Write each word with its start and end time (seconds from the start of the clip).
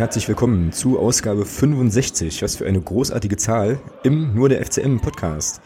Herzlich 0.00 0.28
willkommen 0.28 0.72
zu 0.72 0.98
Ausgabe 0.98 1.44
65. 1.44 2.40
Was 2.40 2.56
für 2.56 2.64
eine 2.66 2.80
großartige 2.80 3.36
Zahl 3.36 3.78
im 4.02 4.34
Nur 4.34 4.48
der 4.48 4.64
FCM 4.64 4.96
Podcast. 4.96 5.60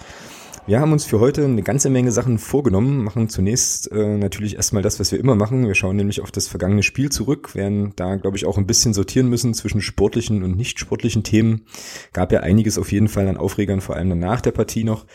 Wir 0.66 0.80
haben 0.80 0.90
uns 0.90 1.04
für 1.04 1.20
heute 1.20 1.44
eine 1.44 1.62
ganze 1.62 1.88
Menge 1.88 2.10
Sachen 2.10 2.38
vorgenommen, 2.38 3.04
machen 3.04 3.28
zunächst 3.28 3.92
äh, 3.92 4.16
natürlich 4.18 4.56
erstmal 4.56 4.82
das, 4.82 4.98
was 4.98 5.12
wir 5.12 5.20
immer 5.20 5.36
machen. 5.36 5.68
Wir 5.68 5.76
schauen 5.76 5.94
nämlich 5.94 6.20
auf 6.20 6.32
das 6.32 6.48
vergangene 6.48 6.82
Spiel 6.82 7.12
zurück, 7.12 7.54
werden 7.54 7.92
da, 7.94 8.16
glaube 8.16 8.36
ich, 8.36 8.44
auch 8.44 8.58
ein 8.58 8.66
bisschen 8.66 8.92
sortieren 8.92 9.28
müssen 9.28 9.54
zwischen 9.54 9.80
sportlichen 9.80 10.42
und 10.42 10.56
nicht 10.56 10.80
sportlichen 10.80 11.22
Themen. 11.22 11.66
Gab 12.12 12.32
ja 12.32 12.40
einiges 12.40 12.76
auf 12.76 12.90
jeden 12.90 13.08
Fall 13.08 13.28
an 13.28 13.36
Aufregern, 13.36 13.80
vor 13.80 13.94
allem 13.94 14.08
dann 14.08 14.18
nach 14.18 14.40
der 14.40 14.50
Partie 14.50 14.82
noch. 14.82 15.06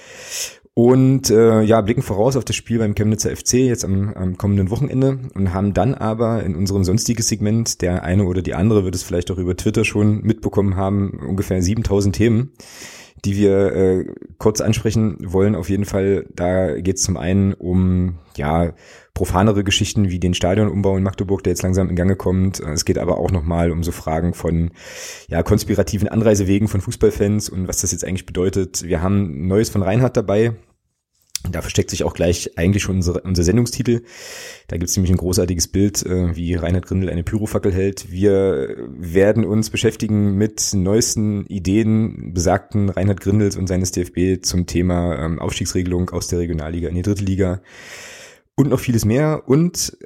Und 0.81 1.29
äh, 1.29 1.61
ja, 1.61 1.81
blicken 1.81 2.01
voraus 2.01 2.38
auf 2.38 2.45
das 2.45 2.55
Spiel 2.55 2.79
beim 2.79 2.95
Chemnitzer 2.95 3.35
FC 3.35 3.55
jetzt 3.55 3.83
am, 3.83 4.13
am 4.13 4.38
kommenden 4.38 4.69
Wochenende 4.69 5.19
und 5.35 5.53
haben 5.53 5.73
dann 5.73 5.93
aber 5.93 6.41
in 6.43 6.55
unserem 6.55 6.85
sonstigen 6.85 7.21
Segment, 7.21 7.81
der 7.81 8.03
eine 8.03 8.23
oder 8.23 8.41
die 8.41 8.53
andere 8.53 8.85
wird 8.85 8.95
es 8.95 9.03
vielleicht 9.03 9.29
auch 9.29 9.38
über 9.38 9.57
Twitter 9.57 9.83
schon 9.83 10.21
mitbekommen 10.21 10.77
haben, 10.77 11.19
ungefähr 11.27 11.61
7000 11.61 12.15
Themen, 12.15 12.53
die 13.25 13.35
wir 13.35 13.75
äh, 13.75 14.05
kurz 14.38 14.61
ansprechen 14.61 15.17
wollen. 15.19 15.55
Auf 15.55 15.69
jeden 15.69 15.83
Fall, 15.83 16.25
da 16.33 16.80
geht 16.80 16.95
es 16.95 17.03
zum 17.03 17.17
einen 17.17 17.53
um 17.55 18.16
ja 18.38 18.72
profanere 19.13 19.66
Geschichten 19.66 20.09
wie 20.09 20.19
den 20.19 20.33
Stadionumbau 20.33 20.95
in 20.95 21.03
Magdeburg, 21.03 21.44
der 21.44 21.52
jetzt 21.52 21.63
langsam 21.63 21.89
in 21.89 21.97
Gange 21.97 22.16
kommt. 22.16 22.61
Es 22.61 22.85
geht 22.85 23.00
aber 23.00 23.17
auch 23.17 23.31
nochmal 23.31 23.72
um 23.72 23.83
so 23.83 23.91
Fragen 23.91 24.33
von 24.33 24.72
ja 25.27 25.44
konspirativen 25.44 26.07
Anreisewegen 26.07 26.69
von 26.69 26.80
Fußballfans 26.80 27.50
und 27.50 27.67
was 27.67 27.81
das 27.81 27.91
jetzt 27.91 28.05
eigentlich 28.05 28.25
bedeutet. 28.25 28.83
Wir 28.83 29.02
haben 29.02 29.45
Neues 29.45 29.69
von 29.69 29.81
Reinhard 29.81 30.16
dabei, 30.16 30.53
da 31.43 31.61
versteckt 31.61 31.89
sich 31.89 32.03
auch 32.03 32.13
gleich 32.13 32.57
eigentlich 32.57 32.83
schon 32.83 32.97
unser, 32.97 33.23
unser 33.23 33.43
Sendungstitel. 33.43 34.01
Da 34.67 34.77
gibt 34.77 34.89
es 34.89 34.97
nämlich 34.97 35.11
ein 35.11 35.17
großartiges 35.17 35.69
Bild, 35.69 36.05
äh, 36.05 36.35
wie 36.35 36.55
Reinhard 36.55 36.85
Grindel 36.85 37.09
eine 37.09 37.23
Pyrofackel 37.23 37.71
hält. 37.71 38.11
Wir 38.11 38.75
werden 38.89 39.45
uns 39.45 39.69
beschäftigen 39.69 40.35
mit 40.35 40.73
neuesten 40.73 41.45
Ideen 41.45 42.33
besagten 42.33 42.89
Reinhard 42.89 43.21
Grindels 43.21 43.55
und 43.55 43.67
seines 43.67 43.91
DFB 43.91 44.43
zum 44.43 44.65
Thema 44.65 45.17
ähm, 45.17 45.39
Aufstiegsregelung 45.39 46.09
aus 46.09 46.27
der 46.27 46.39
Regionalliga 46.39 46.89
in 46.89 46.95
die 46.95 47.03
dritte 47.03 47.23
Liga 47.23 47.61
und 48.55 48.69
noch 48.69 48.79
vieles 48.79 49.05
mehr. 49.05 49.43
Und 49.47 49.97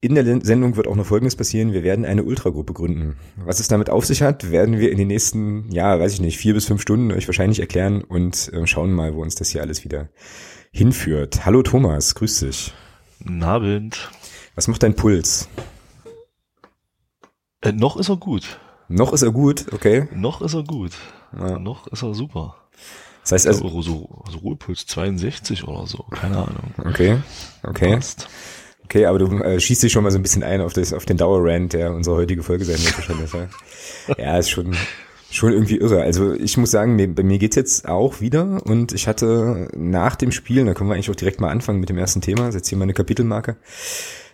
in 0.00 0.14
der 0.14 0.24
Sendung 0.42 0.76
wird 0.76 0.86
auch 0.86 0.96
noch 0.96 1.06
Folgendes 1.06 1.36
passieren. 1.36 1.72
Wir 1.72 1.82
werden 1.82 2.04
eine 2.04 2.22
Ultragruppe 2.22 2.72
gründen. 2.72 3.16
Was 3.36 3.60
es 3.60 3.68
damit 3.68 3.90
auf 3.90 4.06
sich 4.06 4.22
hat, 4.22 4.50
werden 4.50 4.78
wir 4.78 4.90
in 4.92 4.96
den 4.96 5.08
nächsten, 5.08 5.70
ja, 5.70 5.98
weiß 5.98 6.14
ich 6.14 6.20
nicht, 6.20 6.38
vier 6.38 6.54
bis 6.54 6.66
fünf 6.66 6.80
Stunden 6.80 7.12
euch 7.12 7.26
wahrscheinlich 7.26 7.60
erklären 7.60 8.02
und 8.02 8.50
äh, 8.52 8.66
schauen 8.66 8.92
mal, 8.92 9.14
wo 9.14 9.22
uns 9.22 9.34
das 9.34 9.50
hier 9.50 9.60
alles 9.60 9.84
wieder 9.84 10.08
hinführt. 10.70 11.44
Hallo 11.44 11.62
Thomas, 11.62 12.14
grüß 12.14 12.40
dich. 12.40 12.72
Guten 13.18 13.42
Abend. 13.42 14.10
Was 14.54 14.68
macht 14.68 14.82
dein 14.82 14.94
Puls? 14.94 15.48
Äh, 17.60 17.72
noch 17.72 17.96
ist 17.96 18.08
er 18.08 18.16
gut. 18.16 18.58
Noch 18.88 19.12
ist 19.12 19.22
er 19.22 19.32
gut, 19.32 19.66
okay. 19.72 20.08
Noch 20.14 20.40
ist 20.40 20.54
er 20.54 20.64
gut. 20.64 20.92
Ja. 21.36 21.58
Noch 21.58 21.86
ist 21.88 22.02
er 22.02 22.14
super. 22.14 22.56
Das 23.22 23.32
heißt 23.32 23.46
also. 23.46 23.68
So, 23.68 23.82
so, 23.82 24.24
so 24.30 24.38
Ruhepuls 24.38 24.86
62 24.86 25.64
oder 25.68 25.86
so, 25.86 25.98
keine 26.04 26.38
Ahnung. 26.38 26.72
Okay, 26.84 27.18
okay. 27.62 27.94
Passt. 27.96 28.28
Okay, 28.84 29.04
aber 29.04 29.18
du 29.18 29.26
äh, 29.42 29.60
schießt 29.60 29.82
dich 29.82 29.92
schon 29.92 30.02
mal 30.02 30.10
so 30.10 30.18
ein 30.18 30.22
bisschen 30.22 30.42
ein 30.42 30.62
auf, 30.62 30.72
das, 30.72 30.94
auf 30.94 31.04
den 31.04 31.18
Dauerrand, 31.18 31.74
der 31.74 31.92
unsere 31.92 32.16
heutige 32.16 32.42
Folge 32.42 32.64
sein 32.64 32.78
wird 32.82 32.96
wahrscheinlich. 32.96 33.32
Ja, 34.08 34.14
ja 34.18 34.38
ist 34.38 34.48
schon, 34.48 34.74
schon 35.30 35.52
irgendwie 35.52 35.76
irre. 35.76 36.02
Also 36.02 36.32
ich 36.32 36.56
muss 36.56 36.70
sagen, 36.70 36.96
mir, 36.96 37.14
bei 37.14 37.22
mir 37.22 37.38
geht's 37.38 37.56
jetzt 37.56 37.88
auch 37.88 38.20
wieder 38.20 38.62
und 38.66 38.92
ich 38.92 39.06
hatte 39.06 39.68
nach 39.76 40.16
dem 40.16 40.32
Spiel, 40.32 40.64
da 40.64 40.74
können 40.74 40.88
wir 40.88 40.94
eigentlich 40.94 41.10
auch 41.10 41.16
direkt 41.16 41.40
mal 41.40 41.50
anfangen 41.50 41.80
mit 41.80 41.88
dem 41.88 41.98
ersten 41.98 42.20
Thema, 42.20 42.50
setze 42.50 42.70
hier 42.70 42.78
meine 42.78 42.94
Kapitelmarke, 42.94 43.56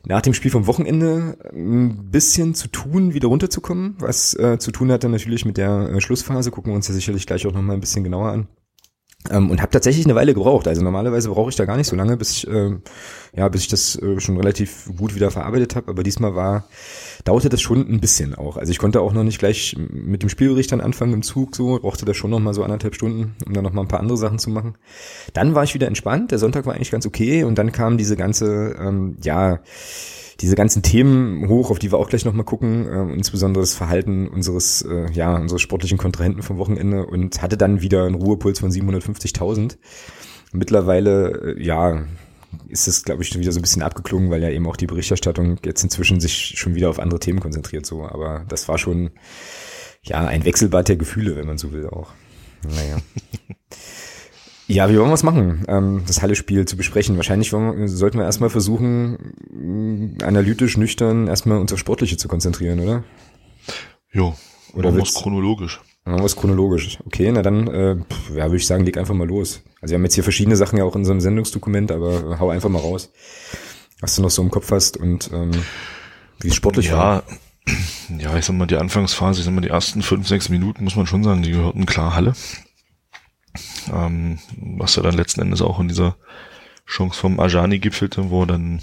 nach 0.06 0.22
dem 0.22 0.34
Spiel 0.34 0.50
vom 0.50 0.66
Wochenende 0.66 1.36
ein 1.52 2.10
bisschen 2.10 2.54
zu 2.54 2.68
tun, 2.68 3.14
wieder 3.14 3.28
runterzukommen, 3.28 3.96
was 3.98 4.34
äh, 4.34 4.58
zu 4.58 4.70
tun 4.70 4.92
hat 4.92 5.02
dann 5.02 5.10
natürlich 5.10 5.44
mit 5.44 5.56
der 5.56 5.90
äh, 5.90 6.00
Schlussphase, 6.00 6.50
gucken 6.50 6.72
wir 6.72 6.76
uns 6.76 6.88
ja 6.88 6.94
sicherlich 6.94 7.26
gleich 7.26 7.46
auch 7.46 7.52
nochmal 7.52 7.76
ein 7.76 7.80
bisschen 7.80 8.04
genauer 8.04 8.30
an. 8.30 8.48
Ähm, 9.30 9.50
und 9.50 9.62
habe 9.62 9.72
tatsächlich 9.72 10.04
eine 10.04 10.14
Weile 10.14 10.34
gebraucht. 10.34 10.68
Also 10.68 10.82
normalerweise 10.82 11.30
brauche 11.30 11.48
ich 11.48 11.56
da 11.56 11.64
gar 11.64 11.78
nicht 11.78 11.86
so 11.86 11.96
lange, 11.96 12.16
bis 12.18 12.30
ich, 12.32 12.46
äh, 12.46 12.76
ja, 13.34 13.48
bis 13.48 13.62
ich 13.62 13.68
das 13.68 13.96
äh, 13.96 14.20
schon 14.20 14.36
relativ 14.36 14.90
gut 14.98 15.14
wieder 15.14 15.30
verarbeitet 15.30 15.76
habe. 15.76 15.90
Aber 15.90 16.02
diesmal 16.02 16.34
war, 16.34 16.68
dauerte 17.24 17.48
das 17.48 17.62
schon 17.62 17.88
ein 17.88 18.00
bisschen 18.00 18.34
auch. 18.34 18.58
Also 18.58 18.70
ich 18.70 18.78
konnte 18.78 19.00
auch 19.00 19.14
noch 19.14 19.24
nicht 19.24 19.38
gleich 19.38 19.76
mit 19.78 20.22
dem 20.22 20.28
Spielbericht 20.28 20.72
dann 20.72 20.82
anfangen 20.82 21.14
im 21.14 21.22
Zug, 21.22 21.56
so 21.56 21.78
brauchte 21.78 22.04
das 22.04 22.18
schon 22.18 22.30
noch 22.30 22.40
mal 22.40 22.52
so 22.52 22.62
anderthalb 22.62 22.94
Stunden, 22.94 23.34
um 23.46 23.54
dann 23.54 23.64
noch 23.64 23.72
mal 23.72 23.80
ein 23.80 23.88
paar 23.88 24.00
andere 24.00 24.18
Sachen 24.18 24.38
zu 24.38 24.50
machen. 24.50 24.74
Dann 25.32 25.54
war 25.54 25.64
ich 25.64 25.72
wieder 25.72 25.86
entspannt. 25.86 26.30
Der 26.30 26.38
Sonntag 26.38 26.66
war 26.66 26.74
eigentlich 26.74 26.90
ganz 26.90 27.06
okay 27.06 27.44
und 27.44 27.56
dann 27.56 27.72
kam 27.72 27.96
diese 27.96 28.16
ganze, 28.16 28.76
ähm, 28.78 29.16
ja 29.22 29.60
diese 30.40 30.56
ganzen 30.56 30.82
Themen 30.82 31.48
hoch, 31.48 31.70
auf 31.70 31.78
die 31.78 31.92
wir 31.92 31.98
auch 31.98 32.08
gleich 32.08 32.24
nochmal 32.24 32.44
gucken, 32.44 32.86
äh, 32.88 33.12
insbesondere 33.14 33.62
das 33.62 33.74
Verhalten 33.74 34.28
unseres, 34.28 34.82
äh, 34.82 35.10
ja, 35.12 35.36
unseres 35.36 35.62
sportlichen 35.62 35.98
Kontrahenten 35.98 36.42
vom 36.42 36.58
Wochenende 36.58 37.06
und 37.06 37.40
hatte 37.42 37.56
dann 37.56 37.80
wieder 37.80 38.04
einen 38.04 38.16
Ruhepuls 38.16 38.60
von 38.60 38.70
750.000. 38.70 39.78
Mittlerweile, 40.52 41.56
äh, 41.56 41.62
ja, 41.62 42.04
ist 42.68 42.88
es, 42.88 43.04
glaube 43.04 43.22
ich, 43.22 43.36
wieder 43.38 43.52
so 43.52 43.58
ein 43.58 43.62
bisschen 43.62 43.82
abgeklungen, 43.82 44.30
weil 44.30 44.42
ja 44.42 44.50
eben 44.50 44.66
auch 44.66 44.76
die 44.76 44.86
Berichterstattung 44.86 45.58
jetzt 45.64 45.82
inzwischen 45.82 46.20
sich 46.20 46.54
schon 46.56 46.74
wieder 46.74 46.90
auf 46.90 46.98
andere 46.98 47.20
Themen 47.20 47.40
konzentriert, 47.40 47.86
so. 47.86 48.04
Aber 48.04 48.44
das 48.48 48.68
war 48.68 48.78
schon, 48.78 49.10
ja, 50.02 50.26
ein 50.26 50.44
Wechselbad 50.44 50.88
der 50.88 50.96
Gefühle, 50.96 51.36
wenn 51.36 51.46
man 51.46 51.58
so 51.58 51.72
will, 51.72 51.88
auch. 51.88 52.12
Naja. 52.62 52.98
Ja, 54.66 54.88
wie 54.88 54.98
wollen 54.98 55.10
wir 55.10 55.14
es 55.14 55.22
machen, 55.22 55.64
ähm, 55.68 56.02
das 56.06 56.22
Halle-Spiel 56.22 56.64
zu 56.64 56.76
besprechen? 56.76 57.16
Wahrscheinlich 57.16 57.52
wir, 57.52 57.88
sollten 57.88 58.18
wir 58.18 58.24
erstmal 58.24 58.48
versuchen, 58.48 59.34
mm, 59.50 60.22
analytisch, 60.22 60.78
nüchtern 60.78 61.26
erstmal 61.28 61.58
uns 61.58 61.72
auf 61.72 61.78
Sportliche 61.78 62.16
zu 62.16 62.28
konzentrieren, 62.28 62.80
oder? 62.80 63.04
Jo, 64.10 64.34
oder 64.72 64.88
machen 64.88 64.96
wir 64.98 65.02
es 65.02 65.14
chronologisch. 65.14 65.80
Machen 66.06 66.20
wir 66.20 66.26
es 66.26 66.36
chronologisch. 66.36 66.98
Okay, 67.04 67.30
na 67.32 67.42
dann, 67.42 67.68
äh, 67.68 67.96
ja, 68.34 68.44
würde 68.44 68.56
ich 68.56 68.66
sagen, 68.66 68.84
leg 68.84 68.96
einfach 68.96 69.14
mal 69.14 69.26
los. 69.26 69.62
Also 69.80 69.92
wir 69.92 69.98
haben 69.98 70.04
jetzt 70.04 70.14
hier 70.14 70.24
verschiedene 70.24 70.56
Sachen 70.56 70.78
ja 70.78 70.84
auch 70.84 70.94
in 70.94 71.00
unserem 71.00 71.20
Sendungsdokument, 71.20 71.92
aber 71.92 72.38
hau 72.40 72.48
einfach 72.48 72.70
mal 72.70 72.80
raus, 72.80 73.10
was 74.00 74.16
du 74.16 74.22
noch 74.22 74.30
so 74.30 74.42
im 74.42 74.50
Kopf 74.50 74.70
hast 74.70 74.96
und 74.96 75.30
ähm, 75.32 75.50
wie 76.40 76.48
es 76.48 76.54
sportlich 76.54 76.86
ja, 76.86 76.96
war. 76.96 77.22
Ja, 78.18 78.36
ich 78.36 78.44
sag 78.44 78.56
mal, 78.56 78.66
die 78.66 78.76
Anfangsphase, 78.76 79.40
ich 79.40 79.46
sag 79.46 79.54
mal, 79.54 79.62
die 79.62 79.68
ersten 79.68 80.02
fünf, 80.02 80.28
sechs 80.28 80.48
Minuten, 80.48 80.84
muss 80.84 80.96
man 80.96 81.06
schon 81.06 81.24
sagen, 81.24 81.42
die 81.42 81.52
gehörten 81.52 81.86
klar 81.86 82.14
Halle. 82.14 82.34
Ähm, 83.92 84.38
was 84.56 84.96
ja 84.96 85.02
dann 85.02 85.14
letzten 85.14 85.40
Endes 85.40 85.62
auch 85.62 85.78
in 85.80 85.88
dieser 85.88 86.16
Chance 86.86 87.18
vom 87.18 87.40
Ajani 87.40 87.78
gipfelte, 87.78 88.30
wo 88.30 88.44
dann 88.44 88.80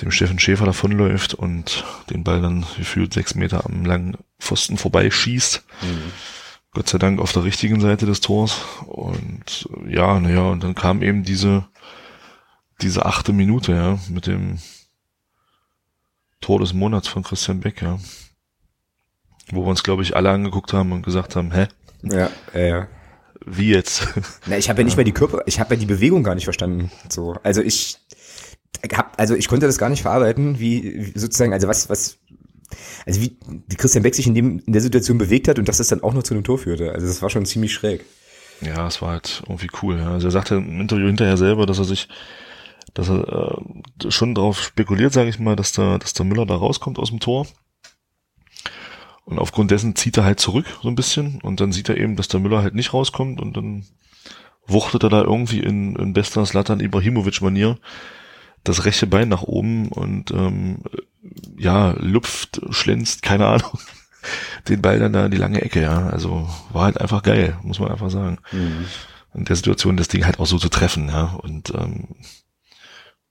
dem 0.00 0.10
Steffen 0.10 0.38
Schäfer 0.38 0.64
davonläuft 0.64 1.34
und 1.34 1.84
den 2.10 2.24
Ball 2.24 2.40
dann 2.40 2.64
gefühlt 2.76 3.12
sechs 3.12 3.34
Meter 3.34 3.66
am 3.66 3.84
langen 3.84 4.16
Pfosten 4.38 4.78
vorbeischießt. 4.78 5.62
Mhm. 5.82 6.12
Gott 6.72 6.88
sei 6.88 6.98
Dank 6.98 7.20
auf 7.20 7.32
der 7.32 7.44
richtigen 7.44 7.80
Seite 7.80 8.06
des 8.06 8.20
Tors. 8.20 8.60
Und 8.86 9.68
ja, 9.88 10.18
naja, 10.20 10.42
und 10.42 10.62
dann 10.62 10.74
kam 10.74 11.02
eben 11.02 11.24
diese, 11.24 11.66
diese 12.80 13.04
achte 13.04 13.32
Minute, 13.32 13.72
ja, 13.72 13.98
mit 14.08 14.26
dem 14.26 14.58
Tor 16.40 16.60
des 16.60 16.72
Monats 16.72 17.08
von 17.08 17.22
Christian 17.22 17.60
Beck, 17.60 17.82
ja. 17.82 17.98
Wo 19.50 19.64
wir 19.64 19.70
uns, 19.70 19.82
glaube 19.82 20.02
ich, 20.02 20.14
alle 20.14 20.30
angeguckt 20.30 20.72
haben 20.72 20.92
und 20.92 21.02
gesagt 21.02 21.34
haben, 21.34 21.50
hä? 21.50 21.66
Ja, 22.02 22.30
ja, 22.54 22.60
ja 22.60 22.88
wie 23.46 23.70
jetzt? 23.70 24.06
Na, 24.46 24.58
ich 24.58 24.68
habe 24.68 24.80
ja 24.80 24.84
nicht 24.84 24.96
mehr 24.96 25.04
die 25.04 25.12
Körper, 25.12 25.42
ich 25.46 25.60
habe 25.60 25.74
ja 25.74 25.80
die 25.80 25.86
Bewegung 25.86 26.22
gar 26.22 26.34
nicht 26.34 26.44
verstanden. 26.44 26.90
So, 27.08 27.36
also 27.42 27.62
ich 27.62 27.98
hab, 28.92 29.18
also 29.18 29.34
ich 29.34 29.48
konnte 29.48 29.66
das 29.66 29.78
gar 29.78 29.88
nicht 29.88 30.02
verarbeiten, 30.02 30.58
wie, 30.58 31.12
wie 31.14 31.18
sozusagen, 31.18 31.52
also 31.52 31.68
was, 31.68 31.88
was, 31.88 32.18
also 33.06 33.20
wie, 33.20 33.36
wie 33.68 33.76
Christian 33.76 34.02
Beck 34.02 34.14
sich 34.14 34.26
in 34.26 34.34
dem 34.34 34.60
in 34.60 34.72
der 34.72 34.82
Situation 34.82 35.18
bewegt 35.18 35.48
hat 35.48 35.58
und 35.58 35.68
dass 35.68 35.78
das 35.78 35.88
dann 35.88 36.02
auch 36.02 36.14
noch 36.14 36.22
zu 36.22 36.34
einem 36.34 36.44
Tor 36.44 36.58
führte. 36.58 36.92
Also 36.92 37.06
das 37.06 37.22
war 37.22 37.30
schon 37.30 37.46
ziemlich 37.46 37.72
schräg. 37.72 38.04
Ja, 38.60 38.86
es 38.86 39.00
war 39.00 39.12
halt 39.12 39.42
irgendwie 39.48 39.70
cool. 39.82 39.98
Ja. 39.98 40.12
Also 40.12 40.28
er 40.28 40.32
sagte 40.32 40.56
im 40.56 40.80
Interview 40.80 41.06
hinterher 41.06 41.36
selber, 41.36 41.66
dass 41.66 41.78
er 41.78 41.84
sich, 41.84 42.08
dass 42.94 43.08
er 43.08 43.58
äh, 44.04 44.10
schon 44.10 44.34
darauf 44.34 44.60
spekuliert, 44.60 45.12
sage 45.12 45.30
ich 45.30 45.38
mal, 45.38 45.56
dass 45.56 45.72
der, 45.72 45.98
dass 45.98 46.12
der 46.12 46.26
Müller 46.26 46.46
da 46.46 46.56
rauskommt 46.56 46.98
aus 46.98 47.10
dem 47.10 47.20
Tor 47.20 47.46
und 49.30 49.38
aufgrund 49.38 49.70
dessen 49.70 49.94
zieht 49.94 50.16
er 50.16 50.24
halt 50.24 50.40
zurück 50.40 50.66
so 50.82 50.88
ein 50.88 50.96
bisschen 50.96 51.40
und 51.40 51.60
dann 51.60 51.70
sieht 51.70 51.88
er 51.88 51.96
eben, 51.96 52.16
dass 52.16 52.26
der 52.26 52.40
Müller 52.40 52.62
halt 52.62 52.74
nicht 52.74 52.92
rauskommt 52.92 53.40
und 53.40 53.56
dann 53.56 53.86
wuchtet 54.66 55.04
er 55.04 55.08
da 55.08 55.22
irgendwie 55.22 55.60
in, 55.60 55.94
in 55.94 56.12
bester 56.12 56.44
Slatan 56.44 56.80
Ibrahimovic-Manier 56.80 57.78
das 58.64 58.84
rechte 58.84 59.06
Bein 59.06 59.28
nach 59.28 59.42
oben 59.42 59.88
und 59.88 60.32
ähm, 60.32 60.82
ja, 61.56 61.92
lupft, 61.92 62.60
schlänzt, 62.70 63.22
keine 63.22 63.46
Ahnung, 63.46 63.78
den 64.68 64.82
Ball 64.82 64.98
dann 64.98 65.12
da 65.12 65.24
in 65.24 65.30
die 65.30 65.38
lange 65.38 65.62
Ecke, 65.62 65.80
ja. 65.80 66.08
Also 66.08 66.48
war 66.72 66.84
halt 66.84 67.00
einfach 67.00 67.22
geil, 67.22 67.56
muss 67.62 67.78
man 67.78 67.90
einfach 67.90 68.10
sagen. 68.10 68.38
Mhm. 68.50 68.86
In 69.32 69.44
der 69.44 69.54
Situation 69.54 69.96
das 69.96 70.08
Ding 70.08 70.26
halt 70.26 70.40
auch 70.40 70.46
so 70.46 70.58
zu 70.58 70.68
treffen, 70.68 71.08
ja. 71.08 71.38
Und 71.40 71.72
ähm, 71.72 72.08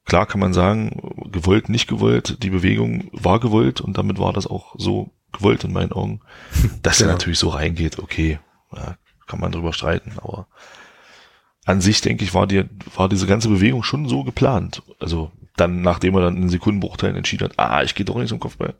klar 0.06 0.25
kann 0.25 0.40
man 0.40 0.54
sagen, 0.54 1.30
gewollt, 1.30 1.68
nicht 1.68 1.88
gewollt, 1.88 2.42
die 2.42 2.50
Bewegung 2.50 3.10
war 3.12 3.42
gewollt 3.42 3.81
und 3.81 3.98
damit 3.98 4.18
war 4.18 4.31
das 4.31 4.48
auch 4.48 4.75
so 4.78 5.12
gewollt 5.31 5.64
in 5.64 5.74
meinen 5.74 5.92
Augen. 5.92 6.22
Dass 6.81 7.00
ja. 7.00 7.08
er 7.08 7.14
natürlich 7.14 7.40
so 7.40 7.50
reingeht, 7.50 8.00
okay, 8.00 8.40
ja, 8.76 8.98
kann 9.28 9.40
man 9.40 9.52
drüber 9.52 9.74
streiten, 9.74 10.14
aber 10.18 10.48
an 11.66 11.81
sich, 11.81 12.02
denke 12.02 12.24
ich, 12.24 12.34
war, 12.34 12.48
die, 12.48 12.66
war 12.96 13.10
diese 13.10 13.28
ganze 13.28 13.48
Bewegung 13.48 13.84
schon 13.84 14.10
so 14.10 14.24
geplant. 14.24 14.81
Also 15.00 15.31
dann, 15.56 15.81
nachdem 15.81 16.16
er 16.16 16.22
dann 16.22 16.38
in 16.38 16.50
Sekundenbruchteilen 16.50 17.16
entschieden 17.16 17.46
hat, 17.46 17.60
ah, 17.60 17.84
ich 17.84 17.94
gehe 17.96 18.06
doch 18.06 18.16
nicht 18.16 18.30
zum 18.30 18.40
Kopfball. 18.40 18.74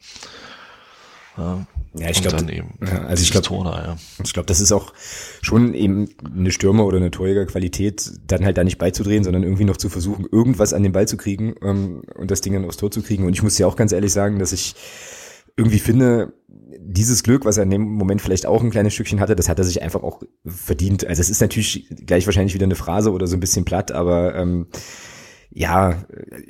Ja, 1.38 1.66
ja 1.94 2.10
ich 2.10 2.22
glaube, 2.22 2.44
ja, 2.82 2.98
also 3.04 3.22
ich 3.22 3.32
glaube, 3.32 3.70
ja. 3.70 3.98
ich 4.24 4.34
glaube, 4.34 4.48
das 4.48 4.60
ist 4.60 4.72
auch 4.72 4.94
schon 5.42 5.74
eben 5.74 6.10
eine 6.24 6.52
Stürmer 6.52 6.86
oder 6.86 6.98
eine 6.98 7.12
Torjägerqualität, 7.12 8.12
dann 8.28 8.44
halt 8.44 8.58
da 8.58 8.64
nicht 8.64 8.78
beizudrehen, 8.78 9.24
sondern 9.24 9.44
irgendwie 9.44 9.66
noch 9.66 9.78
zu 9.78 9.90
versuchen, 9.90 10.26
irgendwas 10.32 10.74
an 10.74 10.84
den 10.84 10.92
Ball 10.92 11.08
zu 11.08 11.18
kriegen 11.18 11.56
ähm, 11.62 12.02
und 12.16 12.32
das 12.32 12.42
Ding 12.42 12.54
dann 12.54 12.66
aufs 12.66 12.78
Tor 12.78 12.92
zu 12.92 13.02
kriegen. 13.02 13.26
Und 13.26 13.34
ich 13.34 13.44
muss 13.44 13.58
ja 13.58 13.68
auch 13.68 13.76
ganz 13.76 13.92
ehrlich 13.92 14.12
sagen, 14.12 14.40
dass 14.40 14.52
ich 14.52 14.76
irgendwie 15.60 15.80
finde, 15.80 16.34
dieses 16.80 17.24
Glück, 17.24 17.46
was 17.46 17.58
er 17.58 17.64
in 17.64 17.70
dem 17.70 17.82
Moment 17.82 18.22
vielleicht 18.22 18.46
auch 18.46 18.64
ein 18.64 18.72
kleines 18.72 18.94
Stückchen 18.94 19.20
hatte, 19.20 19.36
das 19.36 19.50
hat 19.50 19.60
er 19.60 19.66
sich 19.66 19.82
einfach 19.82 20.02
auch 20.02 20.24
verdient. 20.46 21.06
Also 21.06 21.22
es 21.22 21.30
ist 21.30 21.42
natürlich 21.42 21.88
gleich 22.06 22.26
wahrscheinlich 22.26 22.54
wieder 22.54 22.64
eine 22.64 22.76
Phrase 22.76 23.12
oder 23.12 23.28
so 23.28 23.36
ein 23.36 23.40
bisschen 23.40 23.66
platt, 23.66 23.92
aber 23.92 24.36
ähm, 24.36 24.68
ja, 25.52 26.04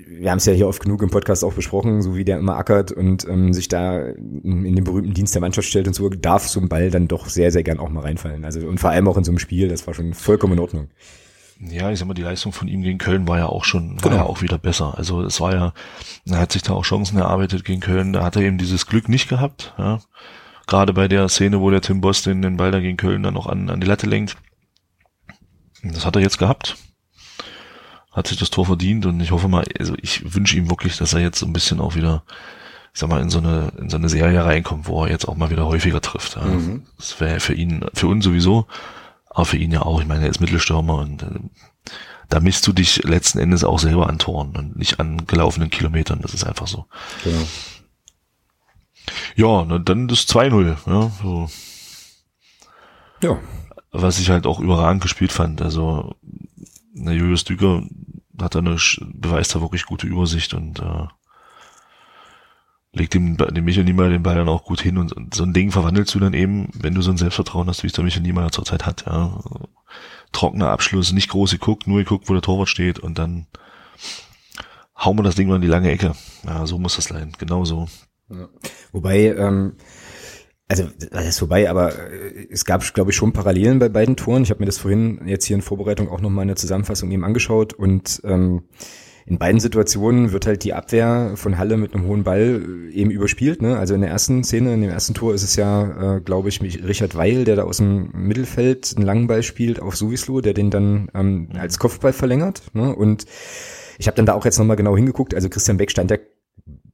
wir 0.07 0.29
haben 0.29 0.38
es 0.38 0.45
ja 0.45 0.53
hier 0.53 0.67
oft 0.67 0.81
genug 0.81 1.01
im 1.01 1.09
Podcast 1.09 1.44
auch 1.44 1.53
besprochen, 1.53 2.01
so 2.01 2.15
wie 2.15 2.25
der 2.25 2.38
immer 2.38 2.57
ackert 2.57 2.91
und 2.91 3.27
ähm, 3.27 3.53
sich 3.53 3.69
da 3.69 4.01
in, 4.07 4.75
den 4.75 4.83
berühmten 4.83 5.13
Dienst 5.13 5.33
der 5.33 5.41
Mannschaft 5.41 5.67
stellt 5.67 5.88
und 5.88 5.94
so, 5.94 6.09
darf 6.09 6.47
so 6.47 6.59
ein 6.59 6.69
Ball 6.69 6.91
dann 6.91 7.07
doch 7.07 7.27
sehr, 7.27 7.51
sehr 7.51 7.63
gern 7.63 7.79
auch 7.79 7.89
mal 7.89 8.01
reinfallen. 8.01 8.44
Also 8.44 8.67
und 8.67 8.79
vor 8.79 8.89
allem 8.89 9.07
auch 9.07 9.17
in 9.17 9.23
so 9.23 9.31
einem 9.31 9.39
Spiel, 9.39 9.69
das 9.69 9.88
war 9.88 9.94
schon 9.94 10.13
vollkommen 10.13 10.53
in 10.53 10.59
Ordnung. 10.59 10.89
Ja, 11.61 11.91
ich 11.91 12.00
sag 12.00 12.07
mal, 12.07 12.13
die 12.13 12.21
Leistung 12.21 12.53
von 12.53 12.69
ihm 12.69 12.81
gegen 12.81 13.00
Köln 13.00 13.27
war 13.27 13.38
ja 13.38 13.47
auch 13.47 13.65
schon, 13.65 13.95
war 14.01 14.11
genau. 14.11 14.23
ja 14.23 14.23
auch 14.23 14.41
wieder 14.41 14.57
besser. 14.57 14.97
Also 14.97 15.21
es 15.23 15.41
war 15.41 15.53
ja, 15.53 15.73
er 16.25 16.39
hat 16.39 16.53
sich 16.53 16.61
da 16.61 16.73
auch 16.73 16.83
Chancen 16.83 17.17
erarbeitet 17.17 17.65
gegen 17.65 17.81
Köln, 17.81 18.13
da 18.13 18.23
hat 18.23 18.38
er 18.38 18.44
eben 18.44 18.57
dieses 18.57 18.85
Glück 18.85 19.09
nicht 19.09 19.27
gehabt, 19.27 19.73
ja. 19.77 20.00
Gerade 20.67 20.94
bei 20.94 21.07
der 21.07 21.27
Szene, 21.29 21.59
wo 21.61 21.71
der 21.71 21.81
Tim 21.81 22.00
Boss 22.00 22.21
den, 22.21 22.44
den 22.44 22.56
Ball 22.56 22.69
da 22.71 22.79
gegen 22.79 22.95
Köln 22.95 23.23
dann 23.23 23.33
noch 23.33 23.47
an, 23.47 23.71
an 23.71 23.81
die 23.81 23.88
Latte 23.88 24.06
lenkt. 24.06 24.38
Das 25.81 26.06
hat 26.06 26.15
er 26.15 26.21
jetzt 26.21 26.38
gehabt. 26.38 26.77
Hat 28.11 28.27
sich 28.27 28.38
das 28.38 28.51
Tor 28.51 28.67
verdient 28.67 29.06
und 29.07 29.19
ich 29.19 29.31
hoffe 29.31 29.47
mal, 29.47 29.65
also 29.79 29.95
ich 30.01 30.35
wünsche 30.35 30.57
ihm 30.57 30.69
wirklich, 30.69 30.97
dass 30.97 31.13
er 31.13 31.21
jetzt 31.21 31.39
so 31.39 31.47
ein 31.47 31.53
bisschen 31.53 31.79
auch 31.79 31.95
wieder, 31.95 32.23
ich 32.94 33.00
sag 33.00 33.09
mal, 33.09 33.21
in 33.21 33.31
so 33.31 33.39
eine, 33.39 33.71
in 33.79 33.89
so 33.89 33.97
eine 33.97 34.09
Serie 34.09 34.45
reinkommt, 34.45 34.88
wo 34.88 35.03
er 35.03 35.09
jetzt 35.09 35.27
auch 35.27 35.35
mal 35.35 35.50
wieder 35.50 35.65
häufiger 35.65 36.01
trifft. 36.01 36.35
Ja. 36.35 36.44
Mhm. 36.44 36.83
Das 36.97 37.19
wäre 37.19 37.39
für 37.39 37.56
ihn, 37.56 37.85
für 37.94 38.07
uns 38.07 38.23
sowieso, 38.23 38.67
aber 39.39 39.45
für 39.45 39.57
ihn 39.57 39.71
ja 39.71 39.83
auch. 39.83 40.01
Ich 40.01 40.07
meine, 40.07 40.25
er 40.25 40.30
ist 40.30 40.41
Mittelstürmer 40.41 40.95
und 40.95 41.24
äh, 41.24 41.39
da 42.27 42.41
misst 42.41 42.68
du 42.68 42.74
dich 42.74 43.03
letzten 43.03 43.39
Endes 43.39 43.63
auch 43.63 43.80
selber 43.80 44.09
an 44.09 44.19
Toren 44.19 44.53
und 44.57 44.75
nicht 44.75 45.00
an 45.00 45.27
gelaufenen 45.27 45.69
Kilometern. 45.69 46.19
Das 46.21 46.33
ist 46.33 46.44
einfach 46.44 46.68
so. 46.68 46.88
Genau. 47.24 47.47
Ja, 49.38 49.65
na, 49.65 49.80
dann 49.80 50.09
das 50.09 50.27
2-0. 50.27 50.75
Ja, 50.86 51.12
so. 51.24 51.50
ja. 53.24 53.39
Was 53.94 54.19
ich 54.19 54.30
halt 54.30 54.45
auch 54.45 54.59
überragend 54.59 55.01
gespielt 55.01 55.31
fand. 55.31 55.62
Also, 55.62 56.18
na, 56.94 57.13
Julius 57.13 57.45
Düker 57.45 57.83
hat 58.42 58.56
da 58.56 58.59
eine, 58.59 58.75
beweist 59.00 59.56
da 59.56 59.62
wirklich 59.62 59.85
gute 59.85 60.06
Übersicht 60.06 60.53
und 60.53 60.80
äh, 60.80 61.07
legt 62.91 63.13
dem, 63.13 63.38
dem 63.38 63.65
Michael 63.65 63.86
Niemeyer 63.86 64.09
den 64.09 64.24
Ball 64.24 64.36
dann 64.36 64.50
auch 64.50 64.63
gut 64.63 64.81
hin 64.81 64.97
und, 64.97 65.13
und, 65.13 65.33
so 65.33 65.44
ein 65.44 65.53
Ding 65.53 65.71
verwandelst 65.71 66.13
du 66.15 66.19
dann 66.19 66.33
eben, 66.33 66.69
wenn 66.74 66.95
du 66.95 67.01
so 67.01 67.12
ein 67.12 67.18
Selbstvertrauen 67.18 67.68
hast, 67.68 67.83
wie 67.83 67.88
es 67.88 67.94
der 67.94 68.03
Michael 68.03 68.24
Niemeyer 68.24 68.51
zurzeit 68.51 68.86
hat, 68.86 69.06
ja. 69.06 69.39
Trockener 70.31 70.69
Abschluss, 70.69 71.12
nicht 71.12 71.30
groß 71.30 71.51
geguckt, 71.51 71.88
nur 71.88 72.00
geguckt, 72.00 72.30
wo 72.30 72.33
der 72.33 72.41
Torwart 72.41 72.69
steht 72.69 73.00
und 73.00 73.18
dann 73.18 73.47
hauen 74.97 75.18
wir 75.18 75.24
das 75.24 75.36
Ding 75.36 75.47
mal 75.47 75.56
in 75.56 75.62
die 75.62 75.68
lange 75.68 75.91
Ecke. 75.91 76.13
Ja, 76.45 76.65
so 76.65 76.77
muss 76.77 76.95
das 76.95 77.06
sein, 77.06 77.31
genau 77.38 77.65
so. 77.65 77.88
Ja. 78.30 78.47
Wobei, 78.92 79.35
ähm, 79.35 79.74
also 80.68 80.88
das 81.12 81.27
ist 81.27 81.39
vorbei, 81.39 81.69
aber 81.69 81.97
äh, 81.97 82.47
es 82.51 82.65
gab, 82.65 82.81
glaube 82.94 83.12
ich, 83.12 83.18
schon 83.18 83.33
Parallelen 83.33 83.80
bei 83.80 83.89
beiden 83.89 84.15
Toren. 84.15 84.44
Ich 84.44 84.51
habe 84.51 84.59
mir 84.59 84.68
das 84.68 84.77
vorhin 84.77 85.21
jetzt 85.25 85.45
hier 85.45 85.56
in 85.56 85.63
Vorbereitung 85.63 86.09
auch 86.09 86.21
nochmal 86.21 86.44
in 86.44 86.50
der 86.50 86.57
Zusammenfassung 86.57 87.09
eben 87.12 87.24
angeschaut 87.24 87.74
und 87.74 88.21
ähm, 88.24 88.63
in 89.30 89.38
beiden 89.38 89.60
Situationen 89.60 90.31
wird 90.31 90.48
halt 90.48 90.64
die 90.64 90.74
Abwehr 90.74 91.34
von 91.36 91.60
Halle 91.60 91.78
mit 91.78 91.94
einem 91.94 92.06
hohen 92.06 92.24
Ball 92.24 92.90
äh, 92.90 92.94
eben 92.94 93.12
überspielt. 93.12 93.62
Ne? 93.62 93.78
Also 93.78 93.94
in 93.94 94.02
der 94.02 94.10
ersten 94.10 94.44
Szene, 94.44 94.74
in 94.74 94.81
dem 94.81 94.90
ersten 94.90 95.14
Tor 95.14 95.36
ist 95.36 95.44
es 95.44 95.56
ja, 95.56 96.16
äh, 96.16 96.22
glaube 96.22 96.50
ich, 96.50 96.62
Richard 96.62 97.16
Weil, 97.16 97.44
der 97.46 97.56
da 97.56 97.64
aus 97.64 97.78
dem 97.78 98.10
Mittelfeld 98.14 98.94
einen 98.96 99.06
langen 99.06 99.28
Ball 99.28 99.44
spielt 99.44 99.80
auf 99.80 99.96
Suvislo, 99.96 100.42
der 100.42 100.56
den 100.56 100.72
dann 100.72 101.10
ähm, 101.14 101.50
als 101.54 101.78
Kopfball 101.78 102.12
verlängert. 102.12 102.64
Ne? 102.74 102.94
Und 102.96 103.26
ich 104.00 104.08
habe 104.08 104.16
dann 104.16 104.26
da 104.26 104.34
auch 104.34 104.46
jetzt 104.46 104.58
nochmal 104.58 104.78
genau 104.78 104.96
hingeguckt. 104.96 105.36
Also 105.36 105.48
Christian 105.48 105.78
Beck 105.78 105.92
stand 105.92 106.10
da 106.10 106.16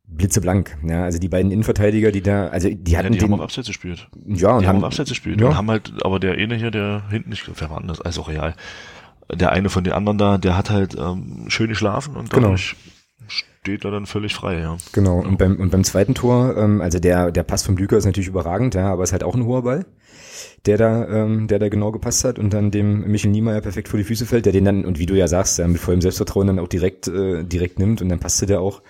blitzeblank. 0.06 0.78
Ja, 0.86 1.04
also 1.04 1.20
die 1.20 1.30
beiden 1.30 1.52
Innenverteidiger, 1.52 2.12
die 2.12 2.22
da, 2.22 2.48
also 2.48 2.70
die 2.70 2.98
hatten 2.98 3.08
ja, 3.08 3.12
die 3.14 3.18
den, 3.20 3.32
haben 3.32 3.34
auf 3.40 3.46
Abseits 3.46 3.68
gespielt. 3.68 4.10
Ja, 4.14 4.26
und 4.26 4.36
die 4.36 4.68
haben, 4.68 4.68
haben 4.68 4.78
auf 4.80 4.86
Abseits 4.86 5.10
gespielt 5.10 5.40
ja. 5.40 5.48
und 5.48 5.58
haben 5.58 5.70
halt, 5.70 5.94
aber 6.02 6.20
der 6.20 6.34
eine 6.34 6.56
hier, 6.56 6.72
der 6.72 7.04
hinten 7.10 7.30
nicht, 7.30 7.50
wer 7.54 7.70
war 7.70 7.78
anders, 7.78 8.02
also 8.02 8.24
real. 8.24 8.56
Der 9.34 9.52
eine 9.52 9.70
von 9.70 9.84
den 9.84 9.94
anderen 9.94 10.18
da, 10.18 10.38
der 10.38 10.58
hat 10.58 10.70
halt 10.70 10.96
ähm, 10.96 11.46
schön 11.48 11.70
geschlafen 11.70 12.16
und 12.16 12.30
genau. 12.30 12.48
dadurch 12.48 12.76
genau. 13.18 13.30
steht 13.30 13.86
er 13.86 13.92
dann 13.92 14.06
völlig 14.06 14.36
frei, 14.36 14.60
ja. 14.60 14.78
Genau. 14.94 15.20
Und 15.20 15.38
beim 15.38 15.56
und 15.58 15.72
beim 15.72 15.84
zweiten 15.84 16.14
Tor, 16.14 16.56
ähm, 16.58 16.82
also 16.82 17.00
der 17.00 17.32
der 17.32 17.44
Pass 17.44 17.64
von 17.64 17.76
Blücher 17.76 17.98
ist 17.98 18.06
natürlich 18.06 18.30
überragend, 18.30 18.76
ja, 18.76 18.92
aber 18.92 19.04
ist 19.04 19.12
halt 19.12 19.24
auch 19.24 19.36
ein 19.36 19.46
hoher 19.46 19.64
Ball 19.64 19.86
der 20.66 20.78
da, 20.78 21.08
ähm, 21.08 21.48
der 21.48 21.60
da 21.60 21.70
genau 21.70 21.92
gepasst 21.92 22.24
hat 22.24 22.40
und 22.40 22.54
dann 22.54 22.72
dem 22.72 23.08
Michel 23.10 23.32
Niemeyer 23.32 23.62
perfekt 23.62 23.88
vor 23.88 23.98
die 23.98 24.04
Füße 24.04 24.26
fällt, 24.26 24.46
der 24.46 24.54
den 24.54 24.66
dann, 24.66 24.86
und 24.86 25.00
wie 25.00 25.06
du 25.06 25.16
ja 25.16 25.28
sagst, 25.28 25.60
ja, 25.60 25.68
mit 25.68 25.80
vollem 25.80 26.02
Selbstvertrauen 26.02 26.48
dann 26.48 26.60
auch 26.60 26.68
direkt, 26.68 27.08
äh, 27.08 27.44
direkt 27.44 27.80
nimmt 27.80 28.02
und 28.02 28.10
dann 28.10 28.20
passte 28.20 28.46
der 28.46 28.62
auch. 28.62 28.82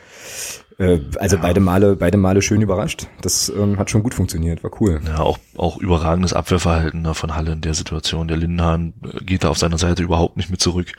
Äh, 0.78 1.00
also 1.18 1.38
ja. 1.38 1.42
beide 1.42 1.60
Male, 1.60 1.96
beide 1.96 2.18
Male 2.18 2.42
schön 2.42 2.62
überrascht. 2.62 3.08
Das 3.22 3.50
ähm, 3.50 3.78
hat 3.78 3.90
schon 3.90 4.04
gut 4.04 4.14
funktioniert, 4.14 4.64
war 4.64 4.72
cool. 4.82 5.00
Ja, 5.06 5.20
auch, 5.20 5.40
auch 5.56 5.78
überragendes 5.78 6.34
Abwehrverhalten 6.34 7.02
ne, 7.02 7.14
von 7.14 7.36
Halle 7.36 7.54
in 7.54 7.62
der 7.62 7.74
Situation. 7.74 8.28
Der 8.28 8.38
Lindenhahn 8.38 8.94
äh, 9.04 9.24
geht 9.24 9.44
da 9.44 9.50
auf 9.50 9.58
seiner 9.58 9.78
Seite 9.78 10.04
überhaupt 10.04 10.38
nicht 10.38 10.50
mit 10.50 10.62
zurück 10.62 10.94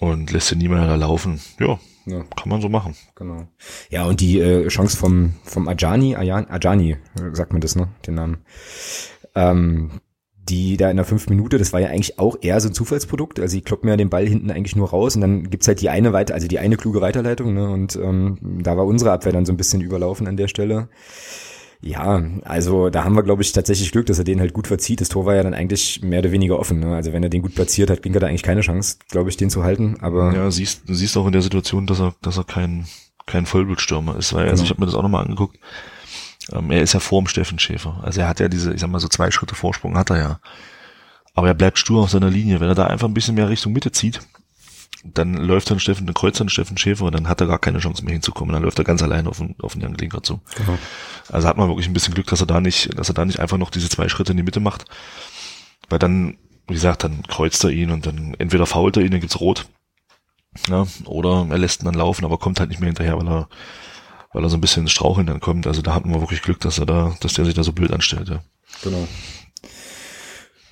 und 0.00 0.30
lässt 0.30 0.50
den 0.50 0.58
Niemeyer 0.58 0.86
da 0.86 0.94
laufen. 0.94 1.40
Ja, 1.58 1.78
ja. 2.06 2.24
Kann 2.36 2.48
man 2.48 2.60
so 2.60 2.68
machen. 2.68 2.94
Genau. 3.16 3.48
Ja, 3.90 4.04
und 4.04 4.20
die 4.20 4.40
äh, 4.40 4.68
Chance 4.68 4.96
vom, 4.96 5.34
vom 5.44 5.68
Ajani, 5.68 6.16
Ajani, 6.16 6.96
sagt 7.32 7.52
man 7.52 7.60
das, 7.60 7.76
ne? 7.76 7.88
Den 8.06 8.14
Namen. 8.14 8.38
Ähm, 9.34 10.00
die 10.48 10.76
da 10.76 10.90
in 10.90 10.96
der 10.96 11.04
fünf 11.04 11.28
Minute, 11.28 11.58
das 11.58 11.72
war 11.72 11.80
ja 11.80 11.88
eigentlich 11.88 12.18
auch 12.18 12.36
eher 12.40 12.60
so 12.60 12.68
ein 12.68 12.74
Zufallsprodukt. 12.74 13.40
Also 13.40 13.56
ich 13.56 13.64
klopp 13.64 13.84
mir 13.84 13.96
den 13.96 14.10
Ball 14.10 14.26
hinten 14.26 14.50
eigentlich 14.50 14.76
nur 14.76 14.90
raus 14.90 15.14
und 15.14 15.20
dann 15.20 15.50
gibt's 15.50 15.68
halt 15.68 15.80
die 15.80 15.90
eine 15.90 16.12
weiter, 16.12 16.34
also 16.34 16.48
die 16.48 16.58
eine 16.58 16.76
kluge 16.76 17.00
Weiterleitung, 17.00 17.54
ne? 17.54 17.70
Und 17.70 17.96
ähm, 17.96 18.38
da 18.62 18.76
war 18.76 18.86
unsere 18.86 19.12
Abwehr 19.12 19.32
dann 19.32 19.46
so 19.46 19.52
ein 19.52 19.56
bisschen 19.56 19.80
überlaufen 19.80 20.26
an 20.26 20.36
der 20.36 20.48
Stelle. 20.48 20.88
Ja, 21.80 22.22
also 22.42 22.90
da 22.90 23.04
haben 23.04 23.14
wir, 23.14 23.22
glaube 23.22 23.42
ich, 23.42 23.52
tatsächlich 23.52 23.92
Glück, 23.92 24.06
dass 24.06 24.18
er 24.18 24.24
den 24.24 24.40
halt 24.40 24.52
gut 24.52 24.66
verzieht. 24.66 25.00
Das 25.00 25.10
Tor 25.10 25.26
war 25.26 25.36
ja 25.36 25.44
dann 25.44 25.54
eigentlich 25.54 26.02
mehr 26.02 26.18
oder 26.18 26.32
weniger 26.32 26.58
offen. 26.58 26.80
Ne? 26.80 26.96
Also 26.96 27.12
wenn 27.12 27.22
er 27.22 27.28
den 27.28 27.42
gut 27.42 27.54
platziert 27.54 27.88
hat, 27.88 28.02
ging 28.02 28.14
er 28.14 28.20
da 28.20 28.26
eigentlich 28.26 28.42
keine 28.42 28.62
Chance, 28.62 28.96
glaube 29.10 29.30
ich, 29.30 29.36
den 29.36 29.48
zu 29.48 29.62
halten. 29.62 29.96
Aber 30.00 30.34
ja, 30.34 30.50
siehst, 30.50 30.88
du 30.88 30.94
siehst 30.94 31.16
auch 31.16 31.26
in 31.26 31.32
der 31.32 31.42
Situation, 31.42 31.86
dass 31.86 32.00
er, 32.00 32.14
dass 32.20 32.36
er 32.36 32.44
kein 32.44 32.86
kein 33.28 33.46
Vollblutstürmer 33.46 34.16
ist. 34.16 34.32
Weil, 34.32 34.48
also 34.48 34.54
genau. 34.54 34.64
ich 34.64 34.70
habe 34.70 34.80
mir 34.80 34.86
das 34.86 34.94
auch 34.94 35.02
nochmal 35.02 35.24
angeguckt. 35.24 35.58
Ähm, 36.52 36.70
er 36.70 36.82
ist 36.82 36.94
ja 36.94 37.00
vor 37.00 37.22
dem 37.22 37.28
Steffen 37.28 37.58
Schäfer. 37.58 38.00
Also 38.02 38.20
er 38.20 38.28
hat 38.28 38.40
ja 38.40 38.48
diese, 38.48 38.72
ich 38.72 38.80
sag 38.80 38.90
mal 38.90 39.00
so 39.00 39.08
zwei 39.08 39.30
Schritte 39.30 39.54
Vorsprung 39.54 39.96
hat 39.96 40.10
er 40.10 40.18
ja. 40.18 40.40
Aber 41.34 41.48
er 41.48 41.54
bleibt 41.54 41.78
stur 41.78 42.02
auf 42.02 42.10
seiner 42.10 42.30
Linie. 42.30 42.60
Wenn 42.60 42.68
er 42.68 42.74
da 42.74 42.86
einfach 42.86 43.06
ein 43.06 43.14
bisschen 43.14 43.34
mehr 43.34 43.48
Richtung 43.48 43.72
Mitte 43.72 43.92
zieht, 43.92 44.20
dann 45.04 45.34
läuft 45.34 45.70
dann 45.70 45.78
Steffen, 45.78 46.06
dann 46.06 46.14
kreuzt 46.14 46.40
dann 46.40 46.48
Steffen 46.48 46.76
Schäfer 46.76 47.04
und 47.04 47.14
dann 47.14 47.28
hat 47.28 47.40
er 47.40 47.46
gar 47.46 47.58
keine 47.58 47.78
Chance 47.78 48.04
mehr 48.04 48.12
hinzukommen. 48.12 48.52
Dann 48.52 48.62
läuft 48.62 48.78
er 48.78 48.84
ganz 48.84 49.02
allein 49.02 49.26
auf 49.26 49.38
den, 49.38 49.54
auf 49.60 49.72
den 49.72 49.82
Jan 49.82 49.96
Klinker 49.96 50.22
zu. 50.22 50.40
Genau. 50.56 50.78
Also 51.30 51.46
hat 51.46 51.56
man 51.56 51.68
wirklich 51.68 51.86
ein 51.86 51.92
bisschen 51.92 52.14
Glück, 52.14 52.26
dass 52.26 52.40
er 52.40 52.46
da 52.46 52.60
nicht, 52.60 52.98
dass 52.98 53.08
er 53.08 53.14
da 53.14 53.24
nicht 53.24 53.38
einfach 53.38 53.58
noch 53.58 53.70
diese 53.70 53.88
zwei 53.88 54.08
Schritte 54.08 54.32
in 54.32 54.36
die 54.36 54.42
Mitte 54.42 54.60
macht. 54.60 54.86
Weil 55.88 55.98
dann, 55.98 56.38
wie 56.66 56.74
gesagt, 56.74 57.04
dann 57.04 57.22
kreuzt 57.22 57.62
er 57.64 57.70
ihn 57.70 57.90
und 57.90 58.06
dann 58.06 58.34
entweder 58.38 58.66
fault 58.66 58.96
er 58.96 59.04
ihn, 59.04 59.12
dann 59.12 59.20
gibt's 59.20 59.40
rot. 59.40 59.66
Ja, 60.68 60.86
oder 61.04 61.46
er 61.48 61.58
lässt 61.58 61.82
ihn 61.82 61.84
dann 61.84 61.94
laufen, 61.94 62.24
aber 62.24 62.38
kommt 62.38 62.58
halt 62.58 62.70
nicht 62.70 62.80
mehr 62.80 62.88
hinterher, 62.88 63.16
weil 63.16 63.28
er 63.28 63.48
weil 64.32 64.42
er 64.42 64.50
so 64.50 64.56
ein 64.56 64.60
bisschen 64.60 64.82
ins 64.82 64.92
Straucheln 64.92 65.26
dann 65.26 65.40
kommt. 65.40 65.66
Also 65.66 65.82
da 65.82 65.94
hatten 65.94 66.12
wir 66.12 66.20
wirklich 66.20 66.42
Glück, 66.42 66.60
dass 66.60 66.78
er 66.78 66.86
da, 66.86 67.16
dass 67.20 67.34
der 67.34 67.44
sich 67.44 67.54
da 67.54 67.62
so 67.62 67.72
blöd 67.72 67.92
anstellt. 67.92 68.28
Ja. 68.28 68.40
Genau. 68.82 69.08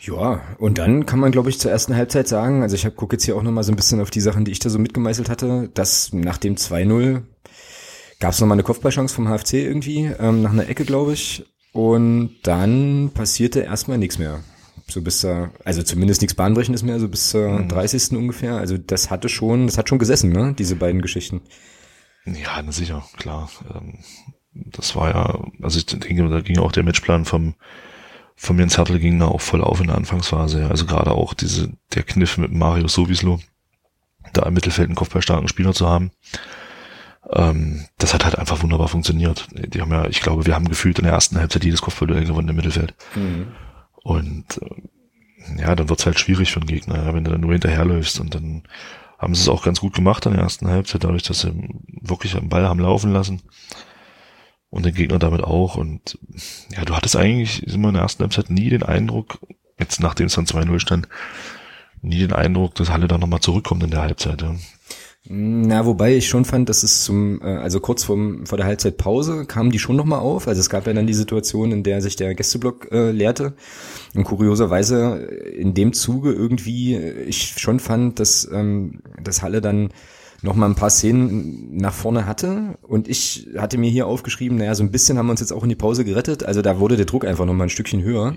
Ja, 0.00 0.42
und 0.58 0.78
dann 0.78 1.04
kann 1.04 1.18
man, 1.18 1.32
glaube 1.32 1.50
ich, 1.50 1.58
zur 1.58 1.70
ersten 1.70 1.96
Halbzeit 1.96 2.28
sagen, 2.28 2.62
also 2.62 2.76
ich 2.76 2.94
gucke 2.94 3.16
jetzt 3.16 3.24
hier 3.24 3.36
auch 3.36 3.42
nochmal 3.42 3.64
so 3.64 3.72
ein 3.72 3.76
bisschen 3.76 4.00
auf 4.00 4.10
die 4.10 4.20
Sachen, 4.20 4.44
die 4.44 4.52
ich 4.52 4.60
da 4.60 4.70
so 4.70 4.78
mitgemeißelt 4.78 5.28
hatte, 5.28 5.68
dass 5.74 6.12
nach 6.12 6.38
dem 6.38 6.54
2-0 6.54 7.22
gab 8.20 8.32
es 8.32 8.40
nochmal 8.40 8.54
eine 8.54 8.62
Kopfballchance 8.62 9.14
vom 9.14 9.28
HFC 9.28 9.54
irgendwie, 9.54 10.10
ähm, 10.18 10.42
nach 10.42 10.52
einer 10.52 10.68
Ecke, 10.68 10.84
glaube 10.84 11.12
ich. 11.12 11.44
Und 11.72 12.36
dann 12.44 13.10
passierte 13.12 13.60
erstmal 13.60 13.98
nichts 13.98 14.18
mehr. 14.18 14.40
So 14.88 15.02
bis 15.02 15.20
zur, 15.20 15.50
also 15.64 15.82
zumindest 15.82 16.20
nichts 16.20 16.34
Bahnbrechendes 16.34 16.84
mehr, 16.84 17.00
so 17.00 17.08
bis 17.08 17.30
zur 17.30 17.48
mhm. 17.48 17.68
30. 17.68 18.12
ungefähr. 18.12 18.56
Also 18.56 18.78
das 18.78 19.10
hatte 19.10 19.28
schon, 19.28 19.66
das 19.66 19.76
hat 19.76 19.88
schon 19.88 19.98
gesessen, 19.98 20.30
ne, 20.30 20.54
diese 20.56 20.76
beiden 20.76 21.02
Geschichten. 21.02 21.42
Ja, 22.26 22.60
na 22.62 22.72
sicher, 22.72 23.04
klar. 23.16 23.48
Ähm, 23.74 23.98
das 24.52 24.96
war 24.96 25.10
ja, 25.10 25.38
also 25.62 25.78
ich 25.78 25.86
denke, 25.86 26.28
da 26.28 26.40
ging 26.40 26.58
auch 26.58 26.72
der 26.72 26.82
Matchplan 26.82 27.24
vom, 27.24 27.54
vom 28.34 28.58
Jens 28.58 28.76
Hertel 28.76 28.98
ging 28.98 29.18
da 29.18 29.26
auch 29.26 29.40
voll 29.40 29.62
auf 29.62 29.80
in 29.80 29.86
der 29.86 29.96
Anfangsphase. 29.96 30.68
Also 30.68 30.86
gerade 30.86 31.12
auch 31.12 31.34
diese, 31.34 31.72
der 31.94 32.02
Kniff 32.02 32.38
mit 32.38 32.52
Mario 32.52 32.88
Sowislo, 32.88 33.40
da 34.32 34.42
im 34.42 34.54
Mittelfeld 34.54 34.88
einen 34.88 34.96
kopfballstarken 34.96 35.48
Spieler 35.48 35.72
zu 35.72 35.88
haben. 35.88 36.10
Ähm, 37.30 37.86
das 37.98 38.14
hat 38.14 38.24
halt 38.24 38.38
einfach 38.38 38.62
wunderbar 38.62 38.88
funktioniert. 38.88 39.48
Die 39.52 39.80
haben 39.80 39.90
ja, 39.90 40.06
ich 40.06 40.20
glaube, 40.20 40.46
wir 40.46 40.54
haben 40.54 40.68
gefühlt 40.68 40.98
in 40.98 41.04
der 41.04 41.14
ersten 41.14 41.38
Halbzeit 41.38 41.64
jedes 41.64 41.82
Kopfballduell 41.82 42.24
gewonnen 42.24 42.48
im 42.48 42.56
Mittelfeld. 42.56 42.94
Mhm. 43.14 43.48
Und 44.02 44.60
äh, 44.62 45.60
ja, 45.60 45.74
dann 45.74 45.88
wird's 45.88 46.06
halt 46.06 46.18
schwierig 46.18 46.52
für 46.52 46.60
den 46.60 46.68
Gegner, 46.68 47.14
wenn 47.14 47.24
du 47.24 47.30
dann 47.30 47.40
nur 47.40 47.52
hinterherläufst 47.52 48.20
und 48.20 48.34
dann 48.34 48.62
haben 49.18 49.34
sie 49.34 49.42
es 49.42 49.48
auch 49.48 49.64
ganz 49.64 49.80
gut 49.80 49.94
gemacht 49.94 50.26
in 50.26 50.32
der 50.32 50.42
ersten 50.42 50.68
Halbzeit, 50.68 51.04
dadurch, 51.04 51.22
dass 51.22 51.40
sie 51.40 51.52
wirklich 52.02 52.34
am 52.36 52.48
Ball 52.48 52.68
haben 52.68 52.80
laufen 52.80 53.12
lassen. 53.12 53.42
und 54.70 54.84
den 54.84 54.94
Gegner 54.94 55.18
damit 55.18 55.42
auch. 55.42 55.76
Und 55.76 56.18
ja, 56.70 56.84
du 56.84 56.94
hattest 56.94 57.16
eigentlich 57.16 57.66
immer 57.66 57.88
in 57.88 57.94
der 57.94 58.02
ersten 58.02 58.22
Halbzeit 58.22 58.50
nie 58.50 58.68
den 58.68 58.82
Eindruck, 58.82 59.38
jetzt 59.78 60.00
nachdem 60.00 60.26
es 60.26 60.34
dann 60.34 60.46
2-0 60.46 60.80
stand, 60.80 61.08
nie 62.02 62.18
den 62.18 62.32
Eindruck, 62.32 62.74
dass 62.74 62.90
Halle 62.90 63.08
da 63.08 63.18
nochmal 63.18 63.40
zurückkommt 63.40 63.82
in 63.82 63.90
der 63.90 64.02
Halbzeit. 64.02 64.44
Na, 65.28 65.86
wobei 65.86 66.16
ich 66.16 66.28
schon 66.28 66.44
fand, 66.44 66.68
dass 66.68 66.82
es 66.82 67.02
zum, 67.02 67.40
äh, 67.42 67.56
also 67.56 67.80
kurz 67.80 68.04
vorm, 68.04 68.46
vor 68.46 68.58
der 68.58 68.66
Halbzeitpause 68.66 69.44
kamen 69.44 69.70
die 69.70 69.78
schon 69.78 69.96
nochmal 69.96 70.20
auf. 70.20 70.46
Also 70.46 70.60
es 70.60 70.70
gab 70.70 70.86
ja 70.86 70.92
dann 70.92 71.06
die 71.06 71.14
Situation, 71.14 71.72
in 71.72 71.82
der 71.82 72.00
sich 72.00 72.16
der 72.16 72.34
Gästeblock 72.34 72.92
äh, 72.92 73.10
leerte. 73.10 73.54
Und 74.14 74.24
kurioserweise 74.24 75.16
in 75.56 75.74
dem 75.74 75.92
Zuge 75.92 76.32
irgendwie, 76.32 76.96
ich 76.96 77.54
schon 77.58 77.80
fand, 77.80 78.20
dass, 78.20 78.48
ähm, 78.52 79.00
dass 79.22 79.42
Halle 79.42 79.60
dann 79.60 79.90
noch 80.42 80.54
mal 80.54 80.66
ein 80.66 80.74
paar 80.74 80.90
Szenen 80.90 81.76
nach 81.76 81.94
vorne 81.94 82.26
hatte 82.26 82.78
und 82.82 83.08
ich 83.08 83.48
hatte 83.56 83.78
mir 83.78 83.90
hier 83.90 84.06
aufgeschrieben, 84.06 84.58
naja, 84.58 84.74
so 84.74 84.82
ein 84.82 84.90
bisschen 84.90 85.18
haben 85.18 85.26
wir 85.26 85.32
uns 85.32 85.40
jetzt 85.40 85.52
auch 85.52 85.62
in 85.62 85.68
die 85.68 85.74
Pause 85.74 86.04
gerettet, 86.04 86.44
also 86.44 86.62
da 86.62 86.78
wurde 86.78 86.96
der 86.96 87.06
Druck 87.06 87.24
einfach 87.24 87.46
noch 87.46 87.54
mal 87.54 87.64
ein 87.64 87.70
Stückchen 87.70 88.02
höher. 88.02 88.36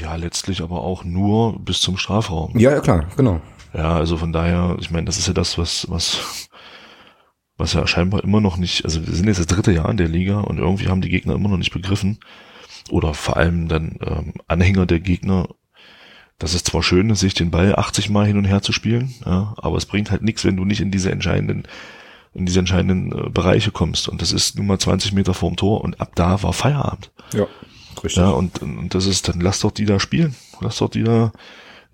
Ja, 0.00 0.14
letztlich 0.16 0.62
aber 0.62 0.82
auch 0.82 1.04
nur 1.04 1.58
bis 1.58 1.80
zum 1.80 1.96
Strafraum. 1.96 2.58
Ja, 2.58 2.70
ja 2.70 2.80
klar, 2.80 3.06
genau. 3.16 3.40
Ja, 3.74 3.96
also 3.96 4.16
von 4.16 4.32
daher, 4.32 4.76
ich 4.80 4.90
meine, 4.90 5.06
das 5.06 5.18
ist 5.18 5.26
ja 5.26 5.32
das, 5.34 5.58
was, 5.58 5.90
was, 5.90 6.48
was 7.56 7.72
ja 7.72 7.86
scheinbar 7.86 8.22
immer 8.22 8.40
noch 8.40 8.56
nicht, 8.56 8.84
also 8.84 9.04
wir 9.06 9.14
sind 9.14 9.26
jetzt 9.26 9.40
das 9.40 9.46
dritte 9.46 9.72
Jahr 9.72 9.90
in 9.90 9.96
der 9.96 10.08
Liga 10.08 10.40
und 10.40 10.58
irgendwie 10.58 10.88
haben 10.88 11.00
die 11.00 11.08
Gegner 11.08 11.34
immer 11.34 11.48
noch 11.48 11.58
nicht 11.58 11.72
begriffen, 11.72 12.18
oder 12.90 13.14
vor 13.14 13.36
allem 13.36 13.68
dann 13.68 13.98
ähm, 14.04 14.34
Anhänger 14.46 14.86
der 14.86 15.00
Gegner, 15.00 15.48
dass 16.38 16.54
es 16.54 16.64
zwar 16.64 16.82
schön 16.82 17.10
ist, 17.10 17.20
sich 17.20 17.34
den 17.34 17.50
Ball 17.50 17.74
80 17.74 18.10
Mal 18.10 18.26
hin 18.26 18.36
und 18.36 18.44
her 18.44 18.62
zu 18.62 18.72
spielen, 18.72 19.14
ja, 19.24 19.54
aber 19.56 19.76
es 19.76 19.86
bringt 19.86 20.10
halt 20.10 20.22
nichts, 20.22 20.44
wenn 20.44 20.56
du 20.56 20.64
nicht 20.64 20.80
in 20.80 20.90
diese 20.90 21.10
entscheidenden, 21.10 21.64
in 22.34 22.46
diese 22.46 22.60
entscheidenden 22.60 23.12
äh, 23.12 23.30
Bereiche 23.30 23.70
kommst. 23.70 24.08
Und 24.08 24.20
das 24.20 24.32
ist 24.32 24.56
nun 24.56 24.66
mal 24.66 24.78
20 24.78 25.12
Meter 25.12 25.34
vorm 25.34 25.56
Tor 25.56 25.80
und 25.82 26.00
ab 26.00 26.12
da 26.14 26.42
war 26.42 26.52
Feierabend. 26.52 27.10
Ja, 27.32 27.46
richtig. 28.02 28.16
Ja, 28.16 28.30
und, 28.30 28.60
und 28.62 28.94
das 28.94 29.06
ist, 29.06 29.28
dann 29.28 29.40
lass 29.40 29.60
doch 29.60 29.70
die 29.70 29.86
da 29.86 29.98
spielen. 29.98 30.34
Lass 30.60 30.78
doch 30.78 30.90
die 30.90 31.04
da 31.04 31.32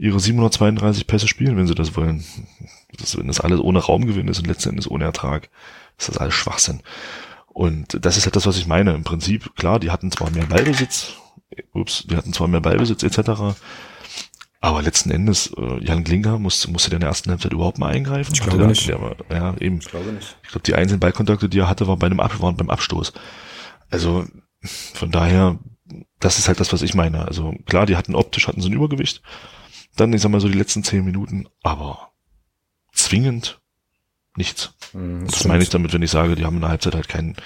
ihre 0.00 0.18
732 0.18 1.06
Pässe 1.06 1.28
spielen, 1.28 1.56
wenn 1.56 1.66
sie 1.66 1.74
das 1.74 1.94
wollen. 1.94 2.24
Das, 2.98 3.16
wenn 3.16 3.26
das 3.26 3.40
alles 3.40 3.60
ohne 3.60 3.78
Raumgewinn 3.78 4.28
ist 4.28 4.38
und 4.38 4.46
letzten 4.46 4.70
Endes 4.70 4.90
ohne 4.90 5.04
Ertrag, 5.04 5.50
ist 5.98 6.08
das 6.08 6.16
alles 6.16 6.34
Schwachsinn. 6.34 6.80
Und 7.46 8.04
das 8.04 8.16
ist 8.16 8.24
halt 8.24 8.34
das, 8.34 8.46
was 8.46 8.56
ich 8.56 8.66
meine. 8.66 8.94
Im 8.94 9.04
Prinzip, 9.04 9.54
klar, 9.56 9.78
die 9.78 9.90
hatten 9.90 10.10
zwar 10.10 10.30
mehr 10.30 10.46
Ballbesitz, 10.46 11.12
ups, 11.72 12.06
die 12.08 12.16
hatten 12.16 12.32
zwar 12.32 12.48
mehr 12.48 12.60
Ballbesitz 12.60 13.02
etc., 13.02 13.56
aber 14.62 14.82
letzten 14.82 15.10
Endes, 15.10 15.54
äh, 15.56 15.82
Jan 15.82 16.04
Klinker 16.04 16.38
musste, 16.38 16.70
musste 16.70 16.90
der 16.90 16.98
in 16.98 17.00
der 17.00 17.08
ersten 17.08 17.30
Halbzeit 17.30 17.54
überhaupt 17.54 17.78
mal 17.78 17.94
eingreifen. 17.94 18.34
Ich 18.34 18.42
glaube 18.42 18.66
nicht. 18.66 18.86
Der, 18.88 19.16
ja, 19.30 19.56
eben. 19.58 19.78
Ich 19.78 19.88
glaube 19.88 20.12
nicht. 20.12 20.36
Ich 20.42 20.50
glaube, 20.50 20.64
die 20.64 20.74
einzelnen 20.74 21.00
Ballkontakte, 21.00 21.48
die 21.48 21.60
er 21.60 21.68
hatte, 21.68 21.86
waren 21.86 21.98
bei 21.98 22.06
einem 22.06 22.20
Ab 22.20 22.42
waren 22.42 22.56
beim 22.56 22.68
Abstoß. 22.68 23.14
Also 23.88 24.26
von 24.62 25.10
daher, 25.10 25.58
das 26.18 26.38
ist 26.38 26.48
halt 26.48 26.60
das, 26.60 26.74
was 26.74 26.82
ich 26.82 26.92
meine. 26.92 27.26
Also 27.26 27.54
klar, 27.64 27.86
die 27.86 27.96
hatten 27.96 28.14
optisch 28.14 28.48
hatten 28.48 28.60
sie 28.60 28.68
ein 28.68 28.74
Übergewicht, 28.74 29.22
dann, 29.96 30.12
ich 30.12 30.22
sag 30.22 30.30
mal 30.30 30.40
so, 30.40 30.48
die 30.48 30.58
letzten 30.58 30.84
zehn 30.84 31.04
Minuten, 31.04 31.48
aber 31.62 32.10
zwingend 32.92 33.60
nichts. 34.36 34.72
Mhm, 34.92 35.26
das, 35.26 35.38
das 35.38 35.44
meine 35.46 35.62
ich 35.62 35.70
damit, 35.70 35.92
wenn 35.92 36.02
ich 36.02 36.10
sage, 36.10 36.34
die 36.34 36.44
haben 36.44 36.56
in 36.56 36.60
der 36.62 36.70
Halbzeit 36.70 36.94
halt 36.94 37.08
keinen, 37.08 37.36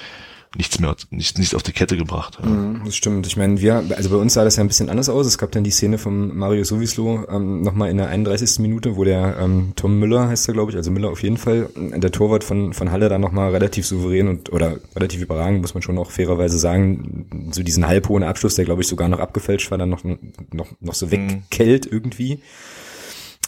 nichts 0.57 0.79
mehr, 0.79 0.95
nichts, 1.11 1.39
nichts 1.39 1.55
auf 1.55 1.63
die 1.63 1.73
Kette 1.73 1.97
gebracht. 1.97 2.39
Ja. 2.43 2.49
Mhm, 2.49 2.83
das 2.85 2.97
stimmt. 2.97 3.27
Ich 3.27 3.37
meine, 3.37 3.61
wir, 3.61 3.85
also 3.97 4.11
bei 4.11 4.17
uns 4.17 4.35
sah 4.35 4.45
das 4.45 4.57
ja 4.57 4.65
ein 4.65 4.69
bisschen 4.69 4.89
anders 4.89 5.09
aus. 5.09 5.27
Es 5.27 5.39
gab 5.39 5.53
dann 5.53 5.65
die 5.65 5.71
Szene 5.71 5.99
von 5.99 6.37
Mario 6.37 6.65
Sowislo 6.65 7.25
ähm, 7.29 7.63
nochmal 7.63 7.91
in 7.91 7.97
der 7.97 8.09
31. 8.09 8.59
Minute, 8.61 8.97
wo 8.97 9.05
der 9.05 9.37
ähm, 9.39 9.73
Tom 9.77 9.99
Müller 9.99 10.29
heißt 10.29 10.49
er, 10.49 10.55
glaube 10.55 10.71
ich, 10.71 10.77
also 10.77 10.91
Müller 10.91 11.11
auf 11.11 11.23
jeden 11.23 11.37
Fall, 11.37 11.69
der 11.77 12.13
Torwart 12.13 12.45
von, 12.45 12.73
von 12.73 12.91
Halle 12.91 13.09
da 13.09 13.19
nochmal 13.19 13.51
relativ 13.51 13.87
souverän 13.87 14.29
und 14.29 14.53
oder 14.53 14.79
relativ 14.95 15.23
überragend, 15.23 15.61
muss 15.61 15.75
man 15.75 15.83
schon 15.83 15.99
auch 15.99 16.11
fairerweise 16.11 16.59
sagen, 16.59 17.51
so 17.53 17.63
diesen 17.63 17.87
halbhohen 17.87 18.23
Abschluss, 18.23 18.55
der 18.55 18.65
glaube 18.65 18.83
ich 18.83 18.89
sogar 18.89 19.09
noch 19.09 19.21
abgefälscht 19.21 19.71
war, 19.71 19.79
dann 19.79 19.91
noch, 19.91 20.05
noch, 20.53 20.69
noch 20.81 20.95
so 20.95 21.07
mhm. 21.07 21.11
wegkellt 21.11 21.87
irgendwie. 21.91 22.41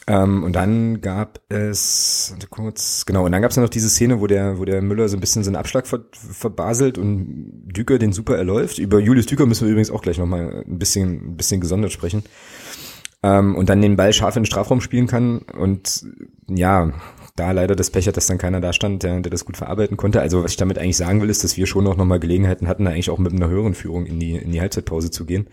Ähm, 0.08 0.44
und 0.44 0.52
dann 0.52 1.00
gab 1.00 1.40
es, 1.48 2.34
kurz, 2.50 3.06
genau, 3.06 3.24
und 3.24 3.32
dann 3.32 3.42
gab 3.42 3.50
es 3.50 3.56
noch 3.56 3.68
diese 3.68 3.90
Szene, 3.90 4.20
wo 4.20 4.28
der, 4.28 4.58
wo 4.58 4.64
der 4.64 4.80
Müller 4.80 5.08
so 5.08 5.16
ein 5.16 5.20
bisschen 5.20 5.42
so 5.42 5.50
einen 5.50 5.56
Abschlag 5.56 5.88
ver, 5.88 6.04
verbaselt 6.12 6.96
und 6.96 7.64
Düker 7.66 7.98
den 7.98 8.12
super 8.12 8.36
erläuft. 8.36 8.78
Über 8.78 9.00
Julius 9.00 9.26
Düker 9.26 9.46
müssen 9.46 9.64
wir 9.66 9.72
übrigens 9.72 9.90
auch 9.90 10.02
gleich 10.02 10.18
nochmal 10.18 10.64
ein 10.66 10.78
bisschen, 10.78 11.32
ein 11.32 11.36
bisschen 11.36 11.60
gesondert 11.60 11.90
sprechen. 11.90 12.22
Ähm, 13.26 13.56
und 13.56 13.68
dann 13.68 13.82
den 13.82 13.96
Ball 13.96 14.12
scharf 14.12 14.36
in 14.36 14.42
den 14.42 14.46
Strafraum 14.46 14.80
spielen 14.80 15.08
kann 15.08 15.38
und 15.38 16.06
ja, 16.46 16.92
da 17.34 17.50
leider 17.50 17.74
das 17.74 17.90
Pech 17.90 18.06
hat, 18.06 18.16
dass 18.16 18.28
dann 18.28 18.38
keiner 18.38 18.60
da 18.60 18.72
stand, 18.72 19.02
der, 19.02 19.20
der 19.20 19.30
das 19.30 19.44
gut 19.44 19.56
verarbeiten 19.56 19.96
konnte. 19.96 20.20
Also 20.20 20.44
was 20.44 20.52
ich 20.52 20.56
damit 20.56 20.78
eigentlich 20.78 20.96
sagen 20.96 21.20
will, 21.20 21.28
ist, 21.28 21.44
dass 21.44 21.56
wir 21.56 21.66
schon 21.66 21.86
auch 21.86 21.96
nochmal 21.96 22.20
Gelegenheiten 22.20 22.68
hatten, 22.68 22.86
eigentlich 22.86 23.10
auch 23.10 23.18
mit 23.18 23.32
einer 23.32 23.48
höheren 23.48 23.74
Führung 23.74 24.06
in 24.06 24.20
die, 24.20 24.36
in 24.36 24.52
die 24.52 24.60
Halbzeitpause 24.60 25.10
zu 25.10 25.26
gehen. 25.26 25.48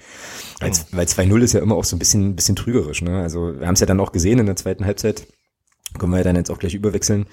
Weil, 0.59 0.71
oh. 0.71 0.75
weil 0.91 1.05
2-0 1.05 1.41
ist 1.41 1.53
ja 1.53 1.61
immer 1.61 1.75
auch 1.75 1.83
so 1.83 1.95
ein 1.95 1.99
bisschen, 1.99 2.29
ein 2.29 2.35
bisschen 2.35 2.55
trügerisch. 2.55 3.01
Ne? 3.01 3.19
Also 3.21 3.59
wir 3.59 3.67
haben 3.67 3.73
es 3.73 3.79
ja 3.81 3.87
dann 3.87 3.99
auch 3.99 4.11
gesehen 4.11 4.39
in 4.39 4.45
der 4.45 4.55
zweiten 4.55 4.85
Halbzeit. 4.85 5.27
Können 5.97 6.13
wir 6.13 6.23
dann 6.23 6.35
jetzt 6.35 6.49
auch 6.49 6.59
gleich 6.59 6.73
überwechseln, 6.73 7.25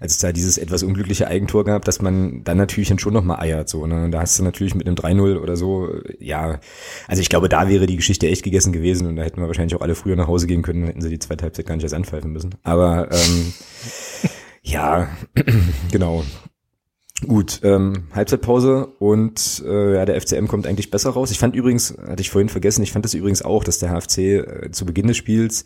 als 0.00 0.12
es 0.12 0.18
da 0.18 0.32
dieses 0.32 0.58
etwas 0.58 0.82
unglückliche 0.82 1.28
Eigentor 1.28 1.64
gab, 1.64 1.84
dass 1.84 2.02
man 2.02 2.42
dann 2.44 2.56
natürlich 2.56 2.92
schon 3.00 3.12
noch 3.12 3.24
mal 3.24 3.38
eiert. 3.38 3.68
So, 3.68 3.86
ne? 3.86 4.04
Und 4.04 4.12
da 4.12 4.20
hast 4.20 4.38
du 4.38 4.42
natürlich 4.42 4.74
mit 4.74 4.86
einem 4.86 4.96
3-0 4.96 5.38
oder 5.38 5.56
so, 5.56 5.88
ja, 6.18 6.60
also 7.06 7.22
ich 7.22 7.28
glaube, 7.28 7.48
da 7.48 7.68
wäre 7.68 7.86
die 7.86 7.96
Geschichte 7.96 8.28
echt 8.28 8.42
gegessen 8.42 8.72
gewesen 8.72 9.06
und 9.06 9.16
da 9.16 9.22
hätten 9.22 9.40
wir 9.40 9.46
wahrscheinlich 9.46 9.76
auch 9.76 9.82
alle 9.82 9.94
früher 9.94 10.16
nach 10.16 10.28
Hause 10.28 10.46
gehen 10.46 10.62
können, 10.62 10.84
hätten 10.84 11.00
sie 11.00 11.10
die 11.10 11.18
zweite 11.18 11.44
Halbzeit 11.44 11.66
gar 11.66 11.76
nicht 11.76 11.84
erst 11.84 11.94
anpfeifen 11.94 12.32
müssen. 12.32 12.54
Aber 12.62 13.10
ähm, 13.10 13.52
ja, 14.62 15.08
genau. 15.92 16.24
Gut, 17.26 17.60
ähm, 17.64 18.04
Halbzeitpause 18.14 18.86
und 19.00 19.64
äh, 19.66 19.94
ja, 19.94 20.04
der 20.04 20.20
FCM 20.20 20.46
kommt 20.46 20.68
eigentlich 20.68 20.90
besser 20.90 21.10
raus. 21.10 21.32
Ich 21.32 21.38
fand 21.38 21.56
übrigens, 21.56 21.96
hatte 22.06 22.20
ich 22.20 22.30
vorhin 22.30 22.48
vergessen, 22.48 22.84
ich 22.84 22.92
fand 22.92 23.04
das 23.04 23.14
übrigens 23.14 23.42
auch, 23.42 23.64
dass 23.64 23.80
der 23.80 23.90
HFC 23.90 24.18
äh, 24.18 24.70
zu 24.70 24.86
Beginn 24.86 25.08
des 25.08 25.16
Spiels 25.16 25.64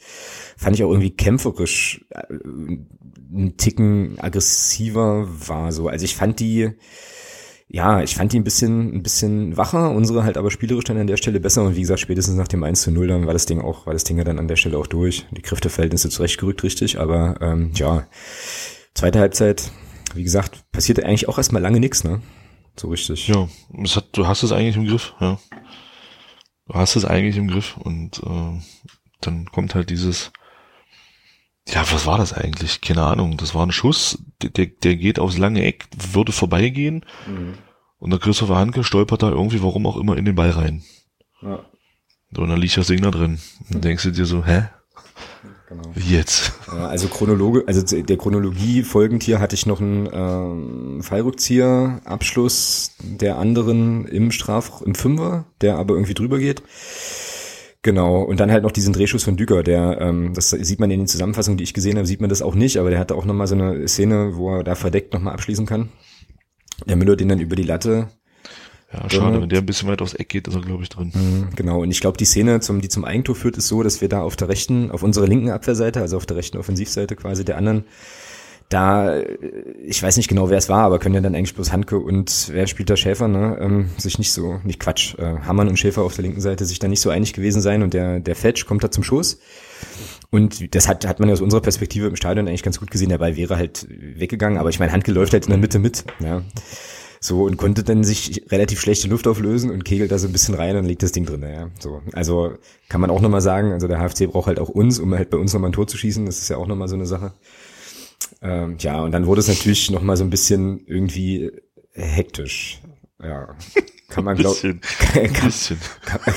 fand 0.57 0.77
ich 0.77 0.83
auch 0.83 0.91
irgendwie 0.91 1.11
kämpferisch 1.11 2.07
äh, 2.09 2.23
einen 2.33 3.57
Ticken 3.59 4.19
aggressiver 4.19 5.29
war. 5.47 5.73
So, 5.73 5.89
also 5.89 6.07
ich 6.07 6.17
fand 6.17 6.41
die, 6.41 6.71
ja, 7.69 8.03
ich 8.03 8.17
fand 8.17 8.33
die 8.33 8.41
ein 8.41 8.45
bisschen, 8.45 8.95
ein 8.95 9.03
bisschen 9.03 9.59
wacher, 9.59 9.91
unsere 9.91 10.25
halt 10.25 10.39
aber 10.39 10.51
spielerisch 10.51 10.85
dann 10.85 10.97
an 10.97 11.07
der 11.07 11.19
Stelle 11.19 11.39
besser 11.39 11.65
und 11.65 11.77
wie 11.77 11.83
gesagt, 11.83 12.01
spätestens 12.01 12.37
nach 12.37 12.49
dem 12.49 12.65
1 12.65 12.81
zu 12.81 12.91
0, 12.91 13.09
dann 13.09 13.27
war 13.27 13.35
das 13.35 13.45
Ding 13.45 13.61
auch, 13.61 13.85
war 13.85 13.93
das 13.93 14.05
Ding 14.05 14.17
ja 14.17 14.25
dann 14.25 14.39
an 14.39 14.49
der 14.49 14.57
Stelle 14.57 14.79
auch 14.79 14.87
durch. 14.87 15.27
Die 15.33 15.43
Kräfteverhältnisse 15.43 16.09
zurechtgerückt, 16.09 16.63
richtig, 16.63 16.99
aber 16.99 17.37
ähm, 17.43 17.73
ja, 17.75 18.07
zweite 18.95 19.19
Halbzeit 19.19 19.71
wie 20.15 20.25
gesagt, 20.25 20.71
passiert 20.73 21.03
eigentlich 21.03 21.29
auch 21.29 21.39
erstmal 21.39 21.63
lange 21.63 21.81
nichts, 21.81 22.05
ne? 22.05 22.23
So 22.77 22.89
richtig. 22.89 23.29
Ja, 23.29 23.49
es 23.83 23.97
hat, 23.97 24.17
du 24.17 24.27
hast 24.27 24.43
es 24.43 24.53
eigentlich 24.53 24.77
im 24.77 24.87
Griff, 24.87 25.15
ja. 25.21 25.39
Du 26.67 26.75
hast 26.75 26.97
es 26.97 27.05
eigentlich 27.05 27.37
im 27.37 27.49
Griff 27.49 27.77
und 27.77 28.23
äh, 28.23 28.61
dann 29.21 29.47
kommt 29.47 29.75
halt 29.75 29.91
dieses, 29.91 30.33
ja, 31.69 31.85
was 31.93 32.07
war 32.07 32.19
das 32.19 32.33
eigentlich? 32.33 32.81
Keine 32.81 33.03
Ahnung. 33.03 33.37
Das 33.37 33.55
war 33.55 33.65
ein 33.67 33.73
Schuss, 33.73 34.19
der, 34.43 34.67
der 34.67 34.97
geht 34.97 35.19
aufs 35.19 35.39
lange 35.39 35.65
Eck, 35.65 35.87
würde 36.13 36.33
vorbeigehen 36.33 37.05
mhm. 37.27 37.55
und 37.99 38.11
der 38.11 38.19
Christopher 38.19 38.57
Hanke 38.57 38.85
stolpert 38.85 39.23
da 39.23 39.31
irgendwie, 39.31 39.63
warum 39.63 39.87
auch 39.87 39.97
immer, 39.97 40.17
in 40.17 40.25
den 40.25 40.35
Ball 40.35 40.51
rein. 40.51 40.83
Ja. 41.43 41.65
So, 42.35 42.43
und 42.43 42.49
dann 42.49 42.61
liegt 42.61 42.89
Ding 42.89 43.03
da 43.03 43.11
drin. 43.11 43.39
Und 43.69 43.77
mhm. 43.77 43.81
denkst 43.83 44.05
du 44.05 44.11
dir 44.11 44.25
so, 44.25 44.45
hä? 44.45 44.69
Genau. 45.73 45.91
Wie 45.95 46.15
jetzt? 46.15 46.53
Also 46.69 47.09
Chronologe, 47.09 47.65
also 47.67 47.83
der 47.83 48.17
Chronologie 48.19 48.83
folgend 48.83 49.23
hier 49.23 49.41
hatte 49.41 49.55
ich 49.55 49.65
noch 49.65 49.81
einen 49.81 50.09
ähm, 50.13 51.03
Fallrückzieher, 51.03 52.01
Abschluss 52.05 52.93
der 53.01 53.39
anderen 53.39 54.07
im 54.07 54.31
Straf, 54.31 54.83
im 54.85 54.95
Fünfer, 54.95 55.47
der 55.63 55.77
aber 55.77 55.95
irgendwie 55.95 56.15
drüber 56.15 56.39
geht. 56.39 56.63
Genau, 57.81 58.23
und 58.23 58.39
dann 58.39 58.53
halt 58.53 58.63
noch 58.63 58.71
diesen 58.71 58.93
Drehschuss 58.93 59.25
von 59.25 59.37
Düker, 59.37 59.63
der, 59.63 59.99
ähm, 60.01 60.35
das 60.35 60.51
sieht 60.51 60.79
man 60.79 60.91
in 60.91 61.01
den 61.01 61.09
Zusammenfassungen, 61.09 61.57
die 61.57 61.65
ich 61.65 61.75
gesehen 61.75 61.97
habe, 61.97 62.07
sieht 62.07 62.21
man 62.21 62.31
das 62.31 62.43
auch 62.43 62.55
nicht, 62.55 62.77
aber 62.77 62.91
der 62.91 62.99
hatte 62.99 63.15
auch 63.15 63.25
nochmal 63.25 63.47
so 63.47 63.55
eine 63.55 63.89
Szene, 63.89 64.37
wo 64.37 64.57
er 64.57 64.65
da 64.65 64.75
verdeckt 64.75 65.15
nochmal 65.15 65.33
abschließen 65.33 65.67
kann. 65.67 65.89
Der 66.87 66.97
Müller 66.97 67.17
den 67.17 67.29
dann 67.29 67.41
über 67.41 67.57
die 67.57 67.63
Latte 67.63 68.09
ja, 68.93 69.09
schade, 69.09 69.41
wenn 69.41 69.49
der 69.49 69.61
ein 69.61 69.67
bisschen 69.67 69.89
weit 69.89 70.03
aufs 70.03 70.15
Eck 70.15 70.29
geht, 70.29 70.49
ist 70.49 70.55
er, 70.55 70.61
glaube 70.61 70.83
ich, 70.83 70.89
drin. 70.89 71.13
Mhm, 71.15 71.49
genau, 71.57 71.81
und 71.81 71.91
ich 71.91 72.01
glaube, 72.01 72.19
die 72.19 72.25
Szene, 72.25 72.61
zum, 72.61 72.81
die 72.81 72.89
zum 72.89 73.05
Eigentor 73.05 73.35
führt, 73.35 73.57
ist 73.57 73.69
so, 73.69 73.83
dass 73.83 74.01
wir 74.01 74.09
da 74.09 74.23
auf 74.23 74.37
der 74.37 74.49
rechten, 74.49 74.91
auf 74.91 75.03
unserer 75.03 75.27
linken 75.27 75.51
Abwehrseite, 75.51 76.01
also 76.01 76.17
auf 76.17 76.27
der 76.27 76.37
rechten 76.37 76.59
Offensivseite 76.59 77.17
quasi 77.17 77.45
der 77.45 77.57
anderen, 77.57 77.85
da, 78.69 79.21
ich 79.85 80.03
weiß 80.03 80.17
nicht 80.17 80.29
genau, 80.29 80.49
wer 80.49 80.57
es 80.57 80.69
war, 80.69 80.85
aber 80.85 80.99
können 80.99 81.15
ja 81.15 81.21
dann 81.21 81.35
eigentlich 81.35 81.55
bloß 81.55 81.73
Handke 81.73 81.99
und 81.99 82.49
wer 82.53 82.67
spielt 82.67 82.89
da 82.89 82.97
Schäfer, 82.97 83.29
ne, 83.29 83.59
ähm, 83.61 83.91
sich 83.99 84.19
nicht 84.19 84.33
so, 84.33 84.61
nicht 84.65 84.81
Quatsch, 84.81 85.15
äh, 85.19 85.41
Hammann 85.47 85.69
und 85.69 85.79
Schäfer 85.79 86.03
auf 86.03 86.15
der 86.15 86.23
linken 86.23 86.41
Seite 86.41 86.65
sich 86.65 86.79
da 86.79 86.89
nicht 86.89 87.01
so 87.01 87.11
einig 87.11 87.35
gewesen 87.35 87.61
sein 87.61 87.83
und 87.83 87.93
der, 87.93 88.21
der 88.21 88.35
Fetch 88.35 88.65
kommt 88.67 88.83
da 88.83 88.91
zum 88.91 89.05
Schuss. 89.05 89.41
Und 90.31 90.75
das 90.75 90.89
hat, 90.89 91.07
hat 91.07 91.21
man 91.21 91.31
aus 91.31 91.43
unserer 91.43 91.61
Perspektive 91.61 92.07
im 92.07 92.17
Stadion 92.17 92.49
eigentlich 92.49 92.63
ganz 92.63 92.81
gut 92.81 92.91
gesehen. 92.91 93.11
Der 93.11 93.19
Ball 93.19 93.37
wäre 93.37 93.59
halt 93.59 93.87
weggegangen, 93.91 94.57
aber 94.59 94.71
ich 94.71 94.79
meine, 94.79 94.91
Handke 94.91 95.13
läuft 95.13 95.35
halt 95.35 95.45
in 95.45 95.51
der 95.51 95.59
Mitte 95.59 95.79
mit. 95.79 96.05
Ja. 96.21 96.43
So, 97.25 97.45
und 97.45 97.57
konnte 97.57 97.85
dann 97.85 98.03
sich 98.03 98.43
relativ 98.51 98.81
schlechte 98.81 99.07
Luft 99.07 99.29
auflösen 99.29 99.71
und 99.71 99.85
kegelt 99.85 100.11
da 100.11 100.19
so 100.19 100.27
ein 100.27 100.33
bisschen 100.33 100.57
rein 100.57 100.77
und 100.77 100.87
legt 100.87 101.05
das 101.05 101.13
Ding 101.13 101.25
drin. 101.25 101.43
Ja. 101.43 101.71
So, 101.79 102.03
also 102.15 102.55
kann 102.89 103.01
man 103.01 103.11
auch 103.11 103.21
nochmal 103.21 103.41
sagen, 103.41 103.71
also 103.71 103.87
der 103.87 104.01
HFC 104.01 104.27
braucht 104.27 104.49
halt 104.49 104.59
auch 104.59 104.69
uns, 104.69 104.99
um 104.99 105.15
halt 105.15 105.31
bei 105.31 105.39
uns 105.39 105.53
nochmal 105.53 105.71
ein 105.71 105.73
Tor 105.73 105.87
zu 105.87 105.97
schießen. 105.97 106.27
Das 106.27 106.39
ist 106.39 106.49
ja 106.49 106.57
auch 106.57 106.67
nochmal 106.67 106.89
so 106.89 106.97
eine 106.97 107.07
Sache. 107.07 107.33
Ähm, 108.41 108.75
ja, 108.81 109.01
und 109.05 109.13
dann 109.13 109.27
wurde 109.27 109.39
es 109.39 109.47
natürlich 109.47 109.89
nochmal 109.93 110.17
so 110.17 110.25
ein 110.25 110.31
bisschen 110.31 110.85
irgendwie 110.85 111.53
hektisch. 111.93 112.81
Ja, 113.23 113.55
kann 114.13 114.25
man 114.25 114.37
glaube 114.37 114.57
kann, 114.61 115.33
kann, 115.33 115.53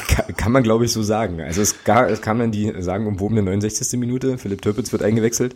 kann, 0.07 0.37
kann, 0.37 0.51
man 0.51 0.63
glaube 0.63 0.85
ich 0.85 0.91
so 0.91 1.03
sagen. 1.03 1.41
Also 1.41 1.61
es, 1.61 1.83
gar, 1.83 2.09
es 2.09 2.21
kam 2.21 2.39
dann 2.39 2.51
die 2.51 2.73
sagen 2.79 3.07
umwobene 3.07 3.41
69. 3.41 3.99
Minute. 3.99 4.37
Philipp 4.37 4.61
Türpitz 4.61 4.91
wird 4.91 5.03
eingewechselt 5.03 5.55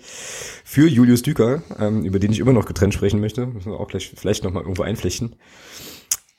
für 0.63 0.87
Julius 0.87 1.21
Düker, 1.21 1.63
ähm, 1.79 2.03
über 2.03 2.19
den 2.19 2.31
ich 2.31 2.39
immer 2.39 2.53
noch 2.53 2.65
getrennt 2.65 2.93
sprechen 2.93 3.19
möchte. 3.19 3.45
Müssen 3.45 3.71
wir 3.71 3.79
auch 3.79 3.87
gleich 3.87 4.11
vielleicht 4.15 4.43
nochmal 4.43 4.63
irgendwo 4.63 4.83
einflechten. 4.83 5.35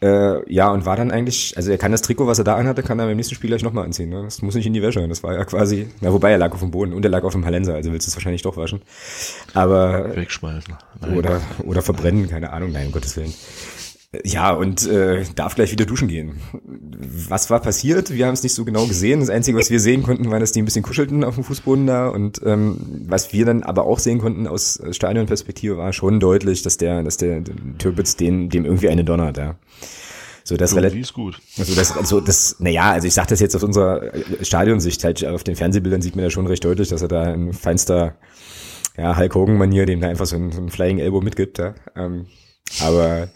Äh, 0.02 0.50
ja, 0.52 0.70
und 0.70 0.86
war 0.86 0.96
dann 0.96 1.10
eigentlich, 1.10 1.54
also 1.58 1.70
er 1.70 1.76
kann 1.76 1.92
das 1.92 2.00
Trikot, 2.00 2.26
was 2.26 2.38
er 2.38 2.44
da 2.44 2.56
anhatte, 2.56 2.82
kann 2.82 2.98
er 2.98 3.06
beim 3.06 3.16
nächsten 3.16 3.34
Spiel 3.34 3.48
gleich 3.50 3.62
nochmal 3.62 3.84
anziehen. 3.84 4.08
Ne? 4.08 4.22
Das 4.22 4.40
muss 4.40 4.54
nicht 4.54 4.64
in 4.64 4.72
die 4.72 4.80
Wäsche. 4.80 5.06
Das 5.06 5.22
war 5.22 5.34
ja 5.34 5.44
quasi, 5.44 5.88
na 6.00 6.10
wobei 6.10 6.30
er 6.30 6.38
lag 6.38 6.52
auf 6.52 6.60
dem 6.60 6.70
Boden 6.70 6.94
und 6.94 7.04
er 7.04 7.10
lag 7.10 7.22
auf 7.22 7.32
dem 7.32 7.44
Hallenser, 7.44 7.74
also 7.74 7.92
willst 7.92 8.06
du 8.06 8.10
es 8.10 8.16
wahrscheinlich 8.16 8.40
doch 8.40 8.56
waschen. 8.56 8.80
Aber 9.52 10.16
wegschmeißen. 10.16 10.74
Nein. 11.02 11.16
Oder 11.18 11.42
oder 11.64 11.82
verbrennen, 11.82 12.30
keine 12.30 12.50
Ahnung, 12.50 12.72
nein, 12.72 12.86
um 12.86 12.92
Gottes 12.92 13.14
Willen. 13.16 13.34
Ja, 14.24 14.52
und 14.52 14.88
äh, 14.88 15.24
darf 15.36 15.54
gleich 15.54 15.70
wieder 15.70 15.86
duschen 15.86 16.08
gehen. 16.08 16.40
Was 17.28 17.48
war 17.48 17.60
passiert? 17.60 18.10
Wir 18.10 18.26
haben 18.26 18.34
es 18.34 18.42
nicht 18.42 18.54
so 18.54 18.64
genau 18.64 18.86
gesehen. 18.86 19.20
Das 19.20 19.30
Einzige, 19.30 19.56
was 19.56 19.70
wir 19.70 19.78
sehen 19.78 20.02
konnten, 20.02 20.28
war, 20.32 20.40
dass 20.40 20.50
die 20.50 20.60
ein 20.60 20.64
bisschen 20.64 20.82
kuschelten 20.82 21.22
auf 21.22 21.36
dem 21.36 21.44
Fußboden 21.44 21.86
da. 21.86 22.08
Und 22.08 22.40
ähm, 22.44 23.04
was 23.06 23.32
wir 23.32 23.44
dann 23.44 23.62
aber 23.62 23.84
auch 23.84 24.00
sehen 24.00 24.18
konnten 24.18 24.48
aus 24.48 24.82
Stadionperspektive, 24.90 25.76
war 25.76 25.92
schon 25.92 26.18
deutlich, 26.18 26.62
dass 26.62 26.76
der, 26.76 27.04
dass 27.04 27.18
der 27.18 27.44
Türbitz 27.78 28.16
den, 28.16 28.48
dem 28.48 28.64
irgendwie 28.64 28.88
eine 28.88 29.04
donnert, 29.04 29.36
ja. 29.36 29.54
So 30.42 30.56
das 30.56 30.74
relativ 30.74 31.02
ist 31.02 31.12
gut. 31.12 31.40
Also 31.58 31.76
das 31.76 31.96
also 31.96 32.20
das 32.20 32.56
naja, 32.58 32.90
also 32.90 33.06
ich 33.06 33.14
sage 33.14 33.28
das 33.28 33.38
jetzt 33.38 33.54
aus 33.54 33.62
unserer 33.62 34.10
Stadionsicht 34.42 35.04
halt 35.04 35.24
auf 35.24 35.44
den 35.44 35.54
Fernsehbildern 35.54 36.02
sieht 36.02 36.16
man 36.16 36.24
ja 36.24 36.30
schon 36.30 36.48
recht 36.48 36.64
deutlich, 36.64 36.88
dass 36.88 37.02
er 37.02 37.08
da 37.08 37.32
in 37.32 37.52
feinster 37.52 38.16
ja, 38.98 39.16
Hulk 39.16 39.34
Hogan 39.34 39.58
Manier 39.58 39.86
dem 39.86 40.00
da 40.00 40.08
einfach 40.08 40.26
so 40.26 40.34
ein, 40.34 40.50
so 40.50 40.60
ein 40.60 40.70
Flying 40.70 40.98
Elbow 40.98 41.20
mitgibt, 41.20 41.58
ja. 41.58 41.74
Ähm, 41.94 42.26
aber 42.80 43.28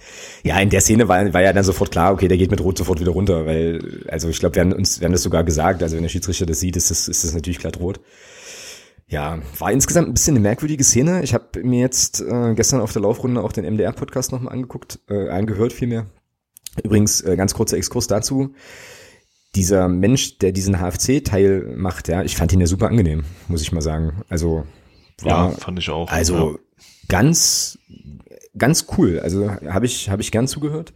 ja, 0.44 0.58
in 0.60 0.70
der 0.70 0.80
Szene 0.80 1.08
war, 1.08 1.32
war 1.32 1.42
ja 1.42 1.52
dann 1.52 1.64
sofort 1.64 1.90
klar, 1.90 2.12
okay, 2.12 2.28
der 2.28 2.38
geht 2.38 2.50
mit 2.50 2.60
Rot 2.60 2.78
sofort 2.78 3.00
wieder 3.00 3.10
runter, 3.10 3.46
weil, 3.46 4.04
also 4.08 4.28
ich 4.28 4.38
glaube, 4.38 4.54
wir 4.54 4.62
haben 4.62 4.72
uns, 4.72 5.00
wir 5.00 5.06
haben 5.06 5.12
das 5.12 5.22
sogar 5.22 5.44
gesagt, 5.44 5.82
also 5.82 5.96
wenn 5.96 6.02
der 6.02 6.08
Schiedsrichter 6.08 6.46
das 6.46 6.60
sieht, 6.60 6.76
ist 6.76 6.90
das, 6.90 7.08
ist 7.08 7.24
das 7.24 7.34
natürlich 7.34 7.58
glatt 7.58 7.80
rot. 7.80 8.00
Ja, 9.06 9.40
war 9.58 9.70
insgesamt 9.70 10.08
ein 10.08 10.14
bisschen 10.14 10.34
eine 10.34 10.42
merkwürdige 10.42 10.82
Szene. 10.82 11.22
Ich 11.22 11.34
habe 11.34 11.62
mir 11.62 11.80
jetzt 11.80 12.20
äh, 12.20 12.54
gestern 12.54 12.80
auf 12.80 12.92
der 12.92 13.02
Laufrunde 13.02 13.42
auch 13.42 13.52
den 13.52 13.64
MDR-Podcast 13.64 14.32
nochmal 14.32 14.54
angeguckt, 14.54 15.00
äh, 15.08 15.28
angehört 15.28 15.72
vielmehr. 15.72 16.06
Übrigens, 16.82 17.20
äh, 17.20 17.36
ganz 17.36 17.54
kurzer 17.54 17.76
Exkurs 17.76 18.06
dazu. 18.06 18.54
Dieser 19.54 19.88
Mensch, 19.88 20.38
der 20.38 20.52
diesen 20.52 20.80
HFC-Teil 20.80 21.74
macht, 21.76 22.08
ja, 22.08 22.22
ich 22.22 22.36
fand 22.36 22.52
ihn 22.52 22.60
ja 22.60 22.66
super 22.66 22.88
angenehm, 22.88 23.24
muss 23.46 23.62
ich 23.62 23.72
mal 23.72 23.82
sagen. 23.82 24.22
Also 24.28 24.66
war, 25.22 25.50
ja, 25.50 25.56
fand 25.56 25.78
ich 25.78 25.90
auch. 25.90 26.10
Also 26.10 26.52
ja. 26.52 26.58
ganz 27.08 27.78
ganz 28.56 28.86
cool. 28.96 29.20
Also 29.20 29.50
habe 29.50 29.86
ich, 29.86 30.10
hab 30.10 30.20
ich 30.20 30.30
gern 30.30 30.48
zugehört. 30.48 30.92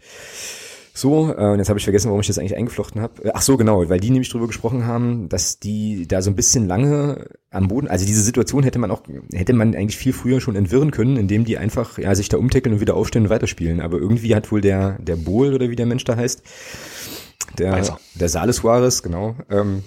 So, 0.98 1.32
äh, 1.32 1.52
und 1.52 1.58
jetzt 1.58 1.68
habe 1.68 1.78
ich 1.78 1.84
vergessen, 1.84 2.08
warum 2.08 2.20
ich 2.20 2.26
das 2.26 2.38
eigentlich 2.38 2.56
eingeflochten 2.56 3.00
habe. 3.00 3.24
Äh, 3.24 3.30
ach 3.32 3.42
so, 3.42 3.56
genau, 3.56 3.88
weil 3.88 4.00
die 4.00 4.10
nämlich 4.10 4.30
drüber 4.30 4.48
gesprochen 4.48 4.84
haben, 4.84 5.28
dass 5.28 5.60
die 5.60 6.08
da 6.08 6.22
so 6.22 6.30
ein 6.30 6.34
bisschen 6.34 6.66
lange 6.66 7.28
am 7.50 7.68
Boden, 7.68 7.86
also 7.86 8.04
diese 8.04 8.20
Situation 8.20 8.64
hätte 8.64 8.80
man 8.80 8.90
auch, 8.90 9.02
hätte 9.32 9.52
man 9.52 9.76
eigentlich 9.76 9.96
viel 9.96 10.12
früher 10.12 10.40
schon 10.40 10.56
entwirren 10.56 10.90
können, 10.90 11.16
indem 11.16 11.44
die 11.44 11.56
einfach 11.56 11.98
ja, 11.98 12.12
sich 12.16 12.28
da 12.28 12.36
umtackeln 12.36 12.74
und 12.74 12.80
wieder 12.80 12.96
aufstehen 12.96 13.22
und 13.22 13.30
weiterspielen. 13.30 13.80
Aber 13.80 13.98
irgendwie 13.98 14.34
hat 14.34 14.50
wohl 14.50 14.60
der, 14.60 14.98
der 14.98 15.14
Bohl 15.14 15.54
oder 15.54 15.70
wie 15.70 15.76
der 15.76 15.86
Mensch 15.86 16.02
da 16.02 16.16
heißt, 16.16 16.42
der, 17.58 17.96
der 18.16 18.28
Sales 18.28 18.56
Suarez, 18.56 19.02
genau, 19.04 19.36
ähm, 19.50 19.84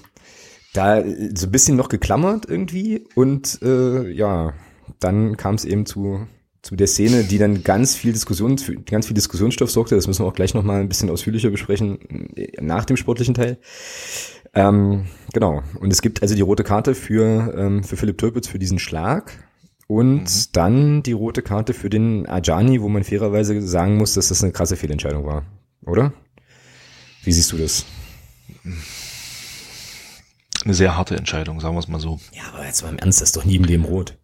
da 0.73 1.03
so 1.35 1.47
ein 1.47 1.51
bisschen 1.51 1.75
noch 1.75 1.89
geklammert 1.89 2.45
irgendwie 2.47 3.05
und 3.15 3.59
äh, 3.61 4.09
ja, 4.09 4.53
dann 5.01 5.35
kam 5.35 5.55
es 5.55 5.65
eben 5.65 5.85
zu 5.85 6.25
zu 6.61 6.75
der 6.75 6.87
Szene, 6.87 7.23
die 7.23 7.37
dann 7.37 7.63
ganz 7.63 7.95
viel 7.95 8.13
Diskussion, 8.13 8.55
ganz 8.85 9.07
viel 9.07 9.15
Diskussionsstoff 9.15 9.71
sorgte. 9.71 9.95
Das 9.95 10.07
müssen 10.07 10.23
wir 10.23 10.27
auch 10.27 10.35
gleich 10.35 10.53
nochmal 10.53 10.81
ein 10.81 10.89
bisschen 10.89 11.09
ausführlicher 11.09 11.49
besprechen 11.49 12.35
äh, 12.35 12.61
nach 12.61 12.85
dem 12.85 12.97
sportlichen 12.97 13.33
Teil. 13.33 13.57
Ähm, 14.53 15.07
genau. 15.33 15.63
Und 15.79 15.91
es 15.91 16.01
gibt 16.01 16.21
also 16.21 16.35
die 16.35 16.41
rote 16.41 16.63
Karte 16.63 16.93
für, 16.93 17.53
ähm, 17.57 17.83
für 17.83 17.97
Philipp 17.97 18.17
Türpitz 18.17 18.47
für 18.47 18.59
diesen 18.59 18.79
Schlag. 18.79 19.43
Und 19.87 20.23
mhm. 20.23 20.45
dann 20.53 21.03
die 21.03 21.11
rote 21.11 21.41
Karte 21.41 21.73
für 21.73 21.89
den 21.89 22.27
Ajani, 22.27 22.81
wo 22.81 22.89
man 22.89 23.03
fairerweise 23.03 23.61
sagen 23.61 23.97
muss, 23.97 24.13
dass 24.13 24.29
das 24.29 24.43
eine 24.43 24.53
krasse 24.53 24.77
Fehlentscheidung 24.77 25.25
war. 25.25 25.43
Oder? 25.85 26.13
Wie 27.23 27.31
siehst 27.31 27.51
du 27.51 27.57
das? 27.57 27.85
Eine 30.63 30.73
sehr 30.73 30.95
harte 30.95 31.15
Entscheidung, 31.15 31.59
sagen 31.59 31.75
wir 31.75 31.79
es 31.79 31.87
mal 31.87 31.99
so. 31.99 32.19
Ja, 32.33 32.43
aber 32.53 32.65
jetzt 32.65 32.83
mal 32.83 32.89
im 32.89 32.99
Ernst, 32.99 33.19
das 33.19 33.29
ist 33.29 33.37
doch 33.37 33.45
nie 33.45 33.55
im 33.55 33.63
Leben 33.63 33.83
rot. 33.83 34.17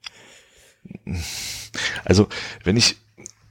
Also, 2.05 2.27
wenn 2.63 2.77
ich, 2.77 2.97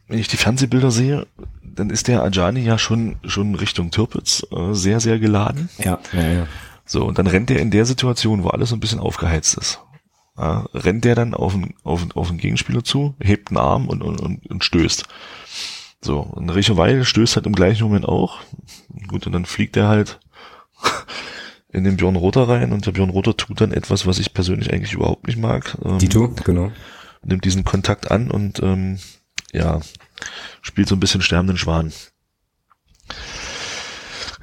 wenn 0.08 0.18
ich 0.18 0.28
die 0.28 0.36
Fernsehbilder 0.36 0.90
sehe, 0.90 1.26
dann 1.62 1.90
ist 1.90 2.08
der 2.08 2.22
Ajani 2.22 2.60
ja 2.60 2.78
schon, 2.78 3.16
schon 3.24 3.54
Richtung 3.54 3.90
Türpitz 3.90 4.46
äh, 4.50 4.72
sehr, 4.72 5.00
sehr 5.00 5.18
geladen. 5.18 5.68
Ja, 5.78 5.98
ja, 6.12 6.28
ja. 6.28 6.46
So, 6.84 7.04
und 7.04 7.18
dann 7.18 7.26
rennt 7.26 7.50
er 7.50 7.58
in 7.58 7.70
der 7.70 7.84
Situation, 7.84 8.44
wo 8.44 8.48
alles 8.48 8.70
so 8.70 8.76
ein 8.76 8.80
bisschen 8.80 9.00
aufgeheizt 9.00 9.58
ist. 9.58 9.80
Ja, 10.38 10.66
rennt 10.72 11.04
der 11.04 11.14
dann 11.14 11.34
auf 11.34 11.52
den, 11.52 11.74
auf, 11.82 12.06
auf 12.14 12.28
den 12.28 12.38
Gegenspieler 12.38 12.84
zu, 12.84 13.14
hebt 13.20 13.50
einen 13.50 13.58
Arm 13.58 13.88
und, 13.88 14.02
und, 14.02 14.20
und, 14.20 14.46
und 14.46 14.64
stößt. 14.64 15.04
So, 16.00 16.20
und 16.20 16.50
Richo 16.50 16.76
Weil 16.76 17.04
stößt 17.04 17.36
halt 17.36 17.46
im 17.46 17.54
gleichen 17.54 17.84
Moment 17.84 18.06
auch. 18.06 18.40
Gut, 19.08 19.26
und 19.26 19.32
dann 19.32 19.46
fliegt 19.46 19.76
er 19.76 19.88
halt 19.88 20.20
in 21.72 21.84
den 21.84 21.96
Björn 21.96 22.16
Roter 22.16 22.48
rein 22.48 22.72
und 22.72 22.86
der 22.86 22.92
Björn 22.92 23.10
Roter 23.10 23.36
tut 23.36 23.60
dann 23.60 23.72
etwas, 23.72 24.06
was 24.06 24.18
ich 24.18 24.34
persönlich 24.34 24.72
eigentlich 24.72 24.92
überhaupt 24.92 25.26
nicht 25.26 25.38
mag. 25.38 25.76
Ähm, 25.84 25.98
Dito, 25.98 26.28
genau 26.44 26.70
nimmt 27.26 27.44
diesen 27.44 27.64
Kontakt 27.64 28.10
an 28.10 28.30
und 28.30 28.60
ähm, 28.62 28.98
ja, 29.52 29.80
spielt 30.62 30.88
so 30.88 30.96
ein 30.96 31.00
bisschen 31.00 31.22
sterbenden 31.22 31.58
Schwan. 31.58 31.92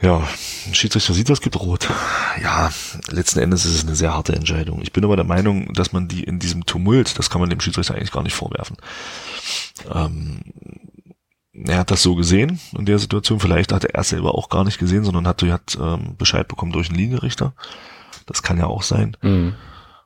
Ja, 0.01 0.27
Schiedsrichter 0.73 1.13
sieht 1.13 1.29
das, 1.29 1.39
gibt 1.39 1.57
rot. 1.59 1.89
Ja, 2.41 2.71
letzten 3.09 3.39
Endes 3.39 3.65
ist 3.65 3.75
es 3.75 3.85
eine 3.85 3.95
sehr 3.95 4.13
harte 4.13 4.35
Entscheidung. 4.35 4.81
Ich 4.81 4.91
bin 4.91 5.05
aber 5.05 5.15
der 5.15 5.25
Meinung, 5.25 5.73
dass 5.73 5.93
man 5.93 6.07
die 6.07 6.23
in 6.23 6.39
diesem 6.39 6.65
Tumult, 6.65 7.17
das 7.17 7.29
kann 7.29 7.39
man 7.39 7.49
dem 7.49 7.61
Schiedsrichter 7.61 7.95
eigentlich 7.95 8.11
gar 8.11 8.23
nicht 8.23 8.35
vorwerfen. 8.35 8.75
Ähm, 9.89 10.41
er 11.53 11.77
hat 11.77 11.91
das 11.91 12.03
so 12.03 12.15
gesehen 12.15 12.59
in 12.77 12.85
der 12.85 12.99
Situation. 12.99 13.39
Vielleicht 13.39 13.71
hat 13.71 13.85
er 13.85 14.03
selber 14.03 14.35
auch 14.35 14.49
gar 14.49 14.65
nicht 14.65 14.79
gesehen, 14.79 15.03
sondern 15.03 15.27
hat, 15.27 15.41
hat 15.43 15.77
ähm, 15.79 16.17
Bescheid 16.17 16.47
bekommen 16.47 16.71
durch 16.71 16.89
einen 16.89 16.97
Linienrichter. 16.97 17.53
Das 18.25 18.43
kann 18.43 18.57
ja 18.57 18.65
auch 18.65 18.83
sein. 18.83 19.15
Mhm. 19.21 19.53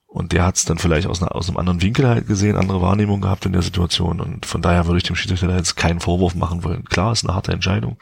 Und 0.08 0.32
der 0.32 0.46
hat 0.46 0.56
es 0.56 0.65
dann 0.65 0.78
vielleicht 0.78 1.08
aus, 1.08 1.22
einer, 1.22 1.36
aus 1.36 1.50
einem 1.50 1.58
anderen 1.58 1.82
Winkel 1.82 2.08
halt 2.08 2.28
gesehen, 2.28 2.56
andere 2.56 2.82
Wahrnehmung 2.82 3.22
gehabt 3.22 3.46
in 3.46 3.52
der 3.52 3.62
Situation. 3.62 4.22
Und 4.22 4.46
von 4.46 4.62
daher 4.62 4.88
würde 4.88 4.98
ich 4.98 5.04
dem 5.04 5.15
Schiedsrichter 5.15 5.54
jetzt 5.56 5.76
keinen 5.76 6.00
Vorwurf 6.00 6.34
machen 6.34 6.63
wollen. 6.63 6.86
Klar, 6.86 7.12
ist 7.12 7.26
eine 7.26 7.36
harte 7.36 7.52
Entscheidung. 7.52 7.98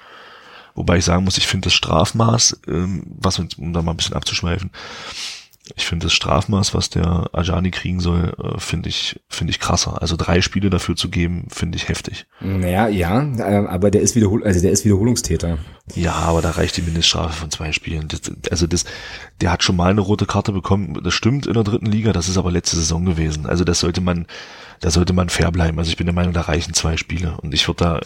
Wobei 0.76 0.98
ich 0.98 1.06
sagen 1.06 1.24
muss, 1.24 1.38
ich 1.38 1.48
finde 1.48 1.66
das 1.66 1.74
Strafmaß, 1.74 2.62
ähm, 2.68 3.04
was 3.08 3.40
um 3.40 3.74
da 3.74 3.82
mal 3.82 3.92
ein 3.92 3.98
bisschen 3.98 4.16
abzuschweifen, 4.16 4.72
ich 5.76 5.86
finde 5.86 6.06
das 6.06 6.14
Strafmaß, 6.14 6.76
was 6.76 6.92
der 6.92 7.30
Ajani 7.34 7.72
kriegen 7.72 8.00
soll, 8.00 8.34
äh, 8.38 8.60
finde 8.60 8.90
ich, 8.90 9.20
finde 9.28 9.50
ich 9.50 9.60
krasser. 9.60 10.02
Also 10.02 10.16
drei 10.16 10.42
Spiele 10.42 10.70
dafür 10.70 10.96
zu 10.96 11.10
geben, 11.10 11.48
finde 11.50 11.78
ich 11.78 11.90
heftig. 11.90 12.28
Naja, 12.40 12.88
ja, 12.88 13.24
äh, 13.38 13.66
aber 13.68 13.90
der 13.90 14.02
ist 14.02 14.16
Wiederhol 14.16 14.44
also 14.44 14.62
der 14.62 14.72
ist 14.72 14.86
Wiederholungstäter. 14.86 15.58
Ja, 15.96 16.14
aber 16.14 16.42
da 16.42 16.52
reicht 16.52 16.78
die 16.78 16.84
Mindeststrafe 16.84 17.34
von 17.34 17.50
zwei 17.50 17.72
Spielen. 17.72 18.08
Das, 18.08 18.22
also 18.52 18.68
das, 18.68 18.86
der 19.42 19.52
hat 19.52 19.64
schon 19.64 19.76
mal 19.76 19.90
eine 19.90 20.02
rote 20.02 20.28
Karte 20.28 20.52
bekommen. 20.52 21.00
Das 21.04 21.14
stimmt 21.16 21.48
in 21.48 21.54
der 21.54 21.64
dritten 21.64 21.88
Liga. 21.88 22.14
Das 22.14 22.30
ist 22.30 22.38
aber 22.38 22.52
letzte 22.52 22.76
Saison 22.76 23.06
gewesen. 23.06 23.48
Also 23.48 23.64
das 23.64 23.80
sollte 23.80 24.02
man, 24.02 24.28
da 24.82 24.92
sollte 24.92 25.14
man 25.14 25.30
fair 25.30 25.52
bleiben. 25.52 25.80
Also 25.80 25.90
ich 25.90 25.98
bin 25.98 26.06
der 26.06 26.16
Meinung, 26.16 26.34
da 26.34 26.42
reichen 26.42 26.74
zwei 26.74 26.98
Spiele. 26.98 27.38
Und 27.42 27.54
ich 27.54 27.68
würde 27.68 27.84
da 27.84 28.02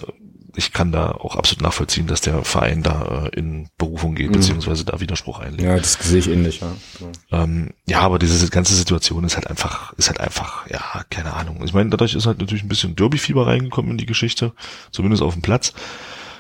ich 0.60 0.74
kann 0.74 0.92
da 0.92 1.12
auch 1.12 1.38
absolut 1.38 1.64
nachvollziehen, 1.64 2.06
dass 2.06 2.20
der 2.22 2.44
Verein 2.44 2.84
da 2.84 3.26
äh, 3.26 3.40
in 3.40 3.70
Berufung 3.78 4.14
geht, 4.14 4.28
mhm. 4.30 4.34
beziehungsweise 4.34 4.84
da 4.84 5.00
Widerspruch 5.00 5.40
einlegt. 5.40 5.64
Ja, 5.64 5.78
das 5.78 5.94
sehe 5.94 6.20
ich 6.20 6.30
ähnlich, 6.30 6.60
ja. 6.60 6.74
Ähm, 7.32 7.72
ja, 7.88 8.02
aber 8.02 8.20
diese 8.20 8.50
ganze 8.50 8.76
Situation 8.76 9.24
ist 9.24 9.36
halt 9.36 9.48
einfach, 9.48 9.94
ist 9.94 10.10
halt 10.10 10.20
einfach, 10.20 10.68
ja, 10.70 11.04
keine 11.10 11.34
Ahnung. 11.34 11.64
Ich 11.64 11.74
meine, 11.74 11.90
dadurch 11.90 12.14
ist 12.14 12.26
halt 12.26 12.40
natürlich 12.40 12.64
ein 12.64 12.70
bisschen 12.70 12.96
Derby-Fieber 12.96 13.48
reingekommen 13.48 13.92
in 13.92 13.98
die 13.98 14.06
Geschichte, 14.06 14.54
zumindest 14.92 15.24
auf 15.24 15.34
dem 15.34 15.42
Platz. 15.42 15.74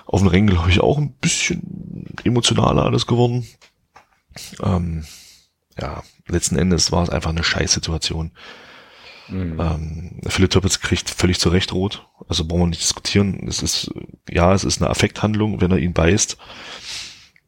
Auf 0.05 0.19
dem 0.19 0.27
Ring, 0.27 0.47
glaube 0.47 0.69
ich, 0.69 0.81
auch 0.81 0.97
ein 0.97 1.13
bisschen 1.13 2.07
emotionaler 2.23 2.83
alles 2.83 3.07
geworden. 3.07 3.47
Ähm, 4.61 5.05
ja, 5.79 6.03
letzten 6.27 6.57
Endes 6.57 6.91
war 6.91 7.03
es 7.03 7.09
einfach 7.09 7.29
eine 7.29 7.43
Scheißsituation. 7.43 8.31
Situation 8.31 8.68
Mhm. 9.29 9.59
Ähm, 9.59 10.21
Philipp 10.27 10.51
Töppitz 10.51 10.79
kriegt 10.79 11.09
völlig 11.09 11.39
zu 11.39 11.49
Recht 11.49 11.73
rot. 11.73 12.07
Also 12.27 12.45
brauchen 12.45 12.61
wir 12.61 12.67
nicht 12.67 12.81
diskutieren. 12.81 13.47
Es 13.47 13.61
ist, 13.61 13.91
ja, 14.29 14.53
es 14.53 14.63
ist 14.63 14.81
eine 14.81 14.89
Affekthandlung, 14.89 15.61
wenn 15.61 15.71
er 15.71 15.77
ihn 15.77 15.93
beißt. 15.93 16.37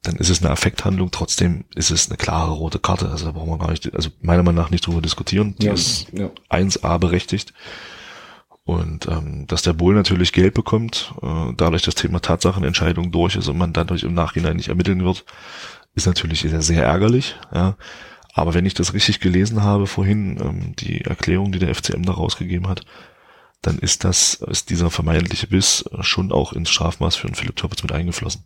Dann 0.04 0.16
ist 0.16 0.30
es 0.30 0.42
eine 0.42 0.50
Affekthandlung, 0.50 1.12
trotzdem 1.12 1.66
ist 1.76 1.92
es 1.92 2.10
eine 2.10 2.18
klare 2.18 2.52
rote 2.52 2.80
Karte. 2.80 3.10
Also 3.10 3.26
da 3.26 3.32
brauchen 3.32 3.52
wir 3.52 3.60
gar 3.60 3.70
nicht, 3.70 3.94
also 3.94 4.10
meiner 4.22 4.42
Meinung 4.42 4.64
nach 4.64 4.72
nicht 4.72 4.88
drüber 4.88 5.02
diskutieren. 5.02 5.56
Die 5.60 5.68
ja, 5.68 5.74
ist 5.74 6.08
ja. 6.12 6.32
1a 6.50 6.98
berechtigt. 6.98 7.54
Und 8.64 9.08
ähm, 9.08 9.48
dass 9.48 9.64
der 9.64 9.74
Bull 9.74 9.96
natürlich 9.96 10.34
Geld 10.34 10.54
bekommt, 10.54 11.14
äh, 11.22 11.54
dadurch 11.56 11.84
das 11.84 11.96
Thema 11.96 12.20
Tatsachenentscheidung 12.20 13.12
durch 13.12 13.36
ist 13.36 13.48
und 13.48 13.58
man 13.58 13.74
dadurch 13.74 14.04
im 14.04 14.14
Nachhinein 14.14 14.56
nicht 14.56 14.70
ermitteln 14.70 15.04
wird, 15.04 15.26
ist 15.94 16.08
natürlich 16.08 16.42
sehr, 16.42 16.62
sehr 16.62 16.86
ärgerlich. 16.86 17.36
Ja. 17.54 17.76
Aber 18.34 18.54
wenn 18.54 18.66
ich 18.66 18.74
das 18.74 18.94
richtig 18.94 19.20
gelesen 19.20 19.64
habe 19.64 19.88
vorhin, 19.88 20.40
ähm, 20.42 20.76
die 20.78 21.02
Erklärung, 21.02 21.52
die 21.52 21.60
der 21.60 21.74
FCM 21.74 22.04
da 22.04 22.14
rausgegeben 22.14 22.68
hat, 22.68 22.86
dann 23.62 23.78
ist 23.78 24.04
das, 24.04 24.36
ist 24.36 24.70
dieser 24.70 24.90
vermeintliche 24.90 25.48
Biss 25.48 25.86
schon 26.02 26.32
auch 26.32 26.54
ins 26.54 26.70
Strafmaß 26.70 27.16
für 27.16 27.28
einen 27.28 27.36
Philipp 27.36 27.56
Türpitz 27.56 27.84
mit 27.84 27.92
eingeflossen. 27.92 28.46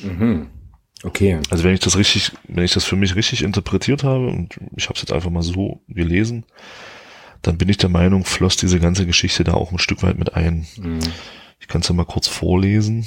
Mhm. 0.00 0.48
Okay. 1.02 1.40
Also 1.50 1.64
wenn 1.64 1.72
ich 1.72 1.80
das 1.80 1.96
richtig, 1.96 2.32
wenn 2.46 2.64
ich 2.64 2.72
das 2.72 2.84
für 2.84 2.96
mich 2.96 3.14
richtig 3.14 3.42
interpretiert 3.42 4.04
habe 4.04 4.26
und 4.26 4.58
ich 4.76 4.84
habe 4.84 4.94
es 4.96 5.02
jetzt 5.02 5.12
einfach 5.12 5.30
mal 5.30 5.42
so 5.42 5.82
gelesen, 5.88 6.44
dann 7.40 7.56
bin 7.56 7.70
ich 7.70 7.78
der 7.78 7.88
Meinung, 7.88 8.24
floss 8.26 8.56
diese 8.56 8.80
ganze 8.80 9.06
Geschichte 9.06 9.44
da 9.44 9.54
auch 9.54 9.72
ein 9.72 9.78
Stück 9.78 10.02
weit 10.02 10.18
mit 10.18 10.34
ein. 10.34 10.66
Mhm. 10.76 11.00
Ich 11.58 11.68
kann 11.68 11.80
es 11.80 11.88
ja 11.88 11.94
mal 11.94 12.04
kurz 12.04 12.28
vorlesen. 12.28 13.06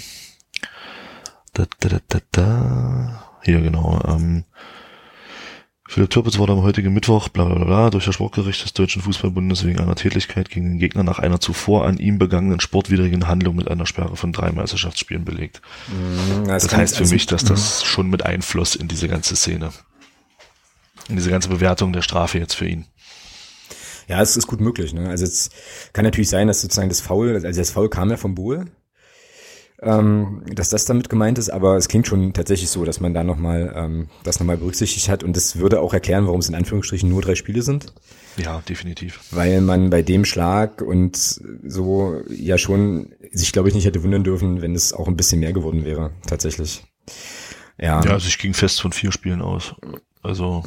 Da, 1.53 1.65
da, 1.79 1.89
da, 1.89 1.99
da, 2.07 2.19
da. 2.31 3.39
Hier 3.43 3.61
genau. 3.61 4.01
Ähm, 4.07 4.45
Philipp 5.93 6.09
Türpitz 6.09 6.39
wurde 6.39 6.53
am 6.53 6.63
heutigen 6.63 6.91
Mittwoch 6.91 7.29
bla 7.29 7.45
bla 7.45 7.65
bla 7.65 7.89
durch 7.91 8.05
das 8.05 8.15
Sportgericht 8.15 8.63
des 8.63 8.73
Deutschen 8.73 9.03
Fußballbundes 9.03 9.63
wegen 9.63 9.79
einer 9.79 9.93
Tätigkeit 9.93 10.49
gegen 10.49 10.69
den 10.69 10.79
Gegner 10.79 11.03
nach 11.03 11.19
einer 11.19 11.39
zuvor 11.39 11.85
an 11.85 11.97
ihm 11.97 12.17
begangenen 12.17 12.59
sportwidrigen 12.59 13.27
Handlung 13.27 13.55
mit 13.55 13.67
einer 13.67 13.85
Sperre 13.85 14.15
von 14.15 14.33
drei 14.33 14.51
Meisterschaftsspielen 14.51 15.23
belegt. 15.23 15.61
Mhm, 15.89 16.47
das, 16.47 16.63
das 16.63 16.75
heißt 16.75 16.95
für 16.95 17.03
also, 17.03 17.13
mich, 17.13 17.27
dass 17.27 17.43
das 17.43 17.81
mhm. 17.81 17.85
schon 17.85 18.09
mit 18.09 18.25
Einfluss 18.25 18.75
in 18.75 18.87
diese 18.87 19.07
ganze 19.07 19.35
Szene, 19.35 19.69
in 21.09 21.15
diese 21.15 21.29
ganze 21.29 21.49
Bewertung 21.49 21.93
der 21.93 22.01
Strafe 22.01 22.39
jetzt 22.39 22.55
für 22.55 22.67
ihn. 22.67 22.85
Ja, 24.07 24.19
es 24.19 24.35
ist 24.35 24.47
gut 24.47 24.61
möglich. 24.61 24.95
Ne? 24.95 25.09
Also 25.09 25.25
es 25.25 25.51
kann 25.93 26.05
natürlich 26.05 26.29
sein, 26.29 26.47
dass 26.47 26.61
sozusagen 26.61 26.89
das 26.89 27.01
Foul, 27.01 27.35
also 27.35 27.61
das 27.61 27.69
Foul 27.69 27.89
kam 27.89 28.09
ja 28.09 28.17
vom 28.17 28.33
Bohl, 28.33 28.65
ähm, 29.85 30.43
dass 30.53 30.69
das 30.69 30.85
damit 30.85 31.09
gemeint 31.09 31.37
ist, 31.37 31.49
aber 31.49 31.77
es 31.77 31.87
klingt 31.87 32.07
schon 32.07 32.33
tatsächlich 32.33 32.69
so, 32.69 32.85
dass 32.85 32.99
man 32.99 33.13
da 33.13 33.23
nochmal 33.23 33.73
ähm, 33.75 34.07
das 34.23 34.39
nochmal 34.39 34.57
berücksichtigt 34.57 35.09
hat 35.09 35.23
und 35.23 35.35
das 35.35 35.57
würde 35.57 35.81
auch 35.81 35.93
erklären, 35.93 36.25
warum 36.25 36.39
es 36.39 36.49
in 36.49 36.55
Anführungsstrichen 36.55 37.09
nur 37.09 37.21
drei 37.21 37.35
Spiele 37.35 37.61
sind. 37.61 37.93
Ja, 38.37 38.61
definitiv. 38.67 39.21
Weil 39.31 39.61
man 39.61 39.89
bei 39.89 40.01
dem 40.01 40.25
Schlag 40.25 40.81
und 40.81 41.15
so 41.15 42.21
ja 42.29 42.57
schon 42.57 43.13
sich, 43.31 43.51
glaube 43.51 43.69
ich, 43.69 43.75
nicht 43.75 43.85
hätte 43.85 44.03
wundern 44.03 44.23
dürfen, 44.23 44.61
wenn 44.61 44.75
es 44.75 44.93
auch 44.93 45.07
ein 45.07 45.17
bisschen 45.17 45.39
mehr 45.39 45.53
geworden 45.53 45.85
wäre, 45.85 46.11
tatsächlich. 46.25 46.83
Ja. 47.77 48.03
Ja, 48.03 48.11
also 48.11 48.27
ich 48.27 48.37
ging 48.37 48.53
fest 48.53 48.81
von 48.81 48.91
vier 48.91 49.11
Spielen 49.11 49.41
aus. 49.41 49.75
Also 50.21 50.63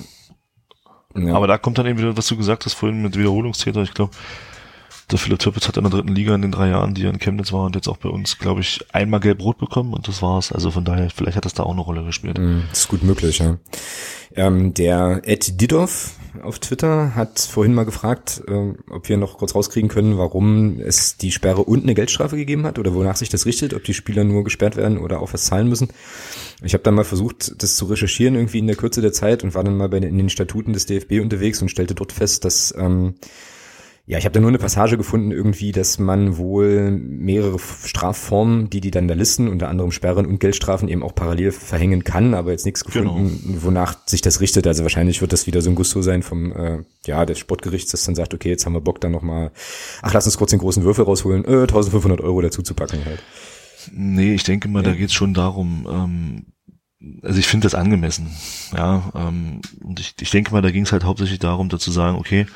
ja. 1.16 1.34
Aber 1.34 1.46
da 1.46 1.58
kommt 1.58 1.78
dann 1.78 1.86
eben 1.86 1.98
wieder, 1.98 2.16
was 2.16 2.26
du 2.26 2.36
gesagt 2.36 2.66
hast 2.66 2.74
vorhin 2.74 3.02
mit 3.02 3.16
Wiederholungstäter. 3.16 3.82
Ich 3.82 3.94
glaube, 3.94 4.12
der 5.10 5.18
Philipp 5.18 5.38
Türpitz 5.38 5.68
hat 5.68 5.76
in 5.76 5.84
der 5.84 5.92
dritten 5.92 6.14
Liga 6.14 6.34
in 6.34 6.42
den 6.42 6.50
drei 6.50 6.68
Jahren, 6.68 6.94
die 6.94 7.04
er 7.04 7.10
in 7.10 7.20
Chemnitz 7.20 7.52
war 7.52 7.64
und 7.64 7.76
jetzt 7.76 7.86
auch 7.86 7.96
bei 7.96 8.08
uns, 8.08 8.38
glaube 8.38 8.60
ich, 8.60 8.84
einmal 8.92 9.20
gelb-rot 9.20 9.58
bekommen 9.58 9.92
und 9.92 10.08
das 10.08 10.20
war's. 10.20 10.50
Also 10.50 10.72
von 10.72 10.84
daher, 10.84 11.10
vielleicht 11.10 11.36
hat 11.36 11.44
das 11.44 11.54
da 11.54 11.62
auch 11.62 11.72
eine 11.72 11.80
Rolle 11.80 12.04
gespielt. 12.04 12.38
Mm, 12.38 12.62
ist 12.72 12.88
gut 12.88 13.04
möglich, 13.04 13.38
ja. 13.38 13.58
Ähm, 14.34 14.74
der 14.74 15.22
Ed 15.24 15.60
Didov 15.60 16.10
auf 16.42 16.58
Twitter 16.58 17.14
hat 17.14 17.38
vorhin 17.38 17.72
mal 17.72 17.84
gefragt, 17.84 18.42
äh, 18.48 18.74
ob 18.90 19.08
wir 19.08 19.16
noch 19.16 19.38
kurz 19.38 19.54
rauskriegen 19.54 19.88
können, 19.88 20.18
warum 20.18 20.80
es 20.80 21.16
die 21.16 21.30
Sperre 21.30 21.62
und 21.62 21.84
eine 21.84 21.94
Geldstrafe 21.94 22.36
gegeben 22.36 22.66
hat 22.66 22.78
oder 22.78 22.92
wonach 22.92 23.16
sich 23.16 23.28
das 23.28 23.46
richtet, 23.46 23.74
ob 23.74 23.84
die 23.84 23.94
Spieler 23.94 24.24
nur 24.24 24.42
gesperrt 24.42 24.76
werden 24.76 24.98
oder 24.98 25.20
auch 25.20 25.32
was 25.32 25.44
zahlen 25.44 25.68
müssen. 25.68 25.88
Ich 26.62 26.74
habe 26.74 26.82
dann 26.82 26.94
mal 26.94 27.04
versucht, 27.04 27.62
das 27.62 27.76
zu 27.76 27.84
recherchieren 27.86 28.34
irgendwie 28.34 28.58
in 28.58 28.66
der 28.66 28.76
Kürze 28.76 29.00
der 29.00 29.12
Zeit 29.12 29.44
und 29.44 29.54
war 29.54 29.62
dann 29.62 29.76
mal 29.76 29.88
bei 29.88 29.98
in 29.98 30.18
den 30.18 30.30
Statuten 30.30 30.72
des 30.72 30.86
DFB 30.86 31.20
unterwegs 31.22 31.62
und 31.62 31.70
stellte 31.70 31.94
dort 31.94 32.12
fest, 32.12 32.44
dass 32.44 32.74
ähm, 32.76 33.14
ja, 34.08 34.18
ich 34.18 34.24
habe 34.24 34.34
da 34.34 34.40
nur 34.40 34.50
eine 34.50 34.58
Passage 34.58 34.96
gefunden 34.96 35.32
irgendwie, 35.32 35.72
dass 35.72 35.98
man 35.98 36.36
wohl 36.36 36.92
mehrere 36.92 37.58
Strafformen, 37.58 38.70
die 38.70 38.80
die 38.80 38.92
dann 38.92 39.08
da 39.08 39.14
listen, 39.14 39.48
unter 39.48 39.68
anderem 39.68 39.90
Sperren 39.90 40.26
und 40.26 40.38
Geldstrafen 40.38 40.88
eben 40.88 41.02
auch 41.02 41.12
parallel 41.12 41.50
verhängen 41.50 42.04
kann, 42.04 42.32
aber 42.34 42.52
jetzt 42.52 42.64
nichts 42.66 42.84
gefunden, 42.84 43.40
genau. 43.44 43.62
wonach 43.64 43.96
sich 44.06 44.20
das 44.20 44.40
richtet. 44.40 44.68
Also 44.68 44.84
wahrscheinlich 44.84 45.22
wird 45.22 45.32
das 45.32 45.48
wieder 45.48 45.60
so 45.60 45.70
ein 45.70 45.74
Gusto 45.74 46.02
sein 46.02 46.22
vom 46.22 46.52
äh, 46.52 46.84
ja 47.04 47.26
des 47.26 47.40
Sportgerichts, 47.40 47.90
das 47.90 48.04
dann 48.04 48.14
sagt, 48.14 48.32
okay, 48.32 48.48
jetzt 48.48 48.64
haben 48.64 48.74
wir 48.74 48.80
Bock 48.80 49.00
dann 49.00 49.10
noch 49.10 49.22
mal, 49.22 49.50
ach 50.02 50.14
lass 50.14 50.26
uns 50.26 50.38
kurz 50.38 50.50
den 50.50 50.60
großen 50.60 50.84
Würfel 50.84 51.04
rausholen, 51.04 51.44
äh, 51.44 51.62
1500 51.62 52.20
Euro 52.20 52.40
dazu 52.42 52.62
zu 52.62 52.74
packen 52.74 53.04
halt. 53.04 53.20
Nee, 53.92 54.34
ich 54.34 54.44
denke 54.44 54.68
mal, 54.68 54.84
ja. 54.84 54.90
da 54.90 54.96
geht's 54.96 55.14
schon 55.14 55.34
darum, 55.34 55.84
ähm, 55.90 56.46
also 57.22 57.40
ich 57.40 57.48
finde 57.48 57.66
das 57.66 57.74
angemessen, 57.74 58.30
ja, 58.72 59.10
ähm, 59.16 59.62
und 59.82 59.98
ich, 59.98 60.14
ich 60.20 60.30
denke 60.30 60.52
mal, 60.52 60.62
da 60.62 60.70
ging 60.70 60.84
es 60.84 60.92
halt 60.92 61.02
hauptsächlich 61.02 61.40
darum, 61.40 61.68
dazu 61.68 61.90
sagen, 61.90 62.18
okay, 62.18 62.46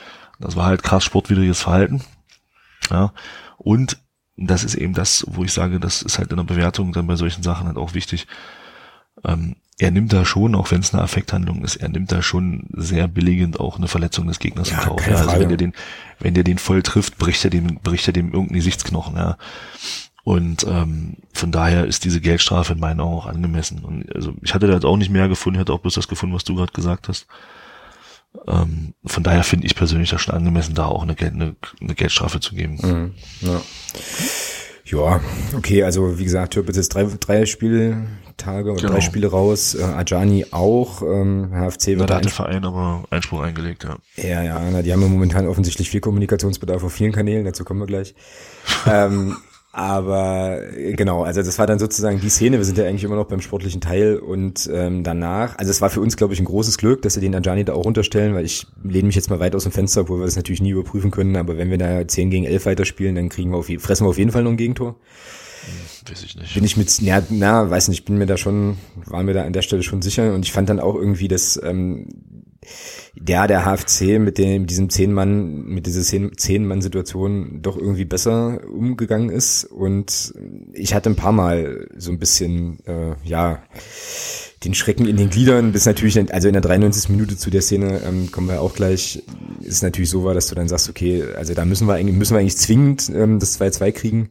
das 0.41 0.57
war 0.57 0.67
halt 0.67 0.83
krass 0.83 1.05
sportwidriges 1.05 1.61
Verhalten. 1.61 2.03
Ja. 2.91 3.13
Und 3.59 3.99
das 4.37 4.65
ist 4.65 4.75
eben 4.75 4.95
das, 4.95 5.25
wo 5.29 5.45
ich 5.45 5.53
sage, 5.53 5.79
das 5.79 6.03
ist 6.03 6.19
halt 6.19 6.31
in 6.31 6.39
der 6.39 6.45
Bewertung 6.45 6.93
dann 6.93 7.07
bei 7.07 7.17
solchen 7.17 7.43
Sachen 7.43 7.67
halt 7.67 7.77
auch 7.77 7.95
wichtig. 7.95 8.27
Ähm, 9.25 9.57
er 9.79 9.91
nimmt 9.91 10.13
da 10.13 10.25
schon, 10.25 10.55
auch 10.55 10.71
wenn 10.71 10.81
es 10.81 10.93
eine 10.93 11.03
Affekthandlung 11.03 11.65
ist, 11.65 11.77
er 11.77 11.89
nimmt 11.89 12.13
da 12.13 12.23
schon 12.23 12.67
sehr 12.73 13.09
billigend 13.09 13.61
auch 13.61 13.77
eine 13.77 13.89
Verletzung 13.89 14.27
des 14.27 14.39
Gegners 14.39 14.71
ja, 14.71 14.79
in 14.79 14.85
Kauf. 14.85 15.07
Ja, 15.07 15.17
also 15.17 15.39
wenn 15.39 15.49
der 15.49 15.57
den, 15.57 15.75
wenn 16.19 16.35
der 16.35 16.45
den 16.45 16.59
voll 16.59 16.83
trifft, 16.83 17.19
bricht 17.19 17.45
er 17.45 17.51
dem, 17.51 17.79
bricht 17.83 18.07
er 18.07 18.13
dem 18.13 18.27
irgendeinen 18.27 18.57
Gesichtsknochen, 18.57 19.17
ja. 19.17 19.37
Und 20.23 20.67
ähm, 20.69 21.17
von 21.33 21.51
daher 21.51 21.87
ist 21.87 22.05
diese 22.05 22.21
Geldstrafe 22.21 22.75
in 22.75 22.79
meinen 22.81 23.01
Augen 23.01 23.17
auch 23.17 23.27
angemessen. 23.27 23.83
Und 23.83 24.15
also 24.15 24.35
ich 24.43 24.53
hatte 24.55 24.67
da 24.67 24.75
jetzt 24.75 24.85
auch 24.85 24.99
nicht 24.99 25.11
mehr 25.11 25.29
gefunden, 25.29 25.57
ich 25.57 25.61
hatte 25.61 25.73
auch 25.73 25.81
bloß 25.81 25.95
das 25.95 26.09
gefunden, 26.09 26.35
was 26.35 26.45
du 26.45 26.55
gerade 26.55 26.73
gesagt 26.73 27.09
hast. 27.09 27.27
Ähm, 28.47 28.95
von 29.05 29.23
daher 29.23 29.43
finde 29.43 29.67
ich 29.67 29.75
persönlich 29.75 30.11
das 30.11 30.23
schon 30.23 30.35
angemessen, 30.35 30.75
da 30.75 30.87
auch 30.87 31.03
eine, 31.03 31.15
Geld, 31.15 31.35
eine, 31.35 31.57
eine 31.81 31.95
Geldstrafe 31.95 32.41
zu 32.41 32.55
geben. 32.55 32.79
Mhm, 32.83 33.15
ja. 33.41 33.61
Ja, 34.85 35.21
okay, 35.57 35.85
also 35.85 36.19
wie 36.19 36.25
gesagt, 36.25 36.53
Türpitz 36.55 36.77
ist 36.77 36.95
drei, 36.95 37.05
drei 37.05 37.47
Spieltage 37.47 38.73
oder 38.73 38.81
genau. 38.81 38.95
drei 38.95 39.01
Spiele 39.01 39.29
raus, 39.29 39.75
äh, 39.75 39.83
Ajani 39.83 40.47
auch, 40.51 41.03
ähm, 41.03 41.53
HFC 41.53 41.99
wird. 41.99 42.11
Da 42.11 42.17
hat 42.17 42.25
der 42.25 42.33
Verein 42.33 42.65
aber 42.65 43.05
Einspruch 43.11 43.41
eingelegt, 43.41 43.85
ja. 43.85 43.99
Ja, 44.17 44.43
ja, 44.43 44.61
na, 44.71 44.83
die 44.83 44.93
haben 44.93 45.03
ja 45.03 45.09
momentan 45.09 45.47
offensichtlich 45.47 45.91
viel 45.91 46.01
Kommunikationsbedarf 46.01 46.83
auf 46.83 46.93
vielen 46.93 47.13
Kanälen, 47.13 47.45
dazu 47.45 47.65
kommen 47.65 47.81
wir 47.81 47.87
gleich. 47.87 48.15
ähm, 48.87 49.37
aber 49.73 50.63
äh, 50.77 50.95
genau, 50.95 51.23
also 51.23 51.43
das 51.43 51.59
war 51.59 51.67
dann 51.67 51.79
sozusagen 51.79 52.21
die 52.21 52.29
Szene. 52.29 52.59
Wir 52.59 52.65
sind 52.65 52.77
ja 52.77 52.87
eigentlich 52.87 53.05
immer 53.05 53.15
noch 53.15 53.27
beim 53.27 53.41
sportlichen 53.41 53.81
Teil 53.81 54.17
und 54.19 54.69
ähm, 54.73 55.05
danach, 55.05 55.57
also 55.59 55.71
es 55.71 55.81
war 55.81 55.91
für 55.91 56.01
uns, 56.01 56.17
glaube 56.17 56.35
ich, 56.35 56.41
ein 56.41 56.45
großes 56.45 56.77
Glück, 56.77 57.03
dass 57.03 57.15
sie 57.15 57.21
den 57.21 57.35
Anjani 57.37 57.65
da 57.65 57.75
auch 57.75 57.85
runterstellen, 57.85 58.35
weil 58.35 58.45
ich 58.45 58.67
lehne 58.83 59.07
mich 59.07 59.15
jetzt 59.15 59.31
mal 59.31 59.39
weit 59.39 59.55
aus 59.55 59.63
dem 59.63 59.73
Fenster, 59.73 60.03
obwohl 60.03 60.19
wir 60.19 60.25
das 60.25 60.35
natürlich 60.35 60.61
nie 60.61 60.71
überprüfen 60.71 61.13
können. 61.13 61.37
Aber 61.37 61.57
wenn 61.57 61.71
wir 61.71 61.79
da 61.79 62.07
10 62.07 62.31
gegen 62.31 62.47
11 62.47 62.67
weiterspielen, 62.67 63.15
dann 63.15 63.29
kriegen 63.29 63.53
wir 63.53 63.59
auf, 63.59 63.67
fressen 63.79 64.07
wir 64.07 64.11
auf 64.11 64.19
jeden 64.19 64.33
Fall 64.33 64.43
noch 64.43 64.51
ein 64.51 64.57
Gegentor. 64.57 64.97
Hm, 65.65 66.11
weiß 66.11 66.25
ich 66.25 66.37
nicht. 66.37 66.55
Bin 66.55 66.65
ich 66.65 66.77
mit, 66.77 67.01
ja, 67.01 67.23
na, 67.31 67.71
weiß 67.71 67.89
nicht, 67.89 68.05
bin 68.05 68.19
mir 68.19 68.27
da 68.27 68.37
schon, 68.37 68.77
war 69.07 69.23
mir 69.23 69.35
da 69.35 69.45
an 69.45 69.53
der 69.53 69.63
Stelle 69.63 69.85
schon 69.85 70.03
sicher 70.03 70.35
und 70.35 70.45
ich 70.45 70.53
fand 70.53 70.69
dann 70.69 70.81
auch 70.81 70.97
irgendwie, 70.97 71.29
dass 71.29 71.61
ähm, 71.63 72.09
der, 73.15 73.47
der 73.47 73.65
HFC 73.65 74.19
mit 74.19 74.39
dem, 74.39 74.67
diesem 74.67 74.91
Zehn-Mann, 74.91 75.65
mit 75.65 75.87
dieser 75.87 76.03
Zehn-Mann-Situation 76.03 77.61
doch 77.63 77.77
irgendwie 77.77 78.05
besser 78.05 78.61
umgegangen 78.71 79.31
ist. 79.31 79.65
Und 79.65 80.35
ich 80.73 80.95
hatte 80.95 81.11
ein 81.11 81.17
paar 81.17 81.33
Mal 81.33 81.89
so 81.97 82.11
ein 82.11 82.19
bisschen, 82.19 82.79
äh, 82.87 83.15
ja, 83.25 83.63
den 84.65 84.75
Schrecken 84.75 85.07
in 85.07 85.17
den 85.17 85.31
Gliedern, 85.31 85.73
bis 85.73 85.87
natürlich, 85.87 86.19
also 86.33 86.49
in 86.49 86.53
der 86.53 86.61
93. 86.61 87.09
Minute 87.09 87.37
zu 87.37 87.49
der 87.49 87.63
Szene 87.63 88.03
ähm, 88.07 88.31
kommen 88.31 88.49
wir 88.49 88.61
auch 88.61 88.75
gleich, 88.75 89.23
ist 89.63 89.83
natürlich 89.83 90.11
so 90.11 90.25
war, 90.25 90.35
dass 90.35 90.49
du 90.49 90.55
dann 90.55 90.69
sagst, 90.69 90.91
okay, 90.91 91.25
also 91.35 91.55
da 91.55 91.65
müssen 91.65 91.89
wir 91.89 91.95
eigentlich, 91.95 92.17
müssen 92.17 92.35
wir 92.35 92.41
eigentlich 92.41 92.59
zwingend 92.59 93.11
ähm, 93.15 93.39
das 93.39 93.59
2-2 93.59 93.93
kriegen. 93.93 94.31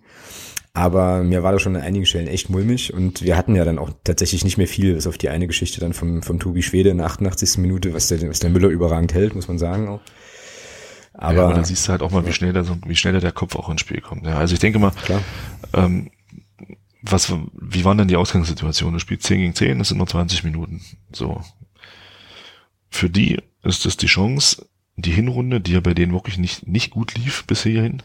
Aber 0.79 1.23
mir 1.23 1.43
war 1.43 1.51
das 1.51 1.61
schon 1.61 1.75
an 1.75 1.81
einigen 1.81 2.05
Stellen 2.05 2.27
echt 2.27 2.49
mulmig 2.49 2.93
und 2.93 3.21
wir 3.21 3.35
hatten 3.35 3.53
ja 3.53 3.65
dann 3.65 3.77
auch 3.77 3.89
tatsächlich 4.05 4.45
nicht 4.45 4.57
mehr 4.57 4.67
viel, 4.67 4.93
bis 4.93 5.07
auf 5.07 5.17
die 5.17 5.27
eine 5.27 5.45
Geschichte 5.45 5.81
dann 5.81 5.91
vom, 5.91 6.23
vom 6.23 6.39
Tobi 6.39 6.63
Schwede 6.63 6.89
in 6.89 6.99
der 6.99 7.07
88. 7.07 7.57
Minute, 7.57 7.93
was 7.93 8.07
der, 8.07 8.21
was 8.29 8.39
der 8.39 8.49
Müller 8.49 8.69
überragend 8.69 9.13
hält, 9.13 9.35
muss 9.35 9.49
man 9.49 9.57
sagen 9.57 9.89
auch. 9.89 9.99
Aber, 11.13 11.33
ja, 11.33 11.43
aber 11.43 11.53
dann 11.53 11.65
siehst 11.65 11.85
du 11.85 11.91
halt 11.91 12.01
auch 12.01 12.11
mal, 12.11 12.25
wie 12.25 12.31
schnell, 12.31 12.53
der, 12.53 12.65
wie 12.85 12.95
schnell 12.95 13.19
der 13.19 13.33
Kopf 13.33 13.57
auch 13.57 13.67
ins 13.67 13.81
Spiel 13.81 13.99
kommt. 13.99 14.25
Ja, 14.25 14.37
also 14.37 14.53
ich 14.53 14.61
denke 14.61 14.79
mal, 14.79 14.91
Klar. 14.91 15.21
Ähm, 15.73 16.11
was, 17.01 17.33
wie 17.53 17.83
waren 17.83 17.97
denn 17.97 18.07
die 18.07 18.15
Ausgangssituationen? 18.15 18.93
Du 18.93 18.99
spielst 18.99 19.25
10 19.25 19.39
gegen 19.39 19.55
10, 19.55 19.79
das 19.79 19.89
sind 19.89 19.97
nur 19.97 20.07
20 20.07 20.45
Minuten. 20.45 20.81
So. 21.11 21.43
Für 22.89 23.09
die 23.09 23.37
ist 23.63 23.85
es 23.85 23.97
die 23.97 24.07
Chance, 24.07 24.65
die 24.95 25.11
Hinrunde, 25.11 25.59
die 25.59 25.73
ja 25.73 25.81
bei 25.81 25.93
denen 25.93 26.13
wirklich 26.13 26.37
nicht, 26.37 26.67
nicht 26.67 26.91
gut 26.91 27.17
lief 27.17 27.45
bis 27.47 27.63
hierhin, 27.63 28.01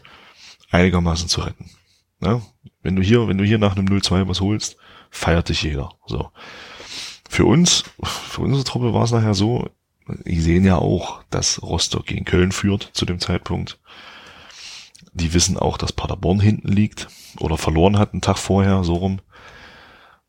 einigermaßen 0.71 1.29
zu 1.29 1.41
retten. 1.41 1.69
Ne? 2.19 2.41
Wenn 2.85 2.95
du 2.95 3.01
hier, 3.01 3.27
wenn 3.27 3.39
du 3.39 3.43
hier 3.43 3.57
nach 3.57 3.75
einem 3.75 3.87
0-2 3.87 4.27
was 4.27 4.41
holst, 4.41 4.77
feiert 5.09 5.49
dich 5.49 5.63
jeder. 5.63 5.89
So. 6.05 6.29
Für 7.27 7.45
uns, 7.45 7.83
für 8.03 8.41
unsere 8.41 8.63
Truppe 8.63 8.93
war 8.93 9.05
es 9.05 9.11
nachher 9.11 9.33
so, 9.33 9.67
die 10.07 10.39
sehen 10.39 10.63
ja 10.63 10.77
auch, 10.77 11.23
dass 11.31 11.63
Rostock 11.63 12.05
gegen 12.05 12.25
Köln 12.25 12.51
führt 12.51 12.91
zu 12.93 13.07
dem 13.07 13.19
Zeitpunkt. 13.19 13.79
Die 15.13 15.33
wissen 15.33 15.57
auch, 15.57 15.79
dass 15.79 15.93
Paderborn 15.93 16.39
hinten 16.39 16.67
liegt 16.67 17.07
oder 17.39 17.57
verloren 17.57 17.97
hat 17.97 18.13
einen 18.13 18.21
Tag 18.21 18.37
vorher, 18.37 18.83
so 18.83 18.93
rum. 18.93 19.19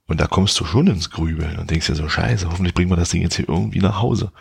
Und 0.06 0.18
da 0.18 0.26
kommst 0.26 0.58
du 0.58 0.64
schon 0.64 0.86
ins 0.86 1.10
Grübeln 1.10 1.58
und 1.58 1.70
denkst 1.70 1.88
dir 1.88 1.94
so, 1.94 2.08
scheiße, 2.08 2.48
hoffentlich 2.50 2.72
bringen 2.72 2.90
wir 2.90 2.96
das 2.96 3.10
Ding 3.10 3.20
jetzt 3.20 3.36
hier 3.36 3.50
irgendwie 3.50 3.80
nach 3.80 4.00
Hause. 4.00 4.32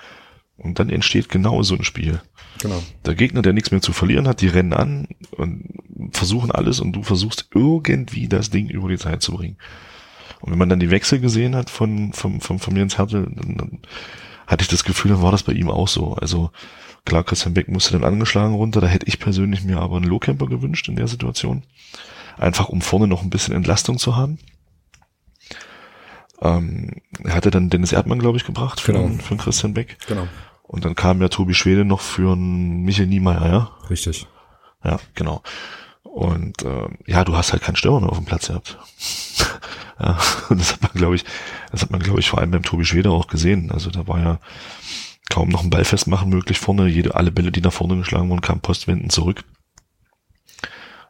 Und 0.58 0.80
dann 0.80 0.90
entsteht 0.90 1.30
genau 1.30 1.62
so 1.64 1.76
ein 1.76 1.84
Spiel. 1.84 2.22
Genau. 2.62 2.82
Der 3.06 3.16
Gegner, 3.16 3.42
der 3.42 3.54
nichts 3.54 3.72
mehr 3.72 3.82
zu 3.82 3.92
verlieren 3.92 4.28
hat, 4.28 4.42
die 4.42 4.48
rennen 4.48 4.74
an 4.74 5.08
und 5.32 5.66
versuchen 6.12 6.52
alles 6.52 6.80
und 6.80 6.94
du 6.94 7.04
versuchst 7.04 7.50
irgendwie 7.54 8.28
das 8.28 8.50
Ding 8.50 8.70
über 8.70 8.88
die 8.88 8.98
Zeit 8.98 9.22
zu 9.22 9.34
bringen. 9.34 9.58
Und 10.40 10.52
wenn 10.52 10.60
man 10.60 10.70
dann 10.70 10.80
die 10.80 10.92
Wechsel 10.92 11.20
gesehen 11.20 11.56
hat 11.56 11.70
von, 11.70 12.14
von, 12.14 12.40
von, 12.40 12.60
von 12.60 12.76
Jens 12.76 12.98
Hertel, 12.98 13.28
dann, 13.30 13.58
dann 13.58 13.80
hatte 14.48 14.62
ich 14.62 14.70
das 14.70 14.84
Gefühl, 14.84 15.12
dann 15.12 15.22
war 15.22 15.32
das 15.32 15.44
bei 15.44 15.54
ihm 15.54 15.70
auch 15.70 15.88
so. 15.88 16.14
Also 16.14 16.52
Klar, 17.06 17.24
Christian 17.24 17.54
Beck 17.54 17.70
musste 17.70 17.94
dann 17.94 18.04
angeschlagen 18.04 18.56
runter. 18.56 18.82
Da 18.82 18.88
hätte 18.88 19.08
ich 19.08 19.20
persönlich 19.20 19.64
mir 19.64 19.80
aber 19.80 19.98
einen 19.98 20.08
Low-Camper 20.08 20.48
gewünscht 20.48 20.90
in 20.90 20.96
der 20.96 21.08
Situation. 21.08 21.64
Einfach 22.38 22.70
um 22.70 22.82
vorne 22.82 23.08
noch 23.08 23.22
ein 23.22 23.30
bisschen 23.30 23.54
Entlastung 23.54 24.00
zu 24.00 24.16
haben. 24.16 24.40
Ähm, 26.42 27.02
er 27.24 27.36
hatte 27.36 27.52
dann 27.52 27.70
Dennis 27.70 27.94
Erdmann, 27.94 28.20
glaube 28.20 28.38
ich, 28.38 28.46
gebracht 28.46 28.82
für, 28.82 28.94
Genau. 28.94 29.06
einen, 29.06 29.20
für 29.20 29.32
einen 29.32 29.40
Christian 29.40 29.74
Beck. 29.74 29.98
Genau. 30.08 30.28
Und 30.64 30.84
dann 30.86 30.96
kam 30.96 31.22
ja 31.22 31.30
Tobi 31.30 31.54
Schwede 31.54 31.86
noch 31.86 32.02
für 32.02 32.34
einen 32.34 32.84
Michael 32.84 33.08
Niemeyer, 33.08 33.48
ja? 33.48 33.72
Richtig. 33.90 34.28
Ja, 34.84 35.00
genau. 35.14 35.42
Und 36.04 36.64
äh, 36.64 36.88
ja, 37.08 37.24
du 37.24 37.36
hast 37.36 37.52
halt 37.52 37.62
keinen 37.64 37.76
Stürmer 37.76 38.02
mehr 38.02 38.10
auf 38.10 38.18
dem 38.18 38.26
Platz 38.26 38.48
gehabt. 38.48 38.78
ja, 40.00 40.18
und 40.50 40.60
das 40.60 40.74
hat 40.74 40.82
man, 40.82 40.92
glaube 40.94 41.16
ich, 41.16 41.26
das 41.72 41.82
hat 41.82 41.92
man, 41.92 42.02
glaube 42.02 42.20
ich, 42.20 42.30
vor 42.30 42.40
allem 42.40 42.52
beim 42.52 42.64
Tobi 42.64 42.86
Schwede 42.86 43.12
auch 43.12 43.28
gesehen. 43.28 43.72
Also 43.72 43.90
da 43.90 44.08
war 44.08 44.20
ja 44.20 44.40
kaum 45.30 45.50
noch 45.50 45.64
ein 45.64 45.70
Ball 45.70 45.84
festmachen 45.86 46.30
möglich 46.30 46.60
vorne. 46.60 46.88
Jede, 46.88 47.16
alle 47.16 47.32
Bälle, 47.32 47.52
die 47.52 47.62
nach 47.62 47.74
vorne 47.74 47.98
geschlagen 47.98 48.30
wurden, 48.30 48.42
kamen 48.42 48.62
postwendend 48.62 49.12
zurück. 49.12 49.44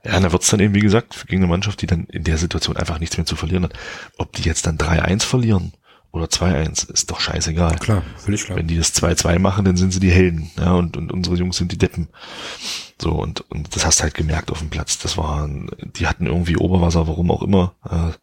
Ja, 0.06 0.20
da 0.20 0.32
wird's 0.32 0.50
dann 0.50 0.60
eben, 0.60 0.76
wie 0.76 0.82
gesagt, 0.82 1.26
gegen 1.28 1.42
eine 1.42 1.50
Mannschaft, 1.50 1.82
die 1.82 1.88
dann 1.88 2.06
in 2.06 2.24
der 2.24 2.38
Situation 2.38 2.78
einfach 2.78 3.00
nichts 3.00 3.18
mehr 3.18 3.26
zu 3.26 3.36
verlieren 3.36 3.64
hat. 3.64 3.74
Ob 4.18 4.34
die 4.34 4.44
jetzt 4.44 4.68
dann 4.68 4.78
3-1 4.78 5.24
verlieren 5.24 5.74
oder 6.12 6.26
2-1, 6.26 6.92
ist 6.92 7.10
doch 7.10 7.20
scheißegal. 7.20 7.78
Klar, 7.80 8.04
völlig 8.18 8.46
klar. 8.46 8.58
Wenn 8.58 8.68
die 8.68 8.78
das 8.78 8.94
2-2 8.94 9.40
machen, 9.40 9.66
dann 9.66 9.78
sind 9.78 9.92
sie 9.92 10.00
die 10.00 10.12
Helden, 10.12 10.52
ja, 10.58 10.74
und, 10.74 10.96
und 10.96 11.12
unsere 11.12 11.36
Jungs 11.36 11.58
sind 11.58 11.72
die 11.72 11.78
Deppen. 11.78 12.08
So, 13.02 13.12
und, 13.12 13.42
und 13.52 13.76
das 13.76 13.86
hast 13.86 14.00
du 14.00 14.04
halt 14.04 14.14
gemerkt 14.14 14.52
auf 14.52 14.60
dem 14.60 14.70
Platz. 14.70 15.00
Das 15.00 15.18
waren, 15.18 15.70
die 15.98 16.08
hatten 16.08 16.28
irgendwie 16.28 16.56
Oberwasser, 16.56 17.08
warum 17.08 17.32
auch 17.32 17.42
immer. 17.42 17.74
Äh, 17.90 18.14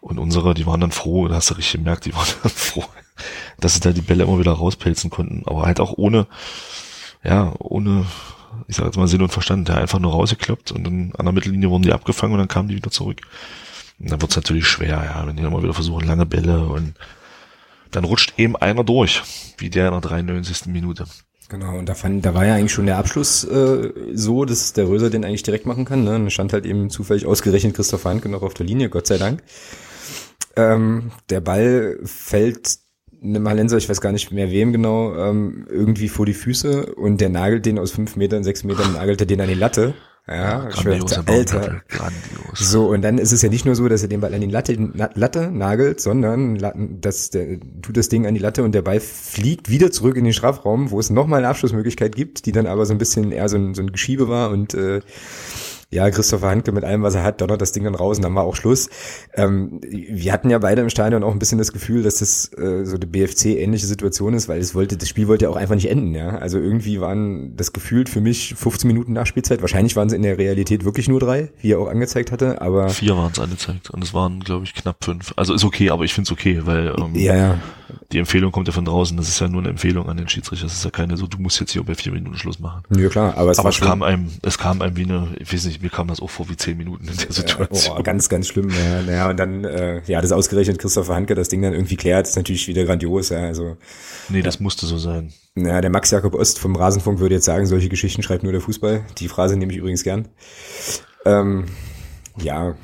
und 0.00 0.18
unsere, 0.18 0.54
die 0.54 0.66
waren 0.66 0.80
dann 0.80 0.92
froh, 0.92 1.28
da 1.28 1.34
hast 1.36 1.50
du 1.50 1.54
richtig 1.54 1.80
gemerkt, 1.80 2.06
die 2.06 2.14
waren 2.14 2.28
dann 2.42 2.52
froh, 2.52 2.84
dass 3.58 3.74
sie 3.74 3.80
da 3.80 3.90
die 3.90 4.02
Bälle 4.02 4.24
immer 4.24 4.38
wieder 4.38 4.52
rauspelzen 4.52 5.10
konnten. 5.10 5.42
Aber 5.46 5.62
halt 5.62 5.80
auch 5.80 5.94
ohne, 5.96 6.26
ja, 7.24 7.52
ohne, 7.58 8.06
ich 8.68 8.76
sag 8.76 8.86
jetzt 8.86 8.96
mal 8.96 9.08
Sinn 9.08 9.22
und 9.22 9.32
Verstand, 9.32 9.68
ja, 9.68 9.76
einfach 9.76 9.98
nur 9.98 10.12
rausgekloppt 10.12 10.72
und 10.72 10.84
dann 10.84 11.12
an 11.16 11.24
der 11.24 11.32
Mittellinie 11.32 11.70
wurden 11.70 11.82
die 11.82 11.92
abgefangen 11.92 12.34
und 12.34 12.38
dann 12.38 12.48
kamen 12.48 12.68
die 12.68 12.76
wieder 12.76 12.90
zurück. 12.90 13.20
Und 13.98 14.10
dann 14.10 14.20
wird's 14.20 14.36
natürlich 14.36 14.66
schwer, 14.66 15.02
ja, 15.04 15.26
wenn 15.26 15.36
die 15.36 15.42
dann 15.42 15.62
wieder 15.62 15.74
versuchen, 15.74 16.06
lange 16.06 16.26
Bälle 16.26 16.64
und 16.64 16.94
dann 17.90 18.04
rutscht 18.04 18.34
eben 18.38 18.56
einer 18.56 18.84
durch, 18.84 19.22
wie 19.58 19.70
der 19.70 19.86
in 19.88 19.92
der 19.92 20.00
93. 20.00 20.66
Minute. 20.66 21.04
Genau, 21.48 21.76
und 21.76 21.86
da 21.86 21.94
fand, 21.94 22.24
da 22.24 22.32
war 22.32 22.46
ja 22.46 22.54
eigentlich 22.54 22.72
schon 22.72 22.86
der 22.86 22.96
Abschluss 22.96 23.44
äh, 23.44 23.92
so, 24.14 24.46
dass 24.46 24.72
der 24.72 24.88
Röser 24.88 25.10
den 25.10 25.22
eigentlich 25.22 25.42
direkt 25.42 25.66
machen 25.66 25.84
kann. 25.84 26.02
Ne? 26.02 26.14
Und 26.14 26.30
stand 26.30 26.54
halt 26.54 26.64
eben 26.64 26.88
zufällig 26.88 27.26
ausgerechnet 27.26 27.74
Christoph 27.76 28.06
Hanke 28.06 28.30
noch 28.30 28.42
auf 28.42 28.54
der 28.54 28.64
Linie, 28.64 28.88
Gott 28.88 29.06
sei 29.06 29.18
Dank. 29.18 29.42
Ähm, 30.56 31.12
der 31.28 31.40
Ball 31.42 31.98
fällt 32.04 32.78
einem 33.22 33.48
Hallenser, 33.48 33.76
ich 33.76 33.88
weiß 33.88 34.00
gar 34.00 34.12
nicht 34.12 34.32
mehr 34.32 34.50
wem 34.50 34.72
genau, 34.72 35.14
ähm, 35.16 35.66
irgendwie 35.70 36.08
vor 36.08 36.26
die 36.26 36.34
Füße 36.34 36.94
und 36.94 37.20
der 37.20 37.28
nagelt 37.28 37.66
den 37.66 37.78
aus 37.78 37.92
fünf 37.92 38.16
Metern, 38.16 38.44
sechs 38.44 38.64
Metern, 38.64 38.94
nagelt 38.94 39.20
er 39.20 39.26
den 39.26 39.40
an 39.40 39.48
die 39.48 39.54
Latte. 39.54 39.94
Ja, 40.28 40.68
dachte, 40.68 41.24
Alter. 41.26 41.82
Grandios. 41.88 42.54
So, 42.54 42.90
und 42.90 43.02
dann 43.02 43.18
ist 43.18 43.32
es 43.32 43.42
ja 43.42 43.48
nicht 43.48 43.66
nur 43.66 43.74
so, 43.74 43.88
dass 43.88 44.02
er 44.02 44.08
den 44.08 44.20
Ball 44.20 44.32
an 44.32 44.40
die 44.40 44.46
Latte, 44.46 44.74
Latte 45.14 45.50
nagelt, 45.50 46.00
sondern 46.00 46.58
dass 47.00 47.30
der, 47.30 47.58
tut 47.82 47.96
das 47.96 48.08
Ding 48.08 48.24
an 48.24 48.34
die 48.34 48.40
Latte 48.40 48.62
und 48.62 48.72
der 48.72 48.82
Ball 48.82 49.00
fliegt 49.00 49.68
wieder 49.68 49.90
zurück 49.90 50.16
in 50.16 50.22
den 50.22 50.32
Strafraum, 50.32 50.92
wo 50.92 51.00
es 51.00 51.10
nochmal 51.10 51.40
eine 51.40 51.48
Abschlussmöglichkeit 51.48 52.14
gibt, 52.14 52.46
die 52.46 52.52
dann 52.52 52.68
aber 52.68 52.86
so 52.86 52.94
ein 52.94 52.98
bisschen 52.98 53.32
eher 53.32 53.48
so 53.48 53.56
ein, 53.56 53.74
so 53.74 53.82
ein 53.82 53.90
Geschiebe 53.90 54.28
war 54.28 54.50
und 54.50 54.74
äh, 54.74 55.00
ja, 55.92 56.10
Christopher 56.10 56.48
Handke 56.48 56.72
mit 56.72 56.84
allem, 56.84 57.02
was 57.02 57.14
er 57.14 57.22
hat, 57.22 57.42
donnert 57.42 57.60
das 57.60 57.72
Ding 57.72 57.84
dann 57.84 57.94
raus 57.94 58.16
und 58.16 58.22
dann 58.22 58.34
war 58.34 58.44
auch 58.44 58.56
Schluss. 58.56 58.88
Ähm, 59.34 59.78
wir 59.82 60.32
hatten 60.32 60.48
ja 60.48 60.58
beide 60.58 60.80
im 60.80 60.88
Stadion 60.88 61.22
auch 61.22 61.32
ein 61.32 61.38
bisschen 61.38 61.58
das 61.58 61.70
Gefühl, 61.70 62.02
dass 62.02 62.16
das 62.16 62.50
äh, 62.56 62.84
so 62.84 62.96
eine 62.96 63.06
BFC-ähnliche 63.06 63.86
Situation 63.86 64.32
ist, 64.32 64.48
weil 64.48 64.58
es 64.58 64.74
wollte, 64.74 64.96
das 64.96 65.10
Spiel 65.10 65.28
wollte 65.28 65.44
ja 65.44 65.50
auch 65.50 65.56
einfach 65.56 65.74
nicht 65.74 65.90
enden, 65.90 66.14
ja. 66.14 66.30
Also 66.30 66.58
irgendwie 66.58 67.00
waren 67.02 67.56
das 67.56 67.74
gefühlt 67.74 68.08
für 68.08 68.22
mich 68.22 68.54
15 68.54 68.88
Minuten 68.88 69.12
Nachspielzeit. 69.12 69.60
Wahrscheinlich 69.60 69.94
waren 69.94 70.08
es 70.08 70.14
in 70.14 70.22
der 70.22 70.38
Realität 70.38 70.84
wirklich 70.84 71.08
nur 71.08 71.20
drei, 71.20 71.50
wie 71.60 71.72
er 71.72 71.78
auch 71.78 71.88
angezeigt 71.88 72.32
hatte, 72.32 72.62
aber 72.62 72.88
Vier 72.88 73.14
waren 73.14 73.32
es 73.32 73.38
angezeigt 73.38 73.90
und 73.90 74.02
es 74.02 74.14
waren, 74.14 74.40
glaube 74.40 74.64
ich, 74.64 74.72
knapp 74.72 75.04
fünf. 75.04 75.34
Also 75.36 75.52
ist 75.52 75.64
okay, 75.64 75.90
aber 75.90 76.04
ich 76.04 76.14
finde 76.14 76.28
es 76.28 76.32
okay, 76.32 76.62
weil 76.64 76.94
ähm, 76.98 77.14
ja, 77.14 77.36
ja, 77.36 77.58
die 78.12 78.18
Empfehlung 78.18 78.52
kommt 78.52 78.68
ja 78.68 78.72
von 78.72 78.84
draußen. 78.84 79.16
Das 79.16 79.28
ist 79.28 79.40
ja 79.40 79.48
nur 79.48 79.60
eine 79.60 79.70
Empfehlung 79.70 80.08
an 80.08 80.16
den 80.16 80.28
Schiedsrichter. 80.28 80.66
Das 80.66 80.74
ist 80.74 80.84
ja 80.84 80.90
keine 80.90 81.16
so, 81.16 81.26
du 81.26 81.38
musst 81.38 81.58
jetzt 81.60 81.72
hier 81.72 81.82
bei 81.82 81.94
vier 81.94 82.12
Minuten 82.12 82.36
Schluss 82.36 82.58
machen. 82.58 82.82
ja 82.96 83.08
klar, 83.08 83.36
aber 83.36 83.50
es 83.50 83.58
aber 83.58 83.68
es 83.70 83.80
kam 83.80 84.02
einem, 84.02 84.28
es 84.42 84.58
kam 84.58 84.82
einem 84.82 84.96
wie 84.96 85.04
eine, 85.04 85.28
ich 85.38 85.52
weiß 85.52 85.64
nicht, 85.66 85.82
mir 85.82 85.90
kam 85.90 86.08
das 86.08 86.20
auch 86.20 86.30
vor 86.30 86.48
wie 86.48 86.56
zehn 86.56 86.76
Minuten 86.76 87.08
in 87.08 87.16
der 87.16 87.32
Situation. 87.32 87.96
Oh, 87.98 88.02
ganz, 88.02 88.28
ganz 88.28 88.48
schlimm. 88.48 88.70
Ja, 88.70 89.02
naja, 89.02 89.30
und 89.30 89.36
dann, 89.38 89.64
äh, 89.64 90.02
ja, 90.06 90.20
das 90.20 90.32
ausgerechnet 90.32 90.78
Christopher 90.78 91.14
Handke 91.14 91.34
das 91.34 91.48
Ding 91.48 91.62
dann 91.62 91.72
irgendwie 91.72 91.96
klärt, 91.96 92.26
ist 92.26 92.36
natürlich 92.36 92.66
wieder 92.68 92.84
grandios. 92.84 93.28
Ja, 93.30 93.38
also, 93.38 93.76
Nee, 94.28 94.42
das 94.42 94.60
musste 94.60 94.86
so 94.86 94.98
sein. 94.98 95.32
naja, 95.54 95.80
der 95.80 95.90
Max 95.90 96.10
Jakob 96.10 96.34
Ost 96.34 96.58
vom 96.58 96.76
Rasenfunk 96.76 97.18
würde 97.18 97.34
jetzt 97.34 97.44
sagen, 97.44 97.66
solche 97.66 97.88
Geschichten 97.88 98.22
schreibt 98.22 98.42
nur 98.42 98.52
der 98.52 98.60
Fußball. 98.60 99.02
Die 99.18 99.28
Phrase 99.28 99.56
nehme 99.56 99.72
ich 99.72 99.78
übrigens 99.78 100.02
gern. 100.02 100.28
Ähm, 101.24 101.66
ja, 102.38 102.74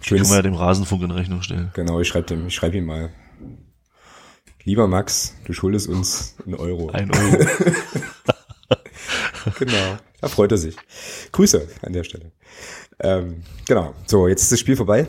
schönes. 0.00 0.28
man 0.28 0.38
ja 0.38 0.42
dem 0.42 0.54
Rasenfunk 0.54 1.02
in 1.02 1.10
Rechnung 1.10 1.42
stellen. 1.42 1.70
Genau, 1.74 2.00
ich 2.00 2.08
schreibe 2.08 2.26
dem, 2.26 2.46
ich 2.48 2.54
schreibe 2.54 2.76
ihm 2.76 2.86
mal. 2.86 3.10
Lieber 4.66 4.88
Max, 4.88 5.36
du 5.44 5.52
schuldest 5.52 5.88
uns 5.88 6.34
einen 6.44 6.56
Euro. 6.56 6.90
Ein 6.90 7.08
Euro. 7.14 7.44
genau. 9.60 9.96
Da 10.20 10.26
freut 10.26 10.50
er 10.50 10.58
sich. 10.58 10.74
Grüße 11.30 11.68
an 11.82 11.92
der 11.92 12.02
Stelle. 12.02 12.32
Ähm, 12.98 13.44
genau. 13.68 13.94
So, 14.06 14.26
jetzt 14.26 14.42
ist 14.42 14.50
das 14.50 14.58
Spiel 14.58 14.74
vorbei. 14.74 15.06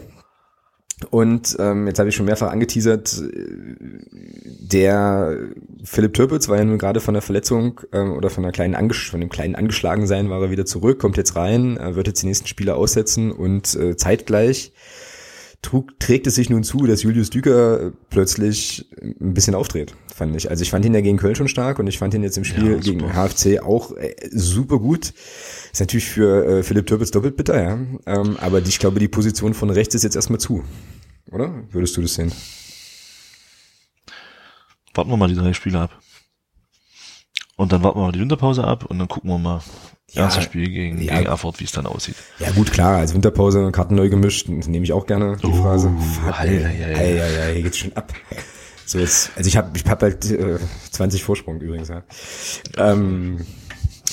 Und 1.10 1.56
ähm, 1.58 1.88
jetzt 1.88 1.98
habe 1.98 2.10
ich 2.10 2.16
schon 2.16 2.28
mehrfach 2.28 2.52
angeteasert, 2.52 3.20
äh, 3.20 3.56
der 4.70 5.36
Philipp 5.84 6.14
Türpitz 6.14 6.50
war 6.50 6.58
ja 6.58 6.66
nun 6.66 6.78
gerade 6.78 7.00
von 7.00 7.16
der 7.16 7.24
Verletzung 7.24 7.82
ähm, 7.94 8.14
oder 8.14 8.30
von 8.30 8.44
einer 8.44 8.52
kleinen 8.52 8.76
Angesch 8.76 9.10
von 9.10 9.22
dem 9.22 9.30
kleinen 9.30 9.56
Angeschlagensein 9.56 10.30
war 10.30 10.40
er 10.40 10.52
wieder 10.52 10.68
zurück, 10.68 11.00
kommt 11.00 11.18
jetzt 11.18 11.36
rein, 11.36 11.80
wird 11.96 12.06
jetzt 12.06 12.22
die 12.22 12.28
nächsten 12.28 12.48
Spiele 12.48 12.76
aussetzen 12.76 13.32
und 13.32 13.74
äh, 13.76 13.96
zeitgleich 13.96 14.72
trug, 15.62 16.00
trägt 16.00 16.28
es 16.28 16.36
sich 16.36 16.50
nun 16.50 16.64
zu, 16.64 16.86
dass 16.86 17.04
Julius 17.04 17.30
Düker 17.30 17.88
äh, 17.88 17.92
plötzlich 18.10 18.88
ein 19.02 19.34
bisschen 19.34 19.56
aufdreht, 19.56 19.96
fand 20.14 20.36
ich. 20.36 20.50
Also 20.50 20.62
ich 20.62 20.72
fand 20.72 20.86
ihn 20.86 20.94
ja 20.94 21.02
gegen 21.02 21.18
Köln 21.18 21.36
schon 21.36 21.48
stark 21.48 21.80
und 21.80 21.88
ich 21.88 21.98
fand 21.98 22.14
ihn 22.14 22.24
jetzt 22.24 22.38
im 22.38 22.44
Spiel 22.44 22.72
Ja, 22.72 22.78
gegen. 22.78 23.14
HFC 23.14 23.62
auch 23.62 23.96
äh, 23.98 24.16
super 24.32 24.80
gut. 24.80 25.14
Ist 25.72 25.80
natürlich 25.80 26.08
für 26.08 26.46
äh, 26.46 26.64
Philipp 26.64 26.88
Türpitz 26.88 27.12
doppelt 27.12 27.36
bitter, 27.38 27.62
ja. 27.62 27.78
Ähm, 28.06 28.38
aber 28.38 28.62
die, 28.62 28.70
ich 28.70 28.80
glaube, 28.80 29.00
die 29.00 29.08
Position 29.08 29.54
von 29.54 29.70
rechts 29.70 29.96
ist 29.96 30.04
jetzt 30.04 30.16
erstmal 30.16 30.40
zu. 30.40 30.64
Oder? 31.32 31.54
Würdest 31.72 31.98
du 31.98 32.02
das 32.02 32.14
sehen? 32.14 32.32
Warten 34.94 35.12
wir 35.12 35.18
mal 35.18 35.28
die 35.28 35.36
drei 35.36 35.54
Spiele 35.54 35.80
ab. 35.80 35.92
Und 37.58 37.72
dann 37.74 37.84
warten 37.84 38.00
wir 38.00 38.04
mal 38.06 38.12
die 38.12 38.20
Winterpause 38.20 38.64
ab 38.64 38.86
und 38.86 39.00
dann 39.00 39.08
gucken 39.10 39.30
wir 39.30 39.38
mal. 39.40 39.62
Ja, 40.12 40.24
Erstes 40.24 40.46
Spiel 40.46 40.70
gegen, 40.70 41.02
ja. 41.02 41.18
gegen 41.18 41.26
Erfurt, 41.28 41.60
wie 41.60 41.66
es 41.66 41.74
dann 41.74 41.86
aussieht. 41.86 42.16
Ja 42.40 42.50
gut, 42.52 42.72
klar, 42.72 42.96
als 42.98 43.14
Winterpause 43.14 43.70
Karten 43.74 43.96
neu 43.96 44.08
gemischt, 44.08 44.48
nehme 44.48 44.86
ich 44.86 44.94
auch 44.94 45.06
gerne 45.06 45.36
die 45.44 45.48
Oh, 45.48 45.52
Phrase. 45.64 45.92
ei, 46.32 46.48
ei. 46.48 46.96
ei, 46.96 47.22
ei, 47.22 47.42
ei, 47.50 47.54
hier 47.56 47.64
geht's 47.64 47.80
schon 47.80 47.92
ab. 47.94 48.14
So 48.86 49.00
jetzt, 49.00 49.32
also 49.36 49.50
ich 49.50 49.58
habe 49.58 49.72
ich 49.76 49.84
hab 49.86 50.02
halt 50.02 50.32
äh, 50.32 50.60
20 50.92 51.22
Vorsprung 51.24 51.60
übrigens, 51.60 51.90
ja. 51.90 52.04
Ähm, 52.78 53.46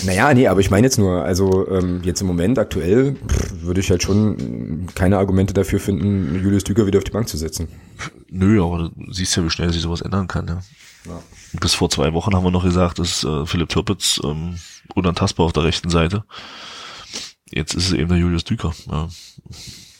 naja, 0.05 0.35
nee, 0.35 0.49
aber 0.49 0.59
ich 0.59 0.71
meine 0.73 0.85
jetzt 0.89 0.99
nur, 0.99 1.23
also 1.23 1.69
ähm, 1.71 2.01
jetzt 2.03 2.21
im 2.23 2.27
Moment 2.27 2.59
aktuell 2.59 3.15
pff, 3.29 3.63
würde 3.63 3.79
ich 3.81 3.89
halt 3.91 4.03
schon 4.03 4.89
keine 4.97 5.19
Argumente 5.19 5.55
dafür 5.55 5.79
finden, 5.79 6.43
Julius 6.43 6.65
Düker 6.65 6.87
wieder 6.89 6.99
auf 6.99 7.05
die 7.05 7.13
Bank 7.13 7.29
zu 7.29 7.37
setzen. 7.37 7.69
Nö, 8.31 8.61
aber 8.65 8.91
du 8.97 9.13
siehst 9.13 9.37
ja, 9.37 9.45
wie 9.45 9.51
schnell 9.51 9.73
sich 9.73 9.83
sowas 9.83 10.01
ändern 10.01 10.27
kann. 10.27 10.49
Ja. 10.49 10.59
Ja. 11.07 11.23
Bis 11.61 11.75
vor 11.75 11.91
zwei 11.91 12.13
Wochen 12.15 12.35
haben 12.35 12.45
wir 12.45 12.51
noch 12.51 12.65
gesagt, 12.65 12.99
dass 12.99 13.25
äh, 13.25 13.47
Philipp 13.47 13.69
Türpitz 13.69 14.21
ähm, 14.25 14.59
unantastbar 14.95 15.47
auf 15.47 15.53
der 15.53 15.65
rechten 15.65 15.91
Seite. 15.91 16.25
Jetzt 17.51 17.75
ist 17.75 17.87
es 17.89 17.93
eben 17.93 18.09
der 18.09 18.19
Julius 18.19 18.45
Düker. 18.45 18.73
Ja. 18.91 19.09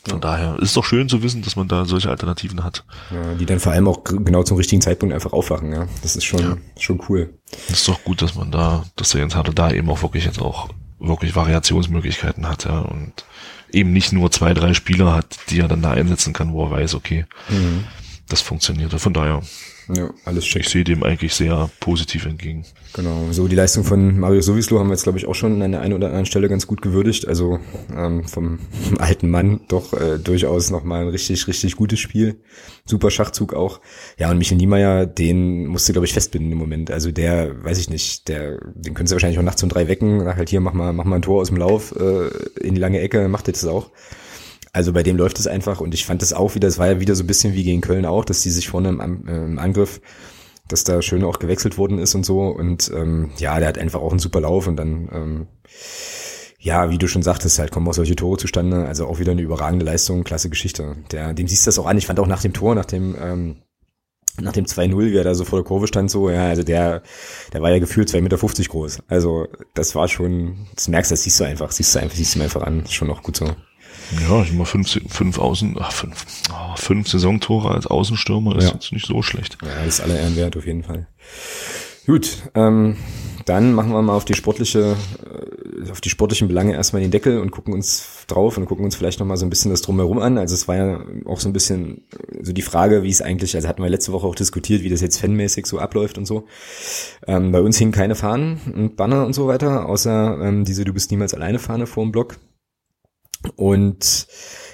Von 0.07 0.21
daher 0.21 0.59
ist 0.59 0.75
doch 0.77 0.83
schön 0.85 1.09
zu 1.09 1.23
wissen, 1.23 1.41
dass 1.41 1.55
man 1.55 1.67
da 1.67 1.85
solche 1.85 2.09
Alternativen 2.11 2.63
hat. 2.63 2.83
Ja, 3.11 3.33
die 3.35 3.45
dann 3.45 3.59
vor 3.59 3.71
allem 3.71 3.87
auch 3.87 4.03
genau 4.03 4.43
zum 4.43 4.57
richtigen 4.57 4.81
Zeitpunkt 4.81 5.15
einfach 5.15 5.33
aufwachen, 5.33 5.71
ja. 5.73 5.87
Das 6.03 6.15
ist 6.15 6.25
schon, 6.25 6.41
Ja. 6.41 6.57
schon 6.79 7.01
cool. 7.09 7.33
Es 7.69 7.79
ist 7.79 7.87
doch 7.87 8.03
gut, 8.03 8.21
dass 8.21 8.35
man 8.35 8.51
da, 8.51 8.85
dass 8.95 9.09
der 9.09 9.21
Jens 9.21 9.35
Harder 9.35 9.53
da 9.53 9.71
eben 9.71 9.89
auch 9.89 10.03
wirklich 10.03 10.25
jetzt 10.25 10.39
auch 10.39 10.69
wirklich 10.99 11.35
Variationsmöglichkeiten 11.35 12.47
hat, 12.47 12.65
ja, 12.65 12.79
und 12.79 13.13
eben 13.71 13.93
nicht 13.93 14.13
nur 14.13 14.31
zwei, 14.31 14.53
drei 14.53 14.73
Spieler 14.75 15.13
hat, 15.13 15.37
die 15.49 15.59
er 15.59 15.67
dann 15.67 15.81
da 15.81 15.91
einsetzen 15.91 16.33
kann, 16.33 16.53
wo 16.53 16.65
er 16.65 16.71
weiß, 16.71 16.93
okay, 16.95 17.25
das 18.29 18.41
funktioniert. 18.41 18.93
Von 18.99 19.13
daher, 19.13 19.41
Ja, 19.93 20.09
alles 20.25 20.45
schick. 20.45 20.63
ich 20.63 20.69
sehe 20.69 20.83
dem 20.83 21.03
eigentlich 21.03 21.33
sehr 21.33 21.69
positiv 21.79 22.25
entgegen. 22.25 22.65
Genau, 22.93 23.27
so 23.31 23.47
die 23.47 23.55
Leistung 23.55 23.83
von 23.83 24.19
Mario 24.19 24.41
Sowislo 24.41 24.79
haben 24.79 24.87
wir 24.87 24.93
jetzt, 24.93 25.03
glaube 25.03 25.19
ich, 25.19 25.27
auch 25.27 25.35
schon 25.35 25.61
an 25.61 25.71
der 25.71 25.81
einen 25.81 25.93
oder 25.93 26.07
anderen 26.07 26.25
Stelle 26.25 26.49
ganz 26.49 26.65
gut 26.65 26.81
gewürdigt. 26.81 27.27
Also 27.27 27.59
ähm, 27.95 28.25
vom 28.25 28.59
alten 28.97 29.29
Mann 29.29 29.61
doch 29.67 29.93
äh, 29.93 30.17
durchaus 30.17 30.71
nochmal 30.71 31.03
ein 31.03 31.09
richtig, 31.09 31.47
richtig 31.47 31.75
gutes 31.75 31.99
Spiel. 31.99 32.41
Super 32.85 33.11
Schachzug 33.11 33.53
auch. 33.53 33.79
Ja, 34.17 34.31
und 34.31 34.37
Michael 34.37 34.57
Niemeyer, 34.57 35.05
den 35.05 35.67
musste, 35.67 35.93
glaube 35.93 36.05
ich, 36.05 36.13
festbinden 36.13 36.51
im 36.51 36.57
Moment. 36.57 36.89
Also 36.89 37.11
der, 37.11 37.63
weiß 37.63 37.77
ich 37.77 37.89
nicht, 37.89 38.27
der, 38.27 38.59
den 38.73 38.93
können 38.93 39.07
sie 39.07 39.13
wahrscheinlich 39.13 39.39
auch 39.39 39.43
nachts 39.43 39.61
um 39.61 39.69
drei 39.69 39.87
wecken. 39.87 40.21
Sag 40.21 40.37
halt 40.37 40.49
hier, 40.49 40.61
mach 40.61 40.73
mal, 40.73 40.93
mach 40.93 41.05
mal 41.05 41.17
ein 41.17 41.21
Tor 41.21 41.41
aus 41.41 41.49
dem 41.49 41.57
Lauf 41.57 41.95
äh, 41.95 42.27
in 42.59 42.73
die 42.75 42.81
lange 42.81 43.01
Ecke, 43.01 43.27
macht 43.27 43.47
jetzt 43.47 43.63
das 43.63 43.69
auch. 43.69 43.91
Also 44.75 44.91
bei 44.91 45.03
dem 45.03 45.15
läuft 45.15 45.39
es 45.39 45.47
einfach 45.47 45.79
und 45.79 45.93
ich 45.93 46.05
fand 46.05 46.21
das 46.21 46.33
auch 46.33 46.53
wieder, 46.53 46.67
es 46.67 46.77
war 46.77 46.87
ja 46.87 46.99
wieder 46.99 47.15
so 47.15 47.23
ein 47.23 47.27
bisschen 47.27 47.53
wie 47.53 47.63
gegen 47.63 47.79
Köln 47.79 48.05
auch, 48.05 48.25
dass 48.25 48.41
die 48.41 48.49
sich 48.49 48.67
vorne 48.67 48.89
im, 48.89 49.25
äh, 49.25 49.45
im 49.45 49.57
Angriff 49.57 50.01
dass 50.67 50.83
da 50.83 51.01
schön 51.01 51.23
auch 51.23 51.39
gewechselt 51.39 51.77
worden 51.77 51.99
ist 51.99 52.15
und 52.15 52.25
so. 52.25 52.47
Und 52.47 52.91
ähm, 52.93 53.29
ja, 53.37 53.59
der 53.59 53.67
hat 53.67 53.77
einfach 53.77 54.01
auch 54.01 54.09
einen 54.09 54.19
super 54.19 54.41
Lauf 54.41 54.67
und 54.67 54.75
dann, 54.77 55.07
ähm, 55.13 55.47
ja, 56.59 56.89
wie 56.89 56.97
du 56.97 57.07
schon 57.07 57.21
sagtest, 57.21 57.59
halt 57.59 57.71
kommen 57.71 57.87
auch 57.87 57.93
solche 57.93 58.15
Tore 58.15 58.37
zustande. 58.37 58.85
Also 58.87 59.05
auch 59.05 59.19
wieder 59.19 59.31
eine 59.31 59.43
überragende 59.43 59.85
Leistung, 59.85 60.23
klasse 60.23 60.49
Geschichte. 60.49 60.95
Der, 61.11 61.35
dem 61.35 61.47
siehst 61.47 61.65
du 61.65 61.67
das 61.67 61.77
auch 61.77 61.85
an. 61.85 61.99
Ich 61.99 62.07
fand 62.07 62.19
auch 62.19 62.25
nach 62.25 62.41
dem 62.41 62.53
Tor, 62.53 62.73
nach 62.73 62.85
dem, 62.85 63.15
ähm, 63.21 63.57
nach 64.41 64.53
dem 64.53 64.65
2-0, 64.65 65.11
wie 65.11 65.15
er 65.15 65.23
da 65.23 65.35
so 65.35 65.45
vor 65.45 65.59
der 65.59 65.67
Kurve 65.67 65.87
stand, 65.87 66.09
so, 66.09 66.29
ja, 66.29 66.47
also 66.47 66.63
der, 66.63 67.03
der 67.53 67.61
war 67.61 67.71
ja 67.71 67.79
gefühlt 67.79 68.09
2,50 68.09 68.21
Meter 68.21 68.37
groß. 68.67 69.03
Also 69.07 69.47
das 69.75 69.95
war 69.95 70.07
schon, 70.07 70.67
das 70.75 70.87
merkst 70.87 71.11
du, 71.11 71.13
das 71.13 71.23
siehst 71.23 71.39
du 71.39 71.45
einfach, 71.45 71.71
siehst 71.71 71.95
du 71.95 71.99
einfach, 71.99 72.15
siehst 72.15 72.35
du 72.35 72.41
einfach 72.41 72.63
an, 72.63 72.85
schon 72.87 73.11
auch 73.11 73.21
gut 73.21 73.37
so. 73.37 73.45
Ja, 74.27 74.41
ich 74.43 74.53
mal 74.53 74.65
fünf, 74.65 74.99
fünf 75.07 75.39
Außen, 75.39 75.75
ach, 75.79 75.91
fünf, 75.91 76.25
oh, 76.51 76.75
fünf 76.75 77.07
Saisontore 77.07 77.71
als 77.71 77.87
Außenstürmer 77.87 78.55
ist 78.57 78.65
Ja. 78.65 78.73
jetzt 78.73 78.91
nicht 78.91 79.05
so 79.07 79.21
schlecht. 79.21 79.57
Ja, 79.61 79.69
das 79.83 79.95
ist 79.95 80.01
aller 80.01 80.19
Ehren 80.19 80.35
wert, 80.35 80.55
auf 80.57 80.65
jeden 80.65 80.83
Fall. 80.83 81.07
Gut, 82.05 82.37
ähm, 82.53 82.97
dann 83.45 83.73
machen 83.73 83.91
wir 83.91 84.01
mal 84.03 84.13
auf 84.15 84.25
die 84.25 84.35
sportliche, 84.35 84.95
äh, 85.25 85.89
auf 85.89 86.01
die 86.01 86.09
sportlichen 86.11 86.47
Belange 86.47 86.73
erstmal 86.73 87.01
den 87.01 87.09
Deckel 87.09 87.39
und 87.39 87.49
gucken 87.49 87.73
uns 87.73 88.25
drauf 88.27 88.57
und 88.57 88.67
gucken 88.67 88.85
uns 88.85 88.95
vielleicht 88.95 89.19
nochmal 89.19 89.37
so 89.37 89.45
ein 89.45 89.49
bisschen 89.49 89.71
das 89.71 89.81
Drumherum 89.81 90.19
an. 90.19 90.37
Also 90.37 90.53
es 90.53 90.67
war 90.67 90.75
ja 90.75 90.99
auch 91.25 91.39
so 91.39 91.49
ein 91.49 91.53
bisschen 91.53 92.03
so 92.43 92.53
die 92.53 92.61
Frage, 92.61 93.01
wie 93.01 93.09
es 93.09 93.23
eigentlich, 93.23 93.55
also 93.55 93.67
hatten 93.67 93.81
wir 93.81 93.89
letzte 93.89 94.11
Woche 94.11 94.27
auch 94.27 94.35
diskutiert, 94.35 94.83
wie 94.83 94.89
das 94.89 95.01
jetzt 95.01 95.19
fanmäßig 95.19 95.65
so 95.65 95.79
abläuft 95.79 96.19
und 96.19 96.25
so. 96.25 96.45
Ähm, 97.25 97.51
bei 97.51 97.61
uns 97.61 97.77
hingen 97.79 97.91
keine 97.91 98.13
Fahnen 98.13 98.59
und 98.75 98.97
Banner 98.97 99.25
und 99.25 99.33
so 99.33 99.47
weiter, 99.47 99.87
außer 99.89 100.37
ähm, 100.43 100.63
diese 100.63 100.85
Du 100.85 100.93
bist 100.93 101.09
niemals 101.09 101.33
alleine 101.33 101.57
Fahne 101.57 101.87
vor 101.87 102.03
dem 102.03 102.11
Block. 102.11 102.37
Und 103.55 104.27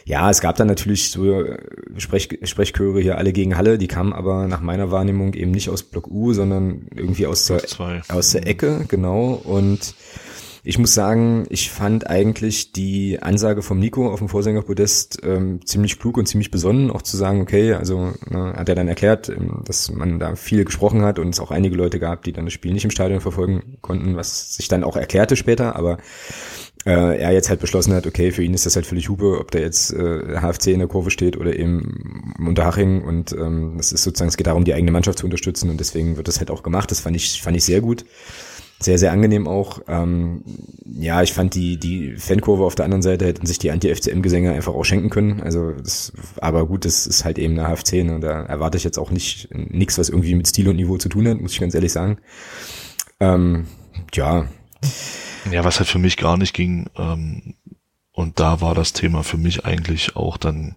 ja, 0.06 0.30
es 0.30 0.42
gab 0.42 0.56
dann 0.56 0.68
natürlich 0.68 1.12
so 1.12 1.44
äh, 1.44 1.58
Sprech, 1.98 2.30
Sprechchöre 2.44 3.00
hier 3.00 3.18
alle 3.18 3.34
gegen 3.34 3.58
Halle, 3.58 3.78
die 3.78 3.88
kamen 3.88 4.14
aber 4.14 4.48
nach 4.48 4.62
meiner 4.62 4.92
Wahrnehmung 4.92 5.34
eben 5.34 5.52
nicht 5.52 5.70
aus 5.70 5.84
Block 5.84 6.08
U, 6.10 6.34
sondern 6.34 6.88
irgendwie 6.96 7.28
aus 7.28 7.46
der, 7.46 7.60
Zwei. 7.60 8.02
aus 8.10 8.32
der 8.32 8.48
Ecke, 8.48 8.86
genau. 8.88 9.34
Und 9.34 9.96
ich 10.64 10.78
muss 10.78 10.94
sagen, 10.94 11.46
ich 11.50 11.72
fand 11.72 12.08
eigentlich 12.08 12.72
die 12.72 13.20
Ansage 13.22 13.64
vom 13.64 13.80
Nico 13.80 14.12
auf 14.12 14.20
dem 14.20 14.30
Vorsängerpodest 14.30 15.20
ähm, 15.24 15.66
ziemlich 15.66 15.98
klug 15.98 16.18
und 16.18 16.28
ziemlich 16.28 16.52
besonnen, 16.52 16.92
auch 16.92 17.02
zu 17.02 17.18
sagen, 17.18 17.42
okay, 17.42 17.74
also 17.74 18.14
ne, 18.30 18.54
hat 18.56 18.70
er 18.70 18.76
dann 18.76 18.88
erklärt, 18.88 19.30
ähm, 19.30 19.64
dass 19.66 19.92
man 19.92 20.20
da 20.20 20.36
viel 20.36 20.64
gesprochen 20.64 21.02
hat 21.02 21.18
und 21.18 21.30
es 21.30 21.40
auch 21.40 21.50
einige 21.50 21.76
Leute 21.76 22.00
gab, 22.00 22.24
die 22.24 22.32
dann 22.32 22.46
das 22.46 22.54
Spiel 22.54 22.74
nicht 22.74 22.86
im 22.86 22.92
Stadion 22.92 23.22
verfolgen 23.22 23.78
konnten, 23.82 24.16
was 24.16 24.56
sich 24.56 24.68
dann 24.68 24.84
auch 24.84 24.98
erklärte 24.98 25.36
später, 25.36 25.76
aber 25.76 25.98
äh, 26.86 27.18
er 27.18 27.32
jetzt 27.32 27.50
halt 27.50 27.60
beschlossen 27.60 27.94
hat, 27.94 28.08
okay, 28.08 28.32
für 28.32 28.44
ihn 28.44 28.54
ist 28.54 28.66
das 28.66 28.76
halt 28.76 28.86
völlig 28.86 29.10
Hupe, 29.10 29.40
ob 29.40 29.52
da 29.52 29.60
jetzt 29.60 29.94
äh, 29.94 30.40
HFC 30.40 30.68
in 30.68 30.80
der 30.80 30.88
Kurve 30.88 31.12
steht 31.12 31.38
oder 31.38 31.56
eben 31.56 32.34
Unterhaching 32.40 33.04
und 33.04 33.34
ähm, 33.34 33.76
das 33.78 33.92
ist 33.92 34.04
sozusagen, 34.04 34.30
es 34.30 34.38
geht 34.38 34.48
darum, 34.48 34.66
die 34.66 34.74
eigene 34.74 34.92
Mannschaft 34.92 35.20
zu 35.20 35.26
unterstützen 35.26 35.70
und 35.70 35.80
deswegen 35.80 36.18
wird 36.18 36.28
das 36.28 36.40
halt 36.40 36.50
auch 36.50 36.64
gemacht. 36.64 36.90
Das 36.92 37.00
fand 37.00 37.16
ich, 37.16 37.42
fand 37.42 37.56
ich 37.56 37.66
sehr 37.66 37.82
gut. 37.82 38.06
Sehr, 38.82 38.98
sehr 38.98 39.12
angenehm 39.12 39.48
auch. 39.48 39.82
Ähm, 39.88 40.44
ja, 40.86 41.22
ich 41.22 41.34
fand 41.34 41.54
die, 41.54 41.78
die 41.78 42.16
Fankurve 42.18 42.64
auf 42.64 42.74
der 42.74 42.86
anderen 42.86 43.04
Seite 43.04 43.28
hätten 43.28 43.46
sich 43.46 43.60
die 43.60 43.70
Anti-FCM-Gesänge 43.70 44.54
einfach 44.54 44.74
auch 44.74 44.84
schenken 44.84 45.12
können. 45.12 45.40
Also, 45.40 45.74
das, 45.74 46.14
aber 46.38 46.66
gut, 46.66 46.84
das 46.86 47.06
ist 47.06 47.24
halt 47.24 47.38
eben 47.38 47.60
eine 47.60 47.68
HFC, 47.68 48.04
ne? 48.04 48.20
da 48.20 48.42
erwarte 48.42 48.80
ich 48.80 48.84
jetzt 48.84 48.98
auch 48.98 49.12
nicht 49.12 49.50
nichts, 49.54 50.00
was 50.00 50.10
irgendwie 50.10 50.34
mit 50.34 50.48
Stil 50.48 50.68
und 50.68 50.78
Niveau 50.78 50.98
zu 50.98 51.10
tun 51.10 51.28
hat, 51.28 51.40
muss 51.40 51.54
ich 51.54 51.60
ganz 51.60 51.76
ehrlich 51.76 51.92
sagen. 51.92 52.18
Ähm, 53.20 53.68
ja, 54.14 54.48
Ja, 55.50 55.64
was 55.64 55.80
halt 55.80 55.90
für 55.90 56.00
mich 56.00 56.18
gar 56.18 56.38
nicht 56.38 56.54
ging, 56.54 56.88
ähm, 56.98 57.56
und 58.14 58.40
da 58.40 58.60
war 58.62 58.76
das 58.76 58.94
Thema 58.94 59.24
für 59.24 59.38
mich 59.38 59.66
eigentlich 59.66 60.16
auch 60.16 60.38
dann 60.38 60.76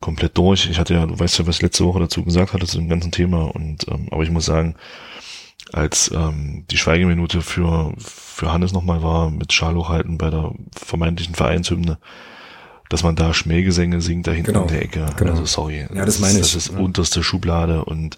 komplett 0.00 0.36
durch. 0.38 0.68
Ich 0.70 0.78
hatte 0.78 0.94
ja, 0.94 1.06
du 1.06 1.18
weißt 1.18 1.38
ja, 1.38 1.46
was 1.46 1.56
ich 1.56 1.62
letzte 1.62 1.84
Woche 1.84 1.98
dazu 2.00 2.24
gesagt 2.24 2.52
hatte 2.52 2.66
zu 2.66 2.78
dem 2.78 2.88
ganzen 2.88 3.10
Thema 3.10 3.54
und 3.54 3.86
ähm, 3.88 4.08
aber 4.10 4.22
ich 4.22 4.30
muss 4.30 4.44
sagen, 4.44 4.76
als 5.72 6.10
ähm, 6.14 6.64
die 6.70 6.76
Schweigeminute 6.76 7.42
für 7.42 7.92
für 7.98 8.52
Hannes 8.52 8.72
nochmal 8.72 9.02
war 9.02 9.30
mit 9.30 9.52
Schalo 9.52 9.88
halten 9.88 10.18
bei 10.18 10.30
der 10.30 10.52
vermeintlichen 10.74 11.34
Vereinshymne, 11.34 11.98
dass 12.88 13.02
man 13.02 13.16
da 13.16 13.32
Schmähgesänge 13.34 14.00
singt 14.00 14.26
da 14.26 14.32
hinten 14.32 14.52
Genau, 14.52 14.62
in 14.62 14.68
der 14.68 14.82
Ecke. 14.82 15.06
genau. 15.16 15.32
Also 15.32 15.44
sorry. 15.46 15.86
Ja, 15.94 16.04
das 16.04 16.18
meine 16.18 16.38
ist, 16.38 16.48
ich, 16.48 16.54
Das 16.54 16.66
ist 16.66 16.72
ja. 16.74 16.78
unterste 16.80 17.22
Schublade 17.22 17.84
und 17.84 18.16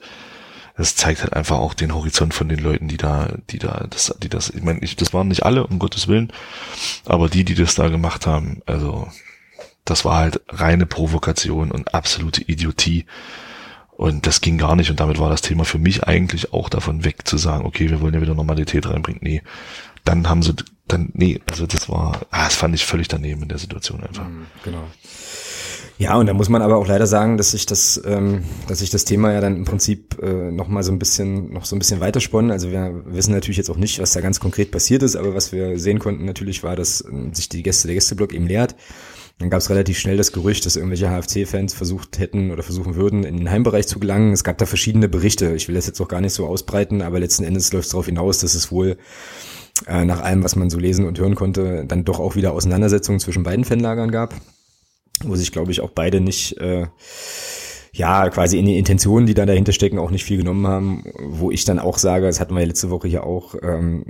das 0.76 0.96
zeigt 0.96 1.22
halt 1.22 1.34
einfach 1.34 1.58
auch 1.58 1.74
den 1.74 1.94
Horizont 1.94 2.34
von 2.34 2.48
den 2.48 2.58
Leuten, 2.58 2.88
die 2.88 2.96
da, 2.96 3.28
die 3.50 3.58
da, 3.58 3.86
das, 3.90 4.14
die 4.22 4.28
das, 4.28 4.50
ich 4.50 4.62
meine, 4.62 4.80
ich, 4.80 4.96
das 4.96 5.12
waren 5.12 5.28
nicht 5.28 5.44
alle, 5.44 5.66
um 5.66 5.78
Gottes 5.78 6.08
Willen, 6.08 6.32
aber 7.04 7.28
die, 7.28 7.44
die 7.44 7.54
das 7.54 7.74
da 7.74 7.88
gemacht 7.88 8.26
haben, 8.26 8.62
also 8.66 9.08
das 9.84 10.04
war 10.04 10.18
halt 10.18 10.40
reine 10.48 10.86
Provokation 10.86 11.70
und 11.70 11.94
absolute 11.94 12.42
Idiotie. 12.42 13.06
Und 13.90 14.26
das 14.26 14.40
ging 14.40 14.58
gar 14.58 14.74
nicht. 14.74 14.90
Und 14.90 15.00
damit 15.00 15.18
war 15.18 15.28
das 15.28 15.42
Thema 15.42 15.64
für 15.64 15.78
mich 15.78 16.04
eigentlich 16.04 16.52
auch 16.52 16.68
davon 16.68 17.04
weg 17.04 17.26
zu 17.26 17.36
sagen, 17.36 17.66
okay, 17.66 17.90
wir 17.90 18.00
wollen 18.00 18.14
ja 18.14 18.20
wieder 18.20 18.34
Normalität 18.34 18.88
reinbringen. 18.88 19.20
Nee. 19.22 19.42
Dann 20.04 20.28
haben 20.28 20.42
sie, 20.42 20.54
dann, 20.88 21.10
nee, 21.14 21.40
also 21.50 21.66
das 21.66 21.88
war, 21.88 22.20
ah, 22.30 22.44
das 22.44 22.56
fand 22.56 22.74
ich 22.74 22.84
völlig 22.84 23.08
daneben 23.08 23.42
in 23.42 23.48
der 23.48 23.58
Situation 23.58 24.02
einfach. 24.02 24.26
Genau. 24.64 24.84
Ja, 26.02 26.16
und 26.16 26.26
da 26.26 26.34
muss 26.34 26.48
man 26.48 26.62
aber 26.62 26.78
auch 26.78 26.88
leider 26.88 27.06
sagen, 27.06 27.36
dass 27.36 27.52
sich 27.52 27.64
das, 27.64 28.02
ähm, 28.04 28.42
dass 28.66 28.80
sich 28.80 28.90
das 28.90 29.04
Thema 29.04 29.32
ja 29.32 29.40
dann 29.40 29.54
im 29.54 29.64
Prinzip 29.64 30.20
äh, 30.20 30.50
noch 30.50 30.66
mal 30.66 30.82
so 30.82 30.90
ein 30.90 30.98
bisschen, 30.98 31.52
noch 31.52 31.64
so 31.64 31.76
ein 31.76 31.78
bisschen 31.78 32.00
weitersponnen. 32.00 32.50
Also 32.50 32.72
wir 32.72 33.04
wissen 33.06 33.30
natürlich 33.30 33.56
jetzt 33.56 33.70
auch 33.70 33.76
nicht, 33.76 34.00
was 34.00 34.12
da 34.12 34.20
ganz 34.20 34.40
konkret 34.40 34.72
passiert 34.72 35.04
ist, 35.04 35.14
aber 35.14 35.36
was 35.36 35.52
wir 35.52 35.78
sehen 35.78 36.00
konnten 36.00 36.24
natürlich 36.24 36.64
war, 36.64 36.74
dass 36.74 37.04
ähm, 37.04 37.32
sich 37.34 37.48
die 37.48 37.62
Gäste, 37.62 37.86
der 37.86 37.94
Gästeblock 37.94 38.34
eben 38.34 38.48
leert. 38.48 38.74
Dann 39.38 39.48
gab 39.48 39.60
es 39.60 39.70
relativ 39.70 39.96
schnell 39.96 40.16
das 40.16 40.32
Gerücht, 40.32 40.66
dass 40.66 40.74
irgendwelche 40.74 41.08
HFC-Fans 41.08 41.72
versucht 41.72 42.18
hätten 42.18 42.50
oder 42.50 42.64
versuchen 42.64 42.96
würden, 42.96 43.22
in 43.22 43.36
den 43.36 43.48
Heimbereich 43.48 43.86
zu 43.86 44.00
gelangen. 44.00 44.32
Es 44.32 44.42
gab 44.42 44.58
da 44.58 44.66
verschiedene 44.66 45.08
Berichte. 45.08 45.54
Ich 45.54 45.68
will 45.68 45.76
das 45.76 45.86
jetzt 45.86 46.00
auch 46.00 46.08
gar 46.08 46.20
nicht 46.20 46.34
so 46.34 46.48
ausbreiten, 46.48 47.00
aber 47.00 47.20
letzten 47.20 47.44
Endes 47.44 47.72
läuft 47.72 47.84
es 47.84 47.90
darauf 47.92 48.06
hinaus, 48.06 48.40
dass 48.40 48.56
es 48.56 48.72
wohl 48.72 48.96
äh, 49.86 50.04
nach 50.04 50.20
allem, 50.20 50.42
was 50.42 50.56
man 50.56 50.68
so 50.68 50.80
lesen 50.80 51.06
und 51.06 51.20
hören 51.20 51.36
konnte, 51.36 51.84
dann 51.86 52.04
doch 52.04 52.18
auch 52.18 52.34
wieder 52.34 52.54
Auseinandersetzungen 52.54 53.20
zwischen 53.20 53.44
beiden 53.44 53.64
Fanlagern 53.64 54.10
gab 54.10 54.34
wo 55.24 55.36
sich, 55.36 55.52
glaube 55.52 55.72
ich, 55.72 55.80
auch 55.80 55.90
beide 55.90 56.20
nicht, 56.20 56.58
äh, 56.58 56.86
ja, 57.92 58.30
quasi 58.30 58.58
in 58.58 58.66
die 58.66 58.78
Intentionen, 58.78 59.26
die 59.26 59.34
da 59.34 59.44
dahinter 59.44 59.72
stecken, 59.72 59.98
auch 59.98 60.10
nicht 60.10 60.24
viel 60.24 60.38
genommen 60.38 60.66
haben, 60.66 61.04
wo 61.18 61.50
ich 61.50 61.64
dann 61.64 61.78
auch 61.78 61.98
sage, 61.98 62.26
das 62.26 62.40
hatten 62.40 62.54
wir 62.54 62.60
ja 62.60 62.66
letzte 62.66 62.90
Woche 62.90 63.06
hier 63.06 63.24
auch, 63.24 63.54
ähm, 63.62 64.04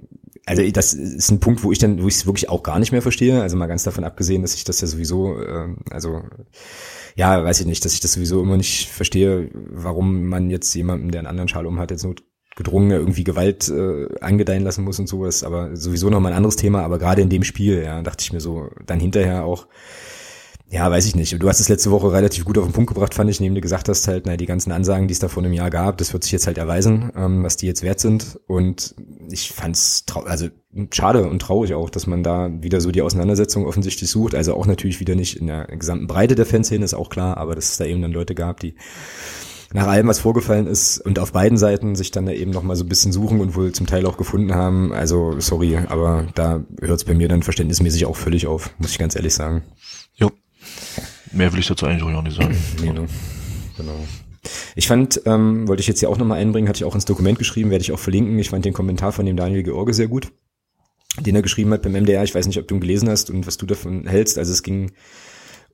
also 0.46 0.62
das 0.70 0.92
ist 0.94 1.30
ein 1.30 1.40
Punkt, 1.40 1.64
wo 1.64 1.72
ich 1.72 1.78
dann, 1.78 2.02
wo 2.02 2.08
ich 2.08 2.14
es 2.14 2.26
wirklich 2.26 2.48
auch 2.48 2.62
gar 2.62 2.78
nicht 2.78 2.92
mehr 2.92 3.02
verstehe, 3.02 3.42
also 3.42 3.56
mal 3.56 3.66
ganz 3.66 3.82
davon 3.82 4.04
abgesehen, 4.04 4.42
dass 4.42 4.54
ich 4.54 4.64
das 4.64 4.80
ja 4.80 4.86
sowieso, 4.86 5.40
ähm, 5.42 5.78
also 5.90 6.22
ja, 7.16 7.44
weiß 7.44 7.60
ich 7.60 7.66
nicht, 7.66 7.84
dass 7.84 7.92
ich 7.92 8.00
das 8.00 8.12
sowieso 8.12 8.40
immer 8.40 8.56
nicht 8.56 8.88
verstehe, 8.88 9.50
warum 9.52 10.26
man 10.26 10.48
jetzt 10.48 10.72
jemanden, 10.74 11.10
der 11.10 11.20
einen 11.20 11.28
anderen 11.28 11.48
Schal 11.48 11.66
um 11.66 11.78
hat, 11.78 11.90
jetzt 11.90 12.04
not 12.04 12.22
gedrungen 12.54 12.90
irgendwie 12.90 13.24
Gewalt 13.24 13.70
äh, 13.70 14.08
angedeihen 14.20 14.62
lassen 14.62 14.84
muss 14.84 14.98
und 14.98 15.08
sowas, 15.08 15.42
aber 15.42 15.74
sowieso 15.74 16.10
noch 16.10 16.20
mal 16.20 16.30
ein 16.30 16.36
anderes 16.36 16.56
Thema, 16.56 16.82
aber 16.82 16.98
gerade 16.98 17.22
in 17.22 17.30
dem 17.30 17.44
Spiel, 17.44 17.82
ja, 17.82 18.02
dachte 18.02 18.22
ich 18.22 18.32
mir 18.32 18.40
so, 18.40 18.68
dann 18.84 19.00
hinterher 19.00 19.44
auch, 19.44 19.66
ja, 20.72 20.90
weiß 20.90 21.04
ich 21.04 21.14
nicht. 21.14 21.40
Du 21.40 21.48
hast 21.50 21.60
es 21.60 21.68
letzte 21.68 21.90
Woche 21.90 22.10
relativ 22.12 22.46
gut 22.46 22.56
auf 22.56 22.64
den 22.64 22.72
Punkt 22.72 22.88
gebracht, 22.88 23.12
fand 23.12 23.28
ich, 23.28 23.40
neben 23.40 23.54
dir 23.54 23.60
gesagt 23.60 23.90
hast 23.90 24.08
halt, 24.08 24.24
na, 24.24 24.38
die 24.38 24.46
ganzen 24.46 24.72
Ansagen, 24.72 25.06
die 25.06 25.12
es 25.12 25.18
da 25.18 25.28
vor 25.28 25.42
einem 25.42 25.52
Jahr 25.52 25.68
gab, 25.68 25.98
das 25.98 26.14
wird 26.14 26.24
sich 26.24 26.32
jetzt 26.32 26.46
halt 26.46 26.56
erweisen, 26.56 27.12
ähm, 27.14 27.44
was 27.44 27.58
die 27.58 27.66
jetzt 27.66 27.82
wert 27.82 28.00
sind. 28.00 28.40
Und 28.46 28.94
ich 29.30 29.52
fand's 29.52 30.06
also 30.24 30.48
schade 30.90 31.28
und 31.28 31.42
traurig 31.42 31.74
auch, 31.74 31.90
dass 31.90 32.06
man 32.06 32.22
da 32.22 32.50
wieder 32.62 32.80
so 32.80 32.90
die 32.90 33.02
Auseinandersetzung 33.02 33.66
offensichtlich 33.66 34.08
sucht. 34.08 34.34
Also 34.34 34.54
auch 34.54 34.64
natürlich 34.64 34.98
wieder 34.98 35.14
nicht 35.14 35.36
in 35.36 35.46
der 35.46 35.66
gesamten 35.66 36.06
Breite 36.06 36.36
der 36.36 36.46
Fanszene, 36.46 36.86
ist 36.86 36.94
auch 36.94 37.10
klar, 37.10 37.36
aber 37.36 37.54
dass 37.54 37.72
es 37.72 37.76
da 37.76 37.84
eben 37.84 38.00
dann 38.00 38.12
Leute 38.12 38.34
gab, 38.34 38.60
die 38.60 38.74
nach 39.74 39.86
allem, 39.86 40.06
was 40.06 40.20
vorgefallen 40.20 40.66
ist 40.66 41.00
und 41.00 41.18
auf 41.18 41.32
beiden 41.32 41.58
Seiten 41.58 41.96
sich 41.96 42.12
dann 42.12 42.24
da 42.24 42.32
eben 42.32 42.50
noch 42.50 42.62
mal 42.62 42.76
so 42.76 42.84
ein 42.84 42.88
bisschen 42.88 43.12
suchen 43.12 43.40
und 43.40 43.56
wohl 43.56 43.72
zum 43.72 43.86
Teil 43.86 44.06
auch 44.06 44.16
gefunden 44.16 44.54
haben. 44.54 44.92
Also 44.94 45.38
sorry, 45.38 45.76
aber 45.76 46.28
da 46.34 46.64
hört 46.80 46.98
es 46.98 47.04
bei 47.04 47.14
mir 47.14 47.28
dann 47.28 47.42
verständnismäßig 47.42 48.06
auch 48.06 48.16
völlig 48.16 48.46
auf, 48.46 48.70
muss 48.78 48.92
ich 48.92 48.98
ganz 48.98 49.16
ehrlich 49.16 49.34
sagen. 49.34 49.62
Jo. 50.14 50.30
Mehr 51.32 51.52
will 51.52 51.60
ich 51.60 51.66
dazu 51.66 51.86
eigentlich 51.86 52.02
auch 52.02 52.22
nicht 52.22 52.36
sagen. 52.36 52.56
Nee, 52.80 52.92
ne? 52.92 53.06
Genau. 53.76 53.96
Ich 54.74 54.88
fand, 54.88 55.22
ähm, 55.24 55.68
wollte 55.68 55.80
ich 55.80 55.86
jetzt 55.86 56.00
hier 56.00 56.10
auch 56.10 56.18
nochmal 56.18 56.40
einbringen, 56.40 56.68
hatte 56.68 56.78
ich 56.78 56.84
auch 56.84 56.94
ins 56.94 57.04
Dokument 57.04 57.38
geschrieben, 57.38 57.70
werde 57.70 57.82
ich 57.82 57.92
auch 57.92 57.98
verlinken. 57.98 58.38
Ich 58.38 58.50
fand 58.50 58.64
den 58.64 58.72
Kommentar 58.72 59.12
von 59.12 59.24
dem 59.24 59.36
Daniel 59.36 59.62
George 59.62 59.94
sehr 59.94 60.08
gut, 60.08 60.32
den 61.20 61.36
er 61.36 61.42
geschrieben 61.42 61.72
hat 61.72 61.82
beim 61.82 61.92
MDR. 61.92 62.24
Ich 62.24 62.34
weiß 62.34 62.46
nicht, 62.46 62.58
ob 62.58 62.66
du 62.66 62.74
ihn 62.74 62.80
gelesen 62.80 63.08
hast 63.08 63.30
und 63.30 63.46
was 63.46 63.56
du 63.56 63.66
davon 63.66 64.06
hältst. 64.06 64.38
Also 64.38 64.52
es 64.52 64.62
ging 64.62 64.92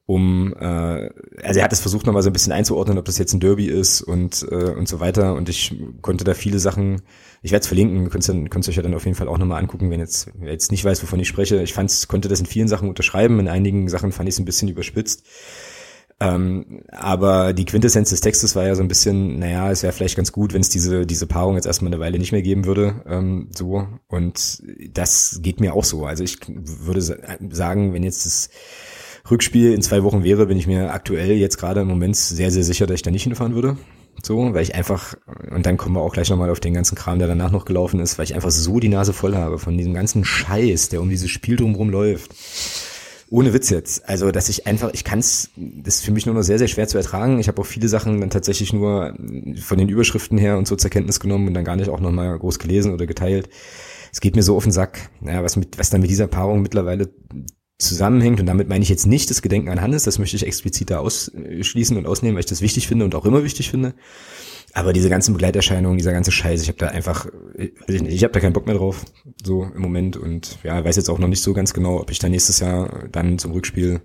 um, 0.04 0.54
äh, 0.58 1.10
also 1.42 1.60
er 1.60 1.64
hat 1.64 1.72
es 1.72 1.80
versucht 1.80 2.06
nochmal 2.06 2.22
so 2.22 2.30
ein 2.30 2.32
bisschen 2.32 2.52
einzuordnen, 2.52 2.98
ob 2.98 3.04
das 3.04 3.18
jetzt 3.18 3.34
ein 3.34 3.40
Derby 3.40 3.66
ist 3.66 4.00
und 4.00 4.46
äh, 4.50 4.72
und 4.72 4.88
so 4.88 5.00
weiter. 5.00 5.34
Und 5.34 5.48
ich 5.48 5.74
konnte 6.00 6.24
da 6.24 6.34
viele 6.34 6.58
Sachen, 6.58 7.02
ich 7.42 7.52
werde 7.52 7.62
es 7.62 7.68
verlinken, 7.68 8.10
könnt 8.10 8.28
ihr, 8.28 8.48
könnt 8.48 8.68
euch 8.68 8.76
ja 8.76 8.82
dann 8.82 8.94
auf 8.94 9.04
jeden 9.04 9.16
Fall 9.16 9.28
auch 9.28 9.38
nochmal 9.38 9.60
angucken, 9.60 9.90
wenn 9.90 10.00
jetzt, 10.00 10.30
wer 10.38 10.52
jetzt 10.52 10.70
nicht 10.72 10.84
weiß, 10.84 11.02
wovon 11.02 11.20
ich 11.20 11.28
spreche. 11.28 11.62
Ich 11.62 11.72
fand's, 11.72 12.08
konnte 12.08 12.28
das 12.28 12.40
in 12.40 12.46
vielen 12.46 12.68
Sachen 12.68 12.88
unterschreiben, 12.88 13.38
in 13.40 13.48
einigen 13.48 13.88
Sachen 13.88 14.12
fand 14.12 14.28
ich 14.28 14.34
es 14.34 14.38
ein 14.40 14.44
bisschen 14.44 14.68
überspitzt. 14.68 15.24
Ähm, 16.20 16.82
aber 16.90 17.52
die 17.52 17.64
Quintessenz 17.64 18.10
des 18.10 18.20
Textes 18.20 18.56
war 18.56 18.66
ja 18.66 18.74
so 18.74 18.82
ein 18.82 18.88
bisschen, 18.88 19.38
naja, 19.38 19.70
es 19.70 19.84
wäre 19.84 19.92
vielleicht 19.92 20.16
ganz 20.16 20.32
gut, 20.32 20.52
wenn 20.52 20.60
es 20.60 20.68
diese, 20.68 21.06
diese 21.06 21.28
Paarung 21.28 21.54
jetzt 21.54 21.66
erstmal 21.66 21.92
eine 21.92 22.00
Weile 22.00 22.18
nicht 22.18 22.32
mehr 22.32 22.42
geben 22.42 22.64
würde. 22.64 23.02
Ähm, 23.06 23.50
so. 23.56 23.86
Und 24.08 24.62
das 24.94 25.38
geht 25.42 25.60
mir 25.60 25.74
auch 25.74 25.84
so. 25.84 26.06
Also 26.06 26.24
ich 26.24 26.38
würde 26.48 27.02
sa- 27.02 27.18
sagen, 27.50 27.94
wenn 27.94 28.02
jetzt 28.02 28.26
das 28.26 28.50
Rückspiel 29.30 29.72
in 29.72 29.82
zwei 29.82 30.02
Wochen 30.02 30.24
wäre, 30.24 30.46
bin 30.46 30.58
ich 30.58 30.66
mir 30.66 30.92
aktuell 30.92 31.36
jetzt 31.36 31.56
gerade 31.58 31.82
im 31.82 31.88
Moment 31.88 32.16
sehr, 32.16 32.50
sehr 32.50 32.64
sicher, 32.64 32.88
dass 32.88 32.96
ich 32.96 33.02
da 33.02 33.12
nicht 33.12 33.22
hinfahren 33.22 33.54
würde. 33.54 33.76
So, 34.22 34.52
weil 34.52 34.62
ich 34.62 34.74
einfach, 34.74 35.14
und 35.50 35.66
dann 35.66 35.76
kommen 35.76 35.94
wir 35.94 36.00
auch 36.00 36.12
gleich 36.12 36.30
nochmal 36.30 36.50
auf 36.50 36.60
den 36.60 36.74
ganzen 36.74 36.96
Kram, 36.96 37.18
der 37.18 37.28
danach 37.28 37.50
noch 37.50 37.64
gelaufen 37.64 38.00
ist, 38.00 38.18
weil 38.18 38.24
ich 38.24 38.34
einfach 38.34 38.50
so 38.50 38.80
die 38.80 38.88
Nase 38.88 39.12
voll 39.12 39.36
habe 39.36 39.58
von 39.58 39.76
diesem 39.76 39.94
ganzen 39.94 40.24
Scheiß, 40.24 40.88
der 40.88 41.00
um 41.00 41.08
dieses 41.08 41.30
Spiel 41.30 41.56
drumherum 41.56 41.90
läuft. 41.90 42.34
Ohne 43.30 43.52
Witz 43.52 43.68
jetzt. 43.68 44.08
Also, 44.08 44.30
dass 44.30 44.48
ich 44.48 44.66
einfach, 44.66 44.90
ich 44.94 45.04
kann 45.04 45.18
es, 45.18 45.50
das 45.56 45.96
ist 45.96 46.04
für 46.04 46.12
mich 46.12 46.24
nur 46.24 46.34
noch 46.34 46.42
sehr, 46.42 46.58
sehr 46.58 46.68
schwer 46.68 46.88
zu 46.88 46.96
ertragen. 46.96 47.38
Ich 47.38 47.48
habe 47.48 47.60
auch 47.60 47.66
viele 47.66 47.88
Sachen 47.88 48.20
dann 48.20 48.30
tatsächlich 48.30 48.72
nur 48.72 49.14
von 49.60 49.78
den 49.78 49.88
Überschriften 49.88 50.38
her 50.38 50.56
und 50.56 50.66
so 50.66 50.76
zur 50.76 50.90
Kenntnis 50.90 51.20
genommen 51.20 51.48
und 51.48 51.54
dann 51.54 51.64
gar 51.64 51.76
nicht 51.76 51.90
auch 51.90 52.00
nochmal 52.00 52.38
groß 52.38 52.58
gelesen 52.58 52.94
oder 52.94 53.06
geteilt. 53.06 53.50
Es 54.12 54.22
geht 54.22 54.34
mir 54.34 54.42
so 54.42 54.56
auf 54.56 54.62
den 54.62 54.72
Sack, 54.72 55.10
ja, 55.20 55.42
was, 55.42 55.56
mit, 55.56 55.78
was 55.78 55.90
dann 55.90 56.00
mit 56.00 56.10
dieser 56.10 56.26
Paarung 56.26 56.62
mittlerweile 56.62 57.10
zusammenhängt. 57.78 58.40
Und 58.40 58.46
damit 58.46 58.68
meine 58.68 58.82
ich 58.82 58.88
jetzt 58.88 59.06
nicht 59.06 59.30
das 59.30 59.42
Gedenken 59.42 59.68
an 59.68 59.80
Hannes, 59.80 60.02
das 60.02 60.18
möchte 60.18 60.36
ich 60.36 60.46
explizit 60.46 60.90
da 60.90 60.98
ausschließen 60.98 61.96
und 61.96 62.06
ausnehmen, 62.06 62.34
weil 62.34 62.40
ich 62.40 62.46
das 62.46 62.60
wichtig 62.60 62.88
finde 62.88 63.04
und 63.04 63.14
auch 63.14 63.24
immer 63.24 63.44
wichtig 63.44 63.70
finde. 63.70 63.94
Aber 64.74 64.92
diese 64.92 65.08
ganzen 65.08 65.32
Begleiterscheinungen, 65.32 65.96
dieser 65.96 66.12
ganze 66.12 66.30
Scheiß, 66.30 66.62
ich 66.62 66.68
habe 66.68 66.78
da 66.78 66.88
einfach, 66.88 67.26
ich, 67.56 67.72
ich 67.88 68.24
habe 68.24 68.32
da 68.32 68.40
keinen 68.40 68.52
Bock 68.52 68.66
mehr 68.66 68.76
drauf, 68.76 69.04
so 69.42 69.64
im 69.64 69.80
Moment. 69.80 70.16
Und 70.16 70.58
ja, 70.62 70.84
weiß 70.84 70.96
jetzt 70.96 71.08
auch 71.08 71.18
noch 71.18 71.28
nicht 71.28 71.42
so 71.42 71.54
ganz 71.54 71.72
genau, 71.72 72.00
ob 72.00 72.10
ich 72.10 72.18
da 72.18 72.28
nächstes 72.28 72.60
Jahr 72.60 73.08
dann 73.10 73.38
zum 73.38 73.52
Rückspiel 73.52 74.02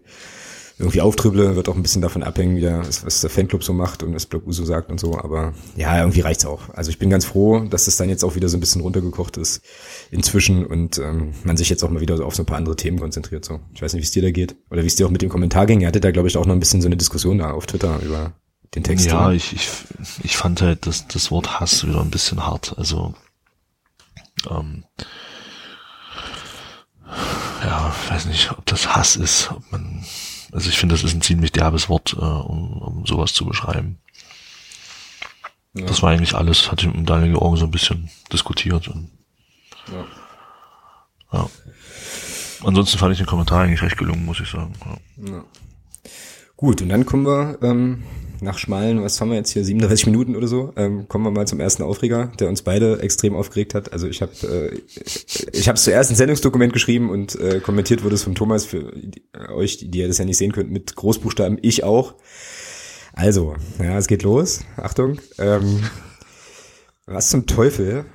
irgendwie 0.80 1.02
auftribble, 1.02 1.56
wird 1.56 1.70
auch 1.70 1.76
ein 1.76 1.84
bisschen 1.84 2.02
davon 2.02 2.24
abhängen, 2.24 2.56
wie 2.56 2.62
der, 2.62 2.80
was 2.80 3.22
der 3.22 3.30
Fanclub 3.30 3.64
so 3.64 3.74
macht 3.74 4.02
und 4.02 4.14
was 4.16 4.26
Block 4.26 4.48
Uso 4.48 4.66
sagt 4.66 4.90
und 4.90 5.00
so. 5.00 5.18
Aber 5.18 5.54
ja, 5.76 6.00
irgendwie 6.00 6.22
reicht's 6.22 6.46
auch. 6.46 6.70
Also 6.70 6.90
ich 6.90 6.98
bin 6.98 7.10
ganz 7.10 7.26
froh, 7.26 7.60
dass 7.60 7.86
das 7.86 7.96
dann 7.98 8.10
jetzt 8.10 8.24
auch 8.24 8.36
wieder 8.36 8.50
so 8.50 8.58
ein 8.58 8.60
bisschen 8.60 8.82
runtergekocht 8.82 9.38
ist 9.38 9.62
inzwischen 10.10 10.66
und 10.66 10.98
ähm, 10.98 11.34
man 11.44 11.58
sich 11.58 11.70
jetzt 11.70 11.84
auch 11.84 11.90
mal 11.90 12.02
wieder 12.02 12.18
so 12.18 12.26
auf 12.26 12.36
so 12.36 12.44
ein 12.44 12.48
paar 12.48 12.58
andere 12.58 12.76
Themen 12.76 13.00
konzentriert. 13.00 13.46
So, 13.46 13.60
ich 13.74 13.82
weiß 13.82 13.94
nicht, 13.94 14.02
wie 14.02 14.06
es 14.06 14.12
dir 14.12 14.24
da 14.24 14.32
geht 14.32 14.56
oder 14.72 14.82
wie 14.82 14.88
es 14.88 14.96
dir 14.96 15.06
auch 15.06 15.12
mit 15.12 15.22
dem 15.22 15.30
Kommentar 15.30 15.68
ging. 15.68 15.82
Ihr 15.82 15.88
hattet 15.88 16.04
da, 16.04 16.12
glaube 16.12 16.28
ich, 16.28 16.38
auch 16.38 16.46
noch 16.46 16.56
ein 16.56 16.60
bisschen 16.60 16.82
so 16.82 16.88
eine 16.88 16.98
Diskussion 16.98 17.38
da 17.38 17.52
auf 17.52 17.68
Twitter 17.68 18.00
über 18.02 18.34
den 18.74 18.84
Text. 18.84 19.06
Ja, 19.06 19.32
ich, 19.32 19.54
ich, 19.54 19.70
ich 20.24 20.36
fand 20.36 20.62
halt 20.62 20.88
das, 20.88 21.08
das 21.08 21.30
Wort 21.30 21.60
Hass 21.60 21.86
wieder 21.86 22.02
ein 22.02 22.10
bisschen 22.10 22.46
hart. 22.46 22.76
Also 22.78 23.14
ähm, 24.50 24.84
ja, 27.64 27.96
weiß 28.10 28.26
nicht, 28.26 28.52
ob 28.52 28.66
das 28.66 28.96
Hass 28.96 29.16
ist, 29.16 29.52
ob 29.52 29.72
man 29.72 30.04
also 30.54 30.70
ich 30.70 30.78
finde, 30.78 30.94
das 30.94 31.04
ist 31.04 31.14
ein 31.14 31.22
ziemlich 31.22 31.52
derbes 31.52 31.90
Wort, 31.90 32.14
äh, 32.14 32.24
um, 32.24 32.82
um 32.82 33.06
sowas 33.06 33.34
zu 33.34 33.46
beschreiben. 33.46 34.00
Ja. 35.74 35.86
Das 35.88 36.04
war 36.04 36.12
eigentlich 36.12 36.36
alles, 36.36 36.72
hatte 36.72 36.88
ich 36.88 36.94
mit 36.94 37.10
Daniel 37.10 37.34
Georgen 37.34 37.58
so 37.58 37.66
ein 37.66 37.72
bisschen 37.72 38.10
diskutiert. 38.32 38.88
Und, 38.88 39.10
ja. 39.92 40.06
ja. 41.34 41.50
Ansonsten 42.64 43.00
fand 43.00 43.14
ich 43.14 43.18
den 43.18 43.28
Kommentar 43.28 43.62
eigentlich 43.62 43.82
recht 43.82 43.98
gelungen, 43.98 44.26
muss 44.26 44.40
ich 44.40 44.50
sagen. 44.50 44.74
Ja. 45.18 45.32
ja. 45.34 45.44
Gut, 46.56 46.82
und 46.82 46.90
dann 46.90 47.06
kommen 47.06 47.26
wir 47.26 47.58
ähm, 47.64 48.04
nach 48.44 48.58
schmalen, 48.58 49.02
was 49.02 49.20
haben 49.20 49.30
wir 49.30 49.38
jetzt 49.38 49.52
hier, 49.52 49.64
37 49.64 50.06
Minuten 50.06 50.36
oder 50.36 50.48
so, 50.48 50.74
ähm, 50.76 51.08
kommen 51.08 51.26
wir 51.26 51.32
mal 51.32 51.48
zum 51.48 51.60
ersten 51.60 51.84
Aufreger, 51.84 52.32
der 52.40 52.50
uns 52.50 52.62
beide 52.62 53.02
extrem 53.02 53.36
aufgeregt 53.36 53.74
hat. 53.74 53.92
Also 53.92 54.08
ich 54.08 54.22
habe 54.22 54.32
äh, 54.44 54.80
ich 55.52 55.68
habe 55.68 55.80
zuerst 55.80 56.12
ein 56.12 56.16
Sendungsdokument 56.16 56.74
geschrieben 56.74 57.10
und 57.10 57.36
äh, 57.36 57.60
kommentiert 57.60 58.04
wurde 58.04 58.16
es 58.16 58.24
von 58.24 58.36
Thomas 58.36 58.66
für 58.66 58.94
äh, 59.34 59.52
euch, 59.54 59.78
die, 59.78 59.90
die 59.90 60.00
ihr 60.00 60.08
das 60.08 60.18
ja 60.18 60.26
nicht 60.26 60.38
sehen 60.38 60.52
könnt, 60.52 60.72
mit 60.72 60.96
Großbuchstaben, 60.96 61.58
ich 61.62 61.84
auch. 61.84 62.16
Also, 63.14 63.56
ja, 63.80 63.98
es 63.98 64.08
geht 64.08 64.24
los. 64.24 64.62
Achtung. 64.78 65.20
Ähm, 65.38 65.84
was 67.06 67.30
zum 67.30 67.46
Teufel 67.46 68.06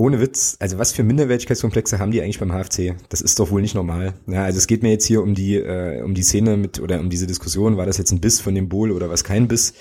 ohne 0.00 0.20
Witz, 0.20 0.56
also 0.58 0.78
was 0.78 0.92
für 0.92 1.02
Minderwertigkeitskomplexe 1.02 1.98
haben 1.98 2.10
die 2.10 2.22
eigentlich 2.22 2.40
beim 2.40 2.52
HFC? 2.52 2.94
Das 3.10 3.20
ist 3.20 3.38
doch 3.38 3.50
wohl 3.50 3.60
nicht 3.60 3.74
normal. 3.74 4.14
Ja, 4.26 4.44
also 4.44 4.58
es 4.58 4.66
geht 4.66 4.82
mir 4.82 4.90
jetzt 4.90 5.04
hier 5.04 5.22
um 5.22 5.34
die, 5.34 5.56
äh, 5.56 6.02
um 6.02 6.14
die 6.14 6.22
Szene 6.22 6.56
mit 6.56 6.80
oder 6.80 7.00
um 7.00 7.10
diese 7.10 7.26
Diskussion, 7.26 7.76
war 7.76 7.86
das 7.86 7.98
jetzt 7.98 8.10
ein 8.10 8.20
Biss 8.20 8.40
von 8.40 8.54
dem 8.54 8.68
Bohl 8.68 8.92
oder 8.92 9.10
was 9.10 9.24
kein 9.24 9.46
Biss? 9.46 9.74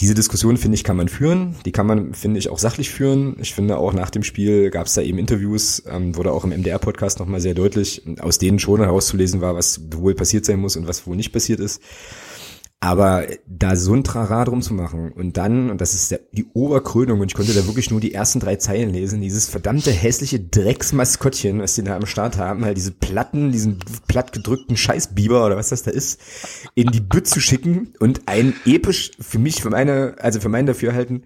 Diese 0.00 0.14
Diskussion, 0.14 0.56
finde 0.56 0.76
ich, 0.76 0.84
kann 0.84 0.96
man 0.96 1.08
führen. 1.08 1.54
Die 1.66 1.70
kann 1.70 1.86
man, 1.86 2.14
finde 2.14 2.38
ich, 2.38 2.48
auch 2.48 2.58
sachlich 2.58 2.90
führen. 2.90 3.36
Ich 3.40 3.54
finde 3.54 3.76
auch 3.76 3.92
nach 3.92 4.08
dem 4.08 4.22
Spiel 4.22 4.70
gab 4.70 4.86
es 4.86 4.94
da 4.94 5.02
eben 5.02 5.18
Interviews, 5.18 5.82
ähm, 5.86 6.16
wurde 6.16 6.32
auch 6.32 6.44
im 6.44 6.50
MDR-Podcast 6.50 7.18
nochmal 7.18 7.42
sehr 7.42 7.52
deutlich, 7.52 8.02
aus 8.20 8.38
denen 8.38 8.58
schon 8.58 8.80
herauszulesen 8.80 9.42
war, 9.42 9.54
was 9.54 9.80
wohl 9.92 10.14
passiert 10.14 10.46
sein 10.46 10.60
muss 10.60 10.76
und 10.76 10.88
was 10.88 11.06
wohl 11.06 11.16
nicht 11.16 11.32
passiert 11.32 11.60
ist. 11.60 11.82
Aber 12.84 13.28
da 13.46 13.76
so 13.76 13.94
ein 13.94 14.02
Trara 14.02 14.44
drum 14.44 14.60
zu 14.60 14.74
machen 14.74 15.12
und 15.12 15.36
dann, 15.36 15.70
und 15.70 15.80
das 15.80 15.94
ist 15.94 16.10
der, 16.10 16.18
die 16.32 16.46
Oberkrönung, 16.52 17.20
und 17.20 17.30
ich 17.30 17.34
konnte 17.36 17.54
da 17.54 17.64
wirklich 17.68 17.92
nur 17.92 18.00
die 18.00 18.12
ersten 18.12 18.40
drei 18.40 18.56
Zeilen 18.56 18.90
lesen, 18.90 19.20
dieses 19.20 19.48
verdammte 19.48 19.92
hässliche 19.92 20.40
Drecksmaskottchen, 20.40 21.60
was 21.60 21.76
die 21.76 21.84
da 21.84 21.94
am 21.94 22.06
Start 22.06 22.38
haben, 22.38 22.64
halt 22.64 22.76
diese 22.76 22.90
Platten, 22.90 23.52
diesen 23.52 23.78
plattgedrückten 24.08 24.76
Scheißbiber 24.76 25.46
oder 25.46 25.56
was 25.56 25.68
das 25.68 25.84
da 25.84 25.92
ist, 25.92 26.20
in 26.74 26.88
die 26.88 27.00
Bütt 27.00 27.28
zu 27.28 27.38
schicken 27.38 27.94
und 28.00 28.22
ein 28.26 28.52
episch, 28.66 29.12
für 29.20 29.38
mich, 29.38 29.62
für 29.62 29.70
meine, 29.70 30.16
also 30.18 30.40
für 30.40 30.48
mein 30.48 30.66
Dafürhalten, 30.66 31.22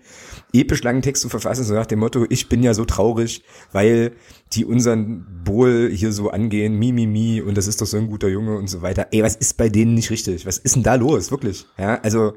episch 0.61 0.83
langen 0.83 1.03
Text 1.03 1.23
zu 1.23 1.29
verfassen, 1.29 1.65
so 1.65 1.75
nach 1.75 1.87
dem 1.87 2.01
Motto, 2.01 2.27
ich 2.29 2.49
bin 2.49 2.63
ja 2.63 2.75
so 2.75 2.85
traurig, 2.85 3.43
weil 3.73 4.13
die 4.53 4.65
unseren 4.65 5.27
Bohl 5.45 5.91
hier 5.93 6.13
so 6.13 6.31
angehen, 6.31 6.79
mi, 6.79 6.93
mi, 6.93 7.07
mi, 7.07 7.41
und 7.41 7.57
das 7.57 7.67
ist 7.67 7.81
doch 7.81 7.87
so 7.87 7.97
ein 7.97 8.09
guter 8.09 8.29
Junge 8.29 8.57
und 8.57 8.69
so 8.69 8.83
weiter. 8.83 9.09
Ey, 9.11 9.23
was 9.23 9.37
ist 9.37 9.57
bei 9.57 9.69
denen 9.69 9.95
nicht 9.95 10.11
richtig? 10.11 10.47
Was 10.47 10.59
ist 10.59 10.77
denn 10.77 10.83
da 10.83 10.95
los? 10.95 11.31
Wirklich? 11.31 11.67
Ja, 11.79 11.97
also, 11.97 12.35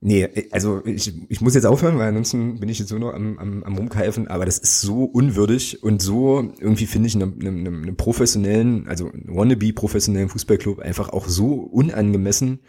nee, 0.00 0.28
also 0.50 0.82
ich, 0.84 1.12
ich 1.28 1.40
muss 1.40 1.54
jetzt 1.54 1.66
aufhören, 1.66 1.98
weil 1.98 2.08
ansonsten 2.08 2.60
bin 2.60 2.68
ich 2.68 2.78
jetzt 2.78 2.88
so 2.88 2.98
noch 2.98 3.14
am, 3.14 3.38
am, 3.38 3.62
am 3.64 3.76
rumkeifen, 3.76 4.28
aber 4.28 4.44
das 4.44 4.58
ist 4.58 4.80
so 4.80 5.04
unwürdig 5.04 5.82
und 5.82 6.02
so 6.02 6.52
irgendwie 6.58 6.86
finde 6.86 7.08
ich 7.08 7.14
einem, 7.14 7.34
einem, 7.40 7.82
einem 7.82 7.96
professionellen, 7.96 8.88
also 8.88 9.10
wannabe 9.24 9.72
professionellen 9.72 10.28
Fußballclub 10.28 10.80
einfach 10.80 11.10
auch 11.10 11.28
so 11.28 11.54
unangemessen, 11.54 12.60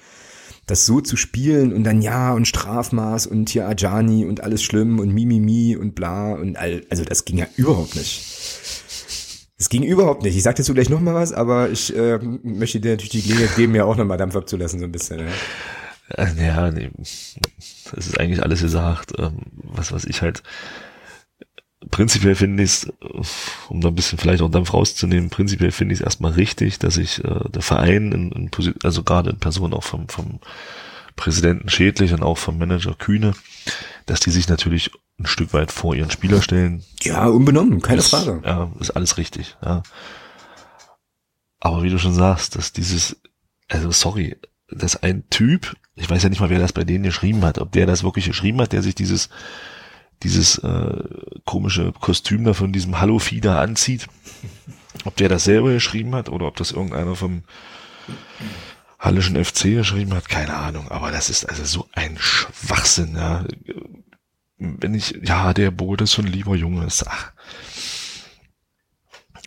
das 0.70 0.86
so 0.86 1.02
zu 1.02 1.18
spielen 1.18 1.74
und 1.74 1.84
dann 1.84 2.02
ja 2.02 2.34
und 2.34 2.48
Strafmaß 2.48 3.28
und 3.28 3.50
hier 3.50 3.68
Ajani 3.68 4.26
und 4.26 4.42
alles 4.42 4.64
schlimm 4.64 5.00
und 5.00 5.14
Mimimi 5.14 5.76
und 5.76 5.96
bla 5.96 6.34
und 6.34 6.58
all, 6.58 6.84
also 6.90 7.04
das 7.04 7.26
ging 7.26 7.38
ja 7.38 7.48
überhaupt 7.56 7.96
nicht. 7.96 8.26
Es 9.58 9.68
ging 9.68 9.84
überhaupt 9.84 10.24
nicht. 10.24 10.38
Ich 10.38 10.44
sag 10.44 10.56
dazu 10.56 10.74
gleich 10.74 10.90
nochmal 10.90 11.16
was, 11.16 11.34
aber 11.34 11.70
ich 11.70 11.94
äh, 11.96 12.18
möchte 12.44 12.80
dir 12.80 12.92
natürlich 12.92 13.12
die 13.12 13.22
Gelegenheit 13.24 13.56
geben, 13.58 13.74
mir 13.74 13.86
auch 13.86 13.98
nochmal 13.98 14.18
Dampf 14.18 14.36
abzulassen, 14.36 14.80
so 14.80 14.86
ein 14.86 14.92
bisschen. 14.92 15.28
Ja, 16.18 16.28
ja 16.28 16.72
nee, 16.72 16.90
das 16.98 18.08
ist 18.08 18.20
eigentlich 18.20 18.42
alles 18.42 18.62
gesagt. 18.62 19.14
Ähm, 19.18 19.40
was, 19.64 19.92
was 19.92 20.06
ich 20.06 20.22
halt 20.22 20.44
prinzipiell 21.92 22.36
finde 22.36 22.64
ich 22.64 22.88
um 23.70 23.82
da 23.82 23.88
ein 23.88 23.96
bisschen 23.96 24.18
vielleicht 24.18 24.42
auch 24.42 24.52
Dampf 24.52 24.74
rauszunehmen, 24.74 25.30
prinzipiell 25.30 25.72
finde 25.72 25.94
ich 25.94 26.02
es 26.02 26.04
erstmal 26.06 26.34
richtig, 26.34 26.80
dass 26.80 26.96
sich 26.96 27.24
äh, 27.24 27.50
der 27.50 27.62
Verein, 27.62 28.12
in, 28.12 28.32
in, 28.32 28.76
also 28.84 29.04
gerade 29.04 29.30
in 29.30 29.40
Person 29.40 29.74
auch 29.74 29.84
vom, 29.84 30.10
vom 30.10 30.40
Präsidenten 31.16 31.70
Schädlich 31.70 32.14
und 32.14 32.24
auch 32.24 32.38
vom 32.38 32.58
Manager 32.58 32.94
Kühne, 32.94 33.34
dass 34.06 34.20
die 34.20 34.32
sich 34.32 34.50
natürlich 34.50 34.92
ein 35.20 35.26
Stück 35.26 35.54
weit 35.54 35.72
vor 35.72 35.96
ihren 35.96 36.12
Spieler 36.12 36.42
stellen. 36.42 36.84
Ja, 37.02 37.28
unbenommen, 37.28 37.82
keine 37.82 38.00
ist, 38.00 38.10
Frage. 38.10 38.42
Ja, 38.46 38.72
ist 38.80 38.92
alles 38.92 39.18
richtig, 39.18 39.58
ja. 39.64 39.84
Aber 41.60 41.84
wie 41.84 41.90
du 41.90 41.98
schon 41.98 42.14
sagst, 42.14 42.56
dass 42.56 42.72
dieses, 42.72 43.18
also 43.68 43.92
sorry, 43.92 44.38
dass 44.72 45.02
ein 45.04 45.30
Typ, 45.30 45.76
ich 45.96 46.10
weiß 46.10 46.24
ja 46.24 46.30
nicht 46.30 46.40
mal, 46.40 46.50
wer 46.50 46.60
das 46.60 46.72
bei 46.72 46.86
denen 46.86 47.04
geschrieben 47.04 47.44
hat, 47.44 47.60
ob 47.60 47.72
der 47.74 47.86
das 47.86 48.04
wirklich 48.04 48.26
geschrieben 48.26 48.62
hat, 48.62 48.72
der 48.72 48.82
sich 48.82 48.96
dieses, 48.96 49.30
dieses 50.24 50.58
äh, 50.60 51.04
komische 51.46 51.94
Kostüm 51.94 52.44
da 52.44 52.54
von 52.54 52.74
diesem 52.74 53.00
Hallo 53.00 53.20
Fieder 53.20 53.60
anzieht, 53.60 54.08
ob 55.06 55.16
der 55.16 55.30
das 55.30 55.46
selber 55.46 55.72
geschrieben 55.72 56.16
hat 56.16 56.30
oder 56.30 56.48
ob 56.48 56.58
das 56.58 56.72
irgendeiner 56.72 57.16
vom 57.16 57.44
Hallischen 59.00 59.44
FC 59.44 59.76
geschrieben 59.76 60.14
hat, 60.14 60.28
keine 60.28 60.56
Ahnung, 60.56 60.90
aber 60.90 61.12
das 61.12 61.30
ist 61.30 61.48
also 61.48 61.64
so 61.64 61.88
ein 61.94 62.18
Schwachsinn, 62.20 63.16
ja 63.16 63.46
wenn 64.60 64.94
ich, 64.94 65.18
ja, 65.24 65.54
der 65.54 65.72
Boot 65.72 66.02
ist 66.02 66.12
so 66.12 66.22
ein 66.22 66.28
lieber 66.28 66.56
Junge 66.56 66.86
ist, 66.86 67.08
ach. 67.08 67.32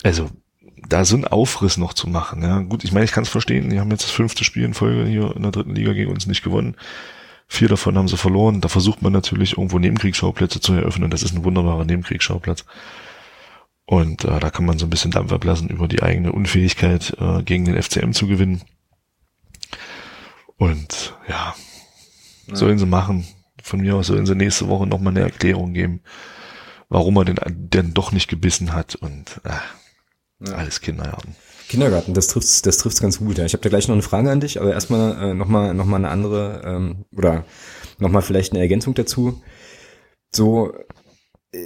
Also, 0.03 0.31
da 0.89 1.05
so 1.05 1.17
ein 1.17 1.27
Aufriss 1.27 1.77
noch 1.77 1.93
zu 1.93 2.09
machen, 2.09 2.43
ja. 2.43 2.59
Gut, 2.61 2.83
ich 2.83 2.93
meine, 2.93 3.05
ich 3.05 3.13
kann 3.13 3.23
es 3.23 3.29
verstehen, 3.29 3.71
die 3.71 3.79
haben 3.79 3.91
jetzt 3.91 4.05
das 4.05 4.11
fünfte 4.11 4.43
Spiel 4.43 4.65
in 4.65 4.75
Folge 4.75 5.07
hier 5.07 5.37
in 5.37 5.43
der 5.43 5.53
dritten 5.53 5.75
Liga 5.75 5.93
gegen 5.93 6.11
uns 6.11 6.27
nicht 6.27 6.43
gewonnen. 6.43 6.77
Vier 7.53 7.69
davon 7.69 7.99
haben 7.99 8.09
sie 8.09 8.17
verloren. 8.17 8.61
Da 8.61 8.69
versucht 8.69 9.03
man 9.03 9.13
natürlich 9.13 9.53
irgendwo 9.53 9.79
Nebenkriegsschauplätze 9.79 10.61
zu 10.61 10.73
eröffnen. 10.73 11.11
Das 11.11 11.23
ist 11.23 11.35
ein 11.35 11.45
wunderbarer 11.45 11.85
Nebenkriegsschauplatz. 11.85 12.65
Und 13.85 14.25
äh, 14.25 14.41
da 14.41 14.51
kann 14.51 14.65
man 14.65 14.79
so 14.79 14.87
ein 14.87 14.91
bisschen 14.91 15.11
Dampf 15.11 15.33
ablassen 15.33 15.69
über 15.69 15.87
die 15.87 16.03
eigene 16.03 16.33
Unfähigkeit, 16.33 17.15
äh, 17.21 17.43
gegen 17.43 17.65
den 17.65 17.81
FCM 17.81 18.13
zu 18.13 18.27
gewinnen. 18.27 18.63
Und 20.57 21.15
ja, 21.29 21.55
ja. 22.47 22.57
sollen 22.57 22.79
sie 22.79 22.87
machen 22.87 23.27
von 23.63 23.81
mir 23.81 23.97
aus 23.97 24.09
sollen 24.09 24.27
sie 24.27 24.35
nächste 24.35 24.69
Woche 24.69 24.87
nochmal 24.87 25.13
eine 25.13 25.21
Erklärung 25.21 25.73
geben, 25.73 26.01
warum 26.89 27.17
er 27.17 27.25
denn, 27.25 27.39
denn 27.47 27.95
doch 27.95 28.13
nicht 28.13 28.29
gebissen 28.29 28.73
hat 28.73 28.97
und 28.97 29.41
äh, 29.45 30.47
ja. 30.47 30.55
alles 30.55 30.81
Kindergarten. 30.81 31.37
Kindergarten, 31.73 32.13
das 32.13 32.27
trifft's, 32.27 32.61
das 32.61 32.77
trifft's 32.77 33.01
ganz 33.01 33.19
gut. 33.19 33.39
Ja. 33.39 33.47
Ich 33.47 33.55
habe 33.55 33.63
da 33.63 33.71
gleich 33.71 33.89
noch 33.89 33.95
eine 33.95 34.03
Frage 34.03 34.31
an 34.31 34.41
dich, 34.41 34.61
aber 34.61 34.73
erstmal 34.73 35.31
äh, 35.31 35.35
nochmal 35.35 35.73
noch 35.73 35.87
mal 35.87 35.97
eine 35.97 36.11
andere 36.11 36.61
ähm, 36.67 37.07
oder 37.17 37.47
nochmal 37.99 38.21
vielleicht 38.21 38.53
eine 38.53 38.61
Ergänzung 38.61 38.93
dazu. 38.93 39.43
So, 40.35 40.75
äh, 41.53 41.59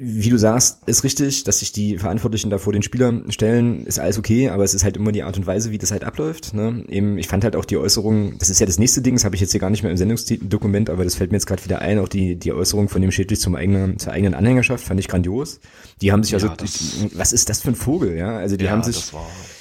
wie 0.00 0.30
du 0.30 0.38
sagst, 0.38 0.78
ist 0.86 1.02
richtig, 1.02 1.42
dass 1.42 1.58
sich 1.58 1.72
die 1.72 1.98
Verantwortlichen 1.98 2.50
da 2.50 2.58
vor 2.58 2.72
den 2.72 2.82
Spielern 2.82 3.32
stellen, 3.32 3.84
ist 3.84 3.98
alles 3.98 4.16
okay, 4.16 4.48
aber 4.48 4.62
es 4.62 4.72
ist 4.72 4.84
halt 4.84 4.96
immer 4.96 5.10
die 5.10 5.24
Art 5.24 5.36
und 5.36 5.46
Weise, 5.46 5.72
wie 5.72 5.78
das 5.78 5.90
halt 5.90 6.04
abläuft. 6.04 6.54
Ne? 6.54 6.84
Eben, 6.88 7.18
ich 7.18 7.26
fand 7.26 7.42
halt 7.42 7.56
auch 7.56 7.64
die 7.64 7.76
Äußerung, 7.76 8.38
das 8.38 8.48
ist 8.48 8.60
ja 8.60 8.66
das 8.66 8.78
nächste 8.78 9.02
Ding, 9.02 9.14
das 9.14 9.24
habe 9.24 9.34
ich 9.34 9.40
jetzt 9.40 9.50
hier 9.50 9.60
gar 9.60 9.70
nicht 9.70 9.82
mehr 9.82 9.90
im 9.90 9.98
Sendungsdokument, 9.98 10.88
aber 10.88 11.02
das 11.02 11.16
fällt 11.16 11.32
mir 11.32 11.36
jetzt 11.36 11.46
gerade 11.46 11.64
wieder 11.64 11.80
ein, 11.80 11.98
auch 11.98 12.08
die, 12.08 12.36
die 12.36 12.52
Äußerung 12.52 12.88
von 12.88 13.02
dem 13.02 13.10
Schädlich 13.10 13.40
zum 13.40 13.56
eigenen, 13.56 13.98
zur 13.98 14.12
eigenen 14.12 14.34
Anhängerschaft, 14.34 14.84
fand 14.84 15.00
ich 15.00 15.08
grandios. 15.08 15.58
Die 16.00 16.12
haben 16.12 16.22
sich 16.22 16.30
ja, 16.30 16.38
also, 16.38 16.52
was 17.14 17.32
ist 17.32 17.48
das 17.48 17.62
für 17.62 17.70
ein 17.70 17.74
Vogel, 17.74 18.16
ja? 18.16 18.36
Also 18.36 18.56
die 18.56 18.66
ja, 18.66 18.70
haben 18.70 18.84
sich 18.84 19.10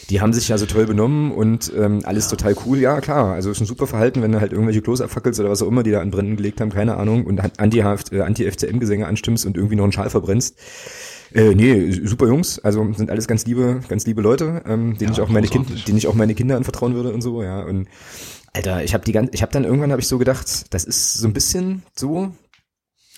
die 0.10 0.22
haben 0.22 0.34
sich 0.34 0.48
ja 0.48 0.58
so 0.58 0.66
toll 0.66 0.86
benommen 0.86 1.32
und 1.32 1.72
ähm, 1.78 2.02
alles 2.04 2.26
ja. 2.26 2.38
total 2.38 2.56
cool. 2.66 2.80
Ja, 2.80 3.02
klar, 3.02 3.34
also 3.34 3.52
ist 3.52 3.60
ein 3.60 3.66
super 3.66 3.88
Verhalten, 3.88 4.22
wenn 4.22 4.32
du 4.32 4.40
halt 4.40 4.54
irgendwelche 4.54 4.82
Klos 4.82 5.02
abfackelst 5.02 5.40
oder 5.40 5.50
was 5.50 5.62
auch 5.62 5.68
immer, 5.68 5.84
die 5.84 5.92
da 5.92 6.02
an 6.02 6.12
Bränden 6.12 6.38
gelegt 6.38 6.62
haben, 6.62 6.72
keine 6.72 6.98
Ahnung, 6.98 7.26
und 7.26 7.40
äh, 7.40 7.50
Anti-FCM-Gesänge 7.58 9.06
anstimmst 9.06 9.46
und 9.46 9.58
irgendwie 9.58 9.76
noch 9.76 9.84
einen 9.84 9.92
Schal 9.92 10.10
verbrennst. 10.10 10.58
Äh, 11.34 11.56
nee, 11.56 11.92
super 11.92 12.28
Jungs, 12.28 12.60
also 12.60 12.88
sind 12.94 13.10
alles 13.10 13.28
ganz 13.28 13.46
liebe, 13.46 13.82
ganz 13.90 14.06
liebe 14.06 14.22
Leute, 14.22 14.64
ähm, 14.66 14.98
denen 14.98 15.12
ja, 15.12 15.12
ich 15.12 15.22
auch 15.22 15.30
meine 15.30 15.48
Kinder, 15.48 15.74
denen 15.86 15.98
ich 15.98 16.08
auch 16.08 16.14
meine 16.14 16.36
Kinder 16.36 16.56
anvertrauen 16.56 16.96
würde 16.96 17.12
und 17.12 17.22
so, 17.22 17.44
ja. 17.44 17.64
Und 17.64 17.88
Alter, 18.54 18.84
ich 18.84 18.94
habe 18.94 19.04
die 19.04 19.12
ganz, 19.12 19.32
ich 19.34 19.42
habe 19.42 19.52
dann 19.52 19.66
irgendwann 19.66 19.92
habe 19.92 20.02
ich 20.02 20.08
so 20.08 20.18
gedacht, 20.18 20.74
das 20.74 20.86
ist 20.86 21.16
so 21.16 21.28
ein 21.28 21.34
bisschen 21.34 21.84
so, 21.94 22.32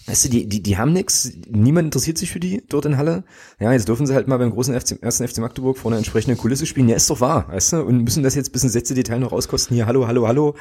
Weißt 0.09 0.25
du, 0.25 0.29
die, 0.29 0.49
die, 0.49 0.63
die 0.63 0.75
haben 0.75 0.91
nix, 0.91 1.33
niemand 1.51 1.85
interessiert 1.85 2.17
sich 2.17 2.31
für 2.31 2.39
die 2.39 2.63
dort 2.67 2.85
in 2.85 2.97
Halle. 2.97 3.23
Ja, 3.59 3.71
jetzt 3.71 3.87
dürfen 3.87 4.07
sie 4.07 4.15
halt 4.15 4.27
mal 4.27 4.37
beim 4.37 4.49
großen 4.49 4.73
FC, 4.73 5.03
ersten 5.03 5.27
FC 5.27 5.37
Magdeburg 5.37 5.77
vor 5.77 5.91
einer 5.91 5.99
entsprechenden 5.99 6.35
Kulisse 6.35 6.65
spielen. 6.65 6.89
Ja, 6.89 6.95
ist 6.95 7.11
doch 7.11 7.21
wahr, 7.21 7.47
weißt 7.49 7.73
du? 7.73 7.83
Und 7.83 8.03
müssen 8.05 8.23
das 8.23 8.33
jetzt 8.33 8.51
bis 8.51 8.63
ins 8.63 8.73
letzte 8.73 8.95
Detail 8.95 9.19
noch 9.19 9.31
rauskosten. 9.31 9.75
Hier, 9.75 9.85
hallo, 9.85 10.07
hallo, 10.07 10.27
hallo. 10.27 10.55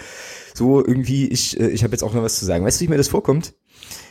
So 0.52 0.84
irgendwie, 0.84 1.28
ich, 1.28 1.58
äh, 1.58 1.68
ich 1.68 1.82
habe 1.82 1.92
jetzt 1.92 2.02
auch 2.02 2.12
noch 2.12 2.22
was 2.22 2.38
zu 2.38 2.44
sagen. 2.44 2.62
Weißt 2.62 2.78
du, 2.78 2.84
wie 2.84 2.88
mir 2.88 2.98
das 2.98 3.08
vorkommt? 3.08 3.54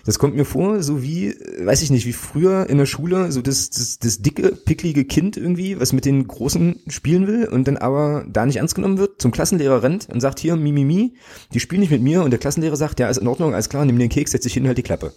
Das 0.06 0.20
kommt 0.20 0.36
mir 0.36 0.46
vor, 0.46 0.82
so 0.84 1.04
wie, 1.04 1.36
weiß 1.60 1.82
ich 1.82 1.90
nicht, 1.90 2.06
wie 2.06 2.14
früher 2.14 2.70
in 2.70 2.78
der 2.78 2.86
Schule, 2.86 3.32
so 3.32 3.42
das, 3.42 3.70
das, 3.70 4.00
das 4.00 4.22
dicke, 4.22 4.56
picklige 4.56 5.04
Kind 5.04 5.36
irgendwie, 5.36 5.80
was 5.80 5.92
mit 5.92 6.06
den 6.06 6.26
Großen 6.26 6.80
spielen 6.88 7.28
will 7.28 7.46
und 7.46 7.68
dann 7.68 7.76
aber 7.76 8.26
da 8.32 8.46
nicht 8.46 8.58
ernst 8.58 8.76
genommen 8.76 8.98
wird, 8.98 9.22
zum 9.22 9.32
Klassenlehrer 9.32 9.84
rennt 9.84 10.08
und 10.10 10.22
sagt, 10.22 10.40
hier, 10.40 10.56
mi, 10.56 10.72
mi, 10.72 10.86
mi, 10.86 11.14
die 11.54 11.60
spielen 11.60 11.82
nicht 11.82 11.92
mit 11.92 12.02
mir 12.02 12.24
und 12.24 12.32
der 12.32 12.40
Klassenlehrer 12.40 12.78
sagt, 12.78 13.02
ja, 13.02 13.10
ist 13.10 13.18
in 13.18 13.28
Ordnung, 13.28 13.54
alles 13.54 13.68
klar, 13.68 13.84
nimm 13.84 14.00
den 14.00 14.10
Keks, 14.10 14.32
setz 14.32 14.44
dich 14.44 14.54
hin, 14.54 14.66
halt 14.66 14.78
die 14.78 14.84
Klappe. 14.84 15.12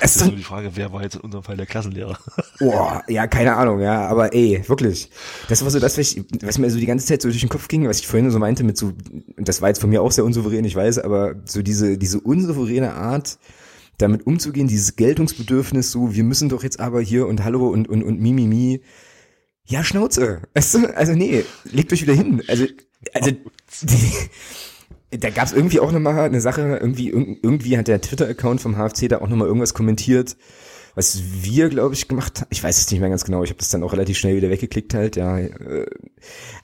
Es 0.00 0.16
ist 0.16 0.26
nur 0.26 0.36
die 0.36 0.42
Frage, 0.42 0.72
wer 0.74 0.92
war 0.92 1.02
jetzt 1.02 1.16
in 1.16 1.20
unserem 1.22 1.44
Fall 1.44 1.56
der 1.56 1.66
Klassenlehrer? 1.66 2.18
Boah, 2.58 3.02
ja, 3.08 3.26
keine 3.26 3.56
Ahnung, 3.56 3.80
ja, 3.80 4.06
aber 4.08 4.34
ey, 4.34 4.62
wirklich. 4.66 5.10
Das 5.48 5.62
war 5.62 5.70
so 5.70 5.78
das, 5.78 5.98
was, 5.98 6.12
ich, 6.12 6.24
was 6.42 6.58
mir 6.58 6.70
so 6.70 6.78
die 6.78 6.86
ganze 6.86 7.06
Zeit 7.06 7.22
so 7.22 7.28
durch 7.28 7.40
den 7.40 7.48
Kopf 7.48 7.68
ging, 7.68 7.88
was 7.88 8.00
ich 8.00 8.06
vorhin 8.06 8.30
so 8.30 8.38
meinte 8.38 8.64
mit 8.64 8.76
so, 8.76 8.92
das 9.36 9.62
war 9.62 9.68
jetzt 9.68 9.80
von 9.80 9.90
mir 9.90 10.02
auch 10.02 10.12
sehr 10.12 10.24
unsouverän, 10.24 10.64
ich 10.64 10.76
weiß, 10.76 10.98
aber 10.98 11.36
so 11.44 11.62
diese, 11.62 11.98
diese 11.98 12.20
unsouveräne 12.20 12.94
Art, 12.94 13.38
damit 13.98 14.26
umzugehen, 14.26 14.68
dieses 14.68 14.96
Geltungsbedürfnis, 14.96 15.90
so, 15.90 16.14
wir 16.14 16.24
müssen 16.24 16.48
doch 16.48 16.62
jetzt 16.62 16.80
aber 16.80 17.00
hier 17.00 17.26
und 17.26 17.44
Hallo 17.44 17.68
und, 17.68 17.88
und, 17.88 18.02
und 18.02 18.20
Mimimi. 18.20 18.46
Mi, 18.46 18.78
mi. 18.78 18.80
Ja, 19.70 19.84
Schnauze. 19.84 20.42
Du? 20.54 20.96
Also 20.96 21.12
nee, 21.12 21.44
legt 21.64 21.92
euch 21.92 22.02
wieder 22.02 22.14
hin. 22.14 22.42
Also, 22.48 22.66
also, 23.14 23.30
die, 23.82 24.12
da 25.10 25.30
gab 25.30 25.46
es 25.46 25.52
irgendwie 25.52 25.80
auch 25.80 25.90
nochmal 25.90 26.18
eine 26.20 26.40
Sache, 26.40 26.78
irgendwie, 26.80 27.08
irgendwie 27.08 27.76
hat 27.76 27.88
der 27.88 28.00
Twitter-Account 28.00 28.60
vom 28.60 28.76
HFC 28.76 29.08
da 29.08 29.20
auch 29.20 29.28
nochmal 29.28 29.48
irgendwas 29.48 29.74
kommentiert, 29.74 30.36
was 30.94 31.20
wir, 31.42 31.68
glaube 31.68 31.94
ich, 31.94 32.06
gemacht 32.06 32.40
haben. 32.40 32.48
Ich 32.50 32.62
weiß 32.62 32.78
es 32.78 32.90
nicht 32.90 33.00
mehr 33.00 33.10
ganz 33.10 33.24
genau, 33.24 33.42
ich 33.42 33.50
habe 33.50 33.58
das 33.58 33.70
dann 33.70 33.82
auch 33.82 33.92
relativ 33.92 34.18
schnell 34.18 34.36
wieder 34.36 34.50
weggeklickt 34.50 34.94
halt, 34.94 35.16
ja. 35.16 35.38
Äh, 35.38 35.86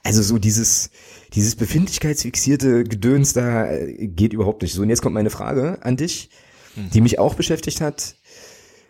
also 0.03 0.21
so 0.21 0.37
dieses, 0.37 0.91
dieses 1.33 1.55
befindlichkeitsfixierte 1.55 2.83
Gedöns 2.83 3.33
da 3.33 3.69
äh, 3.69 4.07
geht 4.07 4.33
überhaupt 4.33 4.61
nicht. 4.61 4.73
So, 4.73 4.81
und 4.81 4.89
jetzt 4.89 5.01
kommt 5.01 5.15
meine 5.15 5.29
Frage 5.29 5.79
an 5.81 5.97
dich, 5.97 6.29
mhm. 6.75 6.89
die 6.91 7.01
mich 7.01 7.19
auch 7.19 7.35
beschäftigt 7.35 7.81
hat. 7.81 8.15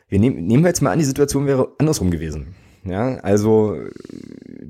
Wir 0.07 0.19
nehmen, 0.19 0.45
nehmen 0.45 0.63
wir 0.63 0.69
jetzt 0.69 0.81
mal 0.81 0.91
an, 0.91 0.99
die 0.99 1.05
Situation 1.05 1.47
wäre 1.47 1.73
andersrum 1.79 2.11
gewesen. 2.11 2.55
Ja, 2.83 3.15
also 3.17 3.77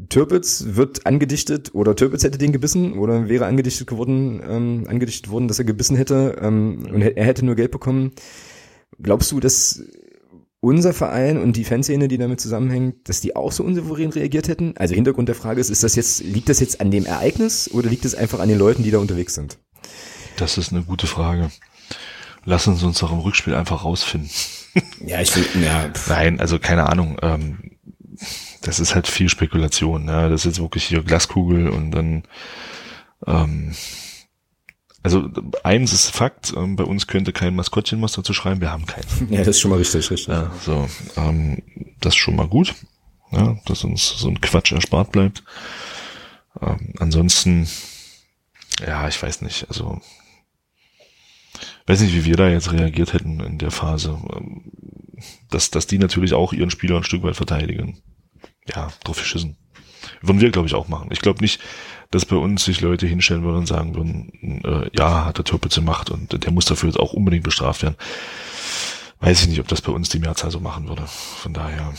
Türpitz 0.10 0.66
wird 0.70 1.06
angedichtet 1.06 1.76
oder 1.76 1.96
Türpitz 1.96 2.24
hätte 2.24 2.38
den 2.38 2.52
gebissen 2.52 2.94
oder 2.94 3.30
wäre 3.30 3.46
angedichtet 3.46 3.88
geworden, 3.88 4.42
ähm, 4.48 4.86
angedichtet 4.88 5.30
worden, 5.30 5.48
dass 5.48 5.60
er 5.60 5.66
gebissen 5.66 5.96
hätte 5.96 6.38
ähm, 6.42 6.88
und 6.92 7.02
er 7.02 7.26
hätte 7.26 7.46
nur 7.46 7.56
Geld 7.56 7.72
bekommen. 7.72 8.14
Glaubst 9.02 9.32
du, 9.32 9.40
dass 9.40 9.84
unser 10.60 10.94
Verein 10.94 11.38
und 11.38 11.56
die 11.56 11.64
Fanszene, 11.64 12.08
die 12.08 12.18
damit 12.18 12.42
zusammenhängt, 12.42 13.08
dass 13.10 13.22
die 13.22 13.36
auch 13.36 13.52
so 13.52 13.64
unsouverän 13.64 14.10
reagiert 14.10 14.48
hätten? 14.48 14.74
Also 14.78 14.96
Hintergrund 14.96 15.30
der 15.30 15.36
Frage 15.36 15.62
ist, 15.62 15.70
ist 15.70 15.84
das 15.84 15.96
jetzt, 15.96 16.24
liegt 16.24 16.50
das 16.50 16.60
jetzt 16.60 16.82
an 16.82 16.90
dem 16.92 17.06
Ereignis 17.06 17.70
oder 17.72 17.90
liegt 17.90 18.06
es 18.06 18.16
einfach 18.16 18.40
an 18.40 18.50
den 18.50 18.58
Leuten, 18.58 18.84
die 18.84 18.92
da 18.92 18.98
unterwegs 18.98 19.36
sind? 19.36 19.60
Das 20.38 20.58
ist 20.58 20.72
eine 20.72 20.84
gute 20.84 21.08
Frage. 21.08 21.52
Lassen 22.46 22.76
Sie 22.76 22.86
uns 22.86 23.00
doch 23.00 23.12
im 23.12 23.20
Rückspiel 23.20 23.54
einfach 23.56 23.84
rausfinden. 23.84 24.30
Ja, 25.06 25.22
ich 25.22 25.36
will, 25.36 25.46
ja. 25.64 25.92
Nein, 26.08 26.40
also 26.40 26.60
keine 26.60 26.88
Ahnung. 26.88 27.18
Ähm, 27.22 27.67
das 28.62 28.80
ist 28.80 28.96
halt 28.96 29.08
viel 29.08 29.30
Spekulation. 29.30 30.06
Ne? 30.06 30.30
Das 30.30 30.42
ist 30.42 30.46
jetzt 30.46 30.62
wirklich 30.62 30.86
hier 30.86 31.04
Glaskugel 31.04 31.70
und 31.70 31.92
dann 31.92 32.24
ähm, 33.26 33.74
also 35.04 35.30
eins 35.64 35.94
ist 35.94 36.10
Fakt, 36.10 36.54
ähm, 36.56 36.76
bei 36.76 36.84
uns 36.84 37.08
könnte 37.08 37.32
kein 37.32 37.56
Maskottchen 37.56 38.02
was 38.02 38.12
dazu 38.12 38.34
schreiben, 38.34 38.60
wir 38.60 38.72
haben 38.72 38.86
keinen. 38.86 39.06
Ja, 39.30 39.40
das 39.40 39.50
ist 39.50 39.60
schon 39.62 39.72
mal 39.72 39.78
richtig, 39.78 40.10
richtig. 40.12 40.28
Ja, 40.28 40.52
so, 40.66 40.88
ähm, 41.16 41.64
das 42.02 42.14
ist 42.14 42.18
schon 42.18 42.36
mal 42.36 42.48
gut, 42.48 42.76
ja, 43.32 43.58
dass 43.66 43.84
uns 43.86 44.10
so 44.18 44.28
ein 44.28 44.42
Quatsch 44.42 44.74
erspart 44.74 45.14
bleibt. 45.14 45.44
Ähm, 46.62 46.94
ansonsten, 47.00 47.70
ja, 48.86 49.08
ich 49.08 49.22
weiß 49.22 49.44
nicht, 49.44 49.68
also 49.70 50.02
weiß 51.86 52.02
nicht, 52.02 52.14
wie 52.14 52.26
wir 52.26 52.36
da 52.36 52.50
jetzt 52.50 52.74
reagiert 52.74 53.14
hätten 53.14 53.40
in 53.40 53.58
der 53.60 53.72
Phase. 53.72 54.20
Ähm, 54.36 54.72
dass, 55.50 55.72
dass 55.72 55.88
die 55.88 55.98
natürlich 55.98 56.34
auch 56.34 56.54
ihren 56.54 56.70
Spieler 56.70 56.98
ein 56.98 57.04
Stück 57.04 57.24
weit 57.24 57.36
verteidigen. 57.36 58.02
Ja, 58.74 58.90
drauf 59.04 59.18
geschissen. 59.18 59.58
Würden 60.22 60.42
wir, 60.42 60.52
glaube 60.52 60.68
ich, 60.68 60.74
auch 60.74 60.88
machen. 60.88 61.10
Ich 61.12 61.20
glaube 61.20 61.42
nicht, 61.42 61.62
dass 62.12 62.26
bei 62.26 62.36
uns 62.36 62.64
sich 62.64 62.82
Leute 62.82 63.08
hinstellen 63.08 63.44
würden 63.44 63.58
und 63.58 63.68
sagen 63.68 63.96
würden, 63.96 64.64
äh, 64.64 64.90
ja, 64.98 65.26
hat 65.26 65.38
der 65.38 65.46
Türpitz 65.46 65.76
gemacht 65.76 66.10
und 66.10 66.44
der 66.44 66.52
muss 66.52 66.66
dafür 66.66 66.90
jetzt 66.90 67.00
auch 67.00 67.14
unbedingt 67.14 67.44
bestraft 67.44 67.84
werden. 67.84 67.98
Weiß 69.20 69.42
ich 69.42 69.48
nicht, 69.48 69.60
ob 69.60 69.68
das 69.68 69.82
bei 69.82 69.92
uns 69.92 70.10
die 70.10 70.20
Mehrzahl 70.20 70.52
so 70.52 70.60
machen 70.60 70.88
würde. 70.88 71.04
Von 71.08 71.54
daher, 71.54 71.94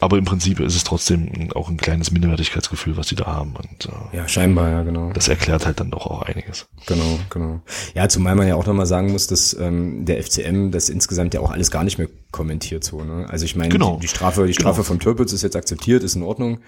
aber 0.00 0.18
im 0.18 0.24
Prinzip 0.24 0.60
ist 0.60 0.74
es 0.74 0.84
trotzdem 0.84 1.50
auch 1.54 1.68
ein 1.68 1.76
kleines 1.76 2.10
Minderwertigkeitsgefühl, 2.10 2.96
was 2.96 3.06
die 3.06 3.14
da 3.14 3.26
haben. 3.26 3.54
Und, 3.56 3.86
äh, 3.86 4.16
ja, 4.16 4.28
scheinbar, 4.28 4.68
ja, 4.68 4.82
genau. 4.82 5.12
Das 5.12 5.28
erklärt 5.28 5.66
halt 5.66 5.80
dann 5.80 5.90
doch 5.90 6.06
auch 6.06 6.22
einiges. 6.22 6.66
Genau, 6.86 7.18
genau. 7.30 7.60
Ja, 7.94 8.08
zumal 8.08 8.34
man 8.34 8.48
ja 8.48 8.56
auch 8.56 8.66
nochmal 8.66 8.86
sagen 8.86 9.12
muss, 9.12 9.28
dass 9.28 9.54
ähm, 9.54 10.04
der 10.04 10.22
FCM 10.22 10.72
das 10.72 10.88
insgesamt 10.88 11.34
ja 11.34 11.40
auch 11.40 11.50
alles 11.50 11.70
gar 11.70 11.84
nicht 11.84 11.98
mehr 11.98 12.08
kommentiert 12.32 12.82
so. 12.84 13.02
Ne? 13.02 13.26
Also 13.30 13.44
ich 13.44 13.54
meine, 13.54 13.70
genau. 13.70 13.94
die, 13.96 14.02
die, 14.02 14.08
Strafe, 14.08 14.46
die 14.46 14.52
Strafe 14.52 14.76
genau. 14.76 14.84
vom 14.84 14.98
Türpitz 14.98 15.32
ist 15.32 15.42
jetzt 15.42 15.56
akzeptiert, 15.56 16.02
ist 16.02 16.16
in 16.16 16.22
Ordnung. 16.22 16.58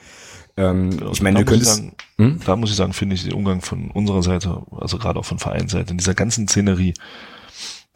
Ähm, 0.57 0.97
genau. 0.97 1.11
Ich 1.11 1.21
meine, 1.21 1.41
du 1.41 1.45
könntest. 1.45 1.77
Sagen, 1.77 1.93
hm? 2.19 2.41
Da 2.47 2.57
muss 2.57 2.71
ich 2.71 2.77
sagen, 2.77 2.93
finde 2.93 3.17
ich 3.17 3.25
den 3.25 3.35
Umgang 3.35 3.61
von 3.61 3.91
unserer 3.91 4.23
Seite, 4.23 4.63
also 4.71 4.99
gerade 4.99 5.19
auch 5.19 5.25
von 5.25 5.39
Vereinsseite, 5.39 5.91
in 5.91 5.99
dieser 5.99 6.15
ganzen 6.15 6.49
Szenerie, 6.49 6.95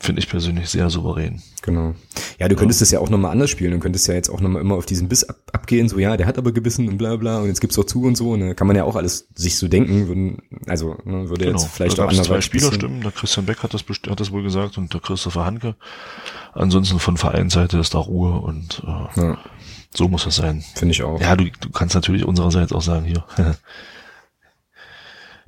finde 0.00 0.20
ich 0.20 0.28
persönlich 0.28 0.70
sehr 0.70 0.88
souverän. 0.88 1.42
Genau. 1.60 1.94
Ja, 2.38 2.48
du 2.48 2.56
könntest 2.56 2.80
es 2.80 2.90
ja. 2.90 2.98
ja 2.98 3.04
auch 3.04 3.10
nochmal 3.10 3.32
anders 3.32 3.50
spielen. 3.50 3.72
Du 3.72 3.78
könntest 3.78 4.08
ja 4.08 4.14
jetzt 4.14 4.30
auch 4.30 4.40
nochmal 4.40 4.62
immer 4.62 4.76
auf 4.76 4.86
diesen 4.86 5.08
Biss 5.08 5.24
ab, 5.24 5.36
abgehen, 5.52 5.90
so 5.90 5.98
ja, 5.98 6.16
der 6.16 6.26
hat 6.26 6.38
aber 6.38 6.52
gebissen 6.52 6.88
und 6.88 6.96
bla 6.96 7.16
bla 7.16 7.40
und 7.40 7.48
jetzt 7.48 7.60
gibt's 7.60 7.78
auch 7.78 7.84
zu 7.84 8.02
und 8.04 8.16
so. 8.16 8.34
Ne? 8.34 8.54
Kann 8.54 8.66
man 8.66 8.76
ja 8.76 8.84
auch 8.84 8.96
alles 8.96 9.28
sich 9.34 9.58
so 9.58 9.68
denken, 9.68 10.08
würden, 10.08 10.38
also 10.66 10.96
ne, 11.04 11.28
würde 11.28 11.44
genau. 11.44 11.58
jetzt 11.58 11.70
vielleicht 11.70 11.98
da 11.98 12.06
auch 12.06 12.08
anders 12.08 12.26
zwei 12.28 12.40
Spieler 12.40 12.72
stimmen. 12.72 13.02
Der 13.02 13.12
Christian 13.12 13.44
Beck 13.44 13.62
hat 13.62 13.74
das, 13.74 13.82
hat 13.82 14.20
das 14.20 14.32
wohl 14.32 14.42
gesagt 14.42 14.78
und 14.78 14.92
der 14.94 15.02
Christopher 15.02 15.44
Hanke. 15.44 15.76
Ansonsten 16.54 16.98
von 16.98 17.18
Vereinsseite 17.18 17.78
ist 17.78 17.92
da 17.92 17.98
Ruhe 17.98 18.40
und 18.40 18.82
äh, 18.86 19.20
ja. 19.20 19.38
so 19.94 20.08
muss 20.08 20.24
das 20.24 20.36
sein. 20.36 20.64
Finde 20.74 20.92
ich 20.92 21.02
auch. 21.02 21.20
Ja, 21.20 21.36
du, 21.36 21.44
du 21.44 21.70
kannst 21.70 21.94
natürlich 21.94 22.24
unsererseits 22.24 22.72
auch 22.72 22.82
sagen, 22.82 23.04
hier, 23.04 23.22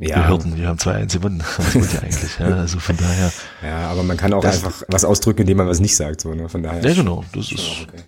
ja. 0.09 0.39
Wir 0.57 0.69
haben 0.69 0.79
zwei 0.79 0.95
1 0.95 1.13
gewonnen. 1.15 1.43
Was 1.57 1.73
gut 1.73 1.93
ja 1.93 2.01
eigentlich. 2.01 2.39
Ja, 2.39 2.47
also 2.57 2.79
von 2.79 2.97
daher. 2.97 3.33
Ja, 3.63 3.91
aber 3.91 4.03
man 4.03 4.17
kann 4.17 4.33
auch 4.33 4.45
einfach 4.45 4.83
was 4.89 5.05
ausdrücken, 5.05 5.43
indem 5.43 5.59
man 5.59 5.69
was 5.69 5.79
nicht 5.79 5.95
sagt. 5.95 6.21
So, 6.21 6.35
ne? 6.35 6.49
Von 6.49 6.63
daher. 6.63 6.83
Ja, 6.83 6.95
genau. 6.95 7.25
Das 7.33 7.53
ist. 7.53 7.87
Okay. 7.87 8.03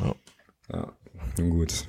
Ja. 0.00 0.14
ja. 0.72 0.92
Gut. 1.42 1.84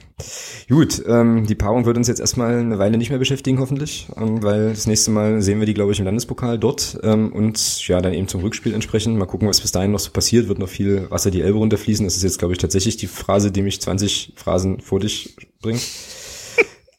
Gut, 0.68 1.04
ähm, 1.08 1.46
die 1.46 1.56
Paarung 1.56 1.86
wird 1.86 1.96
uns 1.96 2.08
jetzt 2.08 2.20
erstmal 2.20 2.58
eine 2.58 2.80
Weile 2.80 2.98
nicht 2.98 3.12
mehr 3.12 3.20
beschäftigen, 3.20 3.60
hoffentlich, 3.60 4.08
ähm, 4.18 4.44
weil 4.44 4.72
das 4.72 4.88
nächste 4.88 5.12
Mal 5.12 5.42
sehen 5.42 5.60
wir 5.60 5.66
die, 5.66 5.74
glaube 5.74 5.92
ich, 5.92 6.00
im 6.00 6.06
Landespokal 6.06 6.60
dort 6.60 7.00
ähm, 7.04 7.32
und 7.32 7.88
ja, 7.88 8.02
dann 8.02 8.14
eben 8.14 8.28
zum 8.28 8.42
Rückspiel 8.42 8.74
entsprechend. 8.74 9.18
Mal 9.18 9.26
gucken, 9.26 9.48
was 9.48 9.62
bis 9.62 9.72
dahin 9.72 9.92
noch 9.92 10.00
so 10.00 10.12
passiert. 10.12 10.50
Wird 10.50 10.60
noch 10.60 10.68
viel 10.68 11.10
Wasser 11.12 11.32
die 11.32 11.42
Elbe 11.42 11.60
runterfließen. 11.60 12.06
Das 12.06 12.18
ist 12.18 12.24
jetzt, 12.24 12.40
glaube 12.40 12.54
ich, 12.54 12.60
tatsächlich 12.60 12.98
die 12.98 13.08
Phrase, 13.08 13.52
die 13.52 13.62
mich 13.62 13.80
20 13.80 14.34
Phrasen 14.36 14.82
vor 14.82 15.00
dich 15.00 15.38
bringt. 15.62 15.88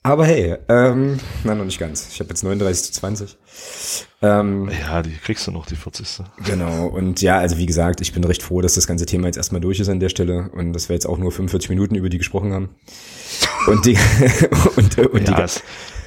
Aber 0.03 0.27
hey, 0.27 0.57
ähm, 0.69 1.19
nein, 1.45 1.59
noch 1.59 1.65
nicht 1.65 1.79
ganz. 1.79 2.09
Ich 2.13 2.21
habe 2.21 2.31
jetzt 2.31 2.43
39 2.43 2.85
zu 2.85 2.93
20. 2.93 3.37
Ähm, 4.23 4.71
ja, 4.71 5.03
die 5.03 5.13
kriegst 5.13 5.47
du 5.47 5.51
noch, 5.51 5.67
die 5.67 5.77
40. 5.77 6.25
Genau, 6.45 6.87
und 6.87 7.21
ja, 7.21 7.39
also 7.39 7.59
wie 7.59 7.67
gesagt, 7.67 8.01
ich 8.01 8.13
bin 8.13 8.25
recht 8.25 8.43
froh, 8.43 8.61
dass 8.61 8.75
das 8.75 8.87
ganze 8.87 9.07
Thema 9.07 9.27
jetzt 9.27 9.37
erstmal 9.37 9.61
durch 9.61 9.81
ist 9.81 9.89
an 9.89 10.01
der 10.01 10.09
Stelle 10.09 10.51
und 10.55 10.73
dass 10.73 10.89
wir 10.89 10.95
jetzt 10.95 11.07
auch 11.07 11.19
nur 11.19 11.33
45 11.33 11.69
Minuten 11.69 11.95
über 11.95 12.09
die 12.09 12.19
gesprochen 12.19 12.53
haben. 12.53 12.71
Und 13.67 13.85
die, 13.85 13.99
und, 14.77 14.99
und 14.99 15.29
ja, 15.29 15.37
die, 15.37 15.43
es, 15.43 15.63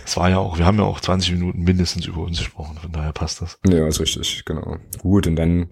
Es 0.06 0.18
war 0.18 0.30
ja 0.30 0.40
auch, 0.40 0.58
wir 0.58 0.66
haben 0.66 0.78
ja 0.78 0.84
auch 0.84 1.00
20 1.00 1.34
Minuten 1.34 1.64
mindestens 1.64 2.06
über 2.06 2.22
uns 2.22 2.38
gesprochen, 2.40 2.78
von 2.82 2.92
daher 2.92 3.14
passt 3.14 3.42
das. 3.42 3.60
Ja, 3.68 3.88
ist 3.88 4.00
richtig, 4.00 4.44
genau. 4.46 4.78
Gut, 5.00 5.28
und 5.28 5.36
dann 5.36 5.70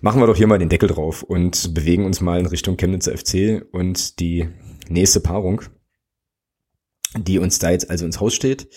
machen 0.00 0.20
wir 0.20 0.26
doch 0.26 0.36
hier 0.36 0.46
mal 0.46 0.58
den 0.58 0.68
Deckel 0.68 0.88
drauf 0.88 1.22
und 1.22 1.74
bewegen 1.74 2.04
uns 2.04 2.20
mal 2.20 2.38
in 2.38 2.46
Richtung 2.46 2.76
Chemnitzer 2.76 3.16
FC 3.16 3.64
und 3.72 4.20
die 4.20 4.48
nächste 4.88 5.20
Paarung, 5.20 5.62
die 7.16 7.38
uns 7.38 7.58
da 7.58 7.70
jetzt 7.70 7.90
also 7.90 8.04
ins 8.04 8.20
Haus 8.20 8.34
steht. 8.34 8.68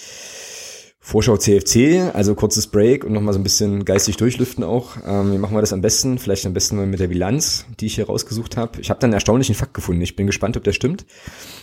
Vorschau 1.07 1.37
CFC, 1.37 2.13
also 2.13 2.35
kurzes 2.35 2.67
Break 2.67 3.05
und 3.05 3.13
nochmal 3.13 3.33
so 3.33 3.39
ein 3.39 3.43
bisschen 3.43 3.85
geistig 3.85 4.17
durchlüften 4.17 4.65
auch. 4.65 4.97
Ähm, 5.07 5.31
wie 5.31 5.37
machen 5.37 5.55
wir 5.55 5.61
das 5.61 5.71
am 5.71 5.79
besten? 5.79 6.17
Vielleicht 6.17 6.45
am 6.45 6.53
besten 6.53 6.75
mal 6.75 6.85
mit 6.85 6.99
der 6.99 7.07
Bilanz, 7.07 7.65
die 7.79 7.85
ich 7.85 7.95
hier 7.95 8.07
rausgesucht 8.07 8.57
habe. 8.57 8.81
Ich 8.81 8.89
habe 8.89 8.99
da 8.99 9.05
einen 9.05 9.13
erstaunlichen 9.13 9.55
Fakt 9.55 9.73
gefunden. 9.73 10.01
Ich 10.01 10.17
bin 10.17 10.27
gespannt, 10.27 10.57
ob 10.57 10.65
der 10.65 10.73
stimmt. 10.73 11.05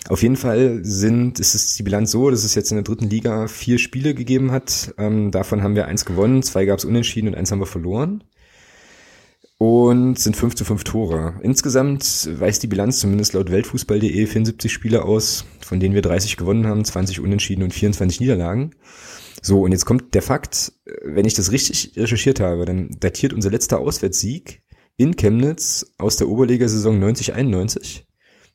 Auf 0.08 0.22
jeden 0.22 0.36
Fall 0.36 0.80
sind, 0.82 1.40
ist 1.40 1.54
es 1.54 1.74
die 1.74 1.82
Bilanz 1.82 2.10
so, 2.10 2.30
dass 2.30 2.42
es 2.42 2.54
jetzt 2.54 2.70
in 2.70 2.78
der 2.78 2.84
dritten 2.84 3.10
Liga 3.10 3.46
vier 3.46 3.78
Spiele 3.78 4.14
gegeben 4.14 4.50
hat. 4.50 4.94
Ähm, 4.96 5.30
davon 5.30 5.62
haben 5.62 5.74
wir 5.74 5.88
eins 5.88 6.06
gewonnen, 6.06 6.42
zwei 6.42 6.64
gab 6.64 6.78
es 6.78 6.86
unentschieden 6.86 7.28
und 7.28 7.34
eins 7.34 7.52
haben 7.52 7.60
wir 7.60 7.66
verloren. 7.66 8.24
Und 9.64 10.18
sind 10.18 10.36
fünf 10.36 10.54
zu 10.56 10.66
fünf 10.66 10.84
Tore. 10.84 11.40
Insgesamt 11.40 12.28
weist 12.38 12.62
die 12.62 12.66
Bilanz 12.66 12.98
zumindest 12.98 13.32
laut 13.32 13.50
Weltfußball.de 13.50 14.26
74 14.26 14.70
Spiele 14.70 15.06
aus, 15.06 15.46
von 15.60 15.80
denen 15.80 15.94
wir 15.94 16.02
30 16.02 16.36
gewonnen 16.36 16.66
haben, 16.66 16.84
20 16.84 17.18
unentschieden 17.20 17.62
und 17.62 17.72
24 17.72 18.20
Niederlagen. 18.20 18.74
So, 19.40 19.62
und 19.62 19.72
jetzt 19.72 19.86
kommt 19.86 20.12
der 20.12 20.20
Fakt, 20.20 20.74
wenn 21.02 21.24
ich 21.24 21.32
das 21.32 21.50
richtig 21.50 21.94
recherchiert 21.96 22.40
habe, 22.40 22.66
dann 22.66 22.94
datiert 23.00 23.32
unser 23.32 23.50
letzter 23.50 23.78
Auswärtssieg 23.78 24.60
in 24.98 25.16
Chemnitz 25.16 25.94
aus 25.96 26.18
der 26.18 26.28
Oberligasaison 26.28 27.02
90-91. 27.02 28.02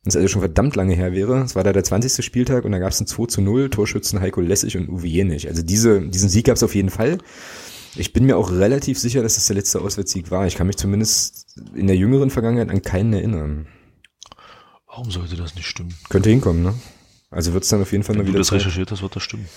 Das 0.03 0.15
also 0.15 0.27
schon 0.27 0.41
verdammt 0.41 0.75
lange 0.75 0.93
her 0.93 1.13
wäre. 1.13 1.41
Es 1.41 1.55
war 1.55 1.63
da 1.63 1.73
der 1.73 1.83
20. 1.83 2.23
Spieltag 2.23 2.65
und 2.65 2.71
da 2.71 2.77
gab 2.77 2.91
es 2.91 3.01
ein 3.01 3.07
2 3.07 3.25
zu 3.25 3.41
0, 3.41 3.71
Torschützen 3.71 4.21
Heiko 4.21 4.41
Lessig 4.41 4.77
und 4.77 4.87
Uwe 4.87 5.07
Jenich. 5.07 5.47
Also 5.47 5.63
diese, 5.63 6.01
diesen 6.01 6.29
Sieg 6.29 6.45
gab 6.45 6.55
es 6.55 6.61
auf 6.61 6.75
jeden 6.75 6.91
Fall. 6.91 7.17
Ich 7.95 8.13
bin 8.13 8.25
mir 8.25 8.37
auch 8.37 8.51
relativ 8.51 8.99
sicher, 8.99 9.21
dass 9.23 9.35
das 9.35 9.47
der 9.47 9.55
letzte 9.55 9.81
Auswärtssieg 9.81 10.31
war. 10.31 10.45
Ich 10.47 10.55
kann 10.55 10.67
mich 10.67 10.77
zumindest 10.77 11.57
in 11.75 11.87
der 11.87 11.95
jüngeren 11.95 12.29
Vergangenheit 12.29 12.69
an 12.69 12.81
keinen 12.81 13.13
erinnern. 13.13 13.67
Warum 14.87 15.11
sollte 15.11 15.35
das 15.35 15.55
nicht 15.55 15.67
stimmen? 15.67 15.93
Könnte 16.09 16.29
hinkommen, 16.29 16.63
ne? 16.63 16.73
Also 17.31 17.53
wird 17.53 17.63
es 17.63 17.69
dann 17.69 17.81
auf 17.81 17.91
jeden 17.91 18.03
Fall 18.03 18.15
Wenn 18.15 18.21
mal 18.21 18.25
du 18.25 18.29
wieder. 18.29 18.39
das 18.39 18.47
Zeit. 18.47 18.59
recherchiert 18.59 18.91
hast, 18.91 19.01
wird 19.01 19.15
das 19.15 19.23
stimmen. 19.23 19.47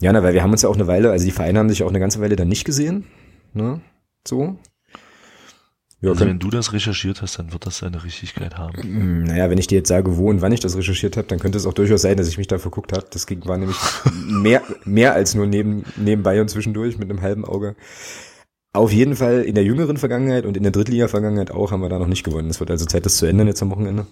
Ja, 0.00 0.12
na, 0.12 0.22
weil 0.22 0.32
wir 0.34 0.42
haben 0.42 0.52
uns 0.52 0.62
ja 0.62 0.68
auch 0.68 0.74
eine 0.74 0.86
Weile, 0.86 1.10
also 1.10 1.24
die 1.24 1.30
Vereine 1.30 1.58
haben 1.58 1.68
sich 1.68 1.82
auch 1.82 1.88
eine 1.90 2.00
ganze 2.00 2.20
Weile 2.20 2.36
dann 2.36 2.48
nicht 2.48 2.64
gesehen. 2.64 3.04
Ne? 3.52 3.80
So. 4.26 4.58
Ja, 6.02 6.10
also 6.10 6.24
wenn 6.24 6.38
du 6.38 6.48
das 6.48 6.72
recherchiert 6.72 7.20
hast, 7.20 7.38
dann 7.38 7.52
wird 7.52 7.66
das 7.66 7.78
seine 7.78 8.02
Richtigkeit 8.02 8.56
haben. 8.56 8.82
Hm, 8.82 9.24
naja, 9.24 9.50
wenn 9.50 9.58
ich 9.58 9.66
dir 9.66 9.76
jetzt 9.76 9.88
sage, 9.88 10.16
wo 10.16 10.30
und 10.30 10.40
wann 10.40 10.52
ich 10.52 10.60
das 10.60 10.76
recherchiert 10.76 11.18
habe, 11.18 11.28
dann 11.28 11.38
könnte 11.38 11.58
es 11.58 11.66
auch 11.66 11.74
durchaus 11.74 12.02
sein, 12.02 12.16
dass 12.16 12.28
ich 12.28 12.38
mich 12.38 12.46
da 12.46 12.58
verguckt 12.58 12.92
habe. 12.94 13.06
Das 13.10 13.26
ging, 13.26 13.44
war 13.44 13.58
nämlich 13.58 13.76
mehr, 14.26 14.62
mehr 14.84 15.12
als 15.12 15.34
nur 15.34 15.46
neben, 15.46 15.84
nebenbei 15.96 16.40
und 16.40 16.48
zwischendurch 16.48 16.96
mit 16.96 17.10
einem 17.10 17.20
halben 17.20 17.44
Auge. 17.44 17.76
Auf 18.72 18.92
jeden 18.92 19.16
Fall 19.16 19.42
in 19.42 19.56
der 19.56 19.64
jüngeren 19.64 19.98
Vergangenheit 19.98 20.46
und 20.46 20.56
in 20.56 20.62
der 20.62 20.72
Drittliga-Vergangenheit 20.72 21.50
auch 21.50 21.70
haben 21.70 21.82
wir 21.82 21.88
da 21.88 21.98
noch 21.98 22.06
nicht 22.06 22.24
gewonnen. 22.24 22.48
Es 22.48 22.60
wird 22.60 22.70
also 22.70 22.86
Zeit, 22.86 23.04
das 23.04 23.16
zu 23.16 23.26
ändern 23.26 23.48
jetzt 23.48 23.60
am 23.62 23.70
Wochenende. 23.70 24.06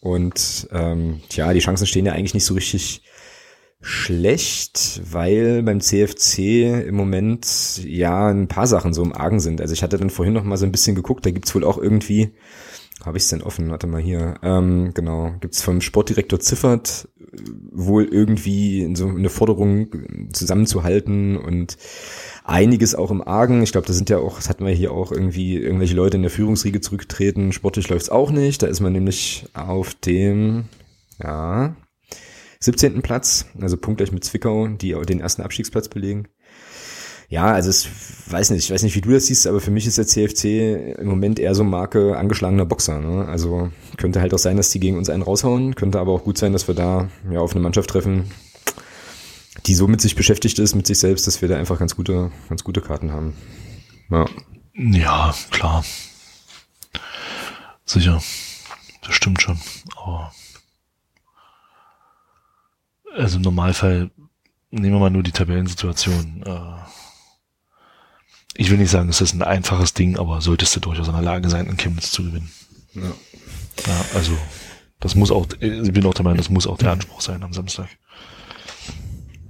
Und 0.00 0.68
ähm, 0.72 1.20
tja, 1.30 1.52
die 1.54 1.60
Chancen 1.60 1.86
stehen 1.86 2.04
ja 2.04 2.12
eigentlich 2.12 2.34
nicht 2.34 2.44
so 2.44 2.52
richtig 2.52 3.02
schlecht, 3.84 5.02
weil 5.12 5.62
beim 5.62 5.80
CFC 5.80 6.86
im 6.86 6.94
Moment 6.94 7.84
ja 7.84 8.28
ein 8.28 8.48
paar 8.48 8.66
Sachen 8.66 8.94
so 8.94 9.02
im 9.02 9.12
Argen 9.12 9.40
sind. 9.40 9.60
Also 9.60 9.74
ich 9.74 9.82
hatte 9.82 9.98
dann 9.98 10.08
vorhin 10.08 10.32
noch 10.32 10.42
mal 10.42 10.56
so 10.56 10.64
ein 10.64 10.72
bisschen 10.72 10.96
geguckt, 10.96 11.26
da 11.26 11.30
gibt's 11.30 11.54
wohl 11.54 11.64
auch 11.64 11.76
irgendwie, 11.76 12.30
habe 13.04 13.18
ich 13.18 13.24
es 13.24 13.28
denn 13.28 13.42
offen, 13.42 13.70
warte 13.70 13.86
mal 13.86 14.00
hier, 14.00 14.36
ähm, 14.42 14.92
genau, 14.94 15.34
gibt's 15.40 15.60
vom 15.60 15.82
Sportdirektor 15.82 16.40
Ziffert 16.40 17.08
äh, 17.20 17.36
wohl 17.72 18.04
irgendwie 18.04 18.90
so 18.96 19.06
eine 19.06 19.28
Forderung 19.28 19.88
zusammenzuhalten 20.32 21.36
und 21.36 21.76
einiges 22.42 22.94
auch 22.94 23.10
im 23.10 23.20
Argen. 23.20 23.62
Ich 23.62 23.72
glaube, 23.72 23.86
da 23.86 23.92
sind 23.92 24.08
ja 24.08 24.16
auch, 24.16 24.36
das 24.36 24.48
hatten 24.48 24.64
wir 24.64 24.72
hier 24.72 24.92
auch 24.92 25.12
irgendwie 25.12 25.58
irgendwelche 25.58 25.94
Leute 25.94 26.16
in 26.16 26.22
der 26.22 26.30
Führungsriege 26.30 26.80
zurückgetreten. 26.80 27.52
Sportlich 27.52 27.90
läuft's 27.90 28.08
auch 28.08 28.30
nicht. 28.30 28.62
Da 28.62 28.66
ist 28.66 28.80
man 28.80 28.94
nämlich 28.94 29.44
auf 29.52 29.94
dem, 29.94 30.64
ja, 31.22 31.76
17. 32.64 33.02
Platz, 33.02 33.46
also 33.60 33.76
punktgleich 33.76 34.12
mit 34.12 34.24
Zwickau, 34.24 34.68
die 34.68 34.94
den 35.06 35.20
ersten 35.20 35.42
Abstiegsplatz 35.42 35.88
belegen. 35.88 36.28
Ja, 37.28 37.46
also 37.46 37.70
es 37.70 37.88
weiß 38.26 38.50
nicht, 38.50 38.64
ich 38.64 38.70
weiß 38.70 38.82
nicht, 38.82 38.94
wie 38.94 39.00
du 39.00 39.10
das 39.10 39.26
siehst, 39.26 39.46
aber 39.46 39.60
für 39.60 39.70
mich 39.70 39.86
ist 39.86 39.98
der 39.98 40.06
CFC 40.06 40.98
im 40.98 41.08
Moment 41.08 41.38
eher 41.38 41.54
so 41.54 41.64
Marke 41.64 42.16
angeschlagener 42.16 42.66
Boxer. 42.66 43.00
Ne? 43.00 43.26
Also 43.26 43.70
könnte 43.96 44.20
halt 44.20 44.34
auch 44.34 44.38
sein, 44.38 44.56
dass 44.56 44.70
die 44.70 44.80
gegen 44.80 44.98
uns 44.98 45.10
einen 45.10 45.22
raushauen, 45.22 45.74
könnte 45.74 45.98
aber 45.98 46.12
auch 46.12 46.24
gut 46.24 46.38
sein, 46.38 46.52
dass 46.52 46.68
wir 46.68 46.74
da 46.74 47.08
ja 47.30 47.40
auf 47.40 47.52
eine 47.52 47.60
Mannschaft 47.60 47.90
treffen, 47.90 48.30
die 49.66 49.74
so 49.74 49.88
mit 49.88 50.00
sich 50.00 50.14
beschäftigt 50.14 50.58
ist, 50.58 50.74
mit 50.74 50.86
sich 50.86 50.98
selbst, 50.98 51.26
dass 51.26 51.42
wir 51.42 51.48
da 51.48 51.56
einfach 51.56 51.78
ganz 51.78 51.96
gute, 51.96 52.30
ganz 52.48 52.62
gute 52.62 52.80
Karten 52.80 53.12
haben. 53.12 53.34
Ja. 54.10 54.26
Ja, 54.76 55.34
klar. 55.50 55.84
Sicher. 57.84 58.22
Das 59.02 59.14
stimmt 59.14 59.42
schon. 59.42 59.58
Aber 59.96 60.32
also 63.14 63.36
im 63.36 63.42
Normalfall 63.42 64.10
nehmen 64.70 64.94
wir 64.94 65.00
mal 65.00 65.10
nur 65.10 65.22
die 65.22 65.32
Tabellensituation. 65.32 66.42
Äh, 66.44 66.84
ich 68.56 68.70
will 68.70 68.78
nicht 68.78 68.90
sagen, 68.90 69.08
es 69.08 69.20
ist 69.20 69.34
ein 69.34 69.42
einfaches 69.42 69.94
Ding, 69.94 70.16
aber 70.18 70.40
solltest 70.40 70.76
du 70.76 70.80
durchaus 70.80 71.08
in 71.08 71.14
der 71.14 71.22
Lage 71.22 71.48
sein, 71.48 71.66
in 71.66 71.76
Chemnitz 71.76 72.10
zu 72.10 72.24
gewinnen. 72.24 72.50
ja. 72.94 73.12
Ja, 73.86 74.04
also 74.14 74.38
das 75.00 75.14
muss 75.14 75.30
auch, 75.30 75.46
ich 75.58 75.92
bin 75.92 76.06
auch 76.06 76.14
der 76.14 76.22
Meinung, 76.24 76.38
das 76.38 76.48
muss 76.48 76.66
auch 76.66 76.78
der 76.78 76.92
Anspruch 76.92 77.20
sein 77.20 77.42
am 77.42 77.52
Samstag. 77.52 77.88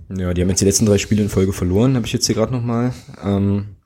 Ja, 0.08 0.34
die 0.34 0.42
haben 0.42 0.48
jetzt 0.48 0.60
die 0.60 0.64
letzten 0.64 0.86
drei 0.86 0.98
Spiele 0.98 1.22
in 1.22 1.28
Folge 1.28 1.52
verloren, 1.52 1.94
habe 1.94 2.06
ich 2.06 2.12
jetzt 2.12 2.26
hier 2.26 2.34
gerade 2.34 2.52
nochmal. 2.52 2.92
Ähm, 3.22 3.76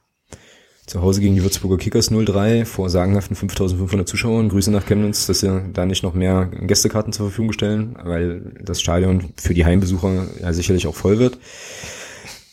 zu 0.88 1.02
Hause 1.02 1.20
gegen 1.20 1.34
die 1.34 1.42
Würzburger 1.42 1.76
Kickers 1.76 2.10
0-3 2.10 2.64
vor 2.64 2.88
sagenhaften 2.88 3.36
5500 3.36 4.08
Zuschauern. 4.08 4.48
Grüße 4.48 4.70
nach 4.70 4.86
Chemnitz, 4.86 5.26
dass 5.26 5.40
sie 5.40 5.62
da 5.72 5.84
nicht 5.84 6.02
noch 6.02 6.14
mehr 6.14 6.46
Gästekarten 6.46 7.12
zur 7.12 7.26
Verfügung 7.26 7.52
stellen, 7.52 7.96
weil 8.02 8.54
das 8.64 8.80
Stadion 8.80 9.32
für 9.36 9.52
die 9.52 9.66
Heimbesucher 9.66 10.26
ja 10.40 10.52
sicherlich 10.52 10.86
auch 10.86 10.94
voll 10.94 11.18
wird. 11.18 11.38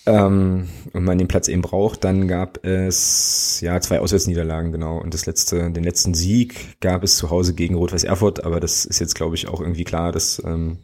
Ähm, 0.05 0.67
und 0.93 1.03
man 1.03 1.17
den 1.17 1.29
Platz 1.29 1.47
eben 1.47 1.61
braucht, 1.61 2.03
dann 2.03 2.27
gab 2.27 2.63
es 2.63 3.59
ja 3.61 3.79
zwei 3.79 3.99
Auswärtsniederlagen, 4.01 4.71
genau. 4.71 4.99
Und 4.99 5.13
das 5.13 5.25
letzte, 5.25 5.71
den 5.71 5.83
letzten 5.83 6.13
Sieg 6.13 6.79
gab 6.79 7.03
es 7.03 7.15
zu 7.15 7.31
Hause 7.31 7.55
gegen 7.55 7.75
Rot-Weiß 7.75 8.03
Erfurt, 8.03 8.43
aber 8.43 8.59
das 8.59 8.85
ist 8.85 8.99
jetzt, 8.99 9.15
glaube 9.15 9.35
ich, 9.35 9.47
auch 9.47 9.61
irgendwie 9.61 9.85
klar, 9.85 10.11
dass 10.11 10.43
ähm, 10.45 10.77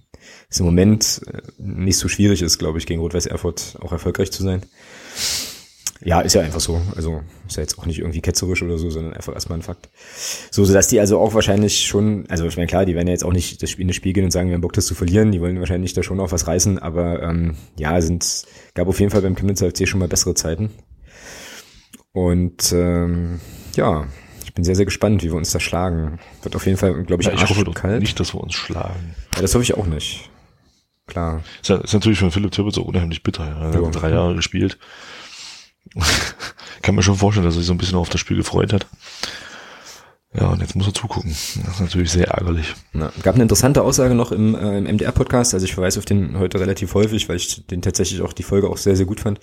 es 0.49 0.59
im 0.59 0.65
Moment 0.65 1.21
äh, 1.27 1.41
nicht 1.59 1.97
so 1.97 2.07
schwierig 2.07 2.41
ist, 2.41 2.57
glaube 2.57 2.79
ich, 2.79 2.87
gegen 2.87 3.01
Rot-Weiß 3.01 3.27
Erfurt 3.27 3.77
auch 3.81 3.91
erfolgreich 3.91 4.31
zu 4.31 4.41
sein. 4.41 4.63
Ja, 6.03 6.21
ist 6.21 6.33
ja 6.33 6.41
einfach 6.41 6.59
so. 6.59 6.81
Also 6.95 7.21
ist 7.47 7.57
ja 7.57 7.61
jetzt 7.61 7.77
auch 7.77 7.85
nicht 7.85 7.99
irgendwie 7.99 8.21
ketzerisch 8.21 8.63
oder 8.63 8.77
so, 8.77 8.89
sondern 8.89 9.13
einfach 9.13 9.33
erstmal 9.33 9.59
ein 9.59 9.61
Fakt. 9.61 9.89
So, 10.49 10.65
sodass 10.65 10.87
die 10.87 10.99
also 10.99 11.19
auch 11.19 11.33
wahrscheinlich 11.35 11.85
schon, 11.85 12.25
also 12.27 12.45
ich 12.45 12.57
meine, 12.57 12.67
klar, 12.67 12.85
die 12.85 12.95
werden 12.95 13.07
ja 13.07 13.13
jetzt 13.13 13.23
auch 13.23 13.33
nicht 13.33 13.61
das 13.61 13.69
Spiel 13.69 13.83
in 13.83 13.87
das 13.87 13.95
Spiel 13.97 14.13
gehen 14.13 14.25
und 14.25 14.31
sagen, 14.31 14.47
wir 14.49 14.55
haben 14.55 14.61
Bock, 14.61 14.73
das 14.73 14.87
zu 14.87 14.95
verlieren. 14.95 15.31
Die 15.31 15.41
wollen 15.41 15.59
wahrscheinlich 15.59 15.93
da 15.93 16.01
schon 16.01 16.19
auch 16.19 16.31
was 16.31 16.47
reißen, 16.47 16.79
aber 16.79 17.21
ähm, 17.21 17.55
ja, 17.77 18.01
sind, 18.01 18.45
gab 18.73 18.87
auf 18.87 18.99
jeden 18.99 19.11
Fall 19.11 19.21
beim 19.21 19.35
Chemnitzer 19.35 19.69
FC 19.69 19.87
schon 19.87 19.99
mal 19.99 20.07
bessere 20.07 20.33
Zeiten. 20.33 20.71
Und 22.13 22.71
ähm, 22.73 23.39
ja, 23.75 24.07
ich 24.43 24.53
bin 24.53 24.63
sehr, 24.65 24.75
sehr 24.75 24.85
gespannt, 24.85 25.23
wie 25.23 25.29
wir 25.29 25.35
uns 25.37 25.51
da 25.51 25.59
schlagen. 25.59 26.19
Wird 26.41 26.55
auf 26.55 26.65
jeden 26.65 26.77
Fall, 26.77 27.03
glaube 27.03 27.21
ich, 27.21 27.27
Ja, 27.27 27.33
ich 27.33 27.47
hoffe 27.47 27.63
doch 27.63 27.83
nicht, 27.83 28.19
dass 28.19 28.33
wir 28.33 28.41
uns 28.41 28.53
schlagen. 28.53 29.15
Ja, 29.35 29.41
das 29.41 29.53
hoffe 29.53 29.63
ich 29.63 29.75
auch 29.77 29.85
nicht. 29.85 30.29
Klar. 31.07 31.43
Ist, 31.61 31.69
ja, 31.69 31.77
ist 31.77 31.93
natürlich 31.93 32.19
für 32.19 32.31
Philipp 32.31 32.51
Tippett 32.51 32.73
so 32.73 32.83
unheimlich 32.83 33.23
bitter. 33.23 33.45
Ja. 33.45 33.71
Er 33.71 33.79
Ja. 33.81 33.85
hat 33.87 34.01
drei 34.01 34.09
Jahre 34.11 34.35
gespielt. 34.35 34.77
Kann 36.81 36.95
mir 36.95 37.03
schon 37.03 37.17
vorstellen, 37.17 37.45
dass 37.45 37.55
er 37.55 37.59
sich 37.59 37.67
so 37.67 37.73
ein 37.73 37.77
bisschen 37.77 37.97
auf 37.97 38.09
das 38.09 38.21
Spiel 38.21 38.37
gefreut 38.37 38.73
hat. 38.73 38.87
Ja, 40.33 40.47
und 40.47 40.61
jetzt 40.61 40.75
muss 40.75 40.87
er 40.87 40.93
zugucken. 40.93 41.31
Das 41.65 41.75
ist 41.75 41.81
natürlich 41.81 42.11
sehr 42.11 42.29
ärgerlich. 42.29 42.73
Na, 42.93 43.11
gab 43.21 43.35
eine 43.35 43.43
interessante 43.43 43.81
Aussage 43.81 44.15
noch 44.15 44.31
im, 44.31 44.55
äh, 44.55 44.77
im 44.77 44.85
MDR-Podcast, 44.85 45.53
also 45.53 45.65
ich 45.65 45.73
verweise 45.73 45.99
auf 45.99 46.05
den 46.05 46.39
heute 46.39 46.59
relativ 46.59 46.93
häufig, 46.93 47.27
weil 47.27 47.35
ich 47.35 47.67
den 47.67 47.81
tatsächlich 47.81 48.21
auch 48.21 48.31
die 48.31 48.43
Folge 48.43 48.69
auch 48.69 48.77
sehr, 48.77 48.95
sehr 48.95 49.05
gut 49.05 49.19
fand. 49.19 49.41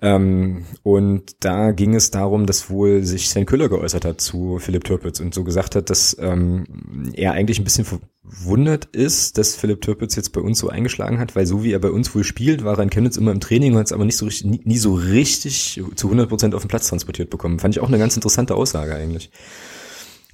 Ähm, 0.00 0.64
und 0.82 1.44
da 1.44 1.72
ging 1.72 1.94
es 1.94 2.10
darum, 2.10 2.46
dass 2.46 2.70
wohl 2.70 3.04
sich 3.04 3.28
Sven 3.28 3.46
Köhler 3.46 3.68
geäußert 3.68 4.04
hat 4.04 4.20
zu 4.20 4.58
Philipp 4.58 4.84
Türpitz 4.84 5.18
und 5.18 5.34
so 5.34 5.42
gesagt 5.42 5.74
hat, 5.74 5.90
dass 5.90 6.16
ähm, 6.20 7.10
er 7.14 7.32
eigentlich 7.32 7.58
ein 7.58 7.64
bisschen 7.64 7.84
verwundert 7.84 8.84
ist, 8.86 9.38
dass 9.38 9.56
Philipp 9.56 9.80
Türpitz 9.80 10.14
jetzt 10.14 10.32
bei 10.32 10.40
uns 10.40 10.58
so 10.58 10.68
eingeschlagen 10.68 11.18
hat, 11.18 11.34
weil 11.34 11.46
so 11.46 11.64
wie 11.64 11.72
er 11.72 11.80
bei 11.80 11.90
uns 11.90 12.14
wohl 12.14 12.22
spielt, 12.22 12.62
war 12.64 12.78
er 12.78 12.84
in 12.84 12.90
Chemnitz 12.90 13.16
immer 13.16 13.32
im 13.32 13.40
Training 13.40 13.72
und 13.72 13.78
hat 13.78 13.86
es 13.86 13.92
aber 13.92 14.04
nicht 14.04 14.16
so 14.16 14.26
richtig, 14.26 14.46
nie, 14.48 14.60
nie 14.64 14.78
so 14.78 14.94
richtig 14.94 15.82
zu 15.96 16.06
100 16.06 16.28
Prozent 16.28 16.54
auf 16.54 16.62
den 16.62 16.68
Platz 16.68 16.88
transportiert 16.88 17.30
bekommen. 17.30 17.58
Fand 17.58 17.74
ich 17.74 17.80
auch 17.80 17.88
eine 17.88 17.98
ganz 17.98 18.14
interessante 18.14 18.54
Aussage 18.54 18.94
eigentlich. 18.94 19.32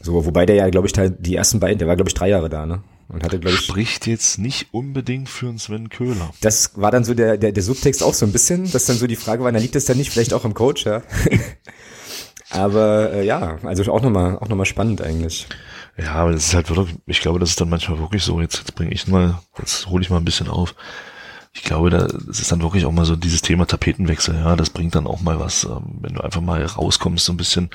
So, 0.05 0.27
wobei 0.27 0.45
der 0.45 0.57
ja, 0.57 0.69
glaube 0.69 0.87
ich, 0.87 0.93
die 0.93 1.35
ersten 1.35 1.61
beiden, 1.61 1.79
der 1.79 1.89
war, 1.89 1.97
glaube 1.97 2.11
ich, 2.11 2.15
drei 2.15 2.29
Jahre 2.29 2.51
da, 2.51 2.67
ne? 2.67 2.83
Und 3.09 3.25
hatte, 3.25 3.39
glaube 3.39 3.57
ich, 3.57 3.63
Spricht 3.63 4.07
jetzt 4.07 4.39
nicht 4.39 4.69
unbedingt 4.73 5.31
für 5.31 5.49
einen 5.49 5.59
Sven 5.59 5.89
Köhler. 5.89 6.31
das 6.43 6.73
war 6.75 6.91
dann 6.91 7.05
so 7.05 7.15
der, 7.15 7.39
der, 7.39 7.53
der 7.53 7.63
Subtext 7.63 8.03
auch 8.03 8.13
so 8.13 8.27
ein 8.27 8.33
bisschen, 8.33 8.71
dass 8.71 8.85
dann 8.85 8.99
so 8.99 9.07
die 9.07 9.17
Frage 9.17 9.43
war, 9.43 9.51
na 9.51 9.59
liegt 9.59 9.75
das 9.75 9.87
dann 9.87 9.97
nicht 9.97 10.11
vielleicht 10.11 10.35
auch 10.35 10.45
am 10.45 10.53
Coach, 10.53 10.85
ja? 10.85 11.03
Aber 12.51 13.13
äh, 13.15 13.25
ja, 13.25 13.59
also 13.63 13.91
auch 13.91 14.03
nochmal 14.03 14.39
auch 14.39 14.49
noch 14.49 14.57
mal 14.57 14.67
spannend 14.67 15.01
eigentlich. 15.01 15.47
Ja, 15.97 16.13
aber 16.13 16.33
das 16.33 16.49
ist 16.49 16.55
halt 16.55 16.69
wirklich, 16.69 16.97
ich 17.07 17.21
glaube, 17.21 17.39
das 17.39 17.51
ist 17.51 17.61
dann 17.61 17.71
manchmal 17.71 17.99
wirklich 17.99 18.23
so, 18.23 18.41
jetzt, 18.41 18.59
jetzt 18.59 18.75
bringe 18.75 18.93
ich 18.93 19.09
mal, 19.09 19.41
jetzt 19.59 19.87
hole 19.87 20.03
ich 20.03 20.11
mal 20.11 20.19
ein 20.19 20.25
bisschen 20.25 20.49
auf. 20.49 20.75
ich 21.53 21.63
glaube, 21.63 21.89
da 21.89 22.07
das 22.07 22.41
ist 22.41 22.53
dann 22.53 22.63
wirklich 22.63 22.85
auch 22.85 22.93
mal 22.93 23.07
so 23.07 23.17
dieses 23.17 23.43
Thema 23.43 23.67
Tapetenwechsel, 23.67 24.35
ja, 24.35 24.55
das 24.55 24.71
bringt 24.71 24.95
dann 24.95 25.07
auch 25.07 25.21
mal 25.21 25.41
was, 25.41 25.65
ähm, 25.65 25.99
wenn 26.01 26.15
du 26.15 26.21
einfach 26.21 26.43
mal 26.43 26.63
rauskommst, 26.65 27.25
so 27.25 27.33
ein 27.33 27.39
bisschen 27.39 27.71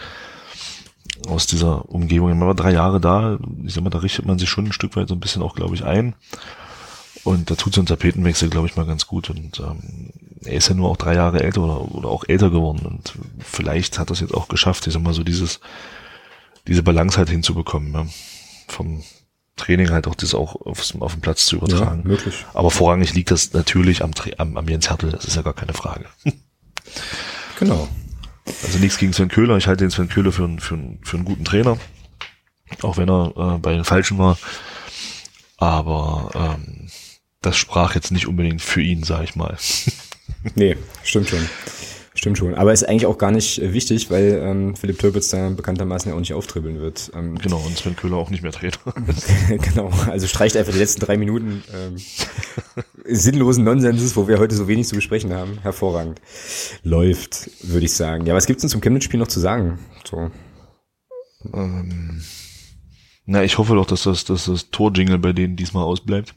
aus 1.28 1.48
dieser 1.48 1.90
Umgebung. 1.90 2.38
Man 2.38 2.48
war 2.48 2.56
drei 2.56 2.72
Jahre 2.72 3.00
da, 3.00 3.40
ich 3.64 3.74
sag 3.74 3.84
mal, 3.84 3.90
da 3.90 4.00
richtet 4.00 4.26
man 4.26 4.40
sich 4.40 4.50
schon 4.50 4.66
ein 4.66 4.74
Stück 4.74 4.96
weit 4.96 5.08
so 5.08 5.16
ein 5.16 5.20
bisschen 5.20 5.42
auch, 5.42 5.56
glaube 5.56 5.76
ich, 5.76 5.84
ein. 5.84 6.16
Und 7.24 7.52
da 7.52 7.56
tut 7.56 7.74
so 7.74 7.82
ein 7.82 7.86
Tapetenwechsel, 7.86 8.50
glaube 8.50 8.68
ich, 8.68 8.76
mal 8.76 8.86
ganz 8.86 9.08
gut. 9.08 9.30
Und 9.30 9.60
ähm, 9.60 10.12
er 10.46 10.54
ist 10.54 10.70
ja 10.70 10.76
nur 10.76 10.90
auch 10.90 10.98
drei 10.98 11.16
Jahre 11.16 11.44
älter 11.44 11.62
oder, 11.62 11.96
oder 11.96 12.10
auch 12.10 12.24
älter 12.28 12.50
geworden. 12.50 12.86
Und 12.86 13.14
vielleicht 13.40 14.00
hat 14.00 14.10
das 14.10 14.22
jetzt 14.22 14.34
auch 14.34 14.48
geschafft, 14.48 14.88
ich 14.88 14.94
sag 14.94 15.02
mal, 15.02 15.14
so 15.14 15.24
dieses, 15.24 15.60
diese 16.68 16.84
Balance 16.84 17.18
halt 17.18 17.30
hinzubekommen. 17.30 17.94
Ja. 17.94 18.06
Vom 18.68 19.04
Training 19.58 19.90
halt 19.90 20.08
auch 20.08 20.16
das 20.16 20.34
auch 20.34 20.56
aufs, 20.56 20.96
auf 21.00 21.14
den 21.14 21.22
Platz 21.22 21.46
zu 21.46 21.58
übertragen. 21.58 22.02
Ja, 22.04 22.08
möglich. 22.08 22.46
Aber 22.54 22.72
vorrangig 22.72 23.14
liegt 23.14 23.32
das 23.32 23.54
natürlich 23.54 24.04
am, 24.04 24.12
am, 24.38 24.58
am 24.58 24.68
Jens 24.68 24.90
Hertel, 24.90 25.12
das 25.12 25.26
ist 25.26 25.36
ja 25.36 25.42
gar 25.42 25.54
keine 25.54 25.74
Frage. 25.74 26.06
Genau. 27.60 27.90
Also 28.64 28.80
nichts 28.80 28.98
gegen 28.98 29.14
Sven 29.14 29.30
Köhler. 29.30 29.58
Ich 29.58 29.68
halte 29.68 29.84
den 29.84 29.92
Sven 29.92 30.10
Köhler 30.10 30.32
für, 30.32 30.44
einen 30.44 30.60
für, 30.60 30.78
für 31.04 31.18
einen 31.18 31.26
guten 31.26 31.46
Trainer. 31.46 31.78
Auch 32.82 32.98
wenn 32.98 33.10
er 33.10 33.34
äh, 33.36 33.58
bei 33.60 33.74
den 33.74 33.84
Falschen 33.84 34.18
war. 34.18 34.38
Aber 35.58 36.32
ähm, 36.36 36.90
das 37.42 37.58
sprach 37.58 37.96
jetzt 37.96 38.12
nicht 38.12 38.28
unbedingt 38.28 38.62
für 38.62 38.82
ihn, 38.82 39.04
sag 39.04 39.24
ich 39.24 39.36
mal. 39.36 39.58
Nee, 40.56 40.78
stimmt 41.04 41.28
schon. 41.30 41.50
Stimmt 42.20 42.38
schon. 42.38 42.54
Aber 42.54 42.74
ist 42.74 42.84
eigentlich 42.84 43.06
auch 43.06 43.18
gar 43.18 43.32
nicht 43.32 43.62
äh, 43.62 43.72
wichtig, 43.72 44.12
weil 44.12 44.42
ähm, 44.44 44.76
Philipp 44.76 45.00
Türpitz 45.00 45.30
da 45.30 45.48
bekanntermaßen 45.52 46.10
ja 46.12 46.16
auch 46.16 46.20
nicht 46.20 46.34
auftribbeln 46.34 46.82
wird. 46.82 47.10
Ähm, 47.16 47.38
Genau, 47.42 47.60
und 47.66 47.78
Sven 47.78 47.96
Köhler 47.96 48.18
auch 48.18 48.30
nicht 48.30 48.44
mehr 48.44 48.52
Trainer. 48.52 48.76
genau, 49.48 49.90
also 50.12 50.28
streicht 50.28 50.58
einfach 50.58 50.74
die 50.74 50.80
letzten 50.80 51.00
drei 51.00 51.16
Minuten 51.16 51.64
ähm, 51.74 51.96
sinnlosen 53.06 53.64
Nonsenses, 53.64 54.18
wo 54.18 54.28
wir 54.28 54.38
heute 54.38 54.54
so 54.54 54.68
wenig 54.68 54.90
zu 54.90 54.96
besprechen 54.96 55.32
haben. 55.34 55.60
Hervorragend. 55.62 56.20
Läuft, 56.84 57.52
würde 57.64 57.86
ich 57.86 57.94
sagen. 57.94 58.26
Ja, 58.26 58.36
was 58.36 58.48
gibt's 58.48 58.64
denn 58.64 58.70
zum 58.70 58.82
Chemnitz-Spiel 58.82 59.18
noch 59.22 59.30
zu 59.30 59.40
sagen? 59.40 59.80
So. 60.04 60.30
ähm, 61.54 62.22
na, 63.28 63.46
ich 63.46 63.58
hoffe 63.58 63.76
doch, 63.76 63.86
dass 63.86 64.04
das, 64.04 64.26
dass 64.26 64.44
das 64.44 64.72
Torjingle 64.72 65.20
bei 65.20 65.32
denen 65.32 65.56
diesmal 65.56 65.86
ausbleibt. 65.86 66.36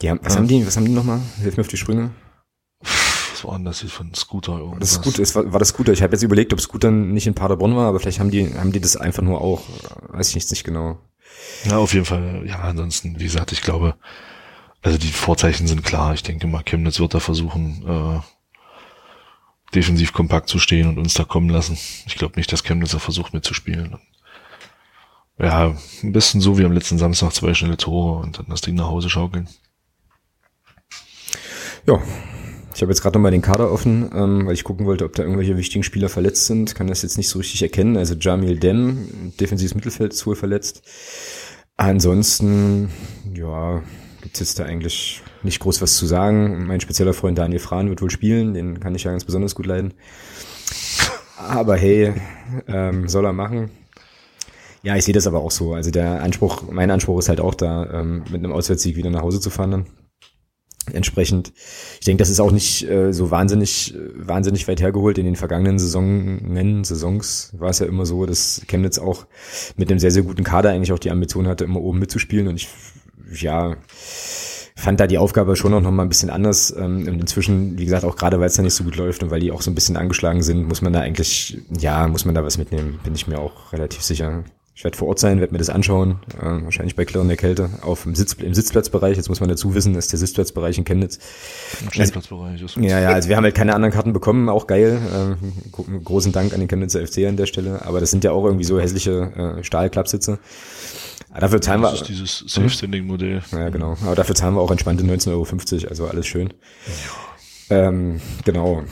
Die 0.00 0.10
haben, 0.10 0.20
was 0.22 0.34
Ja. 0.34 0.38
haben 0.38 0.46
die, 0.46 0.64
was 0.64 0.76
haben 0.76 0.84
die 0.84 0.92
nochmal? 0.92 1.20
Hilf 1.42 1.56
mir 1.56 1.62
auf 1.62 1.68
die 1.68 1.76
Sprünge. 1.76 2.12
Das 3.64 3.82
jetzt 3.82 3.92
von 3.92 4.12
Scooter 4.14 4.58
irgendwas? 4.58 4.80
Das 4.80 4.92
ist 4.92 5.02
gut, 5.02 5.18
es 5.18 5.34
war, 5.34 5.52
war 5.52 5.58
das 5.58 5.68
Scooter. 5.68 5.92
Ich 5.92 6.02
habe 6.02 6.12
jetzt 6.12 6.22
überlegt, 6.22 6.52
ob 6.52 6.60
Scooter 6.60 6.90
nicht 6.90 7.26
in 7.26 7.34
Paderborn 7.34 7.76
war, 7.76 7.88
aber 7.88 8.00
vielleicht 8.00 8.20
haben 8.20 8.30
die, 8.30 8.54
haben 8.54 8.72
die 8.72 8.80
das 8.80 8.96
einfach 8.96 9.22
nur 9.22 9.40
auch. 9.40 9.62
Weiß 10.08 10.28
ich 10.28 10.34
jetzt 10.34 10.50
nicht 10.50 10.64
genau. 10.64 10.98
Ja, 11.64 11.78
auf 11.78 11.94
jeden 11.94 12.06
Fall. 12.06 12.44
Ja, 12.46 12.60
ansonsten, 12.60 13.18
wie 13.18 13.24
gesagt, 13.24 13.52
ich 13.52 13.62
glaube, 13.62 13.96
also 14.82 14.98
die 14.98 15.12
Vorzeichen 15.12 15.66
sind 15.66 15.84
klar. 15.84 16.14
Ich 16.14 16.22
denke 16.22 16.46
mal, 16.46 16.62
Chemnitz 16.62 17.00
wird 17.00 17.14
da 17.14 17.20
versuchen, 17.20 17.84
äh, 17.86 18.20
defensiv 19.74 20.12
kompakt 20.12 20.48
zu 20.48 20.58
stehen 20.58 20.88
und 20.88 20.98
uns 20.98 21.14
da 21.14 21.24
kommen 21.24 21.48
lassen. 21.48 21.78
Ich 22.06 22.16
glaube 22.16 22.36
nicht, 22.36 22.52
dass 22.52 22.64
Chemnitz 22.64 22.92
da 22.92 22.98
versucht 22.98 23.34
mitzuspielen. 23.34 23.98
Ja, 25.38 25.74
ein 26.02 26.12
bisschen 26.12 26.40
so 26.40 26.58
wie 26.58 26.64
am 26.64 26.72
letzten 26.72 26.98
Samstag, 26.98 27.32
zwei 27.32 27.54
schnelle 27.54 27.76
Tore 27.76 28.20
und 28.20 28.38
dann 28.38 28.46
das 28.48 28.60
Ding 28.60 28.76
nach 28.76 28.86
Hause 28.86 29.10
schaukeln. 29.10 29.48
Ja. 31.86 32.00
Ich 32.74 32.82
habe 32.82 32.90
jetzt 32.90 33.02
gerade 33.02 33.16
nochmal 33.16 33.30
den 33.30 33.40
Kader 33.40 33.70
offen, 33.70 34.10
ähm, 34.12 34.46
weil 34.46 34.54
ich 34.54 34.64
gucken 34.64 34.84
wollte, 34.84 35.04
ob 35.04 35.14
da 35.14 35.22
irgendwelche 35.22 35.56
wichtigen 35.56 35.84
Spieler 35.84 36.08
verletzt 36.08 36.46
sind. 36.46 36.74
Kann 36.74 36.88
das 36.88 37.02
jetzt 37.02 37.16
nicht 37.16 37.28
so 37.28 37.38
richtig 37.38 37.62
erkennen. 37.62 37.96
Also 37.96 38.14
Jamil 38.14 38.58
Dem, 38.58 39.32
defensives 39.38 39.76
Mittelfeld, 39.76 40.12
ist 40.12 40.26
wohl 40.26 40.34
verletzt. 40.34 40.82
Ansonsten, 41.76 42.90
ja, 43.32 43.80
gibt's 44.22 44.40
jetzt 44.40 44.58
da 44.58 44.64
eigentlich 44.64 45.22
nicht 45.44 45.60
groß 45.60 45.82
was 45.82 45.96
zu 45.96 46.06
sagen. 46.06 46.66
Mein 46.66 46.80
spezieller 46.80 47.14
Freund 47.14 47.38
Daniel 47.38 47.60
Frahn 47.60 47.90
wird 47.90 48.02
wohl 48.02 48.10
spielen, 48.10 48.54
den 48.54 48.80
kann 48.80 48.96
ich 48.96 49.04
ja 49.04 49.12
ganz 49.12 49.24
besonders 49.24 49.54
gut 49.54 49.66
leiden. 49.66 49.94
Aber 51.38 51.76
hey, 51.76 52.12
ähm, 52.66 53.08
soll 53.08 53.24
er 53.24 53.32
machen. 53.32 53.70
Ja, 54.82 54.96
ich 54.96 55.04
sehe 55.04 55.14
das 55.14 55.28
aber 55.28 55.40
auch 55.40 55.52
so. 55.52 55.74
Also 55.74 55.92
der 55.92 56.22
Anspruch, 56.22 56.64
mein 56.70 56.90
Anspruch 56.90 57.20
ist 57.20 57.28
halt 57.28 57.40
auch 57.40 57.54
da, 57.54 58.00
ähm, 58.00 58.24
mit 58.30 58.42
einem 58.42 58.52
Auswärtssieg 58.52 58.96
wieder 58.96 59.10
nach 59.10 59.22
Hause 59.22 59.40
zu 59.40 59.50
fahren 59.50 59.70
dann. 59.70 59.86
Entsprechend, 60.92 61.52
ich 61.98 62.04
denke, 62.04 62.20
das 62.20 62.28
ist 62.28 62.40
auch 62.40 62.52
nicht 62.52 62.88
äh, 62.88 63.12
so 63.12 63.30
wahnsinnig, 63.30 63.94
wahnsinnig 64.16 64.68
weit 64.68 64.80
hergeholt. 64.80 65.18
In 65.18 65.24
den 65.24 65.36
vergangenen 65.36 65.78
Saisonen, 65.78 66.84
Saisons 66.84 67.52
war 67.56 67.70
es 67.70 67.78
ja 67.78 67.86
immer 67.86 68.04
so, 68.04 68.26
dass 68.26 68.62
Chemnitz 68.68 68.98
auch 68.98 69.26
mit 69.76 69.90
einem 69.90 69.98
sehr, 69.98 70.10
sehr 70.10 70.22
guten 70.22 70.44
Kader 70.44 70.70
eigentlich 70.70 70.92
auch 70.92 70.98
die 70.98 71.10
Ambition 71.10 71.48
hatte, 71.48 71.64
immer 71.64 71.80
oben 71.80 71.98
mitzuspielen. 71.98 72.48
Und 72.48 72.56
ich, 72.56 72.68
ja, 73.40 73.76
fand 74.76 75.00
da 75.00 75.06
die 75.06 75.18
Aufgabe 75.18 75.56
schon 75.56 75.72
auch 75.72 75.80
noch 75.80 75.90
mal 75.90 76.02
ein 76.02 76.08
bisschen 76.08 76.30
anders. 76.30 76.74
Ähm, 76.76 77.06
inzwischen, 77.06 77.78
wie 77.78 77.84
gesagt, 77.84 78.04
auch 78.04 78.16
gerade 78.16 78.40
weil 78.40 78.48
es 78.48 78.54
da 78.54 78.62
nicht 78.62 78.74
so 78.74 78.84
gut 78.84 78.96
läuft 78.96 79.22
und 79.22 79.30
weil 79.30 79.40
die 79.40 79.52
auch 79.52 79.62
so 79.62 79.70
ein 79.70 79.74
bisschen 79.74 79.96
angeschlagen 79.96 80.42
sind, 80.42 80.68
muss 80.68 80.82
man 80.82 80.92
da 80.92 81.00
eigentlich, 81.00 81.58
ja, 81.78 82.06
muss 82.08 82.24
man 82.24 82.34
da 82.34 82.44
was 82.44 82.58
mitnehmen, 82.58 83.00
bin 83.02 83.14
ich 83.14 83.26
mir 83.26 83.38
auch 83.38 83.72
relativ 83.72 84.02
sicher. 84.02 84.44
Ich 84.76 84.82
werde 84.82 84.96
vor 84.96 85.06
Ort 85.06 85.20
sein, 85.20 85.38
werde 85.38 85.52
mir 85.52 85.58
das 85.58 85.70
anschauen, 85.70 86.18
äh, 86.36 86.64
wahrscheinlich 86.64 86.96
bei 86.96 87.04
klirrender 87.04 87.36
Kälte 87.36 87.70
auf 87.82 88.02
dem, 88.02 88.16
Sitz, 88.16 88.32
im 88.34 88.54
Sitzplatzbereich. 88.54 89.16
Jetzt 89.16 89.28
muss 89.28 89.38
man 89.38 89.48
dazu 89.48 89.72
wissen, 89.74 89.94
dass 89.94 90.08
der 90.08 90.18
Sitzplatzbereich 90.18 90.76
in 90.78 90.84
Chemnitz. 90.84 91.20
Im 91.80 91.92
Stehplatzbereich 91.92 92.60
ist. 92.60 92.76
Ja, 92.76 92.98
ja, 92.98 93.10
also 93.10 93.28
wir 93.28 93.36
haben 93.36 93.44
halt 93.44 93.54
keine 93.54 93.74
anderen 93.74 93.94
Karten 93.94 94.12
bekommen, 94.12 94.48
auch 94.48 94.66
geil. 94.66 94.98
Äh, 95.40 95.70
gro- 95.70 95.86
großen 96.02 96.32
Dank 96.32 96.52
an 96.54 96.58
den 96.58 96.68
Chemnitzer 96.68 97.06
FC 97.06 97.18
an 97.28 97.36
der 97.36 97.46
Stelle. 97.46 97.86
Aber 97.86 98.00
das 98.00 98.10
sind 98.10 98.24
ja 98.24 98.32
auch 98.32 98.44
irgendwie 98.44 98.64
so 98.64 98.80
hässliche 98.80 99.56
äh, 99.60 99.62
Stahlklappsitze. 99.62 100.40
Aber 101.30 101.40
dafür 101.40 101.60
zahlen 101.60 101.80
wir. 101.80 101.90
Das 101.92 102.00
ist 102.00 102.08
dieses 102.08 102.44
Safe-Standing-Modell. 102.48 103.42
Ja, 103.52 103.68
genau. 103.68 103.96
Aber 104.04 104.16
dafür 104.16 104.34
zahlen 104.34 104.54
wir 104.54 104.60
auch 104.60 104.72
entspannte 104.72 105.04
19,50 105.04 105.30
Euro, 105.30 105.88
also 105.88 106.06
alles 106.08 106.26
schön. 106.26 106.52
Ähm, 107.70 108.20
genau. 108.44 108.82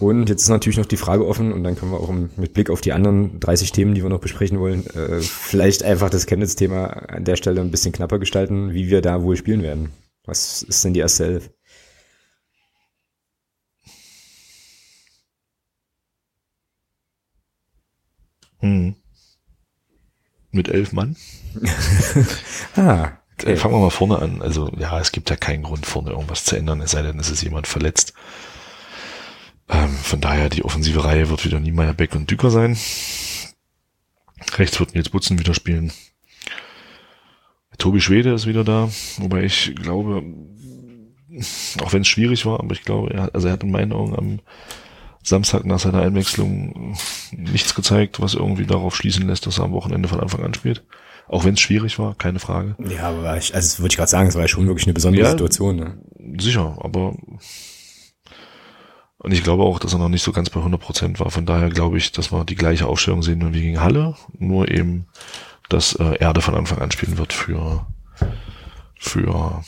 Und 0.00 0.28
jetzt 0.28 0.42
ist 0.42 0.48
natürlich 0.48 0.76
noch 0.78 0.86
die 0.86 0.96
Frage 0.96 1.26
offen, 1.26 1.52
und 1.52 1.62
dann 1.62 1.76
können 1.76 1.92
wir 1.92 2.00
auch 2.00 2.12
mit 2.12 2.52
Blick 2.52 2.68
auf 2.68 2.80
die 2.80 2.92
anderen 2.92 3.38
30 3.40 3.72
Themen, 3.72 3.94
die 3.94 4.02
wir 4.02 4.10
noch 4.10 4.20
besprechen 4.20 4.58
wollen, 4.58 4.86
äh, 4.88 5.20
vielleicht 5.20 5.82
einfach 5.84 6.10
das 6.10 6.26
Chemnitz-Thema 6.26 6.86
an 7.10 7.24
der 7.24 7.36
Stelle 7.36 7.60
ein 7.60 7.70
bisschen 7.70 7.92
knapper 7.92 8.18
gestalten, 8.18 8.72
wie 8.74 8.88
wir 8.88 9.02
da 9.02 9.22
wohl 9.22 9.36
spielen 9.36 9.62
werden. 9.62 9.90
Was 10.24 10.62
ist 10.62 10.84
denn 10.84 10.94
die 10.94 11.00
erste 11.00 11.24
Elf? 11.26 11.50
Hm. 18.60 18.94
Mit 20.52 20.68
elf 20.68 20.92
Mann. 20.92 21.16
Ah, 22.76 23.12
Äh, 23.44 23.56
Fangen 23.56 23.74
wir 23.74 23.80
mal 23.80 23.90
vorne 23.90 24.18
an. 24.20 24.42
Also 24.42 24.70
ja, 24.78 24.98
es 25.00 25.10
gibt 25.12 25.28
ja 25.30 25.36
keinen 25.36 25.64
Grund, 25.64 25.86
vorne 25.86 26.10
irgendwas 26.10 26.44
zu 26.44 26.56
ändern, 26.56 26.80
es 26.80 26.92
sei 26.92 27.02
denn, 27.02 27.18
es 27.18 27.30
ist 27.30 27.42
jemand 27.42 27.66
verletzt. 27.66 28.14
Ähm, 29.68 29.88
von 29.90 30.20
daher, 30.20 30.48
die 30.50 30.64
offensive 30.64 31.04
Reihe 31.04 31.30
wird 31.30 31.44
wieder 31.44 31.60
Niemeyer, 31.60 31.94
Beck 31.94 32.14
und 32.14 32.30
Düker 32.30 32.50
sein. 32.50 32.76
Rechts 34.56 34.78
wird 34.78 34.94
Nils 34.94 35.08
Butzen 35.08 35.38
wieder 35.38 35.54
spielen. 35.54 35.92
Tobi 37.78 38.00
Schwede 38.00 38.32
ist 38.32 38.46
wieder 38.46 38.62
da, 38.62 38.88
wobei 39.18 39.42
ich 39.44 39.74
glaube, 39.74 40.22
auch 41.82 41.92
wenn 41.92 42.02
es 42.02 42.08
schwierig 42.08 42.46
war, 42.46 42.60
aber 42.60 42.72
ich 42.72 42.82
glaube, 42.82 43.12
er, 43.12 43.34
also 43.34 43.48
er 43.48 43.54
hat 43.54 43.64
in 43.64 43.72
meinen 43.72 43.92
Augen 43.92 44.14
am 44.16 44.40
Samstag 45.24 45.64
nach 45.64 45.80
seiner 45.80 46.02
Einwechslung 46.02 46.96
nichts 47.32 47.74
gezeigt, 47.74 48.20
was 48.20 48.34
irgendwie 48.34 48.66
darauf 48.66 48.94
schließen 48.94 49.26
lässt, 49.26 49.46
dass 49.46 49.58
er 49.58 49.64
am 49.64 49.72
Wochenende 49.72 50.08
von 50.08 50.20
Anfang 50.20 50.44
an 50.44 50.54
spielt. 50.54 50.84
Auch 51.26 51.44
wenn 51.44 51.54
es 51.54 51.60
schwierig 51.60 51.98
war, 51.98 52.14
keine 52.14 52.38
Frage. 52.38 52.76
Ja, 52.78 53.08
aber 53.08 53.36
ich, 53.38 53.54
also 53.54 53.78
würde 53.78 53.92
ich 53.92 53.96
gerade 53.96 54.10
sagen, 54.10 54.28
es 54.28 54.34
war 54.34 54.42
ja 54.42 54.48
schon 54.48 54.66
wirklich 54.66 54.86
eine 54.86 54.92
besondere 54.92 55.24
Ja. 55.24 55.30
Situation. 55.30 55.76
Ne? 55.76 55.98
Sicher, 56.38 56.76
aber 56.80 57.16
und 59.24 59.32
ich 59.32 59.42
glaube 59.42 59.62
auch, 59.62 59.78
dass 59.78 59.94
er 59.94 59.98
noch 59.98 60.10
nicht 60.10 60.22
so 60.22 60.32
ganz 60.32 60.50
bei 60.50 60.60
100 60.60 60.78
Prozent 60.78 61.18
war. 61.18 61.30
Von 61.30 61.46
daher 61.46 61.70
glaube 61.70 61.96
ich, 61.96 62.12
dass 62.12 62.30
wir 62.30 62.44
die 62.44 62.56
gleiche 62.56 62.86
Aufstellung 62.86 63.22
sehen 63.22 63.54
wie 63.54 63.62
gegen 63.62 63.80
Halle, 63.80 64.16
nur 64.38 64.70
eben, 64.70 65.06
dass 65.70 65.94
äh, 65.94 66.18
Erde 66.20 66.42
von 66.42 66.54
Anfang 66.54 66.80
an 66.80 66.90
spielen 66.90 67.16
wird 67.16 67.32
für 67.32 67.86
für 68.96 69.64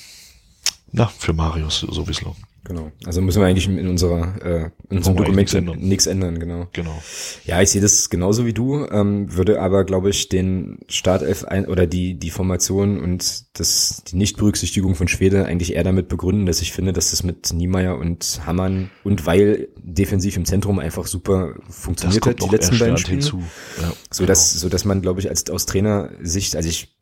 na 0.92 1.06
für 1.06 1.32
Marius 1.32 1.80
sowieso. 1.80 2.36
Genau. 2.66 2.90
Also 3.04 3.20
müssen 3.22 3.40
wir 3.40 3.46
eigentlich 3.46 3.68
in 3.68 3.86
unserer 3.88 4.34
äh, 4.44 4.70
in 4.90 4.98
unserem 4.98 5.16
Dokument 5.16 5.80
nichts 5.80 6.06
ändern. 6.06 6.40
genau. 6.40 6.66
Genau. 6.72 7.00
Ja, 7.44 7.62
ich 7.62 7.70
sehe 7.70 7.80
das 7.80 8.10
genauso 8.10 8.44
wie 8.44 8.52
du, 8.52 8.86
ähm, 8.90 9.32
würde 9.32 9.60
aber, 9.60 9.84
glaube 9.84 10.10
ich, 10.10 10.28
den 10.28 10.80
Startelf 10.88 11.44
ein 11.44 11.66
oder 11.66 11.86
die 11.86 12.18
die 12.18 12.30
Formation 12.30 12.98
und 13.00 13.44
das 13.58 14.02
die 14.08 14.16
Nichtberücksichtigung 14.16 14.96
von 14.96 15.06
Schwede 15.06 15.46
eigentlich 15.46 15.74
eher 15.74 15.84
damit 15.84 16.08
begründen, 16.08 16.46
dass 16.46 16.60
ich 16.60 16.72
finde, 16.72 16.92
dass 16.92 17.12
das 17.12 17.22
mit 17.22 17.52
Niemeyer 17.52 17.96
und 17.98 18.40
Hammann 18.44 18.90
und 19.04 19.26
weil 19.26 19.68
defensiv 19.78 20.36
im 20.36 20.44
Zentrum 20.44 20.80
einfach 20.80 21.06
super 21.06 21.54
funktioniert 21.70 22.26
hat 22.26 22.42
die 22.42 22.48
letzten 22.48 22.78
beiden 22.78 22.98
Spiele. 22.98 23.20
hinzu. 23.20 23.42
Ja, 23.80 23.92
So 24.10 24.26
dass, 24.26 24.52
so 24.52 24.68
dass 24.68 24.84
man, 24.84 25.02
glaube 25.02 25.20
ich, 25.20 25.28
als 25.28 25.48
aus 25.50 25.66
Trainersicht, 25.66 26.56
also 26.56 26.68
ich 26.68 26.95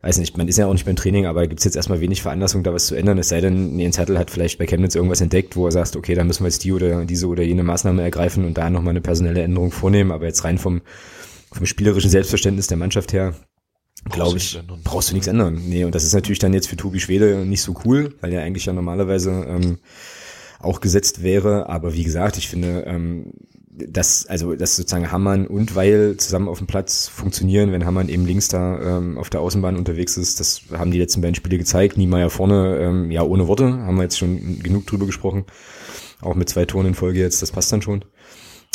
weiß 0.00 0.18
nicht, 0.18 0.36
man 0.36 0.46
ist 0.46 0.58
ja 0.58 0.66
auch 0.66 0.72
nicht 0.72 0.86
beim 0.86 0.96
Training, 0.96 1.26
aber 1.26 1.46
gibt's 1.46 1.64
jetzt 1.64 1.76
erstmal 1.76 2.00
wenig 2.00 2.22
Veranlassung, 2.22 2.62
da 2.62 2.72
was 2.72 2.86
zu 2.86 2.94
ändern, 2.94 3.18
es 3.18 3.28
sei 3.28 3.40
denn, 3.40 3.78
Jens 3.78 3.98
Hertel 3.98 4.18
hat 4.18 4.30
vielleicht 4.30 4.58
bei 4.58 4.66
Chemnitz 4.66 4.94
irgendwas 4.94 5.20
entdeckt, 5.20 5.56
wo 5.56 5.66
er 5.66 5.72
sagt, 5.72 5.96
okay, 5.96 6.14
da 6.14 6.22
müssen 6.24 6.44
wir 6.44 6.48
jetzt 6.48 6.62
die 6.64 6.72
oder 6.72 7.04
diese 7.04 7.26
oder 7.26 7.42
jene 7.42 7.64
Maßnahme 7.64 8.02
ergreifen 8.02 8.44
und 8.44 8.56
da 8.56 8.70
nochmal 8.70 8.90
eine 8.90 9.00
personelle 9.00 9.42
Änderung 9.42 9.72
vornehmen, 9.72 10.12
aber 10.12 10.26
jetzt 10.26 10.44
rein 10.44 10.58
vom, 10.58 10.82
vom 11.52 11.66
spielerischen 11.66 12.10
Selbstverständnis 12.10 12.68
der 12.68 12.76
Mannschaft 12.76 13.12
her, 13.12 13.34
glaube 14.04 14.38
ich, 14.38 14.60
brauchst 14.84 15.10
du 15.10 15.14
nichts 15.14 15.26
ändern. 15.26 15.60
Nee, 15.68 15.84
und 15.84 15.94
das 15.94 16.04
ist 16.04 16.14
natürlich 16.14 16.38
dann 16.38 16.54
jetzt 16.54 16.68
für 16.68 16.76
Tobi 16.76 17.00
Schwede 17.00 17.44
nicht 17.44 17.62
so 17.62 17.74
cool, 17.84 18.14
weil 18.20 18.32
er 18.32 18.42
eigentlich 18.42 18.66
ja 18.66 18.72
normalerweise 18.72 19.30
ähm, 19.48 19.78
auch 20.60 20.80
gesetzt 20.80 21.22
wäre. 21.22 21.68
Aber 21.68 21.94
wie 21.94 22.04
gesagt, 22.04 22.36
ich 22.36 22.48
finde, 22.48 22.84
ähm, 22.86 23.32
dass, 23.86 24.26
also, 24.26 24.54
dass 24.54 24.76
sozusagen 24.76 25.10
Hammann 25.10 25.46
und 25.46 25.74
Weil 25.74 26.16
zusammen 26.16 26.48
auf 26.48 26.58
dem 26.58 26.66
Platz 26.66 27.08
funktionieren, 27.08 27.72
wenn 27.72 27.86
Hammann 27.86 28.08
eben 28.08 28.26
links 28.26 28.48
da 28.48 28.80
ähm, 28.80 29.18
auf 29.18 29.30
der 29.30 29.40
Außenbahn 29.40 29.76
unterwegs 29.76 30.16
ist, 30.16 30.40
das 30.40 30.62
haben 30.72 30.90
die 30.90 30.98
letzten 30.98 31.20
beiden 31.20 31.34
Spiele 31.34 31.58
gezeigt. 31.58 31.96
Niemeyer 31.96 32.30
vorne, 32.30 32.78
ähm, 32.80 33.10
ja, 33.10 33.22
ohne 33.22 33.48
Worte, 33.48 33.64
haben 33.64 33.96
wir 33.96 34.02
jetzt 34.02 34.18
schon 34.18 34.60
genug 34.60 34.86
drüber 34.86 35.06
gesprochen. 35.06 35.44
Auch 36.20 36.34
mit 36.34 36.48
zwei 36.48 36.64
Toren 36.64 36.86
in 36.86 36.94
Folge 36.94 37.20
jetzt, 37.20 37.42
das 37.42 37.52
passt 37.52 37.72
dann 37.72 37.82
schon. 37.82 38.04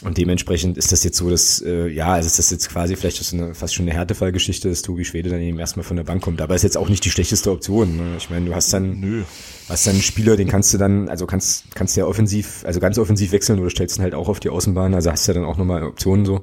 Und 0.04 0.18
dementsprechend 0.18 0.78
ist 0.78 0.92
das 0.92 1.04
jetzt 1.04 1.18
so, 1.18 1.30
dass, 1.30 1.62
äh, 1.62 1.88
ja, 1.88 2.14
also 2.14 2.28
ist 2.28 2.38
das 2.38 2.50
jetzt 2.50 2.70
quasi 2.70 2.96
vielleicht 2.96 3.24
so 3.24 3.38
eine, 3.38 3.56
fast 3.56 3.74
schon 3.74 3.86
eine 3.88 3.96
Härtefallgeschichte, 3.96 4.68
dass 4.70 4.82
Tobi 4.82 5.06
Schwede 5.06 5.30
dann 5.30 5.40
eben 5.40 5.58
erstmal 5.60 5.84
von 5.86 5.96
der 5.96 6.04
Bank 6.04 6.22
kommt. 6.22 6.42
Aber 6.42 6.56
ist 6.56 6.64
jetzt 6.64 6.78
auch 6.78 6.90
nicht 6.90 7.06
die 7.06 7.10
schlechteste 7.10 7.52
Option. 7.52 7.96
Ne? 7.96 8.16
Ich 8.18 8.30
meine, 8.30 8.46
du 8.46 8.54
hast 8.56 8.74
dann, 8.74 9.00
Nö. 9.00 9.24
hast 9.70 9.88
dann 9.88 9.94
einen 9.94 10.04
Spieler, 10.04 10.36
den 10.36 10.50
kannst 10.50 10.74
du 10.74 10.78
dann, 10.78 11.08
also 11.08 11.26
kannst, 11.26 11.74
kannst 11.74 11.96
ja 11.96 12.06
offensiv, 12.06 12.64
also 12.66 12.80
ganz 12.80 12.98
offensiv 12.98 13.32
wechseln 13.32 13.60
oder 13.60 13.70
stellst 13.70 13.98
ihn 13.98 14.04
halt 14.04 14.14
auch 14.14 14.28
auf 14.28 14.40
die 14.40 14.50
Außenbahn. 14.50 14.94
Also 14.94 15.10
hast 15.10 15.28
du 15.28 15.32
ja 15.32 15.40
dann 15.40 15.46
auch 15.46 15.58
nochmal 15.58 15.84
Optionen 15.84 16.26
so. 16.26 16.42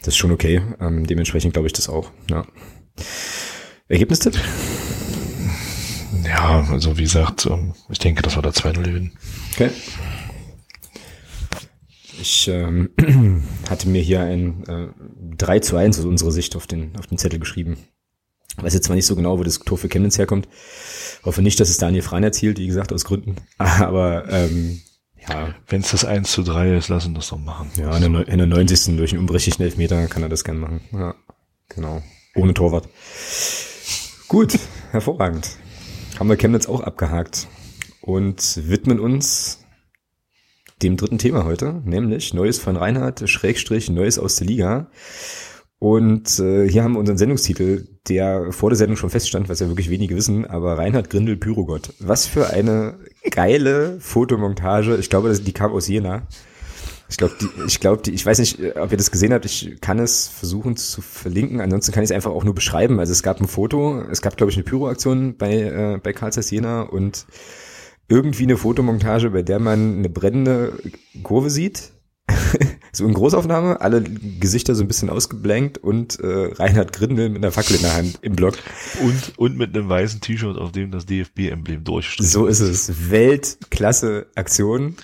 Das 0.00 0.08
ist 0.08 0.16
schon 0.16 0.32
okay. 0.32 0.62
Ähm, 0.80 1.06
dementsprechend 1.06 1.52
glaube 1.52 1.66
ich 1.66 1.74
das 1.74 1.88
auch. 1.88 2.10
Ja. 2.30 2.46
Ergebnistipp? 3.88 4.38
Ja, 6.24 6.66
also 6.70 6.96
wie 6.96 7.02
gesagt, 7.02 7.46
ähm, 7.46 7.74
ich 7.90 7.98
denke, 7.98 8.22
dass 8.22 8.36
wir 8.36 8.42
da 8.42 8.50
2-0 8.50 8.82
gewinnen. 8.82 9.12
Okay. 9.52 9.70
Ich 12.20 12.48
ähm, 12.48 12.90
hatte 13.70 13.88
mir 13.88 14.02
hier 14.02 14.20
ein 14.20 14.64
äh, 14.68 14.88
3 15.36 15.60
zu 15.60 15.76
1 15.76 15.98
aus 15.98 16.04
unserer 16.04 16.32
Sicht 16.32 16.56
auf 16.56 16.66
den, 16.66 16.96
auf 16.98 17.06
den 17.06 17.18
Zettel 17.18 17.38
geschrieben. 17.38 17.76
Weiß 18.56 18.74
jetzt 18.74 18.86
zwar 18.86 18.96
nicht 18.96 19.06
so 19.06 19.16
genau, 19.16 19.38
wo 19.38 19.42
das 19.42 19.58
Tor 19.58 19.76
für 19.76 19.88
Chemnitz 19.88 20.16
herkommt. 20.18 20.48
Hoffe 21.24 21.42
nicht, 21.42 21.60
dass 21.60 21.68
es 21.68 21.78
Daniel 21.78 22.02
Frein 22.02 22.24
erzielt, 22.24 22.58
wie 22.58 22.66
gesagt, 22.66 22.92
aus 22.92 23.04
Gründen. 23.04 23.36
Aber 23.58 24.28
ähm, 24.30 24.80
ja. 25.28 25.54
Wenn 25.66 25.80
es 25.80 25.90
das 25.90 26.04
1 26.04 26.30
zu 26.30 26.42
3 26.42 26.76
ist, 26.76 26.88
lassen 26.88 27.14
das 27.14 27.28
doch 27.28 27.38
machen. 27.38 27.70
Ja, 27.76 27.96
in 27.96 28.12
der, 28.12 28.28
in 28.28 28.38
der 28.38 28.46
90. 28.46 28.96
durch 28.96 29.12
einen 29.12 29.20
unberechtigten 29.20 29.64
Elfmeter 29.64 30.06
kann 30.06 30.22
er 30.22 30.28
das 30.28 30.44
gern 30.44 30.58
machen. 30.58 30.80
Ja, 30.92 31.14
genau. 31.68 32.02
Ohne 32.34 32.54
Torwart. 32.54 32.88
Gut, 34.28 34.58
hervorragend. 34.92 35.50
Haben 36.18 36.28
wir 36.28 36.36
Chemnitz 36.36 36.66
auch 36.66 36.80
abgehakt 36.80 37.48
und 38.00 38.68
widmen 38.68 39.00
uns 39.00 39.65
dem 40.82 40.96
dritten 40.96 41.18
Thema 41.18 41.44
heute, 41.44 41.80
nämlich 41.84 42.34
Neues 42.34 42.58
von 42.58 42.76
Reinhard, 42.76 43.28
Schrägstrich, 43.28 43.90
Neues 43.90 44.18
aus 44.18 44.36
der 44.36 44.46
Liga. 44.46 44.90
Und 45.78 46.38
äh, 46.38 46.68
hier 46.68 46.84
haben 46.84 46.92
wir 46.94 47.00
unseren 47.00 47.18
Sendungstitel, 47.18 47.86
der 48.08 48.52
vor 48.52 48.70
der 48.70 48.76
Sendung 48.76 48.96
schon 48.96 49.10
feststand, 49.10 49.48
was 49.48 49.60
ja 49.60 49.68
wirklich 49.68 49.90
wenige 49.90 50.16
wissen, 50.16 50.46
aber 50.46 50.78
Reinhard 50.78 51.10
Grindel 51.10 51.36
Pyrogott. 51.36 51.92
Was 51.98 52.26
für 52.26 52.50
eine 52.50 52.98
geile 53.30 54.00
Fotomontage. 54.00 54.96
Ich 54.96 55.10
glaube, 55.10 55.32
die 55.34 55.52
kam 55.52 55.72
aus 55.72 55.88
Jena. 55.88 56.26
Ich 57.08 57.18
glaube, 57.18 57.34
ich 57.66 57.78
glaube, 57.78 58.10
ich 58.10 58.26
weiß 58.26 58.38
nicht, 58.38 58.58
ob 58.76 58.90
ihr 58.90 58.96
das 58.96 59.10
gesehen 59.10 59.32
habt. 59.32 59.44
Ich 59.44 59.80
kann 59.80 59.98
es 59.98 60.26
versuchen 60.26 60.76
zu 60.76 61.02
verlinken. 61.02 61.60
Ansonsten 61.60 61.92
kann 61.92 62.02
ich 62.02 62.10
es 62.10 62.14
einfach 62.14 62.32
auch 62.32 62.42
nur 62.42 62.54
beschreiben. 62.54 62.98
Also 62.98 63.12
es 63.12 63.22
gab 63.22 63.40
ein 63.40 63.46
Foto, 63.46 64.02
es 64.10 64.22
gab 64.22 64.36
glaube 64.36 64.50
ich 64.50 64.56
eine 64.56 64.64
Pyroaktion 64.64 65.36
bei 65.36 65.60
äh, 65.60 66.00
bei 66.02 66.12
Karl 66.12 66.32
Jena 66.32 66.82
und 66.82 67.26
irgendwie 68.08 68.44
eine 68.44 68.56
Fotomontage, 68.56 69.30
bei 69.30 69.42
der 69.42 69.58
man 69.58 69.98
eine 69.98 70.08
brennende 70.08 70.72
Kurve 71.22 71.50
sieht. 71.50 71.92
so 72.92 73.06
in 73.06 73.14
Großaufnahme, 73.14 73.80
alle 73.80 74.02
Gesichter 74.02 74.74
so 74.74 74.82
ein 74.82 74.88
bisschen 74.88 75.10
ausgeblankt 75.10 75.78
und 75.78 76.18
äh, 76.20 76.52
Reinhard 76.54 76.92
Grindel 76.92 77.28
mit 77.28 77.38
einer 77.38 77.52
Fackel 77.52 77.76
in 77.76 77.82
der 77.82 77.94
Hand 77.94 78.18
im 78.22 78.34
Block. 78.34 78.54
Und, 79.02 79.38
und 79.38 79.56
mit 79.56 79.76
einem 79.76 79.88
weißen 79.88 80.20
T-Shirt, 80.20 80.56
auf 80.56 80.72
dem 80.72 80.90
das 80.90 81.06
DFB-Emblem 81.06 81.84
durchsteht. 81.84 82.26
So 82.26 82.46
ist 82.46 82.60
es. 82.60 83.10
Weltklasse 83.10 84.26
Aktion. 84.34 84.96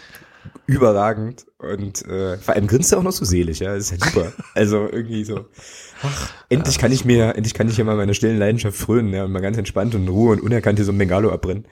Überragend. 0.66 1.46
Und 1.58 2.04
äh, 2.06 2.38
vor 2.38 2.54
allem 2.54 2.66
grinst 2.66 2.92
er 2.92 2.98
auch 2.98 3.02
noch 3.02 3.12
so 3.12 3.24
selig, 3.24 3.60
ja. 3.60 3.74
Das 3.74 3.90
ist 3.90 4.00
ja 4.00 4.06
super. 4.08 4.32
Also 4.54 4.88
irgendwie 4.90 5.24
so. 5.24 5.46
Ach, 6.02 6.30
endlich 6.48 6.78
kann 6.78 6.92
ich 6.92 7.04
mir, 7.04 7.36
endlich 7.36 7.54
kann 7.54 7.68
ich 7.68 7.76
hier 7.76 7.84
mal 7.84 7.96
meine 7.96 8.14
stillen 8.14 8.38
Leidenschaft 8.38 8.76
frönen, 8.76 9.12
ja, 9.12 9.24
und 9.24 9.32
mal 9.32 9.40
ganz 9.40 9.56
entspannt 9.56 9.94
und 9.94 10.02
in 10.02 10.08
Ruhe 10.08 10.32
und 10.32 10.40
unerkannt 10.40 10.78
hier 10.78 10.84
so 10.84 10.92
ein 10.92 10.98
Bengalo 10.98 11.30
abbrennen. 11.30 11.66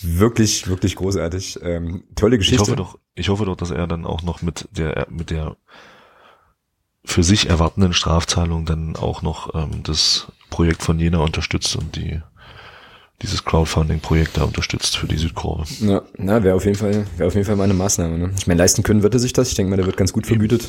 Wirklich, 0.00 0.68
wirklich 0.68 0.96
großartig. 0.96 1.58
Ähm, 1.62 2.04
tolle 2.14 2.38
Geschichte. 2.38 2.62
Ich 2.62 2.68
hoffe 2.68 2.76
doch, 2.76 2.98
ich 3.14 3.28
hoffe 3.28 3.44
doch, 3.44 3.56
dass 3.56 3.70
er 3.70 3.86
dann 3.86 4.04
auch 4.06 4.22
noch 4.22 4.42
mit 4.42 4.68
der, 4.70 5.06
mit 5.10 5.30
der 5.30 5.56
für 7.04 7.22
sich 7.22 7.48
erwartenden 7.48 7.94
Strafzahlung 7.94 8.66
dann 8.66 8.94
auch 8.94 9.22
noch 9.22 9.54
ähm, 9.54 9.82
das 9.82 10.28
Projekt 10.50 10.82
von 10.82 10.98
Jena 10.98 11.18
unterstützt 11.18 11.74
und 11.76 11.96
die 11.96 12.20
dieses 13.22 13.44
Crowdfunding-Projekt 13.44 14.36
da 14.36 14.44
unterstützt 14.44 14.96
für 14.96 15.08
die 15.08 15.16
Südkurve. 15.16 15.64
Ja, 15.80 16.02
na, 16.16 16.42
wäre 16.44 16.54
auf 16.54 16.64
jeden 16.64 16.76
Fall, 16.76 17.04
wäre 17.16 17.26
auf 17.26 17.34
jeden 17.34 17.46
Fall 17.46 17.56
mal 17.56 17.64
eine 17.64 17.74
Maßnahme. 17.74 18.16
Ne? 18.16 18.30
Ich 18.38 18.46
meine, 18.46 18.58
leisten 18.58 18.82
können 18.84 19.02
wird 19.02 19.14
er 19.14 19.20
sich 19.20 19.32
das. 19.32 19.48
Ich 19.48 19.54
denke 19.56 19.70
mal, 19.70 19.76
der 19.76 19.86
wird 19.86 19.96
ganz 19.96 20.12
gut 20.12 20.26
vergütet. 20.26 20.68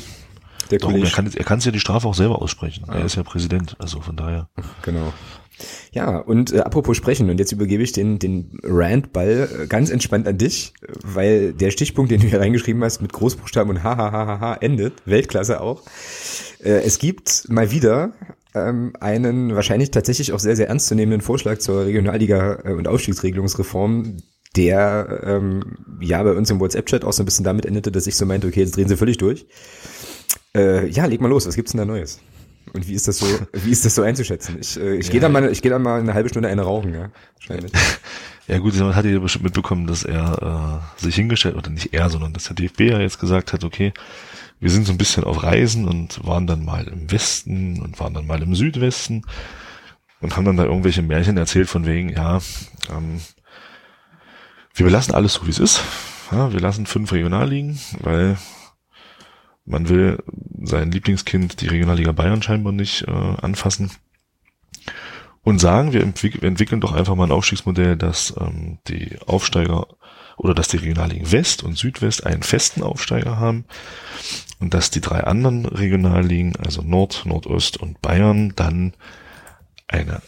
Der 0.70 0.78
Darum, 0.78 0.94
Kollege. 0.94 1.10
Er 1.10 1.14
kann, 1.14 1.30
er 1.32 1.44
kann 1.44 1.60
ja 1.60 1.70
die 1.70 1.80
Strafe 1.80 2.06
auch 2.06 2.14
selber 2.14 2.42
aussprechen. 2.42 2.84
Ja. 2.86 2.94
Er 2.94 3.04
ist 3.04 3.16
ja 3.16 3.22
Präsident, 3.22 3.76
also 3.78 4.00
von 4.00 4.16
daher. 4.16 4.48
Genau. 4.82 5.12
Ja, 5.92 6.18
und 6.18 6.52
äh, 6.52 6.60
apropos 6.60 6.96
sprechen, 6.96 7.28
und 7.30 7.38
jetzt 7.38 7.52
übergebe 7.52 7.82
ich 7.82 7.92
den, 7.92 8.18
den 8.18 8.58
Rant-Ball 8.62 9.48
äh, 9.62 9.66
ganz 9.66 9.90
entspannt 9.90 10.26
an 10.26 10.38
dich, 10.38 10.72
weil 11.02 11.52
der 11.52 11.70
Stichpunkt, 11.70 12.10
den 12.10 12.20
du 12.20 12.28
hier 12.28 12.40
reingeschrieben 12.40 12.82
hast, 12.82 13.02
mit 13.02 13.12
Großbuchstaben 13.12 13.70
und 13.70 13.82
hahaha 13.82 14.54
endet, 14.54 14.94
Weltklasse 15.04 15.60
auch. 15.60 15.82
Äh, 16.62 16.82
es 16.82 16.98
gibt 16.98 17.48
mal 17.48 17.70
wieder 17.70 18.12
ähm, 18.54 18.92
einen 19.00 19.54
wahrscheinlich 19.54 19.90
tatsächlich 19.90 20.32
auch 20.32 20.38
sehr, 20.38 20.56
sehr 20.56 20.68
ernstzunehmenden 20.68 21.20
Vorschlag 21.20 21.58
zur 21.58 21.84
Regionalliga- 21.84 22.64
äh, 22.64 22.72
und 22.72 22.88
Aufstiegsregelungsreform, 22.88 24.16
der 24.56 25.20
ähm, 25.24 25.76
ja 26.00 26.22
bei 26.22 26.32
uns 26.32 26.50
im 26.50 26.58
WhatsApp-Chat 26.58 27.04
auch 27.04 27.12
so 27.12 27.22
ein 27.22 27.26
bisschen 27.26 27.44
damit 27.44 27.66
endete, 27.66 27.92
dass 27.92 28.06
ich 28.06 28.16
so 28.16 28.26
meinte, 28.26 28.48
okay, 28.48 28.60
jetzt 28.60 28.76
drehen 28.76 28.88
sie 28.88 28.96
völlig 28.96 29.18
durch. 29.18 29.46
Äh, 30.56 30.88
ja, 30.88 31.04
leg 31.06 31.20
mal 31.20 31.28
los, 31.28 31.46
was 31.46 31.54
gibt's 31.54 31.72
denn 31.72 31.78
da 31.78 31.84
Neues? 31.84 32.20
Und 32.72 32.86
wie 32.86 32.94
ist 32.94 33.08
das 33.08 33.18
so, 33.18 33.26
wie 33.52 33.70
ist 33.70 33.84
das 33.84 33.94
so 33.94 34.02
einzuschätzen? 34.02 34.58
Ich, 34.60 34.78
äh, 34.78 34.96
ich 34.96 35.06
ja. 35.06 35.12
gehe 35.12 35.20
dann 35.20 35.32
mal, 35.32 35.50
ich 35.50 35.62
gehe 35.62 35.70
dann 35.70 35.82
mal 35.82 36.00
eine 36.00 36.14
halbe 36.14 36.28
Stunde 36.28 36.48
eine 36.48 36.62
rauchen, 36.62 36.94
ja, 36.94 37.10
wahrscheinlich. 37.34 37.72
Ja 38.48 38.58
gut, 38.58 38.76
man 38.80 38.96
hat 38.96 39.04
ja 39.04 39.16
bestimmt 39.20 39.44
mitbekommen, 39.44 39.86
dass 39.86 40.02
er 40.02 40.82
äh, 40.98 41.00
sich 41.00 41.14
hingestellt, 41.14 41.54
oder 41.54 41.70
nicht 41.70 41.94
er, 41.94 42.10
sondern 42.10 42.32
dass 42.32 42.46
der 42.46 42.56
DFB 42.56 42.80
ja 42.80 42.98
jetzt 42.98 43.20
gesagt 43.20 43.52
hat, 43.52 43.62
okay, 43.62 43.92
wir 44.58 44.70
sind 44.70 44.88
so 44.88 44.92
ein 44.92 44.98
bisschen 44.98 45.22
auf 45.22 45.44
Reisen 45.44 45.86
und 45.86 46.26
waren 46.26 46.48
dann 46.48 46.64
mal 46.64 46.88
im 46.88 47.12
Westen 47.12 47.80
und 47.80 48.00
waren 48.00 48.12
dann 48.12 48.26
mal 48.26 48.42
im 48.42 48.56
Südwesten 48.56 49.22
und 50.20 50.36
haben 50.36 50.46
dann 50.46 50.56
da 50.56 50.64
irgendwelche 50.64 51.00
Märchen 51.00 51.36
erzählt 51.36 51.68
von 51.68 51.86
wegen, 51.86 52.08
ja, 52.08 52.40
ähm, 52.90 53.20
wir 54.74 54.86
belassen 54.86 55.14
alles 55.14 55.34
so, 55.34 55.46
wie 55.46 55.50
es 55.50 55.60
ist. 55.60 55.82
Ja, 56.32 56.52
wir 56.52 56.58
lassen 56.58 56.86
fünf 56.86 57.12
Regionalligen, 57.12 57.78
weil 58.00 58.36
man 59.70 59.88
will 59.88 60.22
sein 60.62 60.90
Lieblingskind, 60.90 61.60
die 61.60 61.68
Regionalliga 61.68 62.12
Bayern, 62.12 62.42
scheinbar 62.42 62.72
nicht 62.72 63.06
äh, 63.08 63.10
anfassen. 63.10 63.90
Und 65.42 65.58
sagen, 65.58 65.94
wir, 65.94 66.02
entwick 66.02 66.42
entwickeln 66.42 66.82
doch 66.82 66.92
einfach 66.92 67.14
mal 67.14 67.24
ein 67.24 67.32
Aufstiegsmodell, 67.32 67.96
dass 67.96 68.34
ähm, 68.38 68.78
die 68.88 69.18
Aufsteiger 69.26 69.86
oder 70.36 70.54
dass 70.54 70.68
die 70.68 70.76
Regionalligen 70.76 71.32
West 71.32 71.62
und 71.62 71.78
Südwest 71.78 72.26
einen 72.26 72.42
festen 72.42 72.82
Aufsteiger 72.82 73.38
haben 73.38 73.64
und 74.58 74.74
dass 74.74 74.90
die 74.90 75.00
drei 75.00 75.24
anderen 75.24 75.64
Regionalligen, 75.64 76.56
also 76.56 76.82
Nord, 76.82 77.24
Nordost 77.24 77.78
und 77.78 78.02
Bayern, 78.02 78.52
dann 78.54 78.94
eine 79.88 80.20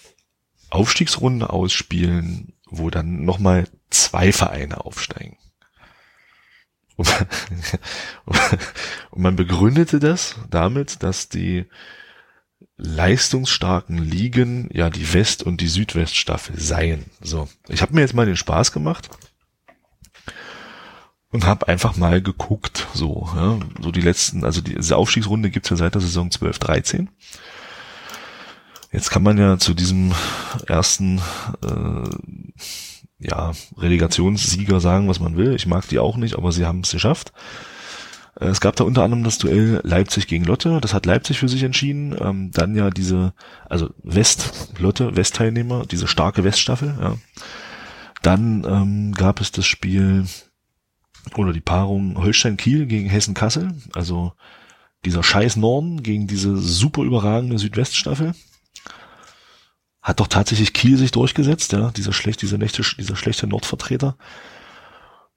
Aufstiegsrunde 0.70 1.50
ausspielen, 1.50 2.54
wo 2.68 2.88
dann 2.88 3.24
nochmal 3.24 3.68
zwei 3.90 4.32
Vereine 4.32 4.84
aufsteigen. 4.84 5.36
Und 9.10 9.22
man 9.22 9.36
begründete 9.36 9.98
das 9.98 10.36
damit, 10.50 11.02
dass 11.02 11.28
die 11.28 11.66
leistungsstarken 12.76 13.98
Ligen 13.98 14.68
ja 14.72 14.90
die 14.90 15.12
West- 15.14 15.42
und 15.42 15.60
die 15.60 15.68
Südweststaffel 15.68 16.58
seien. 16.58 17.04
So, 17.20 17.48
ich 17.68 17.82
habe 17.82 17.94
mir 17.94 18.00
jetzt 18.00 18.14
mal 18.14 18.26
den 18.26 18.36
Spaß 18.36 18.72
gemacht 18.72 19.08
und 21.30 21.46
habe 21.46 21.68
einfach 21.68 21.96
mal 21.96 22.20
geguckt, 22.20 22.86
so, 22.94 23.28
ja, 23.34 23.58
so 23.80 23.90
die 23.90 24.00
letzten, 24.00 24.44
also 24.44 24.60
die, 24.60 24.74
diese 24.74 24.96
Aufstiegsrunde 24.96 25.50
gibt's 25.50 25.70
ja 25.70 25.76
seit 25.76 25.94
der 25.94 26.02
Saison 26.02 26.30
12, 26.30 26.58
13. 26.58 27.08
Jetzt 28.92 29.10
kann 29.10 29.22
man 29.22 29.38
ja 29.38 29.58
zu 29.58 29.72
diesem 29.72 30.12
ersten 30.66 31.18
äh, 31.64 32.10
ja, 33.22 33.52
Relegationssieger 33.78 34.80
sagen, 34.80 35.08
was 35.08 35.20
man 35.20 35.36
will. 35.36 35.54
Ich 35.54 35.66
mag 35.66 35.88
die 35.88 35.98
auch 35.98 36.16
nicht, 36.16 36.36
aber 36.36 36.52
sie 36.52 36.66
haben 36.66 36.80
es 36.80 36.90
geschafft. 36.90 37.32
Äh, 38.38 38.46
es 38.46 38.60
gab 38.60 38.76
da 38.76 38.84
unter 38.84 39.04
anderem 39.04 39.24
das 39.24 39.38
Duell 39.38 39.80
Leipzig 39.84 40.26
gegen 40.26 40.44
Lotte. 40.44 40.80
Das 40.80 40.94
hat 40.94 41.06
Leipzig 41.06 41.38
für 41.38 41.48
sich 41.48 41.62
entschieden. 41.62 42.16
Ähm, 42.20 42.50
dann 42.52 42.74
ja 42.74 42.90
diese, 42.90 43.34
also 43.68 43.90
West, 44.02 44.72
Lotte, 44.78 45.16
Westteilnehmer, 45.16 45.84
diese 45.86 46.08
starke 46.08 46.44
Weststaffel. 46.44 46.94
Ja. 47.00 47.16
Dann 48.22 48.64
ähm, 48.64 49.12
gab 49.12 49.40
es 49.40 49.52
das 49.52 49.66
Spiel 49.66 50.26
oder 51.36 51.52
die 51.52 51.60
Paarung 51.60 52.16
Holstein-Kiel 52.18 52.86
gegen 52.86 53.08
Hessen-Kassel. 53.08 53.74
Also 53.94 54.32
dieser 55.04 55.22
scheiß 55.22 55.56
Norden 55.56 56.02
gegen 56.02 56.26
diese 56.26 56.56
super 56.56 57.02
überragende 57.02 57.58
Südweststaffel. 57.58 58.34
Hat 60.02 60.20
doch 60.20 60.26
tatsächlich 60.26 60.72
Kiel 60.72 60.98
sich 60.98 61.12
durchgesetzt, 61.12 61.72
ja, 61.72 61.90
dieser 61.90 62.12
schlecht, 62.12 62.42
dieser 62.42 62.56
schlechte, 62.56 62.82
dieser 62.96 63.16
schlechte 63.16 63.46
Nordvertreter. 63.46 64.16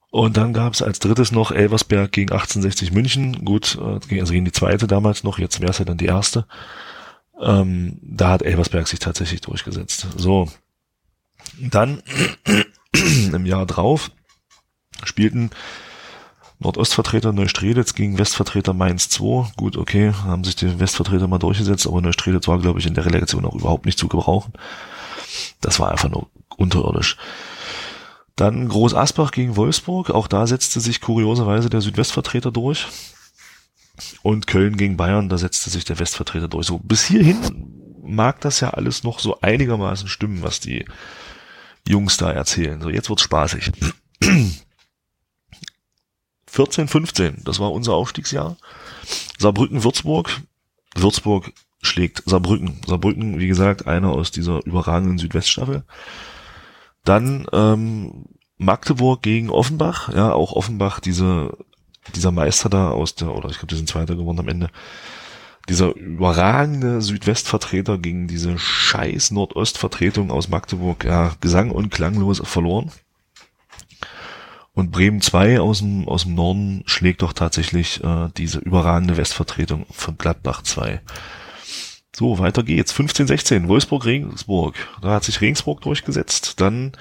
Und 0.10 0.38
dann 0.38 0.54
gab 0.54 0.74
es 0.74 0.82
als 0.82 1.00
drittes 1.00 1.32
noch 1.32 1.52
Elversberg 1.52 2.12
gegen 2.12 2.32
1860 2.32 2.94
München. 2.94 3.44
Gut, 3.44 3.78
äh, 3.80 4.20
also 4.20 4.34
gegen 4.34 4.46
die 4.46 4.52
zweite 4.52 4.88
damals 4.88 5.24
noch, 5.24 5.40
jetzt 5.40 5.60
wäre 5.60 5.72
es 5.72 5.78
ja 5.78 5.86
dann 5.86 5.98
die 5.98 6.06
erste. 6.06 6.46
Ähm, 7.42 8.00
da 8.02 8.30
hat 8.30 8.42
Elversberg 8.42 8.88
sich 8.88 9.00
tatsächlich 9.00 9.42
durchgesetzt. 9.42 10.08
So. 10.16 10.50
Dann 11.60 12.02
im 13.34 13.46
Jahr 13.46 13.66
drauf 13.66 14.10
spielten 15.04 15.52
Nordostvertreter 16.60 17.34
Neustrelitz 17.34 17.94
gegen 17.94 18.18
Westvertreter 18.18 18.74
Mainz 18.74 19.10
2. 19.10 19.52
Gut, 19.58 19.78
okay, 19.78 20.14
haben 20.14 20.44
sich 20.44 20.56
die 20.56 20.80
Westvertreter 20.80 21.28
mal 21.28 21.38
durchgesetzt, 21.38 21.88
aber 21.88 22.02
Neustrelitz 22.02 22.48
war, 22.48 22.60
glaube 22.60 22.80
ich, 22.80 22.86
in 22.86 22.94
der 22.94 23.06
Relegation 23.06 23.46
auch 23.46 23.56
überhaupt 23.56 23.86
nicht 23.86 24.00
zu 24.00 24.08
gebrauchen. 24.08 24.54
Das 25.62 25.80
war 25.80 25.92
einfach 25.92 26.10
nur 26.10 26.28
unterirdisch. 26.58 27.18
Dann 28.36 28.68
Groß 28.68 28.94
Asbach 28.94 29.32
gegen 29.32 29.56
Wolfsburg. 29.56 30.10
Auch 30.10 30.28
da 30.28 30.48
setzte 30.48 30.80
sich 30.80 31.02
kurioserweise 31.02 31.70
der 31.70 31.82
Südwestvertreter 31.82 32.52
durch. 32.52 32.88
Und 34.24 34.48
Köln 34.48 34.76
gegen 34.76 34.98
Bayern, 34.98 35.30
da 35.30 35.38
setzte 35.38 35.70
sich 35.70 35.86
der 35.86 36.00
Westvertreter 36.00 36.50
durch. 36.50 36.68
So 36.68 36.80
bis 36.80 37.06
hierhin 37.06 38.02
mag 38.04 38.42
das 38.42 38.60
ja 38.60 38.72
alles 38.72 39.04
noch 39.04 39.20
so 39.20 39.40
einigermaßen 39.42 40.08
stimmen, 40.08 40.44
was 40.44 40.60
die 40.60 40.86
Jungs 41.88 42.18
da 42.18 42.32
erzählen. 42.32 42.82
So, 42.82 42.90
jetzt 42.90 43.10
wird's 43.10 43.24
spaßig. 43.24 43.72
14, 46.56 46.88
15, 46.88 47.42
das 47.44 47.60
war 47.60 47.74
unser 47.74 47.96
Aufstiegsjahr. 47.96 48.56
Saarbrücken, 49.38 49.84
Würzburg. 49.84 50.42
Würzburg 50.96 51.52
schlägt 51.82 52.24
Saarbrücken. 52.26 52.80
Saarbrücken, 52.88 53.40
wie 53.40 53.48
gesagt, 53.48 53.88
einer 53.88 54.14
aus 54.14 54.32
dieser 54.32 54.66
überragenden 54.66 55.18
Südweststaffel. 55.18 55.84
Dann 57.04 57.46
ähm, 57.52 58.24
Magdeburg 58.58 59.22
gegen 59.22 59.50
Offenbach. 59.50 60.14
Ja, 60.14 60.32
auch 60.32 60.54
Offenbach, 60.54 61.02
diese, 61.02 61.58
dieser 62.16 62.32
Meister 62.32 62.70
da 62.70 62.90
aus 62.90 63.16
der, 63.16 63.36
oder 63.36 63.50
ich 63.50 63.58
glaube, 63.58 63.68
die 63.68 63.76
sind 63.76 63.90
Zweiter 63.90 64.16
geworden 64.16 64.40
am 64.40 64.48
Ende. 64.48 64.70
Dieser 65.68 65.94
überragende 65.94 67.02
Südwestvertreter 67.02 67.98
gegen 67.98 68.30
diese 68.30 68.58
scheiß 68.58 69.32
Nordostvertretung 69.32 70.32
aus 70.32 70.48
Magdeburg, 70.48 71.04
ja, 71.04 71.34
Gesang 71.42 71.72
und 71.72 71.92
klanglos 71.92 72.42
verloren. 72.46 72.92
Und 74.76 74.92
Bremen 74.92 75.22
2 75.22 75.62
aus 75.62 75.80
dem, 75.80 76.08
aus 76.08 76.24
dem 76.24 76.36
Norden 76.36 76.84
schlägt 76.86 77.22
doch 77.22 77.32
tatsächlich 77.32 78.04
äh, 78.04 78.28
diese 78.36 78.60
überragende 78.60 79.16
Westvertretung 79.16 79.86
von 79.90 80.18
Gladbach 80.18 80.64
2. 80.64 81.02
So, 82.14 82.40
weiter 82.40 82.62
geht's. 82.62 82.92
15, 82.92 83.28
16, 83.28 83.68
Wolfsburg-Regensburg. 83.70 84.76
Da 85.02 85.12
hat 85.12 85.24
sich 85.24 85.40
Regensburg 85.40 85.82
durchgesetzt. 85.82 86.60
Dann 86.60 86.92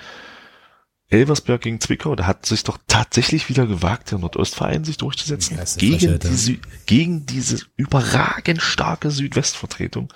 Elversberg 1.09 1.63
gegen 1.63 1.81
Zwickau. 1.81 2.15
Da 2.15 2.29
hat 2.29 2.47
sich 2.47 2.63
doch 2.63 2.79
tatsächlich 2.87 3.49
wieder 3.49 3.67
gewagt, 3.67 4.13
der 4.13 4.19
Nordostverein 4.19 4.85
sich 4.85 4.97
durchzusetzen. 4.97 5.59
Gegen, 5.77 6.19
die 6.21 6.61
gegen 6.87 7.27
diese 7.27 7.59
überragend 7.77 8.63
starke 8.63 9.11
Südwestvertretung. 9.11 10.13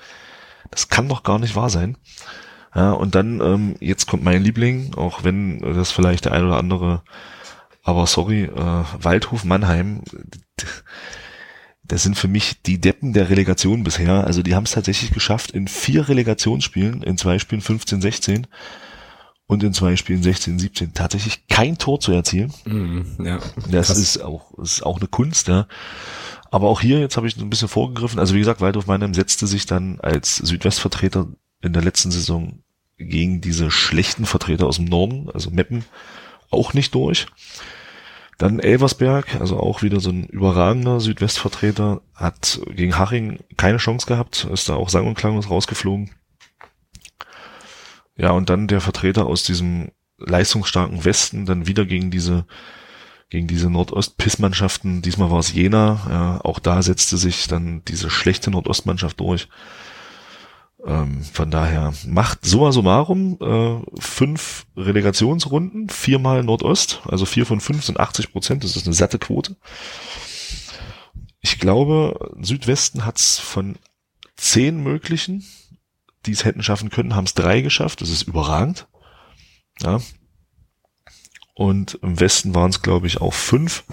Das 0.70 0.88
kann 0.88 1.08
doch 1.08 1.24
gar 1.24 1.40
nicht 1.40 1.56
wahr 1.56 1.70
sein. 1.70 1.96
Ja, 2.72 2.92
und 2.92 3.16
dann, 3.16 3.40
ähm, 3.40 3.74
jetzt 3.80 4.06
kommt 4.06 4.22
mein 4.22 4.44
Liebling, 4.44 4.94
auch 4.94 5.24
wenn 5.24 5.60
das 5.60 5.90
vielleicht 5.90 6.26
der 6.26 6.32
ein 6.32 6.44
oder 6.44 6.58
andere 6.58 7.02
aber 7.88 8.06
sorry, 8.06 8.42
äh, 8.42 8.84
Waldhof 9.00 9.44
Mannheim, 9.44 10.02
das 11.82 12.02
sind 12.02 12.18
für 12.18 12.28
mich 12.28 12.60
die 12.60 12.78
Deppen 12.78 13.14
der 13.14 13.30
Relegation 13.30 13.82
bisher. 13.82 14.26
Also 14.26 14.42
die 14.42 14.54
haben 14.54 14.64
es 14.64 14.72
tatsächlich 14.72 15.10
geschafft, 15.10 15.52
in 15.52 15.68
vier 15.68 16.06
Relegationsspielen, 16.06 17.02
in 17.02 17.16
zwei 17.16 17.38
Spielen 17.38 17.62
15, 17.62 18.02
16 18.02 18.46
und 19.46 19.62
in 19.62 19.72
zwei 19.72 19.96
Spielen 19.96 20.22
16, 20.22 20.58
17 20.58 20.92
tatsächlich 20.92 21.46
kein 21.48 21.78
Tor 21.78 21.98
zu 21.98 22.12
erzielen. 22.12 22.52
Mm, 22.66 23.24
ja, 23.24 23.38
das 23.70 23.88
ist 23.88 24.22
auch, 24.22 24.58
ist 24.58 24.84
auch 24.84 24.98
eine 24.98 25.08
Kunst, 25.08 25.48
ja. 25.48 25.66
Aber 26.50 26.68
auch 26.68 26.82
hier, 26.82 27.00
jetzt 27.00 27.16
habe 27.16 27.26
ich 27.26 27.38
ein 27.38 27.48
bisschen 27.48 27.68
vorgegriffen. 27.68 28.18
Also 28.18 28.34
wie 28.34 28.40
gesagt, 28.40 28.60
Waldhof 28.60 28.86
Mannheim 28.86 29.14
setzte 29.14 29.46
sich 29.46 29.64
dann 29.64 29.98
als 30.00 30.36
Südwestvertreter 30.36 31.26
in 31.62 31.72
der 31.72 31.82
letzten 31.82 32.10
Saison 32.10 32.62
gegen 32.98 33.40
diese 33.40 33.70
schlechten 33.70 34.26
Vertreter 34.26 34.66
aus 34.66 34.76
dem 34.76 34.84
Norden, 34.84 35.30
also 35.32 35.50
Meppen, 35.50 35.86
auch 36.50 36.74
nicht 36.74 36.94
durch. 36.94 37.28
Dann 38.38 38.60
Elversberg, 38.60 39.40
also 39.40 39.58
auch 39.58 39.82
wieder 39.82 39.98
so 39.98 40.10
ein 40.10 40.26
überragender 40.26 41.00
Südwestvertreter, 41.00 42.02
hat 42.14 42.60
gegen 42.70 42.96
Haching 42.96 43.40
keine 43.56 43.78
Chance 43.78 44.06
gehabt, 44.06 44.46
ist 44.52 44.68
da 44.68 44.74
auch 44.76 44.88
sang- 44.88 45.08
und 45.08 45.16
klanglos 45.16 45.50
rausgeflogen. 45.50 46.10
Ja, 48.16 48.30
und 48.30 48.48
dann 48.48 48.68
der 48.68 48.80
Vertreter 48.80 49.26
aus 49.26 49.42
diesem 49.42 49.90
leistungsstarken 50.18 51.04
Westen, 51.04 51.46
dann 51.46 51.66
wieder 51.66 51.84
gegen 51.84 52.10
diese 52.10 52.46
gegen 53.30 53.46
diese 53.46 53.68
Nordost-Pissmannschaften, 53.68 55.02
diesmal 55.02 55.30
war 55.30 55.40
es 55.40 55.52
Jena, 55.52 56.00
ja, 56.08 56.40
auch 56.44 56.58
da 56.58 56.80
setzte 56.80 57.18
sich 57.18 57.46
dann 57.46 57.82
diese 57.86 58.08
schlechte 58.08 58.50
Nordostmannschaft 58.50 59.20
durch. 59.20 59.48
Ähm, 60.86 61.24
von 61.24 61.50
daher 61.50 61.92
macht 62.06 62.44
summa 62.44 62.70
summarum 62.70 63.38
äh, 63.40 64.00
fünf 64.00 64.66
Relegationsrunden, 64.76 65.88
viermal 65.88 66.44
Nordost, 66.44 67.00
also 67.04 67.24
vier 67.26 67.46
von 67.46 67.60
fünf 67.60 67.84
sind 67.84 67.98
80 67.98 68.32
Prozent, 68.32 68.62
das 68.62 68.76
ist 68.76 68.86
eine 68.86 68.94
satte 68.94 69.18
Quote. 69.18 69.56
Ich 71.40 71.58
glaube, 71.58 72.32
Südwesten 72.40 73.04
hat's 73.04 73.38
von 73.38 73.76
zehn 74.36 74.80
möglichen, 74.80 75.44
die 76.26 76.32
es 76.32 76.44
hätten 76.44 76.62
schaffen 76.62 76.90
können, 76.90 77.16
haben 77.16 77.24
es 77.24 77.34
drei 77.34 77.60
geschafft, 77.60 78.00
das 78.00 78.10
ist 78.10 78.22
überragend. 78.22 78.86
Ja. 79.80 80.00
Und 81.54 81.98
im 82.02 82.20
Westen 82.20 82.54
waren 82.54 82.70
es, 82.70 82.82
glaube 82.82 83.08
ich, 83.08 83.20
auch 83.20 83.34
fünf 83.34 83.84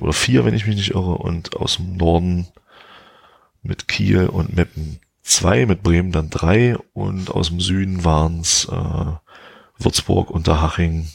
oder 0.00 0.12
vier, 0.12 0.44
wenn 0.44 0.54
ich 0.54 0.66
mich 0.66 0.74
nicht 0.74 0.90
irre, 0.90 1.18
und 1.18 1.54
aus 1.54 1.76
dem 1.76 1.96
Norden 1.96 2.48
mit 3.62 3.86
Kiel 3.86 4.26
und 4.26 4.56
Meppen 4.56 4.98
zwei, 5.26 5.66
mit 5.66 5.82
Bremen 5.82 6.12
dann 6.12 6.30
drei 6.30 6.76
und 6.94 7.30
aus 7.30 7.48
dem 7.48 7.60
Süden 7.60 8.04
waren 8.04 8.40
es 8.40 8.66
äh, 8.66 9.12
Würzburg, 9.78 10.30
Unterhaching, 10.30 11.08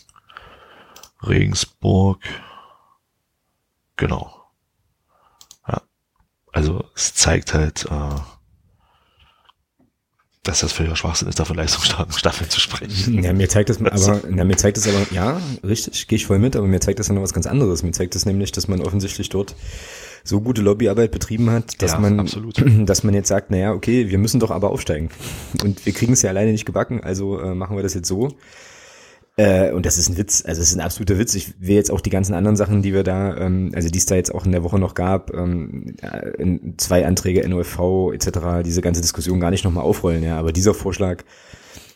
Regensburg. 1.23 2.19
Genau. 3.95 4.33
Ja. 5.67 5.81
Also 6.51 6.85
es 6.95 7.13
zeigt 7.15 7.53
halt, 7.53 7.85
äh, 7.85 8.19
dass 10.43 10.61
das 10.61 10.73
völliger 10.73 10.95
Schwachsinn 10.95 11.27
ist, 11.27 11.39
da 11.39 11.45
von 11.45 11.55
leistungsstarken 11.55 12.13
Staffeln 12.13 12.49
zu 12.49 12.59
sprechen. 12.59 13.23
Ja, 13.23 13.31
mir 13.31 13.47
zeigt 13.47 13.69
das 13.69 13.77
aber, 13.77 14.27
ja, 14.27 14.43
mir 14.43 14.57
zeigt 14.57 14.77
das 14.77 14.87
aber, 14.87 15.05
ja, 15.11 15.39
richtig, 15.63 16.07
gehe 16.07 16.17
ich 16.17 16.25
voll 16.25 16.39
mit, 16.39 16.55
aber 16.55 16.67
mir 16.67 16.81
zeigt 16.81 16.99
das 16.99 17.07
ja 17.07 17.13
noch 17.13 17.21
was 17.21 17.33
ganz 17.33 17.45
anderes. 17.45 17.83
Mir 17.83 17.91
zeigt 17.91 18.15
das 18.15 18.25
nämlich, 18.25 18.51
dass 18.51 18.67
man 18.67 18.81
offensichtlich 18.81 19.29
dort 19.29 19.55
so 20.23 20.41
gute 20.41 20.61
Lobbyarbeit 20.61 21.11
betrieben 21.11 21.49
hat, 21.49 21.81
dass 21.81 21.93
ja, 21.93 21.99
man, 21.99 22.19
absolut. 22.19 22.63
dass 22.85 23.03
man 23.03 23.13
jetzt 23.13 23.27
sagt, 23.27 23.51
naja, 23.51 23.73
okay, 23.73 24.09
wir 24.09 24.17
müssen 24.17 24.39
doch 24.39 24.51
aber 24.51 24.71
aufsteigen. 24.71 25.09
Und 25.63 25.85
wir 25.85 25.93
kriegen 25.93 26.13
es 26.13 26.21
ja 26.21 26.29
alleine 26.29 26.51
nicht 26.51 26.65
gebacken, 26.65 27.01
also 27.01 27.39
äh, 27.39 27.55
machen 27.55 27.75
wir 27.75 27.83
das 27.83 27.93
jetzt 27.93 28.07
so. 28.07 28.29
Äh, 29.37 29.71
und 29.71 29.85
das 29.85 29.97
ist 29.97 30.09
ein 30.09 30.17
Witz, 30.17 30.43
also 30.45 30.61
es 30.61 30.69
ist 30.69 30.75
ein 30.75 30.81
absoluter 30.81 31.17
Witz. 31.17 31.33
Ich 31.35 31.53
will 31.59 31.75
jetzt 31.75 31.89
auch 31.89 32.01
die 32.01 32.09
ganzen 32.09 32.33
anderen 32.33 32.57
Sachen, 32.57 32.81
die 32.81 32.93
wir 32.93 33.03
da, 33.03 33.37
ähm, 33.37 33.71
also 33.73 33.89
die 33.89 33.97
es 33.97 34.05
da 34.05 34.15
jetzt 34.15 34.33
auch 34.33 34.45
in 34.45 34.51
der 34.51 34.63
Woche 34.63 34.77
noch 34.77 34.93
gab, 34.93 35.33
ähm, 35.33 35.95
zwei 36.77 37.05
Anträge 37.05 37.47
NOFV 37.47 38.11
etc., 38.13 38.63
diese 38.65 38.81
ganze 38.81 39.01
Diskussion 39.01 39.39
gar 39.39 39.51
nicht 39.51 39.63
nochmal 39.63 39.85
aufrollen, 39.85 40.23
ja. 40.23 40.37
Aber 40.37 40.51
dieser 40.51 40.73
Vorschlag 40.73 41.23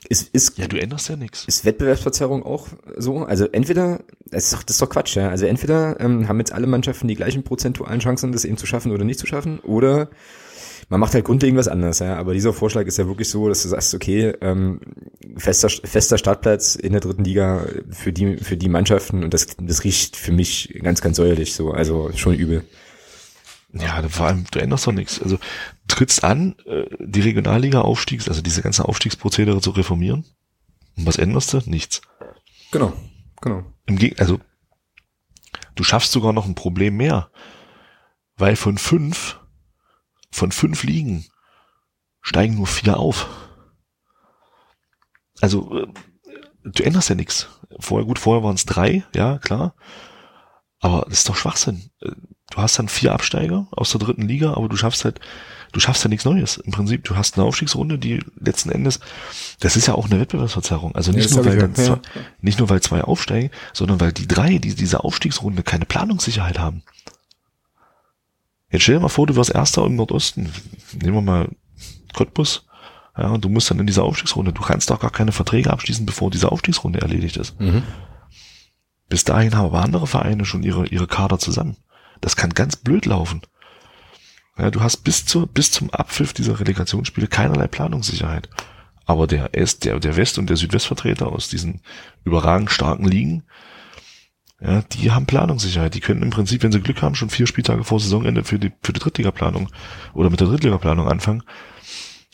ist, 0.10 0.30
ist, 0.34 0.58
ja, 0.58 0.68
du 0.68 0.80
änderst 0.80 1.10
ja 1.10 1.16
nichts. 1.16 1.46
Ist 1.46 1.66
Wettbewerbsverzerrung 1.66 2.44
auch 2.44 2.68
so? 2.98 3.20
Also 3.20 3.46
entweder, 3.46 4.02
das 4.26 4.46
ist 4.46 4.54
doch, 4.54 4.64
das 4.64 4.76
ist 4.76 4.82
doch 4.82 4.90
Quatsch, 4.90 5.16
ja. 5.16 5.30
Also 5.30 5.46
entweder 5.46 6.00
ähm, 6.00 6.28
haben 6.28 6.40
jetzt 6.40 6.54
alle 6.54 6.68
Mannschaften 6.68 7.08
die 7.08 7.16
gleichen 7.16 7.44
prozentualen 7.44 8.00
Chancen, 8.00 8.32
das 8.32 8.46
eben 8.46 8.58
zu 8.58 8.66
schaffen 8.66 8.92
oder 8.92 9.04
nicht 9.04 9.20
zu 9.20 9.28
schaffen, 9.28 9.60
oder 9.60 10.10
man 10.90 11.00
macht 11.00 11.14
halt 11.16 11.26
grundlegend 11.26 11.58
was 11.58 11.68
anderes, 11.68 12.00
ja. 12.00 12.16
Aber 12.16 12.34
dieser 12.34 12.54
Vorschlag 12.54 12.86
ist 12.86 12.98
ja 12.98 13.08
wirklich 13.08 13.30
so, 13.30 13.50
dass 13.50 13.64
du 13.64 13.70
sagst, 13.70 13.94
okay, 13.94 14.34
ähm, 14.42 14.80
fester, 15.38 15.70
fester 15.70 16.18
Startplatz 16.18 16.76
in 16.76 16.92
der 16.92 17.02
dritten 17.02 17.24
Liga 17.24 17.66
für 17.90 18.14
die, 18.14 18.38
für 18.38 18.58
die 18.58 18.70
Mannschaften 18.70 19.24
und 19.24 19.34
das, 19.34 19.48
das 19.60 19.84
riecht 19.84 20.16
für 20.16 20.32
mich 20.32 20.80
ganz, 20.84 21.02
ganz 21.02 21.18
säuerlich 21.18 21.54
so, 21.54 21.72
also 21.72 22.12
schon 22.16 22.36
übel. 22.36 22.64
Ja, 23.78 24.08
vor 24.08 24.28
allem, 24.28 24.46
du 24.52 24.60
änderst 24.60 24.88
doch 24.88 24.94
nichts. 24.94 25.22
Also 25.22 25.38
trittst 25.88 26.24
an, 26.24 26.56
äh, 26.66 26.86
die 27.00 27.22
Regionalliga-Aufstiegs, 27.22 28.30
also 28.30 28.42
diese 28.42 28.62
ganze 28.62 28.86
Aufstiegsprozedere 28.86 29.60
zu 29.60 29.72
reformieren. 29.72 30.26
Und 30.96 31.06
was 31.06 31.18
änderst 31.18 31.52
du? 31.52 31.60
Nichts. 31.66 32.02
Genau, 32.72 32.94
genau. 33.42 33.66
Im 33.86 33.98
Geg 33.98 34.20
also 34.20 34.40
du 35.76 35.84
schaffst 35.84 36.14
sogar 36.14 36.32
noch 36.32 36.46
ein 36.46 36.56
Problem 36.56 36.96
mehr. 36.96 37.30
Weil 38.38 38.56
von 38.56 38.78
fünf, 38.78 39.40
von 40.32 40.52
fünf 40.52 40.84
Ligen 40.84 41.26
steigen 42.22 42.56
nur 42.56 42.68
vier 42.68 42.98
auf. 42.98 43.28
Also 45.42 45.80
äh, 45.80 45.88
du 46.64 46.84
änderst 46.84 47.10
ja 47.10 47.16
nichts. 47.16 47.50
Vorher, 47.80 48.06
gut, 48.06 48.20
vorher 48.20 48.44
waren 48.44 48.56
es 48.56 48.66
drei, 48.66 49.04
ja, 49.14 49.38
klar. 49.38 49.76
Aber 50.80 51.06
das 51.10 51.20
ist 51.20 51.30
doch 51.30 51.36
Schwachsinn. 51.36 51.90
Du 52.52 52.58
hast 52.58 52.78
dann 52.78 52.90
vier 52.90 53.14
Absteiger 53.14 53.68
aus 53.72 53.92
der 53.92 54.00
dritten 54.00 54.22
Liga, 54.22 54.54
aber 54.54 54.70
du 54.70 54.78
schaffst 54.78 55.04
halt, 55.04 55.20
du 55.72 55.80
schaffst 55.80 56.04
ja 56.04 56.10
nichts 56.10 56.26
Neues. 56.26 56.58
Im 56.58 56.72
Prinzip, 56.72 57.04
du 57.04 57.16
hast 57.16 57.38
eine 57.38 57.46
Aufstiegsrunde, 57.46 57.98
die 57.98 58.24
letzten 58.40 58.72
Endes, 58.72 59.00
das 59.60 59.76
ist 59.76 59.88
ja 59.88 59.96
auch 59.96 60.06
eine 60.06 60.20
Wettbewerbsverzerrung. 60.20 60.96
Also 60.96 61.12
nicht 61.12 61.30
Ja, 61.30 61.38
nur, 61.38 61.46
weil 61.46 61.58
dann 61.58 61.76
zwei, 61.76 62.00
nicht 62.42 62.60
nur, 62.60 62.70
weil 62.70 62.82
zwei 62.82 63.04
aufsteigen, 63.04 63.50
sondern 63.74 64.00
weil 64.00 64.12
die 64.12 64.28
drei, 64.28 64.60
die 64.60 64.76
diese 64.76 65.04
Aufstiegsrunde 65.04 65.64
keine 65.64 65.86
Planungssicherheit 65.86 66.60
haben. 66.60 66.84
Jetzt 68.70 68.84
stell 68.84 68.96
dir 68.96 69.02
mal 69.02 69.10
vor, 69.10 69.28
du 69.28 69.36
wirst 69.36 69.52
Erster 69.52 69.86
im 69.86 69.96
Nordosten. 69.96 70.52
Nehmen 70.94 71.16
wir 71.16 71.22
mal 71.22 71.50
Cottbus. 72.14 72.66
Ja, 73.18 73.30
und 73.30 73.46
du 73.46 73.50
musst 73.50 73.72
dann 73.72 73.80
in 73.80 73.88
dieser 73.88 74.04
Aufstiegsrunde, 74.04 74.52
du 74.52 74.62
kannst 74.62 74.90
doch 74.90 75.00
gar 75.00 75.12
keine 75.12 75.32
Verträge 75.32 75.72
abschließen, 75.72 76.06
bevor 76.06 76.30
diese 76.30 76.52
Aufstiegsrunde 76.52 77.02
erledigt 77.02 77.38
ist. 77.38 77.60
Mhm. 77.60 77.84
Bis 79.08 79.24
dahin 79.24 79.56
haben 79.56 79.68
aber 79.68 79.82
andere 79.82 80.08
Vereine 80.08 80.46
schon 80.46 80.64
ihre, 80.64 80.88
ihre 80.88 81.08
Kader 81.08 81.40
zusammen. 81.40 81.78
Das 82.22 82.36
kann 82.36 82.52
ganz 82.52 82.76
blöd 82.76 83.06
laufen. 83.06 83.42
Ja, 84.58 84.72
du 84.72 84.82
hast 84.82 84.98
bis 84.98 85.26
zur, 85.26 85.48
bis 85.48 85.72
zum 85.72 85.90
Abpfiff 85.90 86.34
dieser 86.34 86.60
Relegationsspiele 86.60 87.28
keinerlei 87.28 87.68
Planungssicherheit. 87.68 88.50
Aber 89.06 89.28
der 89.28 89.54
Est, 89.54 89.86
der, 89.86 90.00
der 90.00 90.16
West- 90.16 90.40
und 90.40 90.50
der 90.50 90.58
Südwestvertreter 90.58 91.28
aus 91.28 91.50
diesen 91.50 91.82
überragend 92.24 92.72
starken 92.72 93.06
Ligen, 93.06 93.44
ja, 94.62 94.82
die 94.82 95.12
haben 95.12 95.26
Planungssicherheit. 95.26 95.94
Die 95.94 96.00
können 96.00 96.24
im 96.24 96.30
Prinzip, 96.30 96.64
wenn 96.64 96.72
sie 96.72 96.80
Glück 96.80 97.02
haben, 97.02 97.16
schon 97.16 97.30
vier 97.30 97.46
Spieltage 97.46 97.84
vor 97.84 98.00
Saisonende 98.00 98.44
für 98.44 98.58
die, 98.58 98.72
für 98.82 98.94
die 98.94 99.00
Drittligaplanung 99.00 99.70
oder 100.14 100.30
mit 100.30 100.40
der 100.40 100.48
Drittligaplanung 100.48 101.08
anfangen. 101.08 101.44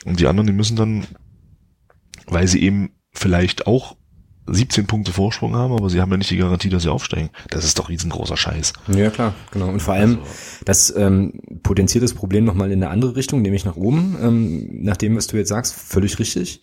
Und 0.06 0.20
die 0.20 0.28
anderen, 0.28 0.48
die 0.48 0.54
müssen 0.54 0.76
dann, 0.76 1.08
weil 2.28 2.48
sie 2.48 2.62
eben 2.62 2.92
vielleicht 3.12 3.68
auch 3.68 3.98
17 4.48 4.88
Punkte 4.88 5.12
Vorsprung 5.14 5.56
haben, 5.56 5.74
aber 5.74 5.90
sie 5.90 6.02
haben 6.02 6.12
ja 6.12 6.18
nicht 6.18 6.30
die 6.32 6.38
Garantie, 6.38 6.70
dass 6.70 6.84
sie 6.84 6.92
aufsteigen. 6.92 7.30
Das 7.50 7.64
ist 7.64 7.78
doch 7.80 7.90
riesengroßer 7.90 8.38
Scheiß. 8.38 8.74
Ja, 8.96 9.10
klar, 9.10 9.34
genau. 9.52 9.70
Und 9.70 9.82
vor 9.82 9.94
allem, 9.94 10.20
Also- 10.20 10.32
das 10.66 10.94
ähm, 10.98 11.34
potenziert 11.64 12.04
das 12.04 12.14
Problem 12.14 12.44
nochmal 12.44 12.72
in 12.72 12.82
eine 12.84 12.92
andere 12.92 13.16
Richtung, 13.16 13.42
nämlich 13.42 13.66
nach 13.66 13.76
oben. 13.76 14.18
Ähm, 14.22 14.84
nach 14.84 14.98
dem, 14.98 15.16
was 15.16 15.28
du 15.28 15.38
jetzt 15.38 15.50
sagst, 15.50 15.74
völlig 15.76 16.18
richtig. 16.20 16.62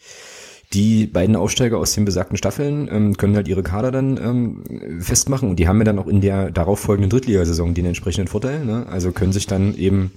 Die 0.74 1.06
beiden 1.06 1.34
Aufsteiger 1.34 1.78
aus 1.78 1.94
den 1.94 2.04
besagten 2.04 2.36
Staffeln 2.36 2.88
ähm, 2.92 3.16
können 3.16 3.36
halt 3.36 3.48
ihre 3.48 3.62
Kader 3.62 3.90
dann 3.90 4.18
ähm, 4.18 5.00
festmachen 5.00 5.48
und 5.48 5.56
die 5.56 5.66
haben 5.66 5.78
ja 5.78 5.84
dann 5.84 5.98
auch 5.98 6.08
in 6.08 6.20
der 6.20 6.50
darauffolgenden 6.50 7.08
Drittligasaison 7.08 7.72
den 7.72 7.86
entsprechenden 7.86 8.28
Vorteil. 8.28 8.66
Ne? 8.66 8.86
Also 8.86 9.12
können 9.12 9.32
sich 9.32 9.46
dann 9.46 9.74
eben 9.76 10.12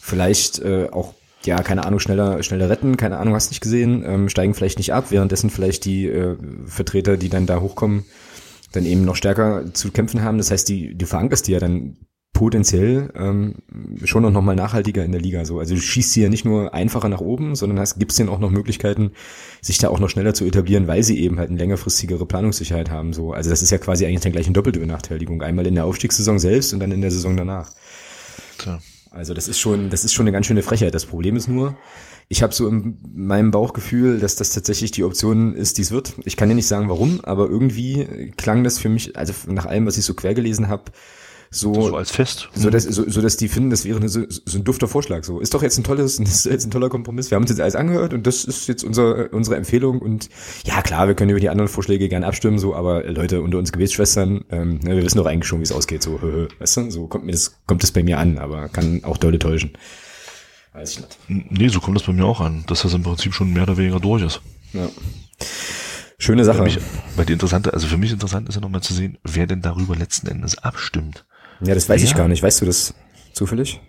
vielleicht 0.00 0.60
äh, 0.60 0.88
auch 0.92 1.14
ja, 1.44 1.62
keine 1.62 1.84
Ahnung, 1.84 2.00
schneller, 2.00 2.42
schneller 2.42 2.68
retten, 2.68 2.96
keine 2.96 3.18
Ahnung, 3.18 3.34
hast 3.34 3.50
nicht 3.50 3.60
gesehen, 3.60 4.04
ähm, 4.06 4.28
steigen 4.28 4.54
vielleicht 4.54 4.78
nicht 4.78 4.92
ab, 4.92 5.06
währenddessen 5.10 5.50
vielleicht 5.50 5.84
die 5.84 6.06
äh, 6.06 6.36
Vertreter, 6.66 7.16
die 7.16 7.28
dann 7.28 7.46
da 7.46 7.60
hochkommen, 7.60 8.04
dann 8.72 8.86
eben 8.86 9.04
noch 9.04 9.16
stärker 9.16 9.72
zu 9.72 9.90
kämpfen 9.90 10.22
haben. 10.22 10.38
Das 10.38 10.50
heißt, 10.50 10.68
die, 10.68 10.96
du 10.96 11.06
verankerst 11.06 11.46
die 11.46 11.52
ja 11.52 11.60
dann 11.60 11.96
potenziell 12.32 13.12
ähm, 13.14 13.56
schon 14.04 14.22
noch 14.22 14.42
mal 14.42 14.56
nachhaltiger 14.56 15.04
in 15.04 15.12
der 15.12 15.20
Liga. 15.20 15.44
So, 15.44 15.58
also 15.58 15.74
du 15.74 15.80
schießt 15.80 16.12
sie 16.12 16.22
ja 16.22 16.28
nicht 16.28 16.44
nur 16.44 16.72
einfacher 16.72 17.08
nach 17.08 17.20
oben, 17.20 17.54
sondern 17.54 17.78
hast, 17.78 17.98
gibst 17.98 18.18
denen 18.18 18.30
auch 18.30 18.38
noch 18.38 18.50
Möglichkeiten, 18.50 19.12
sich 19.60 19.78
da 19.78 19.88
auch 19.88 20.00
noch 20.00 20.08
schneller 20.08 20.32
zu 20.32 20.44
etablieren, 20.46 20.86
weil 20.86 21.02
sie 21.02 21.20
eben 21.20 21.38
halt 21.38 21.50
eine 21.50 21.58
längerfristigere 21.58 22.24
Planungssicherheit 22.24 22.90
haben. 22.90 23.12
So, 23.12 23.32
also 23.32 23.50
das 23.50 23.62
ist 23.62 23.70
ja 23.70 23.78
quasi 23.78 24.06
eigentlich 24.06 24.22
dann 24.22 24.32
gleich 24.32 24.46
eine 24.46 24.54
doppelte 24.54 24.80
Benachteiligung. 24.80 25.42
Einmal 25.42 25.66
in 25.66 25.74
der 25.74 25.84
Aufstiegssaison 25.84 26.38
selbst 26.38 26.72
und 26.72 26.80
dann 26.80 26.90
in 26.90 27.02
der 27.02 27.10
Saison 27.10 27.36
danach. 27.36 27.70
Tja. 28.58 28.80
Also 29.12 29.34
das 29.34 29.46
ist 29.46 29.58
schon, 29.58 29.90
das 29.90 30.04
ist 30.04 30.14
schon 30.14 30.24
eine 30.24 30.32
ganz 30.32 30.46
schöne 30.46 30.62
Frechheit. 30.62 30.94
Das 30.94 31.04
Problem 31.04 31.36
ist 31.36 31.46
nur, 31.46 31.76
ich 32.28 32.42
habe 32.42 32.54
so 32.54 32.66
in 32.66 32.98
meinem 33.14 33.50
Bauchgefühl, 33.50 34.18
dass 34.18 34.36
das 34.36 34.50
tatsächlich 34.50 34.90
die 34.90 35.04
Option 35.04 35.54
ist, 35.54 35.76
die 35.76 35.82
es 35.82 35.90
wird. 35.90 36.14
Ich 36.24 36.36
kann 36.36 36.48
dir 36.48 36.54
nicht 36.54 36.66
sagen, 36.66 36.88
warum, 36.88 37.20
aber 37.22 37.48
irgendwie 37.48 38.32
klang 38.36 38.64
das 38.64 38.78
für 38.78 38.88
mich, 38.88 39.16
also 39.16 39.34
nach 39.48 39.66
allem, 39.66 39.86
was 39.86 39.98
ich 39.98 40.04
so 40.04 40.14
quer 40.14 40.32
gelesen 40.32 40.68
habe, 40.68 40.84
so, 41.54 41.74
So 41.74 41.96
als 41.96 42.10
Fest. 42.10 42.48
so, 42.54 42.70
dass, 42.70 42.84
so, 42.84 43.08
so 43.08 43.20
dass 43.20 43.36
die 43.36 43.46
finden, 43.48 43.68
das 43.68 43.84
wäre 43.84 43.98
eine, 43.98 44.08
so, 44.08 44.22
so 44.28 44.58
ein 44.58 44.64
dufter 44.64 44.88
Vorschlag. 44.88 45.22
So 45.22 45.38
ist 45.38 45.52
doch 45.52 45.62
jetzt 45.62 45.78
ein 45.78 45.84
tolles, 45.84 46.18
ist 46.18 46.46
jetzt 46.46 46.66
ein 46.66 46.70
toller 46.70 46.88
Kompromiss. 46.88 47.30
Wir 47.30 47.36
haben 47.36 47.42
uns 47.42 47.50
jetzt 47.50 47.60
alles 47.60 47.76
angehört 47.76 48.14
und 48.14 48.26
das 48.26 48.44
ist 48.44 48.66
jetzt 48.68 48.82
unser, 48.82 49.30
unsere 49.32 49.56
Empfehlung. 49.56 50.00
Und 50.00 50.30
ja 50.64 50.80
klar, 50.80 51.08
wir 51.08 51.14
können 51.14 51.30
über 51.30 51.40
die 51.40 51.50
anderen 51.50 51.68
Vorschläge 51.68 52.08
gerne 52.08 52.26
abstimmen, 52.26 52.58
so, 52.58 52.74
aber 52.74 53.04
Leute 53.04 53.42
unter 53.42 53.58
uns 53.58 53.70
Gebetsschwestern, 53.70 54.44
ähm, 54.50 54.80
ne, 54.82 54.96
wir 54.96 55.02
wissen 55.02 55.18
doch 55.18 55.26
eigentlich 55.26 55.46
schon, 55.46 55.60
wie 55.60 55.64
es 55.64 55.72
ausgeht. 55.72 56.02
So, 56.02 56.20
hö, 56.22 56.32
hö, 56.32 56.48
weißt 56.58 56.78
du, 56.78 56.90
so 56.90 57.06
kommt 57.06 57.26
mir 57.26 57.32
das, 57.32 57.54
kommt 57.66 57.82
das 57.82 57.92
bei 57.92 58.02
mir 58.02 58.18
an, 58.18 58.38
aber 58.38 58.68
kann 58.70 59.04
auch 59.04 59.18
dolle 59.18 59.38
täuschen. 59.38 59.72
Weiß 60.72 60.92
ich 60.92 61.00
nicht. 61.00 61.18
Nee, 61.28 61.68
so 61.68 61.80
kommt 61.80 61.98
das 61.98 62.06
bei 62.06 62.14
mir 62.14 62.24
auch 62.24 62.40
an, 62.40 62.64
dass 62.66 62.80
das 62.82 62.94
im 62.94 63.02
Prinzip 63.02 63.34
schon 63.34 63.52
mehr 63.52 63.64
oder 63.64 63.76
weniger 63.76 64.00
durch 64.00 64.22
ist. 64.22 64.40
Ja. 64.72 64.88
Schöne 66.16 66.44
Sache. 66.44 66.58
Für 66.58 66.64
mich, 66.64 66.78
weil 67.16 67.26
die 67.26 67.32
interessante, 67.34 67.74
also 67.74 67.86
für 67.88 67.98
mich 67.98 68.12
interessant 68.12 68.48
ist 68.48 68.54
ja 68.54 68.60
nochmal 68.60 68.80
zu 68.80 68.94
sehen, 68.94 69.18
wer 69.24 69.46
denn 69.46 69.60
darüber 69.60 69.96
letzten 69.96 70.28
Endes 70.28 70.56
abstimmt. 70.56 71.26
Ja, 71.64 71.74
das 71.74 71.88
weiß 71.88 72.02
ich 72.02 72.10
Ja. 72.10 72.16
gar 72.16 72.28
nicht. 72.28 72.42
Weißt 72.42 72.60
du 72.60 72.66
das 72.66 72.94
zufällig? 73.32 73.80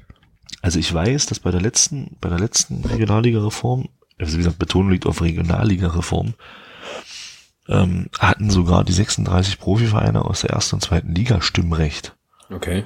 Also 0.61 0.79
ich 0.79 0.93
weiß, 0.93 1.25
dass 1.25 1.39
bei 1.39 1.51
der 1.51 1.61
letzten, 1.61 2.15
bei 2.21 2.29
der 2.29 2.39
letzten 2.39 2.85
Regionalliga-Reform, 2.85 3.89
also 4.17 4.33
wie 4.33 4.37
gesagt, 4.37 4.59
Betonung 4.59 4.91
liegt 4.91 5.05
auf 5.05 5.21
Regionalliga-Reform, 5.21 6.35
ähm, 7.67 8.09
hatten 8.19 8.49
sogar 8.49 8.83
die 8.83 8.93
36 8.93 9.59
Profivereine 9.59 10.23
aus 10.25 10.41
der 10.41 10.51
ersten 10.51 10.75
und 10.75 10.81
zweiten 10.81 11.13
Liga 11.15 11.41
Stimmrecht. 11.41 12.15
Okay. 12.49 12.83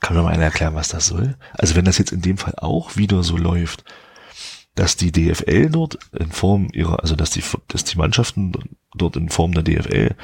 Kann 0.00 0.16
mir 0.16 0.22
mal 0.22 0.32
einer 0.32 0.44
erklären, 0.44 0.74
was 0.74 0.88
das 0.88 1.06
soll? 1.06 1.36
Also 1.52 1.76
wenn 1.76 1.84
das 1.84 1.98
jetzt 1.98 2.12
in 2.12 2.22
dem 2.22 2.38
Fall 2.38 2.54
auch 2.56 2.96
wieder 2.96 3.22
so 3.22 3.36
läuft, 3.36 3.84
dass 4.74 4.96
die 4.96 5.12
DFL 5.12 5.68
dort 5.68 5.98
in 6.18 6.30
Form 6.30 6.68
ihrer, 6.72 7.00
also 7.00 7.16
dass 7.16 7.30
die, 7.30 7.42
dass 7.68 7.84
die 7.84 7.98
Mannschaften 7.98 8.52
dort 8.94 9.16
in 9.16 9.28
Form 9.28 9.52
der 9.52 9.62
DFL 9.64 10.14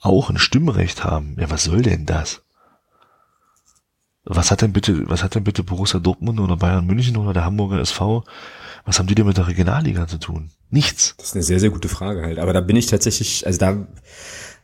auch 0.00 0.30
ein 0.30 0.38
Stimmrecht 0.38 1.04
haben. 1.04 1.36
Ja, 1.38 1.48
was 1.50 1.64
soll 1.64 1.82
denn 1.82 2.06
das? 2.06 2.42
Was 4.30 4.50
hat 4.50 4.60
denn 4.60 4.74
bitte, 4.74 5.08
was 5.08 5.22
hat 5.22 5.34
denn 5.34 5.44
bitte 5.44 5.62
Borussia 5.62 6.00
Dortmund 6.00 6.38
oder 6.38 6.56
Bayern 6.56 6.84
München 6.84 7.16
oder 7.16 7.32
der 7.32 7.46
Hamburger 7.46 7.80
SV, 7.80 8.24
was 8.84 8.98
haben 8.98 9.06
die 9.06 9.14
denn 9.14 9.26
mit 9.26 9.38
der 9.38 9.48
Regionalliga 9.48 10.06
zu 10.06 10.18
tun? 10.18 10.50
Nichts. 10.70 11.14
Das 11.16 11.28
ist 11.28 11.34
eine 11.34 11.42
sehr, 11.42 11.60
sehr 11.60 11.70
gute 11.70 11.88
Frage 11.88 12.22
halt. 12.22 12.38
Aber 12.38 12.52
da 12.52 12.60
bin 12.60 12.76
ich 12.76 12.86
tatsächlich, 12.86 13.46
also 13.46 13.58
da 13.58 13.86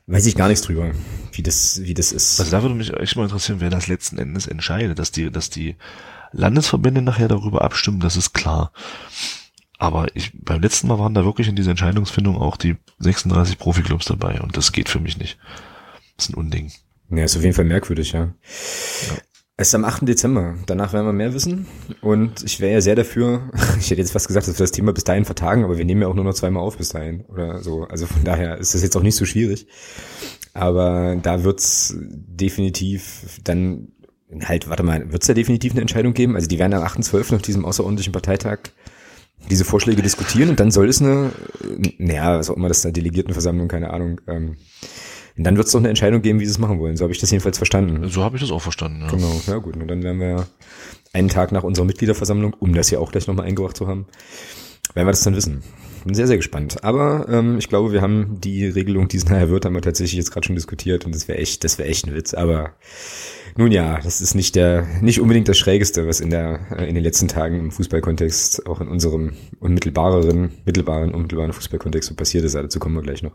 weiß 0.06 0.26
ich 0.26 0.36
gar 0.36 0.48
nichts 0.48 0.66
drüber, 0.66 0.92
wie 1.32 1.42
das, 1.42 1.80
wie 1.82 1.94
das 1.94 2.12
ist. 2.12 2.40
Also 2.40 2.50
da 2.50 2.60
würde 2.60 2.74
mich 2.74 2.92
echt 2.92 3.16
mal 3.16 3.22
interessieren, 3.22 3.60
wer 3.60 3.70
das 3.70 3.86
letzten 3.86 4.18
Endes 4.18 4.46
entscheidet, 4.46 4.98
dass 4.98 5.12
die, 5.12 5.30
dass 5.30 5.48
die 5.48 5.76
Landesverbände 6.32 7.00
nachher 7.00 7.28
darüber 7.28 7.62
abstimmen, 7.62 8.00
das 8.00 8.16
ist 8.16 8.34
klar. 8.34 8.70
Aber 9.78 10.14
ich, 10.14 10.32
beim 10.34 10.60
letzten 10.60 10.88
Mal 10.88 10.98
waren 10.98 11.14
da 11.14 11.24
wirklich 11.24 11.48
in 11.48 11.56
dieser 11.56 11.70
Entscheidungsfindung 11.70 12.36
auch 12.36 12.58
die 12.58 12.76
36 12.98 13.58
Profiklubs 13.58 14.04
dabei 14.04 14.42
und 14.42 14.58
das 14.58 14.72
geht 14.72 14.90
für 14.90 15.00
mich 15.00 15.16
nicht. 15.16 15.38
Das 16.16 16.26
ist 16.26 16.34
ein 16.34 16.38
Unding. 16.38 16.70
Ja, 17.10 17.24
ist 17.24 17.36
auf 17.36 17.42
jeden 17.42 17.54
Fall 17.54 17.64
merkwürdig, 17.64 18.12
ja. 18.12 18.34
Es 19.56 19.68
ist 19.68 19.74
am 19.76 19.84
8. 19.84 20.08
Dezember. 20.08 20.56
Danach 20.66 20.92
werden 20.92 21.06
wir 21.06 21.12
mehr 21.12 21.32
wissen. 21.32 21.66
Und 22.00 22.42
ich 22.42 22.58
wäre 22.58 22.72
ja 22.72 22.80
sehr 22.80 22.96
dafür, 22.96 23.50
ich 23.78 23.88
hätte 23.88 24.00
jetzt 24.00 24.10
fast 24.10 24.26
gesagt, 24.26 24.48
dass 24.48 24.58
wir 24.58 24.64
das 24.64 24.72
Thema 24.72 24.92
bis 24.92 25.04
dahin 25.04 25.24
vertagen, 25.24 25.62
aber 25.64 25.78
wir 25.78 25.84
nehmen 25.84 26.02
ja 26.02 26.08
auch 26.08 26.14
nur 26.14 26.24
noch 26.24 26.34
zweimal 26.34 26.62
auf 26.62 26.76
bis 26.76 26.88
dahin 26.88 27.24
oder 27.26 27.62
so. 27.62 27.84
Also 27.84 28.06
von 28.06 28.24
daher 28.24 28.58
ist 28.58 28.74
das 28.74 28.82
jetzt 28.82 28.96
auch 28.96 29.02
nicht 29.02 29.14
so 29.14 29.24
schwierig. 29.24 29.68
Aber 30.54 31.16
da 31.22 31.44
wird's 31.44 31.94
definitiv 31.98 33.40
dann 33.44 33.92
halt, 34.42 34.68
warte 34.68 34.82
mal, 34.82 35.12
wird's 35.12 35.28
da 35.28 35.34
definitiv 35.34 35.72
eine 35.72 35.82
Entscheidung 35.82 36.14
geben? 36.14 36.34
Also 36.34 36.48
die 36.48 36.58
werden 36.58 36.74
am 36.74 36.82
8.12. 36.82 37.36
auf 37.36 37.42
diesem 37.42 37.64
außerordentlichen 37.64 38.12
Parteitag 38.12 38.58
diese 39.50 39.64
Vorschläge 39.64 40.02
diskutieren 40.02 40.48
und 40.48 40.58
dann 40.58 40.72
soll 40.72 40.88
es 40.88 41.00
eine, 41.00 41.30
naja, 41.98 42.38
was 42.38 42.50
auch 42.50 42.56
immer 42.56 42.68
das 42.68 42.82
da 42.82 42.90
Delegiertenversammlung, 42.90 43.68
keine 43.68 43.90
Ahnung, 43.90 44.20
ähm, 44.26 44.56
und 45.36 45.44
dann 45.44 45.56
wird 45.56 45.66
es 45.66 45.72
doch 45.72 45.80
eine 45.80 45.88
Entscheidung 45.88 46.22
geben, 46.22 46.38
wie 46.40 46.44
sie 46.44 46.52
es 46.52 46.58
machen 46.58 46.78
wollen. 46.78 46.96
So 46.96 47.04
habe 47.04 47.12
ich 47.12 47.18
das 47.18 47.30
jedenfalls 47.30 47.58
verstanden. 47.58 48.08
So 48.08 48.22
habe 48.22 48.36
ich 48.36 48.42
das 48.42 48.52
auch 48.52 48.62
verstanden. 48.62 49.02
Ja. 49.02 49.10
Genau, 49.10 49.40
ja 49.46 49.56
gut. 49.58 49.76
Und 49.76 49.88
dann 49.88 50.02
werden 50.02 50.20
wir 50.20 50.46
einen 51.12 51.28
Tag 51.28 51.50
nach 51.52 51.64
unserer 51.64 51.86
Mitgliederversammlung, 51.86 52.54
um 52.54 52.74
das 52.74 52.90
ja 52.90 52.98
auch 52.98 53.10
gleich 53.10 53.26
nochmal 53.26 53.46
eingebracht 53.46 53.76
zu 53.76 53.86
haben, 53.88 54.06
werden 54.94 55.06
wir 55.06 55.12
das 55.12 55.22
dann 55.22 55.34
wissen. 55.34 55.62
Bin 56.04 56.14
sehr, 56.14 56.26
sehr 56.26 56.36
gespannt. 56.36 56.84
Aber 56.84 57.26
ähm, 57.30 57.58
ich 57.58 57.68
glaube, 57.68 57.92
wir 57.92 58.02
haben 58.02 58.40
die 58.40 58.66
Regelung, 58.66 59.08
die 59.08 59.16
es 59.16 59.24
nachher 59.24 59.48
wird, 59.48 59.64
haben 59.64 59.74
wir 59.74 59.80
tatsächlich 59.80 60.18
jetzt 60.18 60.30
gerade 60.30 60.46
schon 60.46 60.54
diskutiert 60.54 61.06
und 61.06 61.14
das 61.14 61.28
wäre 61.28 61.38
echt, 61.38 61.64
das 61.64 61.78
wäre 61.78 61.88
echt 61.88 62.06
ein 62.06 62.14
Witz. 62.14 62.34
Aber 62.34 62.74
nun 63.56 63.72
ja, 63.72 63.98
das 64.00 64.20
ist 64.20 64.34
nicht 64.34 64.54
der, 64.54 64.86
nicht 65.00 65.20
unbedingt 65.20 65.48
das 65.48 65.56
Schrägeste, 65.56 66.06
was 66.06 66.20
in 66.20 66.30
der, 66.30 66.60
äh, 66.76 66.88
in 66.88 66.94
den 66.94 67.02
letzten 67.02 67.26
Tagen 67.26 67.58
im 67.58 67.70
Fußballkontext, 67.70 68.66
auch 68.66 68.80
in 68.80 68.88
unserem 68.88 69.32
unmittelbareren, 69.60 70.52
mittelbaren, 70.66 71.14
unmittelbaren 71.14 71.52
Fußballkontext 71.52 72.10
so 72.10 72.14
passiert 72.14 72.44
ist. 72.44 72.54
Dazu 72.54 72.78
kommen 72.78 72.96
wir 72.96 73.02
gleich 73.02 73.22
noch. 73.22 73.32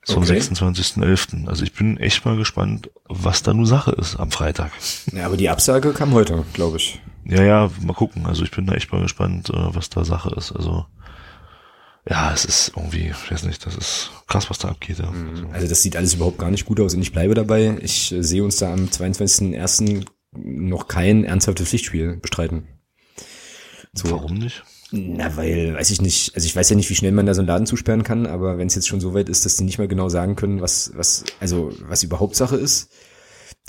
Zum 0.07 0.23
Okay. 0.23 0.39
26.11. 0.39 1.49
Also 1.49 1.65
ich 1.65 1.73
bin 1.73 1.97
echt 1.99 2.25
mal 2.25 2.37
gespannt, 2.37 2.91
was 3.09 3.43
da 3.43 3.53
nun 3.53 3.67
Sache 3.67 3.91
ist 3.91 4.17
am 4.17 4.31
Freitag. 4.31 4.71
Ja, 5.13 5.27
aber 5.27 5.37
die 5.37 5.49
Absage 5.49 5.93
kam 5.93 6.13
heute, 6.15 6.45
glaube 6.53 6.77
ich. 6.77 7.01
Ja, 7.25 7.43
ja, 7.43 7.71
mal 7.83 7.93
gucken. 7.93 8.25
Also 8.25 8.45
ich 8.45 8.53
bin 8.53 8.67
da 8.67 8.75
echt 8.75 8.93
mal 8.93 9.03
gespannt, 9.03 9.51
äh, 9.51 9.75
was 9.75 9.91
da 9.91 10.05
Sache 10.05 10.33
ist. 10.37 10.53
Also 10.53 10.87
ja, 12.09 12.33
es 12.33 12.45
ist 12.45 12.73
irgendwie, 12.77 13.11
ich 13.11 13.33
weiß 13.33 13.43
nicht, 13.45 13.67
das 13.67 13.75
ist 13.75 14.11
krass, 14.29 14.49
was 14.49 14.59
da 14.59 14.69
abgeht. 14.69 15.01
Ja. 15.01 15.11
Also, 15.33 15.49
Also 15.53 15.67
das 15.67 15.83
sieht 15.83 15.97
alles 15.97 16.15
überhaupt 16.15 16.39
gar 16.39 16.53
nicht 16.53 16.67
gut 16.67 16.79
aus 16.79 16.95
und 16.95 17.03
ich 17.03 17.11
bleibe 17.13 17.35
dabei. 17.35 17.77
Ich 17.83 18.13
äh, 18.13 18.23
sehe 18.23 18.45
uns 18.45 18.59
da 18.59 18.73
am 18.73 18.85
22.01. 18.87 20.07
noch 20.37 20.87
kein 20.87 21.25
ernsthaftes 21.25 21.69
Pflichtspiel 21.69 22.17
bestreiten. 22.19 22.69
So. 23.93 24.11
Warum 24.13 24.35
nicht? 24.35 24.63
Na, 24.93 25.37
weil, 25.37 25.75
weiß 25.75 25.91
ich 25.91 26.01
nicht, 26.01 26.35
also 26.35 26.47
ich 26.47 26.55
weiß 26.55 26.71
ja 26.71 26.77
nicht, 26.77 26.89
wie 26.91 26.95
schnell 26.95 27.13
man 27.13 27.27
da 27.27 27.35
so 27.35 27.41
einen 27.41 27.49
Laden 27.49 27.67
zusperren 27.67 28.05
kann, 28.05 28.27
aber 28.27 28.57
wenn 28.57 28.69
es 28.69 28.77
jetzt 28.77 28.87
schon 28.87 29.01
so 29.01 29.15
weit 29.15 29.29
ist, 29.29 29.45
dass 29.45 29.57
die 29.57 29.65
nicht 29.65 29.79
mehr 29.79 29.89
genau 29.89 30.09
sagen 30.09 30.37
können, 30.37 30.61
was, 30.61 30.93
was, 30.95 31.25
also 31.41 31.73
was 31.81 32.05
überhaupt 32.05 32.37
Sache 32.37 32.57
ist. 32.57 32.91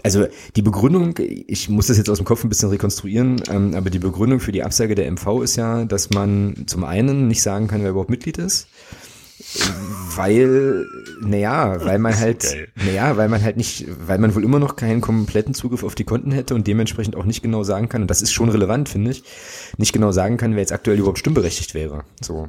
Also 0.04 0.28
die 0.56 0.62
Begründung, 0.62 1.16
ich 1.18 1.70
muss 1.70 1.88
das 1.88 1.98
jetzt 1.98 2.10
aus 2.10 2.20
dem 2.20 2.26
Kopf 2.26 2.44
ein 2.44 2.50
bisschen 2.50 2.70
rekonstruieren, 2.70 3.42
ähm, 3.50 3.74
aber 3.74 3.90
die 3.90 3.98
Begründung 3.98 4.40
für 4.40 4.52
die 4.52 4.62
Absage 4.62 4.94
der 4.94 5.12
MV 5.12 5.42
ist 5.42 5.56
ja, 5.56 5.86
dass 5.86 6.12
man 6.12 6.66
zum 6.68 6.84
einen 6.84 7.28
nicht 7.28 7.42
sagen 7.42 7.68
kann, 7.68 7.82
wer 7.82 7.90
überhaupt 7.90 8.12
Mitglied 8.12 8.38
ist, 8.38 8.68
weil, 10.16 10.86
naja, 11.22 11.84
weil 11.84 12.00
man 12.00 12.18
halt, 12.18 12.70
naja, 12.76 13.18
weil 13.18 13.30
man 13.30 13.44
halt 13.44 13.58
nicht, 13.58 13.86
weil 14.08 14.20
man 14.20 14.36
wohl 14.36 14.44
immer 14.44 14.60
noch 14.60 14.76
keinen 14.76 15.02
kompletten 15.02 15.54
Zugriff 15.54 15.84
auf 15.84 15.96
die 15.96 16.04
Konten 16.04 16.32
hätte 16.32 16.56
und 16.56 16.68
dementsprechend 16.68 17.16
auch 17.16 17.26
nicht 17.26 17.42
genau 17.42 17.64
sagen 17.64 17.90
kann, 17.90 18.02
und 18.02 18.10
das 18.12 18.22
ist 18.22 18.34
schon 18.34 18.50
relevant, 18.50 18.90
finde 18.90 19.12
ich, 19.12 19.24
nicht 19.78 19.94
genau 19.94 20.12
sagen 20.12 20.38
kann, 20.38 20.54
wer 20.54 20.60
jetzt 20.60 20.74
aktuell 20.74 20.98
überhaupt 20.98 21.20
stimmberechtigt 21.20 21.74
wäre. 21.74 22.04
So. 22.22 22.48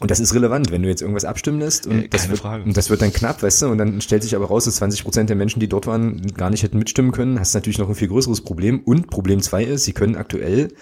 Und 0.00 0.10
das 0.10 0.18
ist 0.20 0.34
relevant, 0.34 0.70
wenn 0.70 0.82
du 0.82 0.88
jetzt 0.88 1.02
irgendwas 1.02 1.24
abstimmen 1.24 1.60
lässt 1.60 1.86
und, 1.86 2.02
Ja, 2.02 2.08
das, 2.08 2.28
wird, 2.28 2.40
Frage. 2.40 2.64
und 2.64 2.76
das 2.76 2.90
wird 2.90 3.00
dann 3.00 3.12
knapp, 3.12 3.42
weißt 3.42 3.62
du, 3.62 3.68
und 3.68 3.78
dann 3.78 4.00
stellt 4.00 4.22
sich 4.22 4.34
aber 4.34 4.46
raus, 4.46 4.64
dass 4.64 4.76
20 4.76 5.04
Prozent 5.04 5.28
der 5.28 5.36
Menschen, 5.36 5.60
die 5.60 5.68
dort 5.68 5.86
waren, 5.86 6.20
gar 6.36 6.50
nicht 6.50 6.62
hätten 6.62 6.78
mitstimmen 6.78 7.12
können, 7.12 7.38
hast 7.38 7.54
natürlich 7.54 7.78
noch 7.78 7.88
ein 7.88 7.94
viel 7.94 8.08
größeres 8.08 8.40
Problem. 8.40 8.80
Und 8.80 9.08
Problem 9.08 9.40
zwei 9.40 9.64
ist, 9.64 9.84
sie 9.84 9.92
können 9.92 10.16
aktuell, 10.16 10.72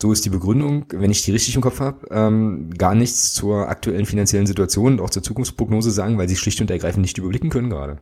so 0.00 0.12
ist 0.12 0.24
die 0.24 0.30
Begründung, 0.30 0.86
wenn 0.92 1.10
ich 1.10 1.22
die 1.22 1.32
richtig 1.32 1.56
im 1.56 1.60
Kopf 1.60 1.80
habe, 1.80 2.06
ähm, 2.10 2.70
gar 2.76 2.94
nichts 2.94 3.32
zur 3.32 3.68
aktuellen 3.68 4.06
finanziellen 4.06 4.46
Situation 4.46 4.94
und 4.94 5.00
auch 5.00 5.10
zur 5.10 5.22
Zukunftsprognose 5.22 5.90
sagen, 5.90 6.18
weil 6.18 6.28
sie 6.28 6.36
schlicht 6.36 6.60
und 6.60 6.70
ergreifend 6.70 7.02
nicht 7.02 7.18
überblicken 7.18 7.50
können 7.50 7.70
gerade. 7.70 8.00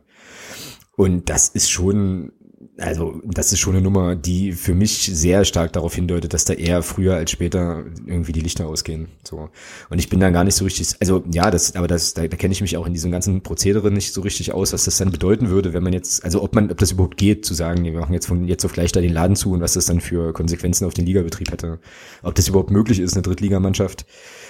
Und 0.95 1.29
das 1.29 1.49
ist 1.49 1.69
schon, 1.69 2.33
also 2.79 3.21
das 3.25 3.51
ist 3.51 3.59
schon 3.59 3.75
eine 3.75 3.83
Nummer, 3.83 4.15
die 4.15 4.51
für 4.51 4.75
mich 4.75 5.09
sehr 5.11 5.45
stark 5.45 5.73
darauf 5.73 5.95
hindeutet, 5.95 6.33
dass 6.33 6.45
da 6.45 6.53
eher 6.53 6.83
früher 6.83 7.15
als 7.15 7.31
später 7.31 7.85
irgendwie 8.05 8.31
die 8.31 8.41
Lichter 8.41 8.67
ausgehen. 8.67 9.07
So. 9.23 9.49
Und 9.89 9.99
ich 9.99 10.09
bin 10.09 10.19
da 10.19 10.29
gar 10.29 10.43
nicht 10.43 10.55
so 10.55 10.63
richtig, 10.63 10.95
also 10.99 11.23
ja, 11.31 11.49
das, 11.49 11.75
aber 11.75 11.87
das, 11.87 12.13
da, 12.13 12.27
da 12.27 12.37
kenne 12.37 12.51
ich 12.51 12.61
mich 12.61 12.77
auch 12.77 12.85
in 12.85 12.93
diesem 12.93 13.11
ganzen 13.11 13.41
Prozedere 13.41 13.89
nicht 13.89 14.13
so 14.13 14.21
richtig 14.21 14.53
aus, 14.53 14.73
was 14.73 14.85
das 14.85 14.97
dann 14.97 15.11
bedeuten 15.11 15.49
würde, 15.49 15.73
wenn 15.73 15.83
man 15.83 15.93
jetzt, 15.93 16.23
also 16.23 16.43
ob 16.43 16.53
man, 16.53 16.69
ob 16.69 16.77
das 16.77 16.91
überhaupt 16.91 17.17
geht, 17.17 17.45
zu 17.45 17.55
sagen, 17.55 17.83
wir 17.83 17.93
machen 17.93 18.13
jetzt 18.13 18.27
von 18.27 18.47
jetzt 18.47 18.63
auf 18.63 18.73
gleich 18.73 18.91
da 18.91 19.01
den 19.01 19.13
Laden 19.13 19.35
zu 19.35 19.51
und 19.51 19.61
was 19.61 19.73
das 19.73 19.87
dann 19.87 19.99
für 19.99 20.33
Konsequenzen 20.33 20.85
auf 20.85 20.93
den 20.93 21.05
Ligabetrieb 21.05 21.51
hätte. 21.51 21.79
Ob 22.21 22.35
das 22.35 22.47
überhaupt 22.47 22.69
möglich 22.69 22.99
ist, 22.99 23.13
eine 23.13 23.23
Drittligamannschaft, 23.23 24.05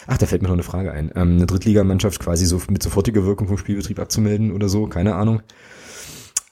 ach, 0.05 0.17
da 0.17 0.25
fällt 0.25 0.41
mir 0.41 0.49
noch 0.49 0.55
eine 0.55 0.63
Frage 0.63 0.91
ein, 0.91 1.11
ähm, 1.15 1.37
eine 1.37 1.45
Drittligamannschaft 1.45 2.19
quasi 2.19 2.45
so 2.45 2.61
mit 2.69 2.83
sofortiger 2.83 3.25
Wirkung 3.25 3.47
vom 3.47 3.57
Spielbetrieb 3.57 3.99
abzumelden 3.99 4.51
oder 4.51 4.67
so, 4.67 4.87
keine 4.87 5.15
Ahnung. 5.15 5.41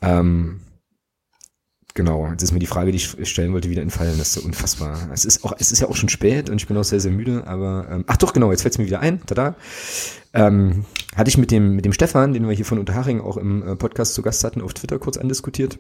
Ähm, 0.02 0.62
genau, 1.96 2.28
jetzt 2.30 2.44
ist 2.44 2.52
mir 2.52 2.60
die 2.60 2.68
Frage, 2.68 2.92
die 2.92 2.98
ich 2.98 3.28
stellen 3.28 3.54
wollte, 3.54 3.72
wieder 3.72 3.82
entfallen. 3.82 4.18
Das 4.20 4.28
ist 4.28 4.34
so 4.36 4.42
unfassbar. 4.42 5.10
Es 5.12 5.26
ist 5.26 5.44
auch, 5.44 5.54
es 5.58 5.72
ist 5.72 5.80
ja 5.80 5.88
auch 5.88 5.96
schon 5.96 6.10
spät 6.10 6.52
und 6.52 6.58
ich 6.58 6.68
bin 6.68 6.78
auch 6.78 6.84
sehr, 6.84 7.00
sehr 7.00 7.12
müde, 7.12 7.48
aber 7.48 7.88
ähm, 7.90 8.04
ach 8.06 8.18
doch, 8.18 8.34
genau, 8.34 8.52
jetzt 8.52 8.62
fällt 8.62 8.76
es 8.76 8.78
mir 8.78 8.86
wieder 8.86 9.00
ein. 9.00 9.26
Tada. 9.26 9.56
Ähm, 10.34 10.86
hatte 11.16 11.30
ich 11.30 11.38
mit 11.38 11.50
dem, 11.50 11.76
mit 11.76 11.86
dem 11.86 11.94
Stefan, 11.94 12.34
den 12.34 12.48
wir 12.48 12.54
hier 12.54 12.66
von 12.66 12.78
Unterhaching 12.78 13.22
auch 13.22 13.38
im 13.38 13.68
äh, 13.68 13.76
Podcast 13.76 14.14
zu 14.14 14.22
Gast 14.22 14.44
hatten, 14.44 14.62
auf 14.62 14.74
Twitter 14.74 15.00
kurz 15.00 15.18
andiskutiert. 15.18 15.80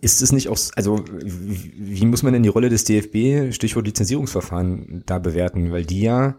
Ist 0.00 0.22
es 0.22 0.32
nicht 0.32 0.48
auch, 0.48 0.58
also 0.74 1.04
wie, 1.22 1.72
wie 1.76 2.06
muss 2.06 2.22
man 2.22 2.32
denn 2.32 2.42
die 2.42 2.48
Rolle 2.48 2.70
des 2.70 2.84
DFB, 2.84 3.52
Stichwort 3.52 3.86
Lizenzierungsverfahren, 3.86 5.02
da 5.06 5.18
bewerten? 5.18 5.70
Weil 5.70 5.84
die 5.84 6.00
ja 6.00 6.36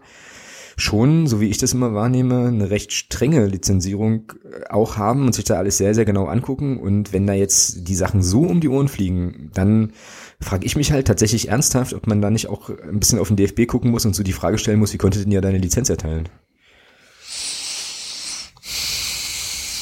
schon, 0.78 1.26
so 1.26 1.40
wie 1.40 1.48
ich 1.48 1.58
das 1.58 1.72
immer 1.72 1.92
wahrnehme, 1.92 2.46
eine 2.46 2.70
recht 2.70 2.92
strenge 2.92 3.46
Lizenzierung 3.46 4.32
äh, 4.44 4.70
auch 4.70 4.96
haben 4.96 5.26
und 5.26 5.34
sich 5.34 5.44
da 5.44 5.56
alles 5.56 5.76
sehr, 5.76 5.94
sehr 5.94 6.04
genau 6.04 6.26
angucken. 6.26 6.78
Und 6.78 7.12
wenn 7.12 7.26
da 7.26 7.32
jetzt 7.32 7.88
die 7.88 7.94
Sachen 7.94 8.22
so 8.22 8.42
um 8.42 8.60
die 8.60 8.68
Ohren 8.68 8.88
fliegen, 8.88 9.50
dann 9.54 9.92
frage 10.40 10.64
ich 10.64 10.76
mich 10.76 10.92
halt 10.92 11.06
tatsächlich 11.06 11.48
ernsthaft, 11.48 11.94
ob 11.94 12.06
man 12.06 12.22
da 12.22 12.30
nicht 12.30 12.46
auch 12.46 12.70
ein 12.70 13.00
bisschen 13.00 13.18
auf 13.18 13.28
den 13.28 13.36
DFB 13.36 13.66
gucken 13.66 13.90
muss 13.90 14.06
und 14.06 14.14
so 14.14 14.22
die 14.22 14.32
Frage 14.32 14.58
stellen 14.58 14.78
muss, 14.78 14.92
wie 14.92 14.98
konnte 14.98 15.20
denn 15.20 15.32
ja 15.32 15.40
deine 15.40 15.58
Lizenz 15.58 15.90
erteilen? 15.90 16.28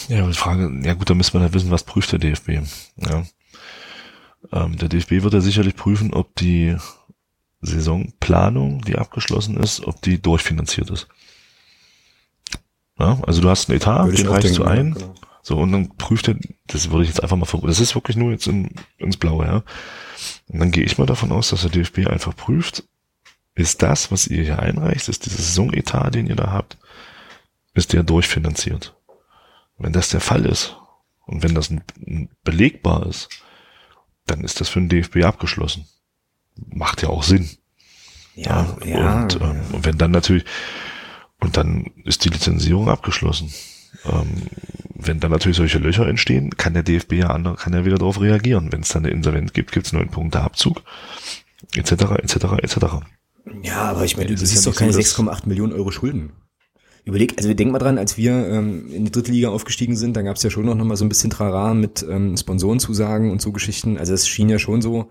Ja, 0.08 0.26
die 0.26 0.32
Frage, 0.34 0.72
ja 0.84 0.94
gut, 0.94 1.10
da 1.10 1.14
müssen 1.14 1.34
wir 1.34 1.44
ja 1.44 1.52
wissen, 1.52 1.70
was 1.70 1.84
prüft 1.84 2.12
der 2.12 2.20
DFB. 2.20 2.60
Ja. 2.96 3.24
Ähm, 4.52 4.76
der 4.76 4.88
DFB 4.88 5.22
wird 5.22 5.34
ja 5.34 5.40
sicherlich 5.40 5.76
prüfen, 5.76 6.14
ob 6.14 6.34
die 6.36 6.76
Saisonplanung, 7.60 8.82
die 8.82 8.96
abgeschlossen 8.96 9.56
ist, 9.56 9.84
ob 9.84 10.00
die 10.02 10.20
durchfinanziert 10.20 10.90
ist. 10.90 11.08
Ja, 12.98 13.18
also 13.26 13.42
du 13.42 13.50
hast 13.50 13.68
einen 13.68 13.76
Etat, 13.76 14.06
Würde 14.06 14.16
den 14.16 14.28
reichst 14.28 14.56
du 14.56 14.64
ein, 14.64 14.94
genau. 14.94 15.14
so 15.42 15.58
und 15.58 15.72
dann 15.72 15.96
prüft 15.96 16.28
er, 16.28 16.36
das 16.66 16.90
würde 16.90 17.02
ich 17.04 17.10
jetzt 17.10 17.22
einfach 17.22 17.36
mal 17.36 17.46
das 17.66 17.80
ist 17.80 17.94
wirklich 17.94 18.16
nur 18.16 18.30
jetzt 18.30 18.46
in, 18.46 18.70
ins 18.98 19.16
Blaue, 19.16 19.44
ja. 19.44 19.62
Und 20.48 20.60
dann 20.60 20.70
gehe 20.70 20.84
ich 20.84 20.96
mal 20.96 21.06
davon 21.06 21.32
aus, 21.32 21.50
dass 21.50 21.62
der 21.62 21.70
DFB 21.70 22.06
einfach 22.06 22.34
prüft, 22.34 22.84
ist 23.54 23.82
das, 23.82 24.10
was 24.10 24.26
ihr 24.26 24.44
hier 24.44 24.58
einreicht, 24.60 25.08
ist 25.08 25.26
dieser 25.26 25.42
Saisonetat, 25.42 26.14
den 26.14 26.26
ihr 26.26 26.36
da 26.36 26.50
habt, 26.50 26.78
ist 27.74 27.92
der 27.92 28.02
durchfinanziert. 28.02 28.94
Wenn 29.78 29.92
das 29.92 30.08
der 30.08 30.20
Fall 30.20 30.46
ist 30.46 30.76
und 31.26 31.42
wenn 31.42 31.54
das 31.54 31.70
belegbar 32.44 33.06
ist, 33.06 33.28
dann 34.26 34.42
ist 34.42 34.60
das 34.60 34.68
für 34.68 34.80
den 34.80 34.88
DFB 34.88 35.24
abgeschlossen. 35.24 35.86
Macht 36.70 37.02
ja 37.02 37.08
auch 37.08 37.22
Sinn. 37.22 37.48
Ja, 38.34 38.76
ja. 38.84 39.22
Und, 39.22 39.40
ähm, 39.40 39.60
wenn 39.82 39.98
dann 39.98 40.10
natürlich, 40.10 40.44
und 41.40 41.56
dann 41.56 41.90
ist 42.04 42.24
die 42.24 42.28
Lizenzierung 42.28 42.88
abgeschlossen. 42.88 43.52
Ähm, 44.04 44.42
wenn 44.94 45.20
dann 45.20 45.30
natürlich 45.30 45.56
solche 45.56 45.78
Löcher 45.78 46.06
entstehen, 46.06 46.50
kann 46.56 46.74
der 46.74 46.82
DFB 46.82 47.12
ja 47.14 47.28
andere, 47.28 47.56
kann 47.56 47.72
er 47.72 47.84
wieder 47.84 47.98
darauf 47.98 48.20
reagieren. 48.20 48.72
Wenn 48.72 48.80
es 48.82 48.88
dann 48.90 49.04
eine 49.04 49.12
Insolvenz 49.14 49.52
gibt, 49.52 49.72
gibt 49.72 49.86
es 49.86 49.92
neun 49.92 50.08
Punkte 50.10 50.40
Abzug, 50.40 50.82
etc., 51.74 51.92
etc., 52.22 52.34
etc. 52.62 52.76
Ja, 53.62 53.82
aber 53.82 54.04
ich 54.04 54.16
meine, 54.16 54.30
du 54.30 54.36
siehst 54.36 54.64
ja 54.64 54.70
doch 54.70 54.78
keine 54.78 54.92
so, 54.92 54.98
dass- 54.98 55.14
6,8 55.18 55.46
Millionen 55.46 55.72
Euro 55.72 55.90
Schulden. 55.90 56.32
Überleg, 57.04 57.34
also 57.38 57.54
denk 57.54 57.70
mal 57.70 57.78
dran, 57.78 57.98
als 57.98 58.16
wir 58.16 58.32
ähm, 58.48 58.90
in 58.92 59.04
die 59.04 59.12
dritte 59.12 59.30
Liga 59.30 59.50
aufgestiegen 59.50 59.96
sind, 59.96 60.16
da 60.16 60.22
gab 60.22 60.36
es 60.36 60.42
ja 60.42 60.50
schon 60.50 60.66
noch 60.66 60.74
mal 60.74 60.96
so 60.96 61.04
ein 61.04 61.08
bisschen 61.08 61.30
Trara 61.30 61.72
mit 61.72 62.04
ähm, 62.10 62.36
Sponsorenzusagen 62.36 63.30
und 63.30 63.40
so 63.40 63.52
Geschichten. 63.52 63.96
Also 63.96 64.12
es 64.12 64.26
schien 64.28 64.48
ja 64.48 64.58
schon 64.58 64.82
so, 64.82 65.08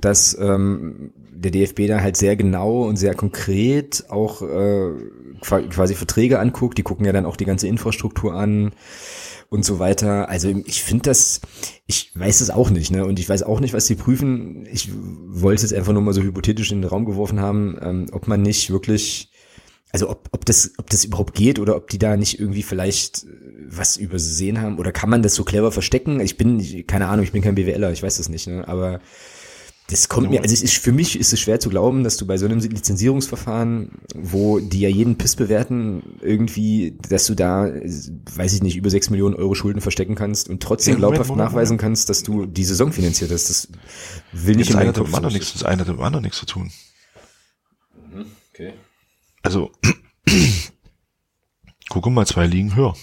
dass 0.00 0.36
ähm, 0.38 1.12
der 1.34 1.50
DFB 1.50 1.86
da 1.88 2.00
halt 2.00 2.16
sehr 2.16 2.36
genau 2.36 2.82
und 2.88 2.96
sehr 2.96 3.14
konkret 3.14 4.04
auch 4.08 4.42
äh, 4.42 4.90
qua- 5.40 5.62
quasi 5.62 5.94
Verträge 5.94 6.38
anguckt. 6.38 6.78
Die 6.78 6.82
gucken 6.82 7.04
ja 7.04 7.12
dann 7.12 7.26
auch 7.26 7.36
die 7.36 7.44
ganze 7.44 7.68
Infrastruktur 7.68 8.34
an 8.34 8.72
und 9.50 9.64
so 9.64 9.78
weiter. 9.78 10.28
Also 10.28 10.48
ich 10.64 10.82
finde 10.82 11.04
das, 11.04 11.40
ich 11.86 12.10
weiß 12.14 12.40
es 12.40 12.50
auch 12.50 12.70
nicht, 12.70 12.90
ne? 12.90 13.04
Und 13.04 13.18
ich 13.18 13.28
weiß 13.28 13.42
auch 13.42 13.60
nicht, 13.60 13.74
was 13.74 13.86
sie 13.86 13.96
prüfen. 13.96 14.66
Ich 14.72 14.90
wollte 14.94 15.64
es 15.66 15.72
einfach 15.72 15.92
nur 15.92 16.02
mal 16.02 16.14
so 16.14 16.22
hypothetisch 16.22 16.72
in 16.72 16.80
den 16.80 16.88
Raum 16.88 17.04
geworfen 17.04 17.40
haben, 17.40 17.76
ähm, 17.82 18.06
ob 18.12 18.28
man 18.28 18.42
nicht 18.42 18.70
wirklich 18.70 19.28
also 19.94 20.08
ob, 20.08 20.28
ob 20.32 20.46
das, 20.46 20.72
ob 20.78 20.88
das 20.88 21.04
überhaupt 21.04 21.34
geht 21.34 21.58
oder 21.58 21.76
ob 21.76 21.90
die 21.90 21.98
da 21.98 22.16
nicht 22.16 22.40
irgendwie 22.40 22.62
vielleicht 22.62 23.24
äh, 23.24 23.26
was 23.68 23.96
übersehen 23.98 24.60
haben 24.60 24.78
oder 24.78 24.90
kann 24.90 25.10
man 25.10 25.22
das 25.22 25.34
so 25.34 25.44
clever 25.44 25.70
verstecken? 25.70 26.20
Ich 26.20 26.38
bin, 26.38 26.86
keine 26.86 27.08
Ahnung, 27.08 27.24
ich 27.24 27.32
bin 27.32 27.42
kein 27.42 27.54
BWLer, 27.54 27.92
ich 27.92 28.02
weiß 28.02 28.16
das 28.16 28.28
nicht, 28.30 28.46
ne? 28.46 28.66
aber 28.66 29.00
das 29.88 30.08
kommt 30.08 30.30
mir, 30.30 30.40
also 30.40 30.54
es 30.54 30.62
ist, 30.62 30.78
für 30.78 30.92
mich 30.92 31.18
ist 31.18 31.32
es 31.32 31.40
schwer 31.40 31.60
zu 31.60 31.68
glauben, 31.68 32.04
dass 32.04 32.16
du 32.16 32.26
bei 32.26 32.38
so 32.38 32.46
einem 32.46 32.60
Lizenzierungsverfahren, 32.60 33.90
wo 34.14 34.58
die 34.60 34.80
ja 34.80 34.88
jeden 34.88 35.18
Piss 35.18 35.36
bewerten, 35.36 36.02
irgendwie, 36.22 36.96
dass 37.08 37.26
du 37.26 37.34
da, 37.34 37.64
weiß 37.64 38.54
ich 38.54 38.62
nicht, 38.62 38.76
über 38.76 38.90
sechs 38.90 39.10
Millionen 39.10 39.34
Euro 39.34 39.54
Schulden 39.54 39.80
verstecken 39.80 40.14
kannst 40.14 40.48
und 40.48 40.62
trotzdem 40.62 40.94
ja, 40.94 40.98
glaubhaft 40.98 41.28
Moment, 41.28 41.38
Moment, 41.38 41.52
nachweisen 41.52 41.78
kannst, 41.78 42.08
dass 42.08 42.22
du 42.22 42.46
die 42.46 42.64
Saison 42.64 42.92
finanziert 42.92 43.32
hast. 43.32 43.50
Das 43.50 43.68
will 44.32 44.56
nicht 44.56 44.70
das 44.70 44.74
in 44.74 44.80
meinen 44.80 44.94
Kopf. 44.94 45.20
Nichts, 45.32 45.52
das 45.52 45.64
eine 45.64 45.80
hat 45.82 45.88
mit 45.88 45.98
dem 45.98 46.02
anderen 46.02 46.22
nichts 46.22 46.38
zu 46.38 46.46
tun. 46.46 46.70
Mhm, 48.14 48.26
okay. 48.52 48.72
Also, 49.42 49.72
guck 51.88 52.06
mal, 52.06 52.26
zwei 52.26 52.46
liegen 52.46 52.76
höher. 52.76 52.94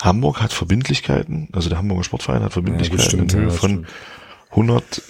Hamburg 0.00 0.40
hat 0.40 0.52
Verbindlichkeiten, 0.52 1.48
also 1.52 1.68
der 1.68 1.78
Hamburger 1.78 2.04
Sportverein 2.04 2.42
hat 2.42 2.52
Verbindlichkeiten 2.52 3.02
ja, 3.02 3.08
stimmt, 3.08 3.32
in 3.32 3.40
Höhe 3.40 3.48
ja, 3.48 3.54
von 3.54 3.70
stimmt. 3.70 3.88
100, 4.54 5.02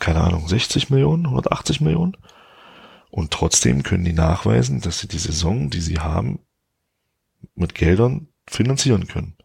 keine 0.00 0.20
Ahnung, 0.20 0.48
60 0.48 0.90
Millionen, 0.90 1.26
180 1.26 1.80
Millionen. 1.80 2.16
Und 3.10 3.30
trotzdem 3.30 3.82
können 3.82 4.04
die 4.04 4.12
nachweisen, 4.12 4.80
dass 4.80 5.00
sie 5.00 5.08
die 5.08 5.18
Saison, 5.18 5.70
die 5.70 5.80
sie 5.80 5.98
haben, 5.98 6.40
mit 7.54 7.74
Geldern 7.74 8.28
finanzieren 8.46 9.06
können. 9.06 9.36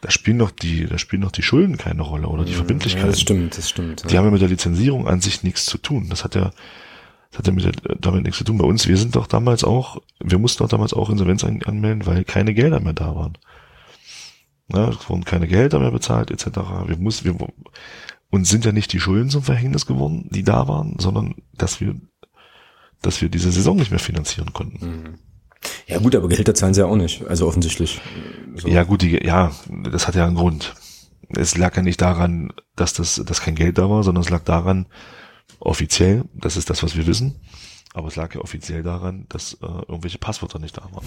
Da 0.00 0.10
spielen 0.10 0.36
noch 0.36 0.50
die, 0.50 0.86
da 0.86 0.98
spielen 0.98 1.22
noch 1.22 1.32
die 1.32 1.42
Schulden 1.42 1.78
keine 1.78 2.02
Rolle 2.02 2.28
oder 2.28 2.44
die 2.44 2.52
Verbindlichkeiten. 2.52 3.06
Ja, 3.06 3.12
das 3.12 3.20
stimmt, 3.20 3.56
das 3.56 3.70
stimmt. 3.70 4.02
Ja. 4.02 4.08
Die 4.08 4.18
haben 4.18 4.26
ja 4.26 4.30
mit 4.32 4.42
der 4.42 4.48
Lizenzierung 4.48 5.08
an 5.08 5.20
sich 5.20 5.42
nichts 5.42 5.64
zu 5.64 5.78
tun. 5.78 6.08
Das 6.10 6.24
hat 6.24 6.34
ja, 6.34 6.50
das 7.30 7.38
hat 7.38 7.46
ja 7.46 7.52
mit 7.52 7.64
der, 7.64 7.72
damit 8.00 8.24
nichts 8.24 8.38
zu 8.38 8.44
tun. 8.44 8.58
Bei 8.58 8.66
uns, 8.66 8.86
wir 8.86 8.98
sind 8.98 9.16
doch 9.16 9.26
damals 9.26 9.64
auch, 9.64 10.02
wir 10.20 10.38
mussten 10.38 10.62
doch 10.62 10.68
damals 10.68 10.92
auch 10.92 11.08
Insolvenz 11.08 11.42
anmelden, 11.42 12.06
weil 12.06 12.24
keine 12.24 12.52
Gelder 12.52 12.80
mehr 12.80 12.92
da 12.92 13.14
waren. 13.14 13.38
Ja, 14.68 14.90
es 14.90 15.08
wurden 15.08 15.24
keine 15.24 15.46
Gelder 15.46 15.78
mehr 15.78 15.90
bezahlt, 15.90 16.30
etc. 16.30 16.58
Wir 16.86 16.98
mussten, 16.98 17.24
wir, 17.24 17.48
und 18.34 18.48
sind 18.48 18.64
ja 18.64 18.72
nicht 18.72 18.92
die 18.92 18.98
Schulden 18.98 19.30
zum 19.30 19.44
Verhängnis 19.44 19.86
geworden, 19.86 20.28
die 20.28 20.42
da 20.42 20.66
waren, 20.66 20.96
sondern 20.98 21.36
dass 21.56 21.80
wir, 21.80 21.94
dass 23.00 23.22
wir 23.22 23.28
diese 23.28 23.52
Saison 23.52 23.76
nicht 23.76 23.92
mehr 23.92 24.00
finanzieren 24.00 24.52
konnten. 24.52 24.84
Mhm. 24.84 25.14
Ja 25.86 26.00
gut, 26.00 26.16
aber 26.16 26.28
Gehälter 26.28 26.52
zahlen 26.52 26.74
sie 26.74 26.80
ja 26.80 26.88
auch 26.88 26.96
nicht, 26.96 27.24
also 27.28 27.46
offensichtlich. 27.46 28.00
So. 28.56 28.66
Ja 28.66 28.82
gut, 28.82 29.02
die, 29.02 29.24
ja, 29.24 29.52
das 29.84 30.08
hat 30.08 30.16
ja 30.16 30.26
einen 30.26 30.34
Grund. 30.34 30.74
Es 31.28 31.56
lag 31.56 31.76
ja 31.76 31.82
nicht 31.82 32.00
daran, 32.00 32.52
dass 32.74 32.92
das, 32.92 33.22
dass 33.24 33.40
kein 33.40 33.54
Geld 33.54 33.78
da 33.78 33.88
war, 33.88 34.02
sondern 34.02 34.24
es 34.24 34.30
lag 34.30 34.42
daran, 34.42 34.86
offiziell, 35.60 36.24
das 36.34 36.56
ist 36.56 36.70
das, 36.70 36.82
was 36.82 36.96
wir 36.96 37.06
wissen, 37.06 37.36
aber 37.94 38.08
es 38.08 38.16
lag 38.16 38.34
ja 38.34 38.40
offiziell 38.40 38.82
daran, 38.82 39.26
dass 39.28 39.54
äh, 39.62 39.66
irgendwelche 39.66 40.18
Passwörter 40.18 40.58
nicht 40.58 40.76
da 40.76 40.82
waren. 40.90 41.06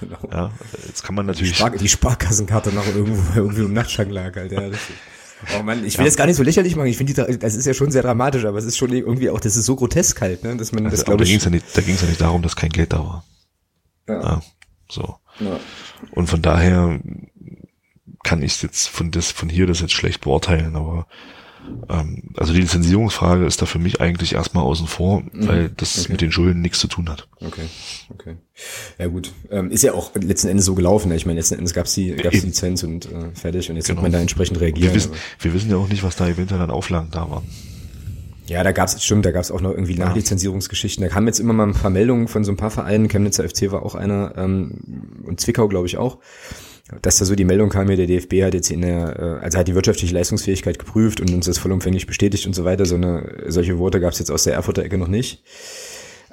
Genau. 0.00 0.18
Ja, 0.32 0.52
jetzt 0.86 1.02
kann 1.02 1.14
man 1.14 1.26
natürlich. 1.26 1.52
Die, 1.52 1.58
Spar 1.58 1.70
die 1.70 1.88
Sparkassenkarte 1.88 2.72
noch 2.72 2.86
irgendwo 2.86 3.34
irgendwie 3.40 3.64
im 3.64 3.74
Nachtschrank 3.74 4.10
lag 4.10 4.34
halt, 4.34 4.52
ja, 4.52 4.60
richtig. 4.60 4.96
Oh 5.58 5.62
Mann, 5.62 5.84
ich 5.84 5.98
will 5.98 6.04
ja. 6.04 6.08
das 6.08 6.16
gar 6.16 6.26
nicht 6.26 6.36
so 6.36 6.42
lächerlich 6.42 6.76
machen. 6.76 6.86
Ich 6.86 6.96
finde, 6.96 7.12
das 7.14 7.54
ist 7.54 7.66
ja 7.66 7.74
schon 7.74 7.90
sehr 7.90 8.02
dramatisch, 8.02 8.44
aber 8.44 8.58
es 8.58 8.64
ist 8.64 8.76
schon 8.76 8.92
irgendwie 8.92 9.30
auch, 9.30 9.40
das 9.40 9.56
ist 9.56 9.66
so 9.66 9.76
grotesk 9.76 10.20
halt, 10.20 10.44
ne, 10.44 10.56
dass 10.56 10.72
man 10.72 10.84
also, 10.84 10.96
das 10.96 11.04
glaube 11.04 11.24
ich. 11.24 11.28
Da 11.28 11.32
ging 11.32 11.38
es 11.38 11.44
ja, 11.44 11.50
nicht, 11.50 12.00
ja 12.02 12.08
nicht 12.08 12.20
darum, 12.20 12.42
dass 12.42 12.56
kein 12.56 12.70
Geld 12.70 12.92
da 12.92 12.98
war. 12.98 13.24
Ja. 14.08 14.20
ja 14.20 14.42
so. 14.90 15.16
Ja. 15.40 15.60
Und 16.12 16.28
von 16.28 16.40
daher 16.40 17.00
kann 18.24 18.42
ich 18.42 18.62
jetzt 18.62 18.88
von 18.88 19.10
das 19.10 19.30
von 19.30 19.48
hier 19.48 19.66
das 19.66 19.80
jetzt 19.80 19.92
schlecht 19.92 20.22
beurteilen, 20.22 20.74
aber 20.74 21.06
ähm, 21.88 22.30
also 22.36 22.52
die 22.52 22.60
Lizenzierungsfrage 22.60 23.46
ist 23.46 23.62
da 23.62 23.66
für 23.66 23.78
mich 23.78 24.00
eigentlich 24.00 24.34
erstmal 24.34 24.64
außen 24.64 24.86
vor, 24.86 25.20
mhm. 25.20 25.48
weil 25.48 25.68
das 25.76 25.98
okay. 25.98 26.12
mit 26.12 26.20
den 26.20 26.32
Schulden 26.32 26.60
nichts 26.60 26.78
zu 26.78 26.88
tun 26.88 27.08
hat. 27.08 27.28
Okay, 27.40 27.66
okay. 28.10 28.36
Ja 28.98 29.06
gut, 29.06 29.32
ähm, 29.50 29.70
ist 29.70 29.82
ja 29.82 29.94
auch 29.94 30.14
letzten 30.14 30.48
Endes 30.48 30.64
so 30.64 30.74
gelaufen. 30.74 31.08
Ne? 31.08 31.16
Ich 31.16 31.26
meine, 31.26 31.38
letzten 31.38 31.54
Endes 31.54 31.74
gab's 31.74 31.94
die, 31.94 32.14
gab's 32.16 32.40
die 32.40 32.46
Lizenz 32.46 32.82
und 32.82 33.06
äh, 33.06 33.30
fertig 33.34 33.70
und 33.70 33.76
jetzt 33.76 33.86
genau. 33.86 33.98
wird 33.98 34.04
man 34.04 34.12
da 34.12 34.20
entsprechend 34.20 34.60
reagieren. 34.60 34.90
Wir 34.90 34.94
wissen, 34.94 35.12
wir 35.40 35.54
wissen 35.54 35.70
ja 35.70 35.76
auch 35.76 35.88
nicht, 35.88 36.02
was 36.02 36.16
da 36.16 36.28
eventuell 36.28 36.60
an 36.60 36.70
Auflagen 36.70 37.08
da 37.10 37.30
waren. 37.30 37.44
Ja, 38.46 38.62
da 38.62 38.70
gab's 38.70 39.02
stimmt, 39.04 39.26
da 39.26 39.32
gab's 39.32 39.50
auch 39.50 39.60
noch 39.60 39.72
irgendwie 39.72 39.96
Nachlizenzierungsgeschichten. 39.96 41.02
Da 41.02 41.08
kamen 41.08 41.26
jetzt 41.26 41.40
immer 41.40 41.52
mal 41.52 41.66
ein 41.66 41.74
paar 41.74 41.90
Meldungen 41.90 42.28
von 42.28 42.44
so 42.44 42.52
ein 42.52 42.56
paar 42.56 42.70
Vereinen. 42.70 43.08
Chemnitzer 43.08 43.48
FC 43.48 43.72
war 43.72 43.82
auch 43.82 43.96
einer 43.96 44.34
ähm, 44.36 45.22
und 45.24 45.40
Zwickau, 45.40 45.66
glaube 45.66 45.86
ich, 45.86 45.96
auch 45.96 46.18
dass 47.02 47.18
da 47.18 47.24
so 47.24 47.34
die 47.34 47.44
Meldung 47.44 47.68
kam, 47.68 47.90
ja, 47.90 47.96
der 47.96 48.06
DFB 48.06 48.44
hat 48.44 48.54
jetzt 48.54 48.70
in 48.70 48.82
der, 48.82 49.18
äh, 49.18 49.44
also 49.44 49.58
hat 49.58 49.66
die 49.66 49.74
wirtschaftliche 49.74 50.14
Leistungsfähigkeit 50.14 50.78
geprüft 50.78 51.20
und 51.20 51.32
uns 51.32 51.46
das 51.46 51.58
vollumfänglich 51.58 52.06
bestätigt 52.06 52.46
und 52.46 52.54
so 52.54 52.64
weiter. 52.64 52.86
So 52.86 52.94
eine, 52.94 53.44
solche 53.48 53.78
Worte 53.78 54.00
gab 54.00 54.12
es 54.12 54.20
jetzt 54.20 54.30
aus 54.30 54.44
der 54.44 54.54
Erfurter 54.54 54.84
Ecke 54.84 54.96
noch 54.96 55.08
nicht. 55.08 55.42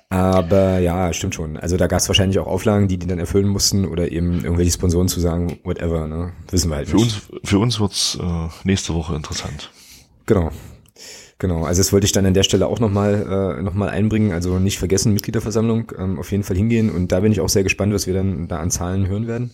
Aber 0.09 0.77
ja, 0.77 1.11
stimmt 1.11 1.33
schon. 1.33 1.57
Also 1.57 1.75
da 1.75 1.87
gab 1.87 1.99
es 1.99 2.07
wahrscheinlich 2.07 2.37
auch 2.37 2.45
Auflagen, 2.45 2.87
die 2.87 2.99
die 2.99 3.07
dann 3.07 3.17
erfüllen 3.17 3.47
mussten 3.47 3.85
oder 3.85 4.11
eben 4.11 4.43
irgendwelche 4.43 4.71
Sponsoren 4.71 5.07
zu 5.07 5.19
sagen, 5.19 5.57
whatever, 5.63 6.07
ne? 6.07 6.33
Wissen 6.51 6.69
wir 6.69 6.75
halt 6.75 6.89
für 6.89 6.97
nicht. 6.97 7.31
Uns, 7.31 7.49
für 7.49 7.57
uns 7.57 7.79
wird's 7.79 8.19
äh, 8.21 8.49
nächste 8.63 8.93
Woche 8.93 9.15
interessant. 9.15 9.71
Genau. 10.27 10.51
Genau, 11.39 11.63
also 11.63 11.79
das 11.79 11.91
wollte 11.91 12.05
ich 12.05 12.11
dann 12.11 12.27
an 12.27 12.35
der 12.35 12.43
Stelle 12.43 12.67
auch 12.67 12.79
nochmal 12.79 13.57
äh, 13.57 13.63
noch 13.63 13.75
einbringen. 13.75 14.33
Also 14.33 14.59
nicht 14.59 14.77
vergessen, 14.77 15.13
Mitgliederversammlung, 15.13 15.91
ähm, 15.97 16.19
auf 16.19 16.31
jeden 16.31 16.43
Fall 16.43 16.55
hingehen. 16.55 16.91
Und 16.91 17.11
da 17.11 17.21
bin 17.21 17.31
ich 17.31 17.41
auch 17.41 17.49
sehr 17.49 17.63
gespannt, 17.63 17.91
was 17.91 18.05
wir 18.05 18.13
dann 18.13 18.47
da 18.47 18.59
an 18.59 18.69
Zahlen 18.69 19.07
hören 19.07 19.25
werden 19.25 19.51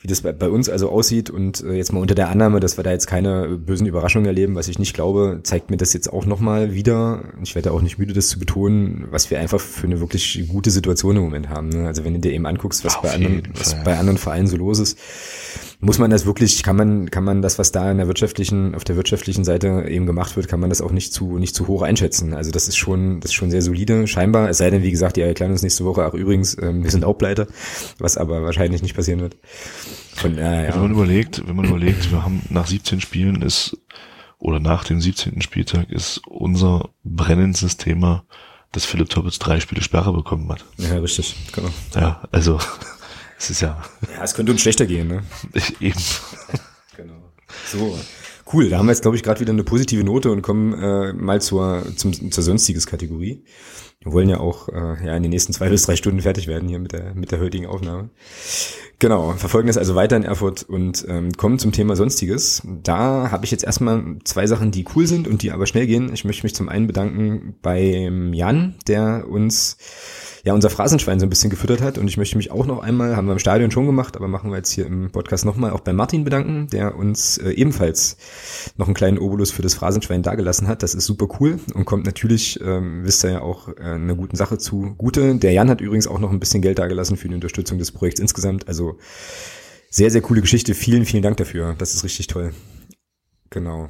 wie 0.00 0.08
das 0.08 0.20
bei, 0.20 0.32
bei 0.32 0.48
uns 0.48 0.68
also 0.68 0.90
aussieht 0.90 1.30
und 1.30 1.62
äh, 1.62 1.72
jetzt 1.72 1.92
mal 1.92 2.00
unter 2.00 2.14
der 2.14 2.28
Annahme, 2.28 2.60
dass 2.60 2.76
wir 2.76 2.84
da 2.84 2.90
jetzt 2.90 3.06
keine 3.06 3.56
bösen 3.56 3.86
Überraschungen 3.86 4.26
erleben, 4.26 4.54
was 4.54 4.68
ich 4.68 4.78
nicht 4.78 4.94
glaube, 4.94 5.40
zeigt 5.42 5.70
mir 5.70 5.76
das 5.76 5.92
jetzt 5.92 6.12
auch 6.12 6.26
nochmal 6.26 6.74
wieder. 6.74 7.24
Ich 7.42 7.54
werde 7.54 7.72
auch 7.72 7.82
nicht 7.82 7.98
müde, 7.98 8.12
das 8.12 8.28
zu 8.28 8.38
betonen, 8.38 9.08
was 9.10 9.30
wir 9.30 9.40
einfach 9.40 9.60
für 9.60 9.86
eine 9.86 10.00
wirklich 10.00 10.44
gute 10.48 10.70
Situation 10.70 11.16
im 11.16 11.22
Moment 11.22 11.48
haben. 11.48 11.70
Ne? 11.70 11.86
Also 11.86 12.04
wenn 12.04 12.14
du 12.14 12.20
dir 12.20 12.32
eben 12.32 12.46
anguckst, 12.46 12.84
was, 12.84 13.00
bei 13.00 13.12
anderen, 13.12 13.42
was 13.54 13.82
bei 13.84 13.96
anderen 13.96 14.18
Vereinen 14.18 14.46
so 14.46 14.56
los 14.56 14.78
ist, 14.78 14.98
muss 15.80 15.98
man 15.98 16.10
das 16.10 16.26
wirklich, 16.26 16.62
kann 16.62 16.76
man, 16.76 17.10
kann 17.10 17.24
man 17.24 17.42
das, 17.42 17.58
was 17.58 17.72
da 17.72 17.90
in 17.90 17.98
der 17.98 18.06
wirtschaftlichen, 18.06 18.74
auf 18.74 18.84
der 18.84 18.96
wirtschaftlichen 18.96 19.44
Seite 19.44 19.86
eben 19.88 20.06
gemacht 20.06 20.36
wird, 20.36 20.48
kann 20.48 20.60
man 20.60 20.70
das 20.70 20.80
auch 20.80 20.90
nicht 20.90 21.12
zu, 21.12 21.38
nicht 21.38 21.54
zu 21.54 21.66
hoch 21.66 21.82
einschätzen. 21.82 22.34
Also 22.34 22.50
das 22.50 22.68
ist 22.68 22.76
schon, 22.76 23.20
das 23.20 23.30
ist 23.30 23.34
schon 23.34 23.50
sehr 23.50 23.62
solide, 23.62 24.06
scheinbar. 24.06 24.48
Es 24.48 24.58
sei 24.58 24.70
denn, 24.70 24.82
wie 24.82 24.90
gesagt, 24.90 25.16
die 25.16 25.20
erklären 25.20 25.52
uns 25.52 25.62
nächste 25.62 25.84
Woche, 25.84 26.04
ach 26.04 26.14
übrigens, 26.14 26.56
ähm, 26.60 26.82
wir 26.82 26.90
sind 26.90 27.04
auch 27.04 27.14
pleite, 27.14 27.46
was 27.98 28.16
aber 28.16 28.42
wahrscheinlich 28.42 28.82
nicht 28.82 28.96
passieren 28.96 29.20
wird. 29.20 29.36
Von, 30.14 30.38
äh, 30.38 30.66
ja. 30.66 30.74
Wenn 30.74 30.82
man 30.82 30.92
überlegt, 30.92 31.46
wenn 31.46 31.56
man 31.56 31.66
überlegt, 31.66 32.10
wir 32.10 32.24
haben 32.24 32.42
nach 32.48 32.66
17 32.66 33.00
Spielen 33.00 33.42
ist, 33.42 33.76
oder 34.38 34.60
nach 34.60 34.84
dem 34.84 35.00
17. 35.00 35.40
Spieltag 35.40 35.90
ist 35.90 36.20
unser 36.26 36.90
brennendes 37.04 37.76
Thema, 37.76 38.24
dass 38.72 38.84
Philipp 38.84 39.08
Toppitz 39.08 39.38
drei 39.38 39.60
Spiele 39.60 39.82
Sperre 39.82 40.12
bekommen 40.12 40.50
hat. 40.50 40.64
Ja, 40.76 40.98
richtig, 40.98 41.34
genau. 41.52 41.70
Ja, 41.94 42.22
also 42.32 42.58
es 43.38 43.50
ist 43.50 43.60
ja. 43.60 43.82
Ja, 44.14 44.24
es 44.24 44.34
könnte 44.34 44.52
uns 44.52 44.62
schlechter 44.62 44.86
gehen, 44.86 45.08
ne? 45.08 45.22
Eben. 45.80 46.00
genau. 46.96 47.32
So. 47.70 47.98
Cool, 48.52 48.68
da 48.70 48.78
haben 48.78 48.86
wir 48.86 48.92
jetzt, 48.92 49.02
glaube 49.02 49.16
ich, 49.16 49.22
gerade 49.22 49.40
wieder 49.40 49.52
eine 49.52 49.64
positive 49.64 50.04
Note 50.04 50.30
und 50.30 50.42
kommen 50.42 50.72
äh, 50.72 51.12
mal 51.12 51.40
zur, 51.40 51.84
zum, 51.96 52.30
zur 52.30 52.44
sonstiges 52.44 52.86
Kategorie. 52.86 53.44
Wir 54.06 54.12
wollen 54.12 54.28
ja 54.28 54.38
auch 54.38 54.68
äh, 54.68 55.04
ja, 55.04 55.16
in 55.16 55.24
den 55.24 55.30
nächsten 55.30 55.52
zwei 55.52 55.68
bis 55.68 55.82
drei 55.82 55.96
Stunden 55.96 56.20
fertig 56.20 56.46
werden 56.46 56.68
hier 56.68 56.78
mit 56.78 56.92
der, 56.92 57.12
mit 57.16 57.32
der 57.32 57.40
heutigen 57.40 57.66
Aufnahme. 57.66 58.10
Genau, 59.00 59.32
verfolgen 59.32 59.66
das 59.66 59.76
also 59.76 59.96
weiter 59.96 60.16
in 60.16 60.22
Erfurt 60.22 60.62
und 60.62 61.04
ähm, 61.08 61.32
kommen 61.32 61.58
zum 61.58 61.72
Thema 61.72 61.96
Sonstiges. 61.96 62.62
Da 62.64 63.32
habe 63.32 63.44
ich 63.44 63.50
jetzt 63.50 63.64
erstmal 63.64 64.16
zwei 64.22 64.46
Sachen, 64.46 64.70
die 64.70 64.86
cool 64.94 65.06
sind 65.08 65.26
und 65.26 65.42
die 65.42 65.50
aber 65.50 65.66
schnell 65.66 65.88
gehen. 65.88 66.14
Ich 66.14 66.24
möchte 66.24 66.44
mich 66.44 66.54
zum 66.54 66.68
einen 66.68 66.86
bedanken 66.86 67.56
beim 67.60 68.32
Jan, 68.32 68.76
der 68.86 69.28
uns 69.28 69.76
ja 70.44 70.54
unser 70.54 70.70
Phrasenschwein 70.70 71.20
so 71.20 71.26
ein 71.26 71.28
bisschen 71.28 71.50
gefüttert 71.50 71.82
hat. 71.82 71.98
Und 71.98 72.08
ich 72.08 72.16
möchte 72.16 72.36
mich 72.36 72.50
auch 72.50 72.64
noch 72.64 72.78
einmal, 72.78 73.16
haben 73.16 73.26
wir 73.26 73.32
im 73.32 73.38
Stadion 73.38 73.70
schon 73.70 73.84
gemacht, 73.84 74.16
aber 74.16 74.28
machen 74.28 74.50
wir 74.50 74.56
jetzt 74.56 74.70
hier 74.70 74.86
im 74.86 75.10
Podcast 75.10 75.44
nochmal 75.44 75.72
auch 75.72 75.80
bei 75.80 75.92
Martin 75.92 76.24
bedanken, 76.24 76.68
der 76.68 76.96
uns 76.96 77.36
äh, 77.36 77.50
ebenfalls 77.50 78.16
noch 78.78 78.86
einen 78.86 78.94
kleinen 78.94 79.18
Obolus 79.18 79.50
für 79.50 79.62
das 79.62 79.74
Phrasenschwein 79.74 80.22
dagelassen 80.22 80.68
hat. 80.68 80.82
Das 80.82 80.94
ist 80.94 81.04
super 81.04 81.26
cool 81.40 81.58
und 81.74 81.84
kommt 81.84 82.06
natürlich, 82.06 82.60
ähm, 82.64 83.04
wisst 83.04 83.24
ihr 83.24 83.32
ja 83.32 83.42
auch, 83.42 83.68
äh, 83.76 83.95
einer 84.02 84.14
guten 84.14 84.36
Sache 84.36 84.58
zu 84.58 84.94
Gute. 84.96 85.36
Der 85.36 85.52
Jan 85.52 85.70
hat 85.70 85.80
übrigens 85.80 86.06
auch 86.06 86.18
noch 86.18 86.30
ein 86.30 86.40
bisschen 86.40 86.62
Geld 86.62 86.78
dagelassen 86.78 87.16
für 87.16 87.28
die 87.28 87.34
Unterstützung 87.34 87.78
des 87.78 87.92
Projekts 87.92 88.20
insgesamt. 88.20 88.68
Also 88.68 88.98
sehr, 89.90 90.10
sehr 90.10 90.20
coole 90.20 90.40
Geschichte. 90.40 90.74
Vielen, 90.74 91.04
vielen 91.04 91.22
Dank 91.22 91.36
dafür. 91.36 91.74
Das 91.78 91.94
ist 91.94 92.04
richtig 92.04 92.26
toll. 92.26 92.52
Genau. 93.50 93.88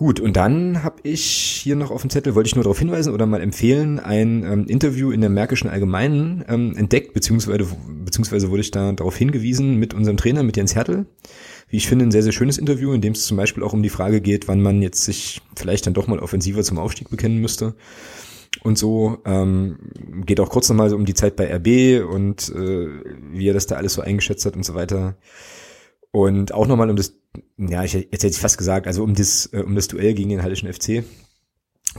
Gut, 0.00 0.18
und 0.18 0.34
dann 0.34 0.82
habe 0.82 0.96
ich 1.02 1.22
hier 1.62 1.76
noch 1.76 1.90
auf 1.90 2.00
dem 2.00 2.08
Zettel, 2.08 2.34
wollte 2.34 2.46
ich 2.46 2.54
nur 2.54 2.64
darauf 2.64 2.78
hinweisen 2.78 3.12
oder 3.12 3.26
mal 3.26 3.42
empfehlen, 3.42 3.98
ein 3.98 4.44
ähm, 4.44 4.64
Interview 4.66 5.10
in 5.10 5.20
der 5.20 5.28
Märkischen 5.28 5.68
Allgemeinen 5.68 6.42
ähm, 6.48 6.74
entdeckt, 6.74 7.12
beziehungsweise, 7.12 7.66
beziehungsweise 8.02 8.50
wurde 8.50 8.62
ich 8.62 8.70
da 8.70 8.92
darauf 8.92 9.14
hingewiesen 9.14 9.76
mit 9.76 9.92
unserem 9.92 10.16
Trainer, 10.16 10.42
mit 10.42 10.56
Jens 10.56 10.74
Hertel. 10.74 11.04
Wie 11.68 11.76
ich 11.76 11.86
finde, 11.86 12.06
ein 12.06 12.12
sehr, 12.12 12.22
sehr 12.22 12.32
schönes 12.32 12.56
Interview, 12.56 12.94
in 12.94 13.02
dem 13.02 13.12
es 13.12 13.26
zum 13.26 13.36
Beispiel 13.36 13.62
auch 13.62 13.74
um 13.74 13.82
die 13.82 13.90
Frage 13.90 14.22
geht, 14.22 14.48
wann 14.48 14.62
man 14.62 14.80
jetzt 14.80 15.04
sich 15.04 15.42
vielleicht 15.54 15.86
dann 15.86 15.92
doch 15.92 16.06
mal 16.06 16.18
offensiver 16.18 16.64
zum 16.64 16.78
Aufstieg 16.78 17.10
bekennen 17.10 17.38
müsste. 17.38 17.74
Und 18.62 18.76
so 18.76 19.18
ähm, 19.24 19.78
geht 20.26 20.40
auch 20.40 20.50
kurz 20.50 20.68
nochmal 20.68 20.90
so 20.90 20.96
um 20.96 21.04
die 21.04 21.14
Zeit 21.14 21.36
bei 21.36 21.54
RB 21.54 22.04
und 22.12 22.48
äh, 22.50 22.88
wie 23.32 23.48
er 23.48 23.54
das 23.54 23.66
da 23.66 23.76
alles 23.76 23.94
so 23.94 24.02
eingeschätzt 24.02 24.44
hat 24.44 24.56
und 24.56 24.64
so 24.64 24.74
weiter. 24.74 25.16
Und 26.10 26.52
auch 26.52 26.66
nochmal 26.66 26.90
um 26.90 26.96
das, 26.96 27.14
ja, 27.56 27.84
ich, 27.84 27.94
jetzt 27.94 28.12
hätte 28.12 28.26
ich 28.28 28.38
fast 28.38 28.58
gesagt, 28.58 28.86
also 28.86 29.04
um 29.04 29.14
das, 29.14 29.46
äh, 29.52 29.62
um 29.62 29.76
das 29.76 29.88
Duell 29.88 30.14
gegen 30.14 30.30
den 30.30 30.42
Hallischen 30.42 30.72
FC. 30.72 31.04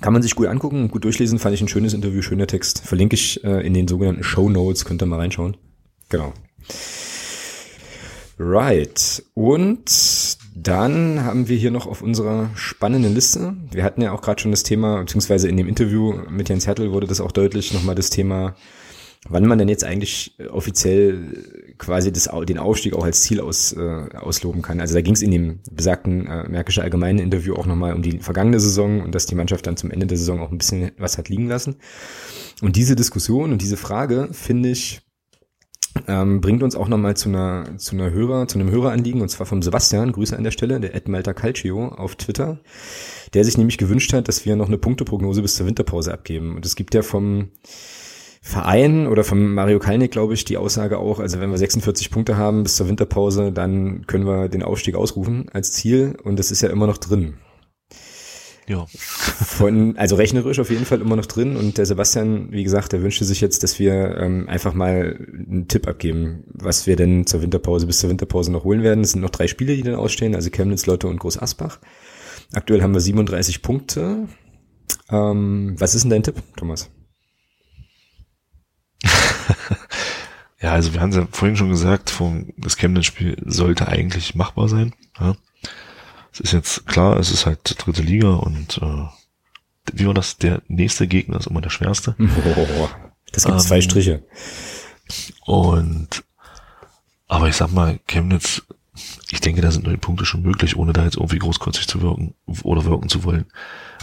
Kann 0.02 0.14
man 0.14 0.22
sich 0.22 0.36
gut 0.36 0.48
angucken, 0.48 0.90
gut 0.90 1.04
durchlesen, 1.04 1.40
fand 1.40 1.56
ich 1.56 1.62
ein 1.62 1.68
schönes 1.68 1.94
Interview, 1.94 2.22
schöner 2.22 2.48
Text. 2.48 2.80
Verlinke 2.80 3.16
ich 3.16 3.44
äh, 3.44 3.66
in 3.66 3.74
den 3.74 3.88
sogenannten 3.88 4.24
Show 4.24 4.50
Notes, 4.50 4.86
könnt 4.86 5.02
ihr 5.02 5.06
mal 5.06 5.20
reinschauen. 5.20 5.58
Genau. 6.10 6.34
Right. 8.38 9.24
Und 9.34 10.38
dann 10.54 11.24
haben 11.24 11.48
wir 11.48 11.58
hier 11.58 11.72
noch 11.72 11.88
auf 11.88 12.02
unserer 12.02 12.50
spannenden 12.56 13.14
Liste, 13.14 13.56
wir 13.72 13.84
hatten 13.84 14.02
ja 14.02 14.12
auch 14.12 14.22
gerade 14.22 14.42
schon 14.42 14.52
das 14.52 14.64
Thema, 14.64 15.00
beziehungsweise 15.00 15.48
in 15.48 15.58
dem 15.58 15.68
Interview 15.68 16.14
mit 16.30 16.50
Jens 16.50 16.68
Hertel 16.68 16.92
wurde 16.92 17.08
das 17.08 17.22
auch 17.22 17.32
deutlich, 17.32 17.74
nochmal 17.74 17.96
das 17.96 18.10
Thema, 18.10 18.56
wann 19.30 19.46
man 19.46 19.60
denn 19.60 19.70
jetzt 19.70 19.84
eigentlich 19.84 20.36
offiziell 20.50 21.76
quasi 21.78 22.12
das, 22.12 22.30
den 22.48 22.58
Aufstieg 22.58 22.94
auch 22.94 23.04
als 23.04 23.22
Ziel 23.22 23.40
aus, 23.40 23.72
äh, 23.74 24.10
ausloben 24.18 24.62
kann. 24.62 24.80
Also 24.80 24.94
da 24.94 25.02
ging 25.02 25.14
es 25.14 25.22
in 25.22 25.32
dem 25.32 25.60
besagten 25.72 26.28
äh, 26.28 26.50
Märkische 26.50 26.82
Allgemeine 26.82 27.22
Interview 27.22 27.56
auch 27.56 27.66
nochmal 27.66 27.94
um 27.94 28.02
die 28.02 28.20
vergangene 28.20 28.60
Saison 28.60 29.02
und 29.02 29.14
dass 29.14 29.28
die 29.28 29.36
Mannschaft 29.36 29.68
dann 29.68 29.78
zum 29.78 29.92
Ende 29.92 30.08
der 30.08 30.18
Saison 30.18 30.40
auch 30.40 30.52
ein 30.52 30.58
bisschen 30.58 30.92
was 30.98 31.18
hat 31.18 31.30
liegen 31.30 31.48
lassen. 31.48 31.78
Und 32.62 32.76
diese 32.76 32.96
Diskussion 32.96 33.52
und 33.52 33.62
diese 33.62 33.78
Frage 33.78 34.30
finde 34.32 34.70
ich 34.70 35.02
ähm, 36.08 36.42
bringt 36.42 36.64
uns 36.64 36.76
auch 36.76 36.88
nochmal 36.88 37.16
zu 37.16 37.30
einer, 37.30 37.78
zu 37.78 37.96
einer 37.96 38.12
Hörer, 38.12 38.48
zu 38.48 38.60
einem 38.60 38.72
Höreranliegen, 38.72 39.22
und 39.22 39.30
zwar 39.30 39.46
vom 39.46 39.62
Sebastian, 39.62 40.12
Grüße 40.12 40.36
an 40.38 40.44
der 40.44 40.52
Stelle, 40.52 40.80
der 40.80 40.96
Ed 40.96 41.08
Malta 41.08 41.34
Calcio 41.34 41.88
auf 41.88 42.16
Twitter, 42.16 42.60
der 43.34 43.44
sich 43.44 43.58
nämlich 43.58 43.78
gewünscht 43.78 44.14
hat, 44.14 44.28
dass 44.28 44.46
wir 44.46 44.56
noch 44.56 44.68
eine 44.68 44.78
Punkteprognose 44.78 45.42
bis 45.42 45.56
zur 45.56 45.68
Winterpause 45.68 46.14
abgeben. 46.14 46.56
Und 46.56 46.66
es 46.66 46.76
gibt 46.76 46.94
ja 46.94 47.02
vom 47.02 47.50
Verein 48.42 49.06
oder 49.06 49.24
vom 49.24 49.54
Mario 49.54 49.80
Kalnick, 49.80 50.12
glaube 50.12 50.34
ich, 50.34 50.46
die 50.46 50.58
Aussage 50.58 50.98
auch, 50.98 51.20
also 51.20 51.40
wenn 51.40 51.52
wir 51.52 51.58
46 51.58 52.10
Punkte 52.10 52.38
haben 52.38 52.64
bis 52.64 52.76
zur 52.76 52.88
Winterpause, 52.88 53.52
dann 53.52 54.08
können 54.08 54.26
wir 54.26 54.50
den 54.50 54.64
Aufstieg 54.64 54.96
ausrufen 54.96 55.48
als 55.54 55.74
Ziel 55.74 56.18
und 56.24 56.40
das 56.40 56.50
ist 56.50 56.62
ja 56.62 56.70
immer 56.70 56.88
noch 56.88 56.98
drin. 56.98 57.36
Ja. 58.68 58.86
Von, 58.88 59.98
also 59.98 60.16
rechnerisch 60.16 60.60
auf 60.60 60.70
jeden 60.70 60.86
Fall 60.86 61.02
immer 61.02 61.16
noch 61.16 61.26
drin. 61.26 61.56
Und 61.56 61.78
der 61.78 61.86
Sebastian, 61.86 62.52
wie 62.52 62.64
gesagt, 62.64 62.94
der 62.94 63.02
wünschte 63.02 63.26
sich 63.26 63.42
jetzt, 63.42 63.64
dass 63.64 63.80
wir 63.80 64.18
ähm, 64.18 64.48
einfach 64.48 64.74
mal 64.74 65.28
einen 65.34 65.68
Tipp 65.68 65.88
abgeben, 65.88 66.44
was 66.48 66.88
wir 66.88 66.96
denn 66.96 67.26
zur 67.26 67.42
Winterpause 67.42 67.88
bis 67.88 68.00
zur 68.00 68.10
Winterpause 68.10 68.52
noch 68.52 68.64
holen 68.64 68.84
werden. 68.84 69.04
Es 69.04 69.12
sind 69.12 69.22
noch 69.22 69.30
drei 69.30 69.48
Spiele, 69.48 69.76
die 69.76 69.84
dann 69.84 69.96
ausstehen, 69.96 70.36
also 70.36 70.50
Chemnitz, 70.50 70.86
Lotte 70.86 71.08
und 71.08 71.20
Groß 71.20 71.42
Asbach. 71.42 71.80
Aktuell 72.54 72.82
haben 72.82 72.94
wir 72.94 73.02
37 73.02 73.62
Punkte. 73.62 74.28
Ähm, 75.10 75.76
was 75.78 75.96
ist 75.96 76.04
denn 76.04 76.12
dein 76.12 76.24
Tipp, 76.24 76.42
Thomas? 76.56 76.90
ja, 80.62 80.72
also 80.72 80.94
wir 80.94 81.02
haben 81.02 81.10
es 81.10 81.16
ja 81.16 81.28
vorhin 81.32 81.58
schon 81.58 81.70
gesagt, 81.70 82.14
das 82.58 82.78
Chemnitz-Spiel 82.78 83.38
sollte 83.46 83.88
eigentlich 83.88 84.36
machbar 84.36 84.70
sein. 84.70 84.94
Ja. 85.20 85.36
Es 86.34 86.40
ist 86.40 86.54
jetzt 86.54 86.88
klar, 86.88 87.18
es 87.18 87.32
ist 87.32 87.46
halt 87.46 87.60
dritte 87.78 88.02
Liga 88.02 88.34
und 88.34 88.78
äh, 88.82 89.06
wie 89.94 90.08
war 90.08 90.14
das? 90.14 90.38
Der 90.38 90.62
nächste 90.68 91.08
Gegner 91.08 91.38
ist 91.38 91.48
immer 91.48 91.62
der 91.62 91.70
schwerste. 91.70 92.16
Oh, 92.20 92.90
das 93.32 93.44
gibt 93.44 93.56
ähm, 93.56 93.60
zwei 93.60 93.82
Striche. 93.82 94.24
Und 95.46 96.24
aber 97.28 97.48
ich 97.48 97.56
sag 97.56 97.72
mal, 97.72 98.00
Chemnitz, 98.08 98.62
ich 99.30 99.40
denke, 99.40 99.62
da 99.62 99.72
sind 99.72 99.86
neun 99.86 100.00
Punkte 100.00 100.26
schon 100.26 100.42
möglich, 100.42 100.76
ohne 100.76 100.94
da 100.94 101.06
jetzt 101.06 101.16
irgendwie 101.16 101.40
großkotzig 101.40 101.88
zu 101.88 102.02
wirken 102.02 102.36
oder 102.64 102.84
wirken 102.86 103.10
zu 103.10 103.24
wollen. 103.24 103.46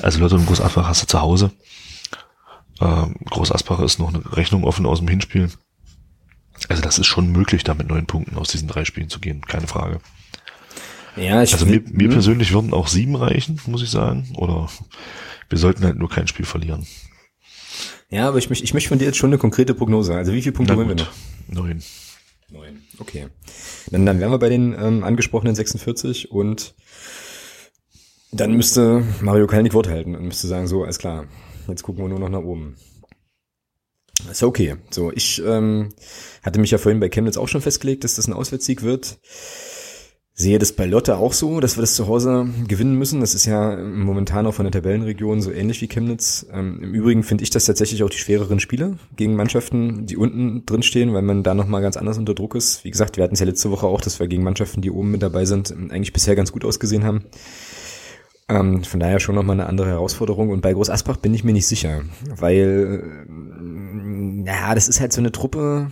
Also 0.00 0.20
Leute, 0.20 0.36
im 0.36 0.46
Groß 0.46 0.60
Asbach 0.60 0.88
hast 0.88 1.02
du 1.02 1.06
zu 1.06 1.20
Hause. 1.20 1.50
Ähm, 2.80 3.16
Groß 3.26 3.52
Asbach 3.52 3.80
ist 3.80 3.98
noch 3.98 4.08
eine 4.08 4.36
Rechnung 4.36 4.64
offen 4.64 4.86
aus 4.86 5.00
dem 5.00 5.08
Hinspiel. 5.08 5.50
Also 6.68 6.82
das 6.82 6.98
ist 6.98 7.06
schon 7.06 7.30
möglich, 7.30 7.64
da 7.64 7.74
mit 7.74 7.88
neun 7.88 8.06
Punkten 8.06 8.36
aus 8.36 8.48
diesen 8.48 8.68
drei 8.68 8.84
Spielen 8.84 9.10
zu 9.10 9.20
gehen, 9.20 9.42
keine 9.42 9.66
Frage. 9.66 10.00
Ja, 11.18 11.42
ich 11.42 11.52
also 11.52 11.66
mir, 11.66 11.82
mir 11.90 12.04
hm? 12.06 12.12
persönlich 12.12 12.52
würden 12.52 12.72
auch 12.72 12.88
sieben 12.88 13.16
reichen, 13.16 13.60
muss 13.66 13.82
ich 13.82 13.90
sagen. 13.90 14.28
Oder 14.36 14.68
wir 15.48 15.58
sollten 15.58 15.84
halt 15.84 15.96
nur 15.96 16.08
kein 16.08 16.28
Spiel 16.28 16.46
verlieren. 16.46 16.86
Ja, 18.10 18.28
aber 18.28 18.38
ich 18.38 18.48
möchte, 18.48 18.64
ich 18.64 18.74
möchte 18.74 18.88
von 18.88 18.98
dir 18.98 19.04
jetzt 19.04 19.18
schon 19.18 19.30
eine 19.30 19.38
konkrete 19.38 19.74
Prognose. 19.74 20.14
Also 20.14 20.32
wie 20.32 20.42
viele 20.42 20.52
Punkte 20.52 20.76
wollen 20.76 20.88
wir 20.88 20.94
noch? 20.96 21.12
Neun. 21.48 21.82
Neun, 22.50 22.82
okay. 22.98 23.28
Dann, 23.90 24.06
dann 24.06 24.20
wären 24.20 24.30
wir 24.30 24.38
bei 24.38 24.48
den 24.48 24.72
ähm, 24.72 25.04
angesprochenen 25.04 25.54
46 25.54 26.30
und 26.30 26.74
dann 28.32 28.54
müsste 28.54 29.04
Mario 29.20 29.46
Kalnick 29.46 29.74
Wort 29.74 29.88
halten 29.88 30.14
und 30.14 30.24
müsste 30.24 30.46
sagen, 30.48 30.66
so, 30.66 30.84
alles 30.84 30.98
klar, 30.98 31.26
jetzt 31.66 31.82
gucken 31.82 32.04
wir 32.04 32.08
nur 32.08 32.18
noch 32.18 32.30
nach 32.30 32.46
oben. 32.46 32.76
Ist 34.30 34.42
okay. 34.42 34.76
So, 34.90 35.12
ich 35.12 35.42
ähm, 35.44 35.90
hatte 36.42 36.58
mich 36.58 36.70
ja 36.70 36.78
vorhin 36.78 37.00
bei 37.00 37.08
Chemnitz 37.08 37.36
auch 37.36 37.48
schon 37.48 37.60
festgelegt, 37.60 38.04
dass 38.04 38.14
das 38.14 38.26
ein 38.26 38.32
Auswärtssieg 38.32 38.82
wird 38.82 39.18
sehe 40.40 40.60
das 40.60 40.72
bei 40.72 40.86
Lotte 40.86 41.18
auch 41.18 41.32
so, 41.32 41.58
dass 41.58 41.76
wir 41.76 41.80
das 41.80 41.96
zu 41.96 42.06
Hause 42.06 42.48
gewinnen 42.68 42.94
müssen. 42.94 43.20
Das 43.20 43.34
ist 43.34 43.44
ja 43.44 43.76
momentan 43.76 44.46
auch 44.46 44.54
von 44.54 44.64
der 44.64 44.72
Tabellenregion 44.72 45.42
so 45.42 45.50
ähnlich 45.50 45.82
wie 45.82 45.88
Chemnitz. 45.88 46.46
Ähm, 46.52 46.80
Im 46.80 46.94
Übrigen 46.94 47.24
finde 47.24 47.42
ich 47.42 47.50
das 47.50 47.64
tatsächlich 47.64 48.04
auch 48.04 48.08
die 48.08 48.18
schwereren 48.18 48.60
Spiele 48.60 48.98
gegen 49.16 49.34
Mannschaften, 49.34 50.06
die 50.06 50.16
unten 50.16 50.64
drin 50.64 50.84
stehen, 50.84 51.12
weil 51.12 51.22
man 51.22 51.42
da 51.42 51.54
nochmal 51.54 51.82
ganz 51.82 51.96
anders 51.96 52.18
unter 52.18 52.34
Druck 52.34 52.54
ist. 52.54 52.84
Wie 52.84 52.90
gesagt, 52.92 53.16
wir 53.16 53.24
hatten 53.24 53.34
es 53.34 53.40
ja 53.40 53.46
letzte 53.46 53.72
Woche 53.72 53.88
auch, 53.88 54.00
dass 54.00 54.20
wir 54.20 54.28
gegen 54.28 54.44
Mannschaften, 54.44 54.80
die 54.80 54.92
oben 54.92 55.10
mit 55.10 55.22
dabei 55.22 55.44
sind, 55.44 55.72
eigentlich 55.72 56.12
bisher 56.12 56.36
ganz 56.36 56.52
gut 56.52 56.64
ausgesehen 56.64 57.02
haben. 57.02 57.24
Ähm, 58.48 58.84
von 58.84 59.00
daher 59.00 59.18
schon 59.18 59.34
nochmal 59.34 59.56
eine 59.58 59.68
andere 59.68 59.88
Herausforderung. 59.88 60.50
Und 60.50 60.60
bei 60.60 60.72
Groß 60.72 60.88
Asbach 60.88 61.16
bin 61.16 61.34
ich 61.34 61.42
mir 61.42 61.52
nicht 61.52 61.66
sicher, 61.66 62.02
weil, 62.36 63.02
äh, 63.02 63.28
naja, 63.28 64.72
das 64.76 64.86
ist 64.86 65.00
halt 65.00 65.12
so 65.12 65.20
eine 65.20 65.32
Truppe, 65.32 65.90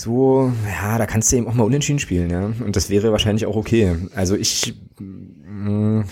so, 0.00 0.52
ja, 0.66 0.98
da 0.98 1.06
kannst 1.06 1.30
du 1.30 1.36
eben 1.36 1.46
auch 1.46 1.54
mal 1.54 1.64
unentschieden 1.64 1.98
spielen, 1.98 2.30
ja. 2.30 2.46
Und 2.64 2.76
das 2.76 2.90
wäre 2.90 3.12
wahrscheinlich 3.12 3.46
auch 3.46 3.56
okay. 3.56 3.96
Also 4.14 4.34
ich, 4.36 4.74
mh, 4.98 6.00
mm, 6.00 6.04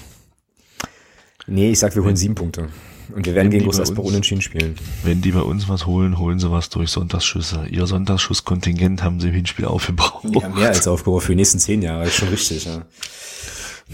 nee, 1.47 1.71
ich 1.71 1.79
sag, 1.79 1.95
wir 1.95 2.05
holen 2.05 2.17
sieben 2.17 2.35
Punkte. 2.35 2.69
Und 3.15 3.25
wir 3.25 3.35
werden 3.35 3.51
wenn 3.51 3.61
gegen 3.61 3.81
Asper 3.81 4.05
unentschieden 4.05 4.43
spielen. 4.43 4.75
Wenn 5.03 5.23
die 5.23 5.33
bei 5.33 5.41
uns 5.41 5.69
was 5.69 5.87
holen, 5.87 6.19
holen 6.19 6.39
sie 6.39 6.51
was 6.51 6.69
durch 6.69 6.91
Sonntagsschüsse. 6.91 7.67
Ihr 7.71 7.87
Sonntagsschusskontingent 7.87 9.03
haben 9.03 9.19
sie 9.21 9.29
im 9.29 9.35
Hinspiel 9.35 9.65
aufgebraucht. 9.67 10.25
Ja, 10.43 10.49
mehr 10.51 10.69
als 10.69 10.87
aufgebraucht 10.87 11.25
für 11.25 11.33
die 11.33 11.37
nächsten 11.37 11.59
zehn 11.59 11.81
Jahre, 11.83 12.07
ist 12.07 12.17
schon 12.17 12.29
richtig, 12.29 12.67
ja. 12.67 12.83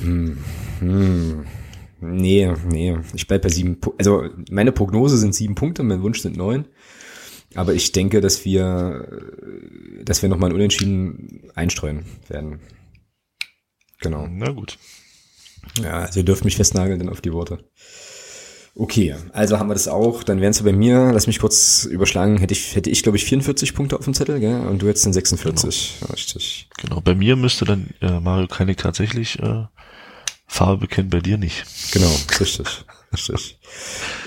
Hm, 0.02 0.38
hm. 0.80 1.44
Nee, 2.00 2.52
nee, 2.68 2.98
ich 3.14 3.26
bleib 3.26 3.42
bei 3.42 3.48
sieben, 3.48 3.78
also 3.98 4.24
meine 4.50 4.72
Prognose 4.72 5.16
sind 5.16 5.34
sieben 5.34 5.54
Punkte, 5.54 5.82
mein 5.82 6.02
Wunsch 6.02 6.20
sind 6.20 6.36
neun. 6.36 6.66
Aber 7.54 7.74
ich 7.74 7.92
denke, 7.92 8.20
dass 8.20 8.44
wir, 8.44 9.22
dass 10.02 10.22
wir 10.22 10.28
nochmal 10.28 10.50
ein 10.50 10.56
Unentschieden 10.56 11.50
einstreuen 11.54 12.04
werden. 12.28 12.60
Genau. 14.00 14.26
Na 14.30 14.50
gut. 14.50 14.78
Ja, 15.82 16.00
also 16.00 16.20
ihr 16.20 16.24
dürft 16.24 16.44
mich 16.44 16.56
festnageln 16.56 16.98
dann 16.98 17.08
auf 17.08 17.20
die 17.20 17.32
Worte. 17.32 17.64
Okay, 18.76 19.14
also 19.32 19.58
haben 19.58 19.68
wir 19.68 19.74
das 19.74 19.86
auch. 19.86 20.24
Dann 20.24 20.40
wären 20.40 20.50
es 20.50 20.62
bei 20.62 20.72
mir, 20.72 21.12
lass 21.12 21.28
mich 21.28 21.38
kurz 21.38 21.84
überschlagen, 21.84 22.38
hätte 22.38 22.52
ich, 22.52 22.74
hätte 22.74 22.90
ich 22.90 23.04
glaube 23.04 23.16
ich 23.16 23.24
44 23.24 23.72
Punkte 23.72 23.96
auf 23.96 24.04
dem 24.04 24.14
Zettel, 24.14 24.40
gell? 24.40 24.60
Und 24.60 24.82
du 24.82 24.88
hättest 24.88 25.06
dann 25.06 25.12
46. 25.12 25.98
Genau. 26.00 26.12
Richtig. 26.12 26.68
Genau, 26.78 27.00
bei 27.00 27.14
mir 27.14 27.36
müsste 27.36 27.64
dann 27.64 27.90
äh, 28.00 28.18
Mario 28.18 28.48
Keinig 28.48 28.78
tatsächlich 28.78 29.38
äh, 29.38 29.64
Farbe 30.46 30.82
bekennen, 30.82 31.08
bei 31.08 31.20
dir 31.20 31.38
nicht. 31.38 31.64
Genau, 31.92 32.10
richtig. 32.40 32.84
richtig. 33.12 33.58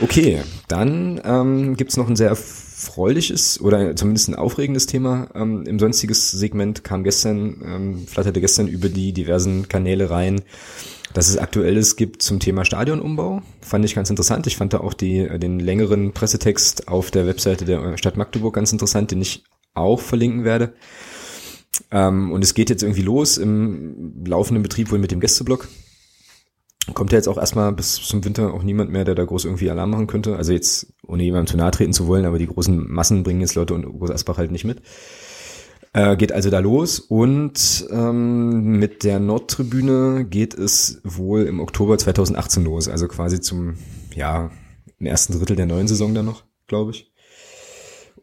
Okay, 0.01 0.41
dann 0.69 1.21
ähm, 1.25 1.75
gibt 1.75 1.95
noch 1.97 2.07
ein 2.07 2.15
sehr 2.15 2.35
erfreuliches 2.77 3.59
oder 3.59 3.95
zumindest 3.95 4.29
ein 4.29 4.35
aufregendes 4.35 4.85
Thema 4.85 5.29
ähm, 5.33 5.63
im 5.65 5.79
sonstiges 5.79 6.29
Segment 6.29 6.83
kam 6.83 7.03
gestern, 7.03 7.61
ähm, 7.65 8.07
flatterte 8.07 8.39
gestern 8.39 8.67
über 8.67 8.87
die 8.87 9.13
diversen 9.13 9.67
Kanäle 9.67 10.11
rein, 10.11 10.41
dass 11.13 11.27
es 11.27 11.37
Aktuelles 11.37 11.95
gibt 11.95 12.21
zum 12.21 12.39
Thema 12.39 12.65
Stadionumbau. 12.65 13.41
Fand 13.61 13.83
ich 13.83 13.95
ganz 13.95 14.11
interessant. 14.11 14.45
Ich 14.45 14.57
fand 14.57 14.73
da 14.73 14.81
auch 14.81 14.93
die, 14.93 15.27
den 15.39 15.59
längeren 15.59 16.11
Pressetext 16.11 16.87
auf 16.87 17.09
der 17.09 17.25
Webseite 17.25 17.65
der 17.65 17.97
Stadt 17.97 18.15
Magdeburg 18.15 18.53
ganz 18.53 18.71
interessant, 18.71 19.09
den 19.09 19.21
ich 19.21 19.43
auch 19.73 19.99
verlinken 19.99 20.43
werde. 20.43 20.73
Ähm, 21.89 22.31
und 22.31 22.43
es 22.43 22.53
geht 22.53 22.69
jetzt 22.69 22.83
irgendwie 22.83 23.01
los 23.01 23.37
im 23.37 24.23
laufenden 24.23 24.61
Betrieb 24.61 24.91
wohl 24.91 24.99
mit 24.99 25.09
dem 25.09 25.19
Gästeblock 25.19 25.67
kommt 26.93 27.11
ja 27.11 27.17
jetzt 27.17 27.27
auch 27.27 27.37
erstmal 27.37 27.71
bis 27.71 27.95
zum 27.95 28.23
Winter 28.23 28.53
auch 28.53 28.63
niemand 28.63 28.91
mehr, 28.91 29.05
der 29.05 29.15
da 29.15 29.25
groß 29.25 29.45
irgendwie 29.45 29.69
Alarm 29.69 29.91
machen 29.91 30.07
könnte. 30.07 30.35
Also 30.35 30.53
jetzt, 30.53 30.93
ohne 31.05 31.23
jemandem 31.23 31.47
zu 31.47 31.57
nahe 31.57 31.71
treten 31.71 31.93
zu 31.93 32.07
wollen, 32.07 32.25
aber 32.25 32.39
die 32.39 32.47
großen 32.47 32.91
Massen 32.91 33.23
bringen 33.23 33.41
jetzt 33.41 33.55
Leute 33.55 33.73
und 33.73 33.83
Groß 33.83 34.11
Asbach 34.11 34.37
halt 34.37 34.51
nicht 34.51 34.65
mit. 34.65 34.81
Äh, 35.93 36.15
geht 36.17 36.31
also 36.31 36.49
da 36.49 36.59
los 36.59 36.99
und 36.99 37.87
ähm, 37.91 38.77
mit 38.77 39.03
der 39.03 39.19
Nordtribüne 39.19 40.25
geht 40.25 40.53
es 40.53 41.01
wohl 41.03 41.43
im 41.43 41.59
Oktober 41.59 41.97
2018 41.97 42.63
los, 42.63 42.87
also 42.87 43.07
quasi 43.07 43.39
zum, 43.39 43.75
ja, 44.13 44.51
im 44.99 45.05
ersten 45.05 45.33
Drittel 45.37 45.55
der 45.55 45.65
neuen 45.65 45.87
Saison 45.87 46.13
dann 46.13 46.25
noch, 46.25 46.43
glaube 46.67 46.91
ich. 46.91 47.11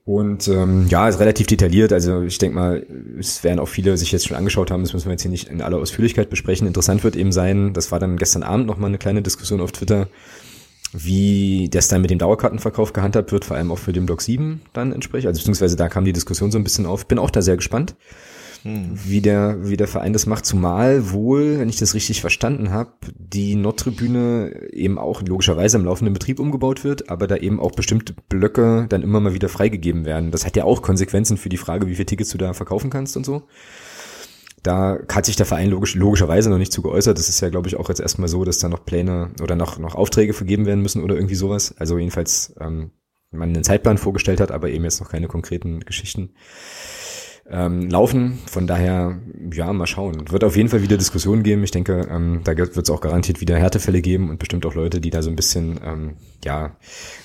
Und 0.07 0.49
ähm, 0.49 0.87
ja, 0.89 1.09
ist 1.09 1.19
relativ 1.19 1.47
detailliert. 1.47 1.93
Also 1.93 2.23
ich 2.23 2.37
denke 2.37 2.57
mal, 2.57 2.87
es 3.19 3.43
werden 3.43 3.59
auch 3.59 3.69
viele 3.69 3.97
sich 3.97 4.13
jetzt 4.13 4.29
schon 4.29 4.37
angeschaut 4.37 4.71
haben. 4.71 4.83
Das 4.83 4.93
müssen 4.93 5.07
wir 5.07 5.13
jetzt 5.13 5.23
hier 5.23 5.31
nicht 5.31 5.49
in 5.49 5.63
aller 5.63 5.79
Ausführlichkeit 5.79 6.29
besprechen. 6.29 6.67
Interessant 6.67 7.05
wird 7.05 7.17
eben 7.17 7.33
sein, 7.33 7.73
das 7.73 7.91
war 7.91 7.99
dann 8.01 8.19
gestern 8.19 8.43
Abend 8.43 8.67
nochmal 8.67 8.89
eine 8.89 8.99
kleine 8.99 9.23
Diskussion 9.23 9.63
auf 9.63 9.73
Twitter, 9.73 10.09
wie 10.93 11.71
das 11.71 11.89
dann 11.89 12.03
mit 12.03 12.11
dem 12.11 12.19
Dauerkartenverkauf 12.19 12.93
gehandhabt 12.93 13.33
wird, 13.33 13.47
vor 13.47 13.57
allem 13.57 13.73
auch 13.73 13.79
für 13.79 13.95
den 13.95 14.05
Block 14.05 14.21
7 14.21 14.61
dann 14.75 14.93
entsprechend. 14.93 15.29
Also 15.29 15.39
beziehungsweise 15.39 15.77
da 15.77 15.89
kam 15.89 16.05
die 16.05 16.13
Diskussion 16.13 16.51
so 16.51 16.59
ein 16.59 16.65
bisschen 16.65 16.85
auf. 16.85 17.07
Bin 17.07 17.19
auch 17.19 17.31
da 17.31 17.41
sehr 17.41 17.57
gespannt. 17.57 17.97
Hm. 18.65 18.99
wie 19.05 19.21
der 19.21 19.69
wie 19.69 19.77
der 19.77 19.87
Verein 19.87 20.15
das 20.15 20.25
macht, 20.25 20.47
zumal 20.47 21.13
wohl, 21.13 21.59
wenn 21.59 21.69
ich 21.69 21.77
das 21.77 21.93
richtig 21.93 22.23
verstanden 22.23 22.71
habe, 22.71 22.93
die 23.15 23.57
Nordtribüne 23.57 24.71
eben 24.73 24.99
auch 24.99 25.21
logischerweise 25.21 25.77
im 25.77 25.85
laufenden 25.85 26.15
Betrieb 26.15 26.41
umgebaut 26.41 26.83
wird, 26.83 27.11
aber 27.11 27.27
da 27.27 27.37
eben 27.37 27.61
auch 27.61 27.73
bestimmte 27.73 28.15
Blöcke 28.31 28.87
dann 28.89 29.03
immer 29.03 29.21
mal 29.21 29.35
wieder 29.35 29.51
freigegeben 29.51 30.07
werden. 30.07 30.31
Das 30.31 30.47
hat 30.47 30.57
ja 30.57 30.65
auch 30.65 30.81
Konsequenzen 30.81 31.37
für 31.37 31.51
die 31.51 31.59
Frage, 31.59 31.89
wie 31.89 31.95
viele 31.95 32.07
Tickets 32.07 32.31
du 32.31 32.39
da 32.39 32.55
verkaufen 32.55 32.89
kannst 32.89 33.19
und 33.19 33.27
so. 33.27 33.43
Da 34.63 34.99
hat 35.13 35.27
sich 35.27 35.37
der 35.37 35.45
Verein 35.45 35.69
logisch, 35.69 35.95
logischerweise 35.95 36.49
noch 36.49 36.57
nicht 36.57 36.73
zu 36.73 36.81
geäußert. 36.81 37.19
Das 37.19 37.29
ist 37.29 37.43
ja, 37.43 37.51
glaube 37.51 37.69
ich, 37.69 37.77
auch 37.77 37.91
jetzt 37.91 38.01
erstmal 38.01 38.29
so, 38.29 38.47
dass 38.47 38.59
da 38.59 38.71
noch 38.71 38.87
Pläne 38.87 39.33
oder 39.43 39.57
noch, 39.57 39.79
noch 39.79 39.95
Aufträge 39.95 40.33
vergeben 40.33 40.65
werden 40.65 40.81
müssen 40.81 41.05
oder 41.05 41.17
irgendwie 41.17 41.35
sowas. 41.35 41.75
Also 41.77 41.99
jedenfalls 41.99 42.55
ähm, 42.59 42.93
man 43.31 43.51
einen 43.51 43.63
Zeitplan 43.63 43.99
vorgestellt 43.99 44.41
hat, 44.41 44.53
aber 44.53 44.71
eben 44.71 44.85
jetzt 44.85 45.01
noch 45.01 45.11
keine 45.11 45.29
konkreten 45.29 45.81
Geschichten 45.81 46.31
ähm, 47.51 47.91
laufen. 47.91 48.39
Von 48.47 48.67
daher, 48.67 49.19
ja, 49.53 49.73
mal 49.73 49.87
schauen. 49.87 50.31
Wird 50.31 50.45
auf 50.45 50.57
jeden 50.57 50.69
Fall 50.69 50.83
wieder 50.83 50.97
Diskussionen 50.97 51.43
geben. 51.43 51.63
Ich 51.63 51.71
denke, 51.71 52.09
ähm, 52.11 52.41
da 52.45 52.57
wird 52.57 52.77
es 52.77 52.91
auch 52.91 53.01
garantiert 53.01 53.41
wieder 53.41 53.59
Härtefälle 53.59 54.01
geben 54.01 54.31
und 54.31 54.39
bestimmt 54.39 54.65
auch 54.65 54.75
Leute, 54.75 55.01
die 55.01 55.11
da 55.11 55.23
so 55.23 55.31
ein 55.31 55.37
bisschen, 55.37 55.79
ähm, 55.85 56.17
ja, 56.45 56.77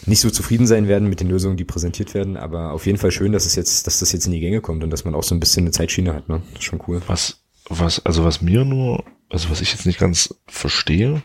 nicht 0.06 0.20
so 0.20 0.30
zufrieden 0.30 0.68
sein 0.68 0.88
werden 0.88 1.10
mit 1.10 1.22
den 1.22 1.30
Lösungen, 1.30 1.58
die 1.58 1.64
präsentiert 1.64 2.14
werden. 2.14 2.36
Aber 2.36 2.72
auf 2.74 2.86
jeden 2.86 2.98
Fall 2.98 3.12
schön, 3.12 3.32
dass 3.32 3.46
es 3.46 3.56
jetzt, 3.56 3.88
dass 3.88 4.00
das 4.00 4.12
jetzt 4.12 4.26
in 4.26 4.34
die 4.34 4.42
Gänge 4.42 4.62
kommt 4.62 4.84
und 4.84 4.90
dass 4.90 5.06
man 5.06 5.16
auch 5.16 5.24
so 5.24 5.34
ein 5.34 5.40
bisschen 5.40 5.64
eine 5.64 5.72
Zeitschiene 5.72 6.14
hat. 6.14 6.28
Ne? 6.28 6.42
Das 6.52 6.60
ist 6.60 6.66
schon 6.66 6.82
cool. 6.88 7.02
Was, 7.08 7.42
was, 7.70 8.06
also 8.06 8.26
was 8.26 8.42
mir 8.42 8.66
nur, 8.66 9.06
also 9.30 9.50
was 9.50 9.62
ich 9.62 9.72
jetzt 9.72 9.86
nicht 9.86 10.00
ganz 10.00 10.36
verstehe, 10.48 11.22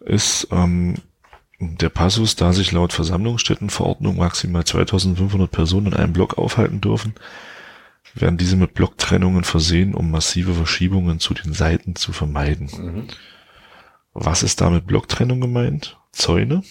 ist, 0.00 0.48
ähm, 0.50 0.96
der 1.60 1.88
Passus, 1.88 2.36
da 2.36 2.52
sich 2.52 2.70
laut 2.70 2.92
Versammlungsstättenverordnung 2.92 4.16
maximal 4.16 4.64
2500 4.64 5.50
Personen 5.50 5.88
in 5.88 5.94
einem 5.94 6.12
Block 6.12 6.38
aufhalten 6.38 6.80
dürfen, 6.80 7.14
werden 8.14 8.38
diese 8.38 8.56
mit 8.56 8.74
Blocktrennungen 8.74 9.44
versehen, 9.44 9.94
um 9.94 10.10
massive 10.10 10.54
Verschiebungen 10.54 11.20
zu 11.20 11.34
den 11.34 11.52
Seiten 11.52 11.94
zu 11.96 12.12
vermeiden. 12.12 12.70
Mhm. 12.72 13.04
Was 14.14 14.42
ist 14.42 14.60
da 14.60 14.70
mit 14.70 14.86
Blocktrennung 14.86 15.40
gemeint? 15.40 15.98
Zäune? 16.12 16.62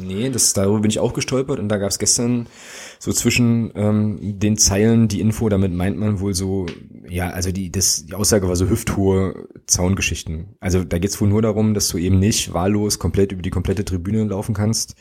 Nee, 0.00 0.28
das, 0.28 0.52
darüber 0.52 0.80
bin 0.80 0.90
ich 0.90 0.98
auch 0.98 1.14
gestolpert 1.14 1.58
und 1.58 1.68
da 1.68 1.78
gab 1.78 1.88
es 1.88 1.98
gestern 1.98 2.46
so 2.98 3.12
zwischen 3.12 3.72
ähm, 3.74 4.18
den 4.20 4.58
Zeilen 4.58 5.08
die 5.08 5.20
Info, 5.20 5.48
damit 5.48 5.72
meint 5.72 5.98
man 5.98 6.20
wohl 6.20 6.34
so, 6.34 6.66
ja, 7.08 7.30
also 7.30 7.52
die, 7.52 7.70
das, 7.70 8.04
die 8.04 8.14
Aussage 8.14 8.48
war 8.48 8.56
so 8.56 8.68
hüfthohe 8.68 9.48
Zaungeschichten. 9.66 10.56
Also 10.60 10.84
da 10.84 10.98
geht's 10.98 11.20
wohl 11.20 11.28
nur 11.28 11.40
darum, 11.40 11.72
dass 11.72 11.88
du 11.88 11.96
eben 11.96 12.18
nicht 12.18 12.52
wahllos 12.52 12.98
komplett 12.98 13.32
über 13.32 13.42
die 13.42 13.50
komplette 13.50 13.84
Tribüne 13.84 14.24
laufen 14.24 14.54
kannst. 14.54 14.94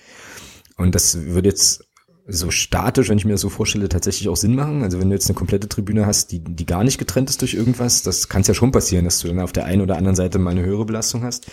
Und 0.77 0.95
das 0.95 1.25
würde 1.25 1.49
jetzt 1.49 1.90
so 2.27 2.51
statisch, 2.51 3.09
wenn 3.09 3.17
ich 3.17 3.25
mir 3.25 3.33
das 3.33 3.41
so 3.41 3.49
vorstelle, 3.49 3.89
tatsächlich 3.89 4.29
auch 4.29 4.35
Sinn 4.35 4.55
machen. 4.55 4.83
Also 4.83 4.99
wenn 4.99 5.09
du 5.09 5.15
jetzt 5.15 5.27
eine 5.27 5.35
komplette 5.35 5.67
Tribüne 5.67 6.05
hast, 6.05 6.31
die, 6.31 6.39
die 6.39 6.65
gar 6.65 6.83
nicht 6.83 6.97
getrennt 6.97 7.29
ist 7.29 7.41
durch 7.41 7.53
irgendwas, 7.53 8.03
das 8.03 8.29
kann 8.29 8.41
es 8.41 8.47
ja 8.47 8.53
schon 8.53 8.71
passieren, 8.71 9.05
dass 9.05 9.19
du 9.19 9.27
dann 9.27 9.39
auf 9.39 9.51
der 9.51 9.65
einen 9.65 9.81
oder 9.81 9.97
anderen 9.97 10.15
Seite 10.15 10.39
mal 10.39 10.51
eine 10.51 10.63
höhere 10.63 10.85
Belastung 10.85 11.23
hast. 11.23 11.51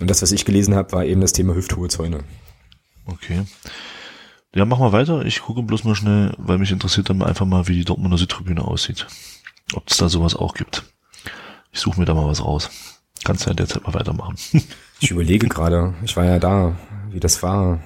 Und 0.00 0.08
das, 0.10 0.22
was 0.22 0.32
ich 0.32 0.44
gelesen 0.44 0.74
habe, 0.74 0.92
war 0.92 1.04
eben 1.04 1.20
das 1.20 1.32
Thema 1.32 1.54
hüfthohe 1.54 1.88
Zäune. 1.88 2.20
Okay. 3.06 3.42
Ja, 4.54 4.64
mach 4.66 4.78
mal 4.78 4.92
weiter. 4.92 5.24
Ich 5.24 5.42
gucke 5.42 5.62
bloß 5.62 5.84
mal 5.84 5.94
schnell, 5.94 6.34
weil 6.36 6.58
mich 6.58 6.72
interessiert 6.72 7.08
dann 7.08 7.22
einfach 7.22 7.46
mal, 7.46 7.68
wie 7.68 7.74
die 7.74 7.84
Dortmunder 7.84 8.18
Südtribüne 8.18 8.62
aussieht. 8.62 9.06
Ob 9.74 9.88
es 9.88 9.96
da 9.96 10.08
sowas 10.08 10.36
auch 10.36 10.54
gibt. 10.54 10.84
Ich 11.72 11.80
suche 11.80 11.98
mir 11.98 12.06
da 12.06 12.14
mal 12.14 12.26
was 12.26 12.44
raus. 12.44 12.70
Kannst 13.24 13.46
ja 13.46 13.54
derzeit 13.54 13.84
mal 13.84 13.94
weitermachen. 13.94 14.36
ich 15.00 15.10
überlege 15.10 15.48
gerade, 15.48 15.94
ich 16.04 16.16
war 16.16 16.26
ja 16.26 16.38
da, 16.38 16.76
wie 17.10 17.20
das 17.20 17.42
war. 17.42 17.80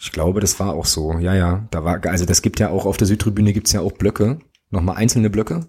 Ich 0.00 0.12
glaube, 0.12 0.40
das 0.40 0.58
war 0.58 0.72
auch 0.72 0.86
so. 0.86 1.18
Ja, 1.18 1.34
ja. 1.34 1.68
Da 1.70 1.84
war, 1.84 2.04
also 2.06 2.24
das 2.24 2.40
gibt 2.40 2.58
ja 2.58 2.70
auch 2.70 2.86
auf 2.86 2.96
der 2.96 3.06
Südtribüne 3.06 3.52
gibt's 3.52 3.72
ja 3.72 3.82
auch 3.82 3.92
Blöcke. 3.92 4.38
Nochmal 4.70 4.96
einzelne 4.96 5.28
Blöcke. 5.28 5.66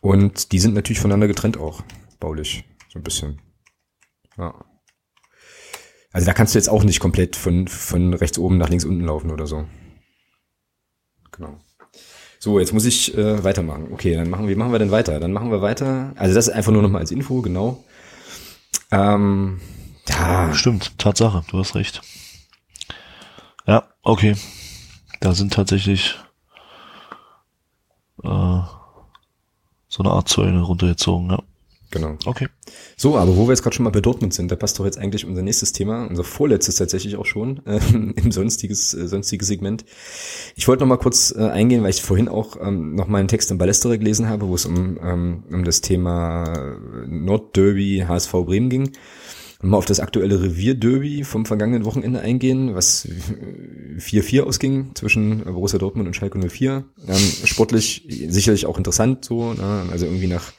Und 0.00 0.52
die 0.52 0.60
sind 0.60 0.74
natürlich 0.74 1.00
voneinander 1.00 1.26
getrennt 1.26 1.58
auch, 1.58 1.82
baulich. 2.20 2.64
So 2.92 3.00
ein 3.00 3.02
bisschen. 3.02 3.40
Ja. 4.38 4.54
Also 6.12 6.24
da 6.26 6.32
kannst 6.32 6.54
du 6.54 6.58
jetzt 6.58 6.68
auch 6.68 6.84
nicht 6.84 7.00
komplett 7.00 7.34
von, 7.34 7.66
von 7.66 8.14
rechts 8.14 8.38
oben 8.38 8.58
nach 8.58 8.68
links 8.68 8.84
unten 8.84 9.04
laufen 9.04 9.30
oder 9.32 9.46
so. 9.46 9.66
Genau. 11.32 11.58
So, 12.38 12.60
jetzt 12.60 12.72
muss 12.72 12.84
ich 12.84 13.16
äh, 13.18 13.42
weitermachen. 13.42 13.88
Okay, 13.92 14.14
dann 14.14 14.30
machen 14.30 14.46
wir, 14.46 14.56
machen 14.56 14.72
wir 14.72 14.78
denn 14.78 14.92
weiter? 14.92 15.18
Dann 15.18 15.32
machen 15.32 15.50
wir 15.50 15.62
weiter. 15.62 16.12
Also 16.16 16.34
das 16.34 16.48
ist 16.48 16.54
einfach 16.54 16.72
nur 16.72 16.82
nochmal 16.82 17.00
als 17.00 17.10
Info, 17.10 17.42
genau. 17.42 17.84
Ähm, 18.92 19.60
ja. 20.08 20.54
Stimmt, 20.54 20.96
Tatsache, 20.98 21.44
du 21.50 21.58
hast 21.58 21.74
recht. 21.74 22.00
Okay. 24.02 24.34
Da 25.20 25.34
sind 25.34 25.52
tatsächlich 25.52 26.16
äh, 28.22 28.60
so 29.88 30.02
eine 30.02 30.10
Art 30.10 30.28
Zäune 30.28 30.62
runtergezogen, 30.62 31.30
ja. 31.30 31.42
Genau. 31.92 32.16
Okay. 32.24 32.46
So, 32.96 33.16
aber 33.16 33.36
wo 33.36 33.46
wir 33.46 33.50
jetzt 33.50 33.62
gerade 33.62 33.74
schon 33.74 33.82
mal 33.82 33.90
bei 33.90 34.00
Dortmund 34.00 34.32
sind, 34.32 34.50
da 34.50 34.54
passt 34.54 34.78
doch 34.78 34.84
jetzt 34.84 34.96
eigentlich 34.96 35.26
unser 35.26 35.42
nächstes 35.42 35.72
Thema, 35.72 36.06
unser 36.06 36.22
vorletztes 36.22 36.76
tatsächlich 36.76 37.16
auch 37.16 37.26
schon, 37.26 37.60
äh, 37.66 37.80
im 37.92 38.30
sonstiges, 38.30 38.94
äh, 38.94 39.08
sonstige 39.08 39.44
Segment. 39.44 39.84
Ich 40.54 40.68
wollte 40.68 40.84
noch 40.84 40.88
mal 40.88 40.98
kurz 40.98 41.34
äh, 41.36 41.48
eingehen, 41.48 41.82
weil 41.82 41.90
ich 41.90 42.00
vorhin 42.00 42.28
auch 42.28 42.56
ähm, 42.60 42.94
noch 42.94 43.08
mal 43.08 43.18
einen 43.18 43.28
Text 43.28 43.50
im 43.50 43.58
Ballesterer 43.58 43.98
gelesen 43.98 44.28
habe, 44.28 44.46
wo 44.46 44.54
es 44.54 44.66
um, 44.66 45.00
ähm, 45.02 45.42
um 45.50 45.64
das 45.64 45.80
Thema 45.80 46.76
Nordderby 47.08 48.04
HSV 48.06 48.30
Bremen 48.30 48.70
ging 48.70 48.92
mal 49.62 49.76
auf 49.76 49.84
das 49.84 50.00
aktuelle 50.00 50.42
Revierderby 50.42 51.24
vom 51.24 51.44
vergangenen 51.44 51.84
Wochenende 51.84 52.20
eingehen, 52.20 52.74
was 52.74 53.06
4-4 53.98 54.42
ausging 54.42 54.90
zwischen 54.94 55.44
Borussia 55.44 55.78
Dortmund 55.78 56.06
und 56.06 56.14
Schalke 56.14 56.38
04. 56.38 56.84
Ähm, 57.06 57.16
sportlich 57.44 58.06
sicherlich 58.28 58.66
auch 58.66 58.78
interessant 58.78 59.24
so, 59.24 59.52
ne? 59.52 59.84
also 59.90 60.06
irgendwie 60.06 60.28
nach 60.28 60.52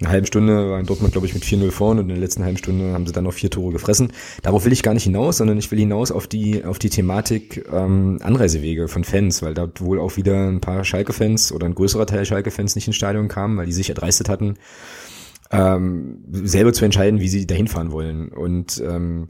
einer 0.00 0.10
halben 0.10 0.26
Stunde 0.26 0.70
war 0.70 0.80
in 0.80 0.86
Dortmund, 0.86 1.12
glaube 1.12 1.26
ich, 1.26 1.34
mit 1.34 1.44
4-0 1.44 1.70
vorne 1.70 2.00
und 2.00 2.08
in 2.08 2.16
der 2.16 2.22
letzten 2.22 2.44
halben 2.44 2.58
Stunde 2.58 2.92
haben 2.92 3.06
sie 3.06 3.12
dann 3.12 3.24
noch 3.24 3.32
vier 3.32 3.50
Tore 3.50 3.72
gefressen. 3.72 4.12
Darauf 4.42 4.64
will 4.64 4.72
ich 4.72 4.82
gar 4.82 4.92
nicht 4.92 5.04
hinaus, 5.04 5.36
sondern 5.38 5.56
ich 5.56 5.70
will 5.70 5.78
hinaus 5.78 6.10
auf 6.10 6.26
die, 6.26 6.64
auf 6.64 6.78
die 6.78 6.90
Thematik 6.90 7.64
ähm, 7.72 8.18
Anreisewege 8.22 8.88
von 8.88 9.04
Fans, 9.04 9.42
weil 9.42 9.54
dort 9.54 9.80
wohl 9.80 10.00
auch 10.00 10.16
wieder 10.16 10.48
ein 10.48 10.60
paar 10.60 10.84
Schalke-Fans 10.84 11.52
oder 11.52 11.66
ein 11.66 11.74
größerer 11.74 12.06
Teil 12.06 12.26
Schalke-Fans 12.26 12.74
nicht 12.74 12.88
ins 12.88 12.96
Stadion 12.96 13.28
kamen, 13.28 13.56
weil 13.56 13.66
die 13.66 13.72
sich 13.72 13.88
erdreistet 13.88 14.28
hatten, 14.28 14.56
ähm, 15.50 16.24
selber 16.30 16.72
zu 16.72 16.84
entscheiden, 16.84 17.20
wie 17.20 17.28
sie 17.28 17.46
dahin 17.46 17.68
fahren 17.68 17.92
wollen. 17.92 18.28
Und 18.28 18.82
ähm, 18.84 19.28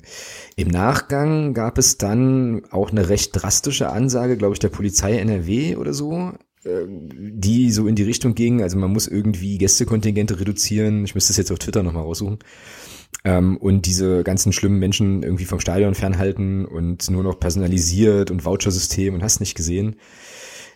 im 0.57 0.69
Nachgang 0.69 1.55
gab 1.55 1.79
es 1.79 1.99
dann 1.99 2.63
auch 2.71 2.91
eine 2.91 3.09
recht 3.09 3.31
drastische 3.33 3.91
Ansage, 3.91 4.37
glaube 4.37 4.55
ich, 4.55 4.61
der 4.61 4.69
Polizei 4.69 5.19
NRW 5.19 5.77
oder 5.77 5.93
so, 5.93 6.33
äh, 6.65 6.87
die 6.89 7.71
so 7.71 7.87
in 7.87 7.95
die 7.95 8.05
Richtung 8.05 8.35
ging, 8.35 8.63
also 8.63 8.79
man 8.79 8.93
muss 8.93 9.07
irgendwie 9.09 9.59
Gästekontingente 9.59 10.41
reduzieren. 10.41 11.05
Ich 11.05 11.15
müsste 11.15 11.33
es 11.33 11.37
jetzt 11.37 11.53
auf 11.53 11.59
Twitter 11.59 11.83
nochmal 11.83 12.05
raussuchen. 12.05 12.39
Ähm, 13.25 13.57
und 13.57 13.87
diese 13.87 14.23
ganzen 14.25 14.53
schlimmen 14.53 14.79
Menschen 14.79 15.23
irgendwie 15.23 15.45
vom 15.45 15.61
Stadion 15.61 15.95
fernhalten 15.95 16.65
und 16.65 17.11
nur 17.11 17.23
noch 17.23 17.39
personalisiert 17.39 18.31
und 18.31 18.45
Vouchersystem 18.45 19.15
und 19.15 19.23
hast 19.23 19.41
nicht 19.41 19.55
gesehen. 19.55 19.97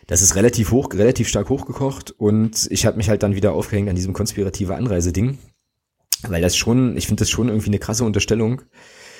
Das 0.09 0.23
ist 0.23 0.35
relativ 0.35 0.71
hoch, 0.71 0.89
relativ 0.95 1.27
stark 1.27 1.49
hochgekocht 1.49 2.09
und 2.09 2.67
ich 2.71 2.87
habe 2.87 2.97
mich 2.97 3.09
halt 3.09 3.21
dann 3.21 3.35
wieder 3.35 3.53
aufgehängt 3.53 3.89
an 3.89 3.95
diesem 3.95 4.13
konspirative 4.13 4.73
Anreise-Ding, 4.73 5.37
weil 6.27 6.41
das 6.41 6.57
schon, 6.57 6.97
ich 6.97 7.05
finde 7.05 7.21
das 7.21 7.29
schon 7.29 7.47
irgendwie 7.47 7.67
eine 7.67 7.77
krasse 7.77 8.03
Unterstellung, 8.03 8.63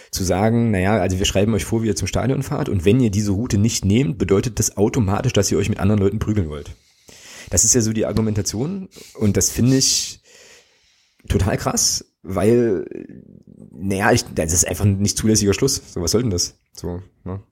zu 0.09 0.23
sagen, 0.23 0.71
naja, 0.71 0.97
also 0.97 1.19
wir 1.19 1.27
schreiben 1.27 1.53
euch 1.53 1.63
vor, 1.63 1.83
wie 1.83 1.87
ihr 1.87 1.95
zum 1.95 2.07
Stadion 2.07 2.41
fahrt 2.41 2.69
und 2.69 2.85
wenn 2.85 2.99
ihr 3.01 3.11
diese 3.11 3.33
Route 3.33 3.59
nicht 3.59 3.85
nehmt, 3.85 4.17
bedeutet 4.17 4.57
das 4.57 4.77
automatisch, 4.77 5.31
dass 5.31 5.51
ihr 5.51 5.59
euch 5.59 5.69
mit 5.69 5.79
anderen 5.79 6.01
Leuten 6.01 6.17
prügeln 6.17 6.49
wollt. 6.49 6.71
Das 7.51 7.65
ist 7.65 7.75
ja 7.75 7.81
so 7.81 7.93
die 7.93 8.07
Argumentation 8.07 8.89
und 9.13 9.37
das 9.37 9.51
finde 9.51 9.77
ich 9.77 10.23
total 11.27 11.57
krass, 11.57 12.03
weil, 12.23 12.87
naja, 13.71 14.11
ich, 14.11 14.23
das 14.33 14.53
ist 14.53 14.67
einfach 14.67 14.85
nicht 14.85 15.19
zulässiger 15.19 15.53
Schluss. 15.53 15.83
So, 15.93 16.01
was 16.01 16.09
soll 16.09 16.23
denn 16.23 16.31
das? 16.31 16.57
So, 16.73 17.03
ne? 17.25 17.43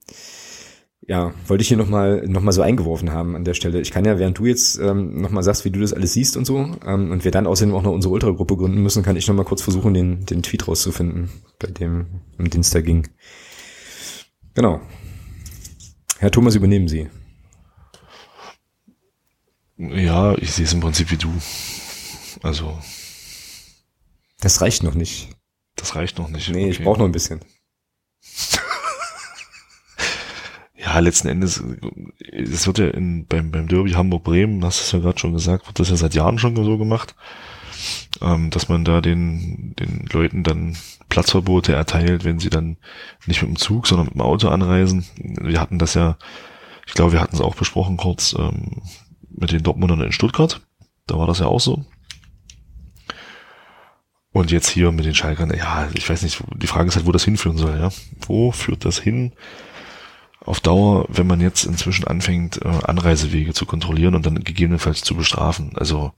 Ja, 1.08 1.32
wollte 1.46 1.62
ich 1.62 1.68
hier 1.68 1.78
nochmal 1.78 2.22
noch 2.26 2.42
mal 2.42 2.52
so 2.52 2.60
eingeworfen 2.60 3.12
haben 3.12 3.34
an 3.34 3.44
der 3.44 3.54
Stelle. 3.54 3.80
Ich 3.80 3.90
kann 3.90 4.04
ja, 4.04 4.18
während 4.18 4.38
du 4.38 4.44
jetzt 4.44 4.78
ähm, 4.78 5.22
nochmal 5.22 5.42
sagst, 5.42 5.64
wie 5.64 5.70
du 5.70 5.80
das 5.80 5.94
alles 5.94 6.12
siehst 6.12 6.36
und 6.36 6.44
so, 6.44 6.58
ähm, 6.86 7.10
und 7.10 7.24
wir 7.24 7.30
dann 7.30 7.46
außerdem 7.46 7.74
auch 7.74 7.82
noch 7.82 7.92
unsere 7.92 8.12
Ultragruppe 8.12 8.58
gründen 8.58 8.82
müssen, 8.82 9.02
kann 9.02 9.16
ich 9.16 9.26
nochmal 9.26 9.46
kurz 9.46 9.62
versuchen, 9.62 9.94
den, 9.94 10.26
den 10.26 10.42
Tweet 10.42 10.68
rauszufinden, 10.68 11.30
bei 11.58 11.68
dem 11.68 12.20
um 12.38 12.50
den 12.50 12.60
es 12.60 12.70
da 12.70 12.82
ging. 12.82 13.08
Genau. 14.52 14.82
Herr 16.18 16.30
Thomas, 16.30 16.54
übernehmen 16.54 16.88
Sie. 16.88 17.08
Ja, 19.78 20.36
ich 20.36 20.52
sehe 20.52 20.66
es 20.66 20.74
im 20.74 20.80
Prinzip 20.80 21.10
wie 21.10 21.16
du. 21.16 21.32
Also. 22.42 22.76
Das 24.40 24.60
reicht 24.60 24.82
noch 24.82 24.94
nicht. 24.94 25.30
Das 25.74 25.94
reicht 25.94 26.18
noch 26.18 26.28
nicht. 26.28 26.50
Nee, 26.50 26.64
okay. 26.64 26.70
ich 26.70 26.82
brauche 26.82 26.98
noch 26.98 27.06
ein 27.06 27.12
bisschen. 27.12 27.40
Ja, 30.88 30.98
letzten 31.00 31.28
Endes, 31.28 31.62
es 32.32 32.66
wird 32.66 32.78
ja 32.78 32.88
in, 32.88 33.26
beim, 33.26 33.50
beim 33.50 33.68
Derby 33.68 33.90
Hamburg-Bremen, 33.90 34.64
hast 34.64 34.80
du 34.80 34.82
es 34.84 34.92
ja 34.92 34.98
gerade 34.98 35.18
schon 35.18 35.32
gesagt, 35.32 35.66
wird 35.66 35.78
das 35.78 35.90
ja 35.90 35.96
seit 35.96 36.14
Jahren 36.14 36.38
schon 36.38 36.56
so 36.56 36.78
gemacht, 36.78 37.14
ähm, 38.22 38.50
dass 38.50 38.68
man 38.68 38.84
da 38.84 39.00
den, 39.00 39.74
den 39.78 40.06
Leuten 40.12 40.42
dann 40.42 40.76
Platzverbote 41.08 41.72
erteilt, 41.72 42.24
wenn 42.24 42.38
sie 42.38 42.50
dann 42.50 42.76
nicht 43.26 43.42
mit 43.42 43.50
dem 43.50 43.56
Zug, 43.56 43.86
sondern 43.86 44.06
mit 44.06 44.14
dem 44.14 44.20
Auto 44.20 44.48
anreisen. 44.48 45.04
Wir 45.16 45.60
hatten 45.60 45.78
das 45.78 45.94
ja, 45.94 46.16
ich 46.86 46.94
glaube, 46.94 47.12
wir 47.12 47.20
hatten 47.20 47.36
es 47.36 47.42
auch 47.42 47.54
besprochen 47.54 47.96
kurz 47.96 48.34
ähm, 48.38 48.82
mit 49.30 49.52
den 49.52 49.62
Dortmundern 49.62 50.00
in 50.00 50.12
Stuttgart. 50.12 50.60
Da 51.06 51.18
war 51.18 51.26
das 51.26 51.38
ja 51.38 51.46
auch 51.46 51.60
so. 51.60 51.84
Und 54.32 54.50
jetzt 54.50 54.68
hier 54.68 54.92
mit 54.92 55.04
den 55.04 55.14
Schalkern, 55.14 55.52
ja, 55.56 55.88
ich 55.94 56.08
weiß 56.08 56.22
nicht, 56.22 56.42
die 56.56 56.66
Frage 56.66 56.88
ist 56.88 56.96
halt, 56.96 57.06
wo 57.06 57.12
das 57.12 57.24
hinführen 57.24 57.56
soll, 57.56 57.78
ja. 57.78 57.90
Wo 58.26 58.52
führt 58.52 58.84
das 58.84 58.98
hin? 58.98 59.32
Auf 60.48 60.60
Dauer, 60.60 61.04
wenn 61.10 61.26
man 61.26 61.42
jetzt 61.42 61.66
inzwischen 61.66 62.06
anfängt, 62.06 62.62
äh, 62.62 62.68
Anreisewege 62.68 63.52
zu 63.52 63.66
kontrollieren 63.66 64.14
und 64.14 64.24
dann 64.24 64.42
gegebenenfalls 64.42 65.02
zu 65.02 65.14
bestrafen. 65.14 65.72
Also 65.74 66.14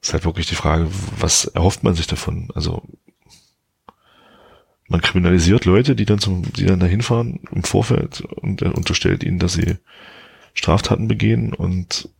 ist 0.00 0.12
halt 0.12 0.24
wirklich 0.24 0.46
die 0.46 0.54
Frage, 0.54 0.88
was 1.18 1.46
erhofft 1.46 1.82
man 1.82 1.96
sich 1.96 2.06
davon? 2.06 2.50
Also 2.54 2.84
man 4.86 5.00
kriminalisiert 5.00 5.64
Leute, 5.64 5.96
die 5.96 6.04
dann 6.04 6.20
zum, 6.20 6.52
die 6.52 6.64
dann 6.64 6.78
dahin 6.78 7.02
fahren 7.02 7.40
im 7.50 7.64
Vorfeld 7.64 8.20
und 8.20 8.62
er 8.62 8.76
unterstellt 8.76 9.24
ihnen, 9.24 9.40
dass 9.40 9.54
sie 9.54 9.78
Straftaten 10.54 11.08
begehen 11.08 11.54
und 11.54 12.10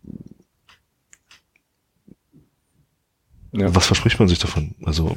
ja. 3.53 3.73
was 3.73 3.87
verspricht 3.87 4.19
man 4.19 4.27
sich 4.27 4.41
davon? 4.41 4.75
Also 4.83 5.17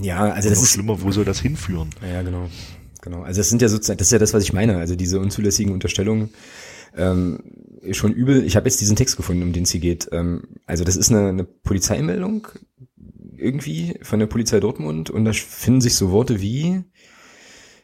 ja, 0.00 0.20
also 0.30 0.48
das 0.48 0.62
ist 0.62 0.74
schlimmer. 0.74 1.02
Wo 1.02 1.10
soll 1.10 1.24
das 1.24 1.40
hinführen? 1.40 1.90
Ja, 2.02 2.22
genau, 2.22 2.48
genau. 3.06 3.22
Also 3.22 3.40
das 3.40 3.48
sind 3.48 3.62
ja 3.62 3.68
sozusagen, 3.68 3.98
das 3.98 4.08
ist 4.08 4.12
ja 4.12 4.18
das, 4.18 4.34
was 4.34 4.42
ich 4.42 4.52
meine. 4.52 4.76
Also 4.78 4.96
diese 4.96 5.18
unzulässigen 5.18 5.72
Unterstellungen 5.72 6.30
ähm, 6.96 7.38
schon 7.92 8.12
übel. 8.12 8.44
Ich 8.44 8.56
habe 8.56 8.68
jetzt 8.68 8.80
diesen 8.80 8.96
Text 8.96 9.16
gefunden, 9.16 9.42
um 9.42 9.52
den 9.52 9.62
es 9.62 9.70
hier 9.70 9.80
geht. 9.80 10.08
Ähm, 10.12 10.42
also 10.66 10.84
das 10.84 10.96
ist 10.96 11.10
eine, 11.10 11.28
eine 11.28 11.44
Polizeimeldung 11.44 12.48
irgendwie 13.38 13.94
von 14.02 14.18
der 14.18 14.26
Polizei 14.26 14.60
Dortmund 14.60 15.10
und 15.10 15.24
da 15.24 15.32
finden 15.32 15.80
sich 15.80 15.94
so 15.94 16.10
Worte 16.10 16.40
wie 16.40 16.84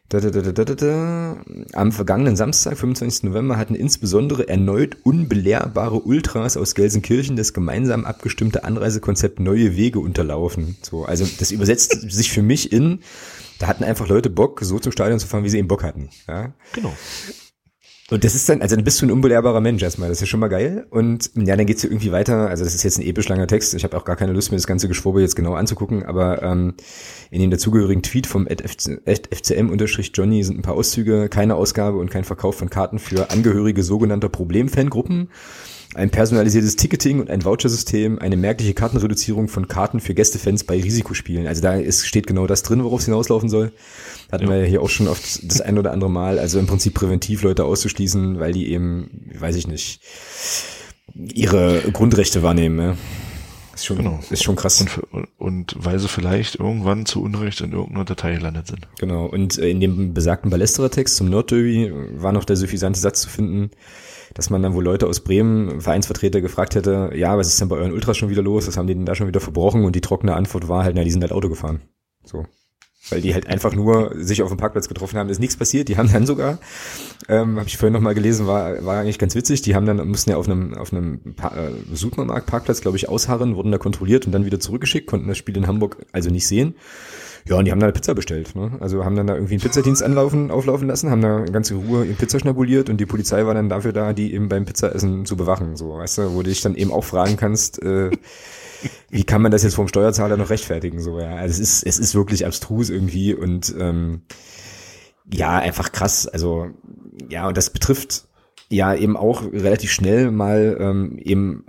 da, 0.09 0.21
da, 0.21 0.31
da, 0.31 0.53
da, 0.53 0.65
da, 0.65 0.75
da. 0.75 1.45
Am 1.73 1.91
vergangenen 1.91 2.37
Samstag, 2.37 2.77
25. 2.77 3.23
November, 3.23 3.57
hatten 3.57 3.75
insbesondere 3.75 4.47
erneut 4.47 4.99
unbelehrbare 5.05 6.01
Ultras 6.01 6.59
aus 6.59 6.75
Gelsenkirchen 6.75 7.37
das 7.37 7.55
gemeinsam 7.55 8.05
abgestimmte 8.05 8.65
Anreisekonzept 8.65 9.41
Neue 9.41 9.75
Wege 9.75 10.01
unterlaufen. 10.01 10.77
So, 10.83 11.05
also 11.05 11.27
das 11.39 11.51
übersetzt 11.51 11.93
sich 12.11 12.31
für 12.31 12.43
mich 12.43 12.73
in, 12.73 12.99
da 13.63 13.69
hatten 13.69 13.85
einfach 13.85 14.09
Leute 14.09 14.29
Bock, 14.29 14.59
so 14.61 14.81
zum 14.81 14.91
Stadion 14.91 15.21
zu 15.21 15.29
fahren, 15.29 15.45
wie 15.45 15.49
sie 15.49 15.59
eben 15.59 15.69
Bock 15.69 15.85
hatten. 15.85 16.11
Ja? 16.27 16.53
Genau. 16.73 16.93
Und 18.11 18.25
das 18.25 18.35
ist 18.35 18.49
dann, 18.49 18.61
also 18.61 18.75
dann 18.75 18.85
bist 18.85 19.01
du 19.01 19.07
ein 19.07 19.13
unbelehrbarer 19.13 19.61
Mensch 19.61 19.83
erstmal, 19.85 20.09
das 20.09 20.19
ist 20.19 20.23
ja 20.23 20.27
schon 20.27 20.41
mal 20.41 20.49
geil. 20.49 20.85
Und 20.91 21.31
ja, 21.37 21.55
dann 21.57 21.65
geht's 21.65 21.83
hier 21.83 21.91
irgendwie 21.91 22.11
weiter. 22.11 22.49
Also 22.49 22.65
das 22.65 22.75
ist 22.75 22.83
jetzt 22.83 22.99
ein 22.99 23.07
episch 23.07 23.29
langer 23.29 23.47
Text. 23.47 23.73
Ich 23.73 23.85
habe 23.85 23.97
auch 23.97 24.05
gar 24.05 24.17
keine 24.17 24.33
Lust, 24.33 24.51
mir 24.51 24.57
das 24.57 24.67
ganze 24.67 24.89
Geschwurbel 24.89 25.23
jetzt 25.23 25.37
genau 25.37 25.55
anzugucken, 25.55 26.03
aber 26.03 26.43
ähm, 26.43 26.75
in 27.31 27.41
dem 27.41 27.53
dazugehörigen 27.53 28.03
Tweet 28.03 28.27
vom 28.27 28.49
FCM-Johnny 28.49 30.43
sind 30.43 30.59
ein 30.59 30.63
paar 30.63 30.75
Auszüge, 30.75 31.29
keine 31.29 31.55
Ausgabe 31.55 31.99
und 31.99 32.11
kein 32.11 32.25
Verkauf 32.25 32.57
von 32.57 32.69
Karten 32.69 32.99
für 32.99 33.31
Angehörige 33.31 33.85
sogenannter 33.85 34.29
Problemfangruppen 34.29 35.31
ein 35.95 36.11
personalisiertes 36.11 36.77
Ticketing 36.77 37.21
und 37.21 37.31
ein 37.31 37.45
Vouchersystem, 37.45 38.19
eine 38.19 38.37
merkliche 38.37 38.73
Kartenreduzierung 38.73 39.49
von 39.49 39.69
Karten 39.69 40.01
für 40.01 40.15
Gästefans 40.15 40.65
bei 40.65 40.81
Risikospielen. 40.81 41.47
Also 41.47 41.61
da 41.61 41.75
ist, 41.75 42.07
steht 42.07 42.27
genau 42.27 42.47
das 42.47 42.63
drin, 42.63 42.83
worauf 42.83 43.01
es 43.01 43.07
hinauslaufen 43.07 43.49
soll. 43.49 43.73
Hatten 44.31 44.45
ja. 44.45 44.51
wir 44.51 44.57
ja 44.61 44.65
hier 44.65 44.83
auch 44.83 44.89
schon 44.89 45.09
oft 45.09 45.51
das 45.51 45.61
ein 45.61 45.79
oder 45.79 45.93
andere 45.93 46.11
Mal. 46.11 46.39
Also 46.39 46.59
im 46.59 46.67
Prinzip 46.67 46.95
präventiv 46.95 47.43
Leute 47.43 47.65
auszuschließen, 47.65 48.41
weil 48.41 48.53
die 48.53 48.71
eben, 48.71 49.31
weiß 49.39 49.57
ich 49.57 49.67
nicht, 49.67 50.01
ihre 51.15 51.83
Grundrechte 51.93 52.43
wahrnehmen. 52.43 52.79
Ja. 52.79 52.97
Ist 53.75 53.87
schon, 53.87 53.97
genau. 53.99 54.21
ist 54.31 54.43
schon 54.43 54.57
krass. 54.57 54.85
Und, 55.11 55.29
und 55.39 55.77
weil 55.79 55.99
sie 55.99 56.09
vielleicht 56.09 56.57
irgendwann 56.57 57.05
zu 57.05 57.23
Unrecht 57.23 57.61
in 57.61 57.73
irgendeiner 57.73 58.05
Datei 58.05 58.35
gelandet 58.35 58.67
sind. 58.67 58.89
Genau. 58.99 59.27
Und 59.27 59.59
äh, 59.59 59.69
in 59.69 59.81
dem 59.81 60.15
besagten 60.15 60.51
Ballesterer-Text 60.51 61.17
zum 61.17 61.29
Nordderby 61.29 61.93
war 62.15 62.33
noch 62.33 62.45
der 62.45 62.57
suffisante 62.57 63.01
Satz 63.01 63.23
zu 63.23 63.29
finden, 63.29 63.71
dass 64.35 64.51
man 64.51 64.63
dann 64.63 64.75
wohl 64.75 64.85
Leute 64.85 65.07
aus 65.07 65.21
Bremen, 65.21 65.81
Vereinsvertreter, 65.81 66.41
gefragt 66.41 66.75
hätte, 66.75 67.11
ja, 67.15 67.37
was 67.37 67.49
ist 67.49 67.61
denn 67.61 67.69
bei 67.69 67.77
euren 67.77 67.93
Ultras 67.93 68.17
schon 68.17 68.31
wieder 68.31 68.43
los? 68.43 68.67
Was 68.67 68.77
haben 68.77 68.87
die 68.87 68.95
denn 68.95 69.07
da 69.07 69.15
schon 69.15 69.27
wieder 69.27 69.41
verbrochen? 69.41 69.85
Und 69.85 69.97
die 69.97 70.01
trockene 70.01 70.35
Antwort 70.35 70.69
war 70.69 70.85
halt, 70.85 70.97
na, 70.97 71.05
die 71.05 71.11
sind 71.11 71.23
halt 71.23 71.33
Auto 71.33 71.49
gefahren. 71.49 71.83
So. 72.25 72.47
Weil 73.11 73.21
die 73.21 73.35
halt 73.35 73.49
einfach 73.49 73.75
nur 73.75 74.13
sich 74.15 74.43
auf 74.43 74.49
dem 74.49 74.59
Parkplatz 74.59 74.89
getroffen 74.89 75.19
haben, 75.19 75.29
ist 75.29 75.41
nichts 75.41 75.57
passiert. 75.57 75.89
Die 75.89 75.97
haben 75.97 76.11
dann 76.13 76.25
sogar, 76.25 76.59
ähm, 77.29 77.59
habe 77.59 77.69
ich 77.69 77.77
vorhin 77.77 77.93
nochmal 77.93 78.15
gelesen, 78.15 78.47
war, 78.47 78.85
war 78.85 79.01
eigentlich 79.01 79.19
ganz 79.19 79.35
witzig, 79.35 79.61
die 79.63 79.75
haben 79.75 79.87
dann, 79.87 80.07
mussten 80.07 80.31
ja 80.31 80.37
auf 80.37 80.49
einem, 80.49 80.75
auf 80.75 80.93
einem 80.93 81.35
äh, 81.43 81.95
Supermarkt-Parkplatz, 81.95 82.81
glaube 82.81 82.97
ich, 82.97 83.09
ausharren, 83.09 83.57
wurden 83.57 83.73
da 83.73 83.79
kontrolliert 83.79 84.27
und 84.27 84.33
dann 84.33 84.45
wieder 84.45 84.61
zurückgeschickt, 84.61 85.09
konnten 85.09 85.27
das 85.27 85.37
Spiel 85.37 85.57
in 85.57 85.67
Hamburg 85.67 86.07
also 86.13 86.31
nicht 86.31 86.47
sehen. 86.47 86.77
Ja, 87.47 87.57
und 87.57 87.65
die 87.65 87.73
haben 87.73 87.81
da 87.81 87.87
eine 87.87 87.93
Pizza 87.93 88.15
bestellt. 88.15 88.55
Ne? 88.55 88.73
Also 88.81 89.05
haben 89.05 89.17
dann 89.17 89.27
da 89.27 89.35
irgendwie 89.35 89.55
einen 89.55 89.63
Pizzadienst 89.63 90.03
anlaufen, 90.03 90.51
auflaufen 90.51 90.89
lassen, 90.89 91.11
haben 91.11 91.23
da 91.23 91.45
in 91.45 91.77
Ruhe 91.77 92.05
in 92.05 92.17
Pizza 92.17 92.39
schnabuliert 92.39 92.89
und 92.89 92.99
die 92.99 93.07
Polizei 93.07 93.45
war 93.47 93.55
dann 93.55 93.69
dafür 93.69 93.93
da, 93.93 94.13
die 94.13 94.33
eben 94.33 94.49
beim 94.49 94.65
Pizzaessen 94.65 95.27
zu 95.27 95.37
bewachen. 95.37 95.77
So, 95.77 95.99
weißt 95.99 96.19
du, 96.19 96.35
wo 96.35 96.43
du 96.43 96.51
dich 96.51 96.61
dann 96.61 96.77
eben 96.77 96.93
auch 96.93 97.05
fragen 97.05 97.37
kannst, 97.37 97.83
äh, 97.83 98.11
wie 99.11 99.25
kann 99.25 99.43
man 99.43 99.53
das 99.53 99.63
jetzt 99.63 99.75
vom 99.75 99.89
Steuerzahler 99.89 100.37
noch 100.37 100.51
rechtfertigen? 100.51 101.01
So, 101.01 101.19
ja. 101.19 101.37
Also 101.37 101.55
es 101.55 101.59
ist, 101.59 101.83
es 101.87 101.99
ist 101.99 102.15
wirklich 102.15 102.47
abstrus 102.47 102.91
irgendwie 102.91 103.35
und 103.35 103.75
ähm, 103.79 104.23
ja, 105.33 105.59
einfach 105.59 105.93
krass. 105.93 106.27
Also, 106.27 106.71
ja, 107.29 107.49
und 107.49 107.57
das 107.57 107.71
betrifft 107.71 108.27
ja 108.69 108.95
eben 108.95 109.17
auch 109.17 109.43
relativ 109.53 109.93
schnell 109.93 110.31
mal 110.31 110.77
ähm, 110.81 111.19
eben 111.19 111.67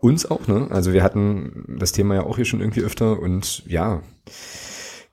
uns 0.00 0.30
auch, 0.30 0.46
ne? 0.46 0.68
Also 0.70 0.92
wir 0.92 1.02
hatten 1.02 1.76
das 1.78 1.92
Thema 1.92 2.14
ja 2.14 2.22
auch 2.24 2.36
hier 2.36 2.44
schon 2.44 2.60
irgendwie 2.60 2.82
öfter 2.82 3.18
und 3.18 3.64
ja, 3.66 4.02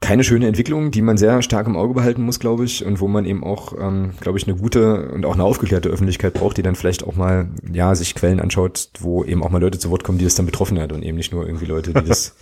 keine 0.02 0.24
schöne 0.24 0.48
Entwicklung, 0.48 0.92
die 0.92 1.02
man 1.02 1.18
sehr 1.18 1.42
stark 1.42 1.68
im 1.68 1.76
Auge 1.76 1.94
behalten 1.94 2.22
muss, 2.24 2.40
glaube 2.40 2.64
ich, 2.64 2.86
und 2.86 3.02
wo 3.02 3.08
man 3.08 3.26
eben 3.26 3.44
auch, 3.44 3.74
ähm, 3.78 4.14
glaube 4.22 4.38
ich, 4.38 4.48
eine 4.48 4.56
gute 4.56 5.12
und 5.12 5.26
auch 5.26 5.34
eine 5.34 5.44
aufgeklärte 5.44 5.90
Öffentlichkeit 5.90 6.34
braucht, 6.34 6.58
die 6.58 6.62
dann 6.62 6.76
vielleicht 6.76 7.04
auch 7.04 7.16
mal, 7.16 7.50
ja, 7.72 7.94
sich 7.96 8.16
Quellen 8.16 8.40
anschaut, 8.40 8.92
wo 9.00 9.26
eben 9.26 9.44
auch 9.44 9.50
mal 9.50 9.62
Leute 9.62 9.78
zu 9.78 9.90
Wort 9.90 10.06
kommen, 10.06 10.18
die 10.18 10.24
das 10.24 10.36
dann 10.36 10.46
betroffen 10.46 10.80
hat 10.80 10.94
und 10.94 11.04
eben 11.04 11.18
nicht 11.18 11.34
nur 11.34 11.46
irgendwie 11.46 11.66
Leute, 11.66 11.94
die 11.94 12.08
das. 12.08 12.34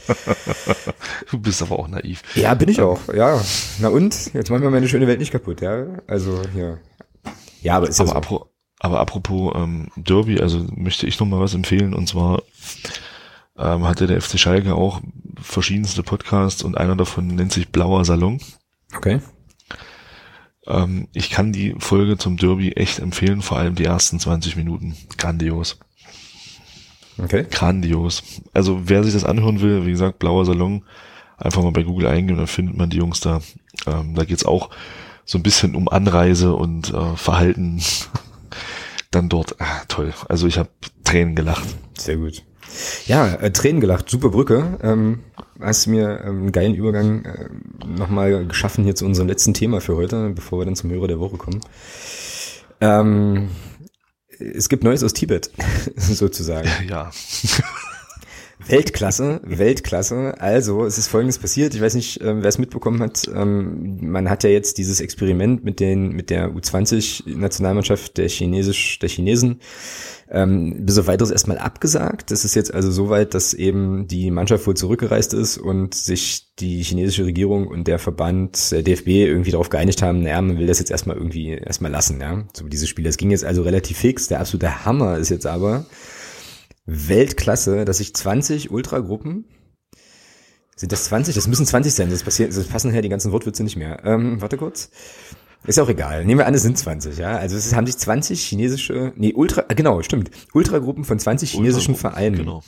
du 1.32 1.40
bist 1.40 1.62
aber 1.64 1.80
auch 1.80 1.88
naiv. 1.88 2.22
Ja, 2.36 2.54
bin 2.54 2.70
ich 2.70 2.80
auch, 2.80 3.00
ja. 3.14 3.42
Na 3.80 3.88
und? 3.88 4.34
Jetzt 4.34 4.52
machen 4.52 4.62
wir 4.62 4.70
meine 4.70 4.88
schöne 4.88 5.08
Welt 5.08 5.20
nicht 5.20 5.32
kaputt, 5.32 5.62
ja. 5.62 5.88
Also, 6.06 6.40
ja. 6.56 6.78
Ja, 7.64 7.78
aber 7.78 7.90
ist 7.90 8.00
ja 8.00 8.06
aber, 8.06 8.28
so. 8.30 8.50
aber 8.80 9.00
apropos 9.00 9.54
ähm, 9.56 9.88
Derby, 9.96 10.40
also 10.40 10.64
möchte 10.76 11.08
ich 11.08 11.20
noch 11.20 11.28
mal 11.28 11.40
was 11.40 11.56
empfehlen 11.56 11.96
und 11.96 12.08
zwar 12.08 12.44
ähm, 13.58 13.88
hatte 13.88 14.08
der 14.08 14.22
FC 14.22 14.40
Schalke 14.40 14.76
auch 14.76 15.02
verschiedenste 15.42 16.04
Podcasts 16.04 16.64
und 16.64 16.78
einer 16.78 16.96
davon 16.96 17.28
nennt 17.28 17.54
sich 17.54 17.70
Blauer 17.70 18.06
Salon. 18.06 18.40
Okay. 18.96 19.22
Ähm, 20.66 21.08
ich 21.14 21.30
kann 21.30 21.54
die 21.54 21.76
Folge 21.80 22.18
zum 22.18 22.38
Derby 22.38 22.74
echt 22.74 23.00
empfehlen, 23.00 23.42
vor 23.42 23.58
allem 23.58 23.76
die 23.76 23.86
ersten 23.86 24.20
20 24.20 24.56
Minuten. 24.56 24.96
Grandios. 25.18 25.80
Okay. 27.18 27.46
Grandios. 27.50 28.24
Also 28.54 28.82
wer 28.90 29.04
sich 29.04 29.14
das 29.14 29.24
anhören 29.24 29.62
will, 29.62 29.86
wie 29.86 29.92
gesagt, 29.92 30.20
Blauer 30.20 30.46
Salon, 30.46 30.84
einfach 31.38 31.64
mal 31.64 31.72
bei 31.72 31.84
Google 31.84 32.08
eingeben, 32.08 32.38
dann 32.38 32.48
findet 32.48 32.78
man 32.78 32.90
die 32.90 32.98
Jungs 32.98 33.22
da. 33.22 33.42
Ähm, 33.86 34.14
da 34.16 34.24
geht's 34.24 34.46
auch 34.46 34.70
so 35.26 35.38
ein 35.38 35.44
bisschen 35.44 35.76
um 35.76 35.88
Anreise 35.88 36.54
und 36.54 36.94
äh, 36.94 37.16
Verhalten 37.16 37.82
dann 39.12 39.30
dort. 39.30 39.60
Ah, 39.60 39.84
toll. 39.88 40.14
Also 40.30 40.48
ich 40.48 40.58
habe 40.58 40.70
Tränen 41.04 41.36
gelacht. 41.36 41.68
Sehr 41.98 42.18
gut. 42.18 42.44
Ja, 43.06 43.36
äh, 43.36 43.52
Tränen 43.52 43.82
gelacht, 43.82 44.10
super 44.10 44.30
Brücke. 44.30 44.78
Ähm, 44.82 45.20
hast 45.60 45.88
mir 45.88 46.22
ähm, 46.24 46.42
einen 46.42 46.52
geilen 46.52 46.76
Übergang 46.76 47.26
äh, 47.26 47.50
nochmal 47.86 48.46
geschaffen 48.46 48.84
hier 48.84 48.96
zu 48.96 49.06
unserem 49.06 49.28
letzten 49.28 49.54
Thema 49.54 49.82
für 49.82 49.96
heute, 49.96 50.30
bevor 50.32 50.60
wir 50.60 50.66
dann 50.66 50.76
zum 50.76 50.90
Hörer 50.90 51.08
der 51.08 51.20
Woche 51.20 51.38
kommen. 51.38 51.62
Ähm, 52.82 53.50
es 54.40 54.70
gibt 54.70 54.84
Neues 54.84 55.04
aus 55.04 55.14
Tibet, 55.14 55.52
sozusagen. 55.96 56.70
Ja. 56.88 57.12
Weltklasse, 58.70 59.42
Weltklasse. 59.44 60.36
Also, 60.40 60.86
es 60.86 60.98
ist 60.98 61.08
Folgendes 61.08 61.40
passiert. 61.40 61.74
Ich 61.76 61.82
weiß 61.82 61.96
nicht, 61.96 62.22
ähm, 62.22 62.42
wer 62.42 62.50
es 62.50 62.58
mitbekommen 62.58 63.02
hat. 63.02 63.30
Ähm, 63.34 63.98
man 64.02 64.30
hat 64.30 64.44
ja 64.44 64.50
jetzt 64.50 64.78
dieses 64.78 65.02
Experiment 65.02 65.64
mit 65.64 65.80
den, 65.80 66.10
mit 66.10 66.30
der 66.30 66.52
U20-Nationalmannschaft 66.52 68.18
der 68.18 68.30
Chinesisch, 68.30 69.00
der 69.00 69.10
Chinesen 69.10 69.60
ähm, 70.30 70.86
bis 70.86 70.98
auf 70.98 71.08
weiteres 71.08 71.32
erstmal 71.32 71.58
abgesagt. 71.58 72.32
Das 72.32 72.44
ist 72.44 72.56
jetzt 72.56 72.74
also 72.74 72.92
soweit, 72.92 73.34
dass 73.34 73.54
eben 73.54 74.08
die 74.08 74.32
Mannschaft 74.32 74.68
wohl 74.68 74.76
zurückgereist 74.76 75.34
ist 75.34 75.58
und 75.58 75.96
sich 75.96 76.48
die 76.60 76.84
chinesische 76.84 77.26
Regierung 77.26 77.68
und 77.68 77.88
der 77.88 78.00
Verband, 78.00 78.72
der 78.72 78.84
DFB 78.84 79.08
irgendwie 79.08 79.52
darauf 79.52 79.70
geeinigt 79.70 80.02
haben, 80.02 80.24
naja, 80.24 80.42
man 80.42 80.58
will 80.58 80.68
das 80.68 80.80
jetzt 80.80 80.92
erstmal 80.92 81.16
irgendwie 81.16 81.52
erstmal 81.52 81.92
lassen, 81.92 82.20
ja. 82.20 82.44
So 82.54 82.68
diese 82.68 82.88
Spiele. 82.88 83.08
Das 83.10 83.18
ging 83.18 83.32
jetzt 83.32 83.46
also 83.46 83.62
relativ 83.62 83.98
fix. 83.98 84.28
Der 84.28 84.40
absolute 84.40 84.86
Hammer 84.86 85.18
ist 85.18 85.30
jetzt 85.30 85.46
aber 85.46 85.86
Weltklasse, 86.88 87.86
dass 87.86 87.98
sich 87.98 88.16
20 88.16 88.72
Ultragruppen 88.72 89.46
sind 90.78 90.92
das 90.92 91.06
20? 91.06 91.34
Das 91.34 91.48
müssen 91.48 91.66
20 91.66 91.92
sein, 91.92 92.10
das 92.12 92.22
passiert, 92.22 92.56
das 92.56 92.68
passen 92.68 92.92
her 92.92 93.02
die 93.02 93.10
ganzen 93.10 93.32
Wortwitze 93.32 93.64
nicht 93.64 93.78
mehr. 93.78 94.06
Ähm, 94.06 94.40
warte 94.42 94.58
kurz. 94.58 94.92
Ist 95.66 95.80
auch 95.80 95.90
egal. 95.90 96.24
Nehmen 96.24 96.40
wir 96.40 96.46
an, 96.46 96.54
es 96.54 96.62
sind 96.62 96.78
20, 96.78 97.18
ja. 97.18 97.36
Also 97.36 97.58
es 97.58 97.74
haben 97.74 97.88
sich 97.88 97.98
20 97.98 98.42
chinesische, 98.42 99.12
nee, 99.16 99.34
Ultra, 99.34 99.66
äh, 99.70 99.76
genau, 99.76 100.04
stimmt. 100.04 100.30
Ultragruppen 100.54 101.04
von 101.04 101.18
20 101.18 101.52
chinesischen 101.52 101.96
Vereinen. 101.96 102.38
Genau. 102.38 102.64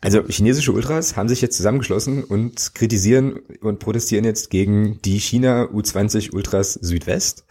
Also 0.00 0.24
chinesische 0.28 0.72
Ultras 0.72 1.16
haben 1.16 1.28
sich 1.28 1.40
jetzt 1.40 1.56
zusammengeschlossen 1.56 2.22
und 2.22 2.74
kritisieren 2.74 3.40
und 3.60 3.80
protestieren 3.80 4.24
jetzt 4.24 4.50
gegen 4.50 5.00
die 5.02 5.18
China 5.18 5.64
U20 5.64 6.32
Ultras 6.32 6.74
Südwest. 6.74 7.44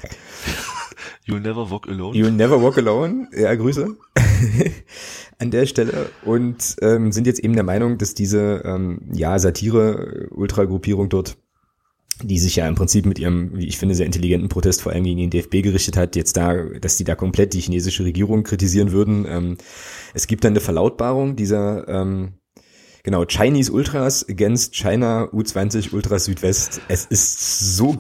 You'll 1.26 1.42
never 1.42 1.70
walk 1.70 1.88
alone. 1.88 2.16
You'll 2.18 2.32
never 2.32 2.62
walk 2.62 2.78
alone. 2.78 3.28
Ja, 3.36 3.54
Grüße 3.56 3.96
an 5.40 5.52
der 5.52 5.66
Stelle 5.66 6.10
und 6.24 6.76
ähm, 6.82 7.12
sind 7.12 7.28
jetzt 7.28 7.40
eben 7.40 7.54
der 7.54 7.64
Meinung, 7.64 7.98
dass 7.98 8.14
diese 8.14 8.62
ähm, 8.66 9.10
ja 9.14 9.38
Satire-Ultragruppierung 9.40 11.10
dort 11.10 11.38
die 12.24 12.40
sich 12.40 12.58
ja 12.58 12.68
im 12.68 12.76
Prinzip 12.76 13.06
mit 13.06 13.20
ihrem, 13.20 13.58
wie 13.58 13.68
ich 13.68 13.78
finde, 13.78 13.96
sehr 13.96 14.06
intelligenten 14.06 14.50
Protest 14.50 14.82
vor 14.82 14.92
allem 14.92 15.04
gegen 15.04 15.18
den 15.18 15.30
DFB 15.30 15.64
gerichtet 15.64 15.98
hat, 15.98 16.16
jetzt 16.16 16.38
da, 16.38 16.54
dass 16.56 16.98
die 16.98 17.04
da 17.04 17.16
komplett 17.16 17.54
die 17.54 17.62
chinesische 17.62 18.04
Regierung 18.04 18.44
kritisieren 18.44 18.92
würden. 18.92 19.26
Ähm, 19.28 19.58
es 20.14 20.28
gibt 20.28 20.44
dann 20.44 20.54
eine 20.54 20.60
Verlautbarung 20.60 21.36
dieser, 21.36 21.88
ähm, 21.88 22.34
genau, 23.04 23.26
Chinese 23.26 23.72
Ultras 23.72 24.28
against 24.30 24.76
China 24.76 25.30
U20 25.32 25.94
Ultras 25.94 26.26
Südwest. 26.26 26.82
Es 26.88 27.06
ist 27.06 27.76
so 27.76 27.98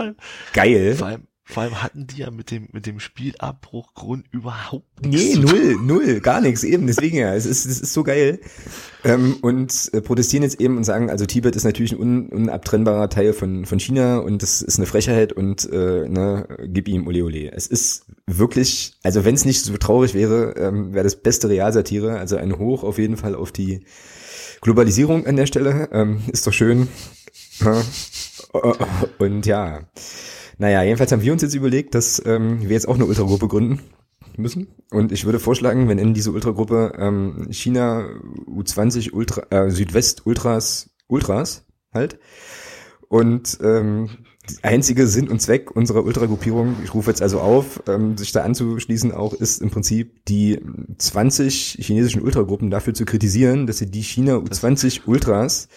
geil. 0.53 0.95
Vor 0.95 1.07
allem, 1.07 1.27
vor 1.51 1.63
allem 1.63 1.83
hatten 1.83 2.07
die 2.07 2.19
ja 2.19 2.31
mit 2.31 2.49
dem, 2.49 2.69
mit 2.71 2.85
dem 2.85 2.99
Spielabbruchgrund 2.99 4.25
überhaupt 4.31 5.05
nichts. 5.05 5.35
Nee, 5.35 5.41
null, 5.41 5.75
null, 5.81 6.19
gar 6.21 6.39
nichts, 6.39 6.63
eben, 6.63 6.87
deswegen 6.87 7.17
ja, 7.17 7.35
es 7.35 7.45
ist, 7.45 7.65
es 7.65 7.81
ist 7.81 7.93
so 7.93 8.03
geil. 8.03 8.39
Ähm, 9.03 9.37
und 9.41 9.89
äh, 9.93 10.01
protestieren 10.01 10.43
jetzt 10.43 10.61
eben 10.61 10.77
und 10.77 10.83
sagen, 10.83 11.09
also 11.09 11.25
Tibet 11.25 11.55
ist 11.55 11.63
natürlich 11.63 11.91
ein 11.91 11.99
un, 11.99 12.29
unabtrennbarer 12.29 13.09
Teil 13.09 13.33
von, 13.33 13.65
von 13.65 13.79
China 13.79 14.19
und 14.19 14.41
das 14.41 14.61
ist 14.61 14.77
eine 14.77 14.85
Frechheit 14.85 15.33
und 15.33 15.69
äh, 15.71 16.07
ne, 16.07 16.47
gib 16.67 16.87
ihm 16.87 17.05
Ole 17.07 17.25
Ole. 17.25 17.51
Es 17.51 17.67
ist 17.67 18.05
wirklich, 18.27 18.93
also 19.03 19.25
wenn 19.25 19.35
es 19.35 19.43
nicht 19.43 19.63
so 19.63 19.75
traurig 19.77 20.13
wäre, 20.13 20.55
ähm, 20.57 20.93
wäre 20.93 21.03
das 21.03 21.17
beste 21.17 21.49
Realsatire, 21.49 22.17
also 22.17 22.37
ein 22.37 22.57
Hoch 22.57 22.83
auf 22.83 22.97
jeden 22.97 23.17
Fall 23.17 23.35
auf 23.35 23.51
die 23.51 23.83
Globalisierung 24.61 25.25
an 25.25 25.35
der 25.35 25.47
Stelle. 25.47 25.89
Ähm, 25.91 26.21
ist 26.31 26.47
doch 26.47 26.53
schön. 26.53 26.87
Und 29.17 29.45
ja, 29.45 29.81
naja, 30.61 30.83
jedenfalls 30.83 31.11
haben 31.11 31.23
wir 31.23 31.33
uns 31.33 31.41
jetzt 31.41 31.55
überlegt, 31.55 31.95
dass 31.95 32.21
ähm, 32.23 32.61
wir 32.61 32.69
jetzt 32.69 32.87
auch 32.87 32.93
eine 32.93 33.07
Ultragruppe 33.07 33.47
gründen 33.47 33.79
müssen. 34.37 34.67
Und 34.91 35.11
ich 35.11 35.25
würde 35.25 35.39
vorschlagen, 35.39 35.89
wenn 35.89 35.97
in 35.97 36.13
diese 36.13 36.31
Ultragruppe 36.31 36.93
ähm, 36.99 37.47
China 37.49 38.07
U20 38.45 39.11
Ultra, 39.11 39.41
äh, 39.49 39.71
Südwest 39.71 40.27
Ultras, 40.27 40.91
Ultras 41.07 41.65
halt. 41.91 42.19
Und 43.07 43.57
ähm, 43.63 44.11
einzige 44.61 45.07
Sinn 45.07 45.29
und 45.29 45.41
Zweck 45.41 45.75
unserer 45.75 46.03
Ultragruppierung, 46.03 46.75
ich 46.83 46.93
rufe 46.93 47.09
jetzt 47.09 47.23
also 47.23 47.39
auf, 47.39 47.81
ähm, 47.87 48.15
sich 48.15 48.31
da 48.31 48.43
anzuschließen 48.43 49.13
auch, 49.13 49.33
ist 49.33 49.63
im 49.63 49.71
Prinzip 49.71 50.25
die 50.25 50.59
20 50.99 51.79
chinesischen 51.81 52.21
Ultragruppen 52.21 52.69
dafür 52.69 52.93
zu 52.93 53.05
kritisieren, 53.05 53.65
dass 53.65 53.79
sie 53.79 53.89
die 53.89 54.03
China 54.03 54.35
U20 54.35 55.07
Ultras 55.07 55.69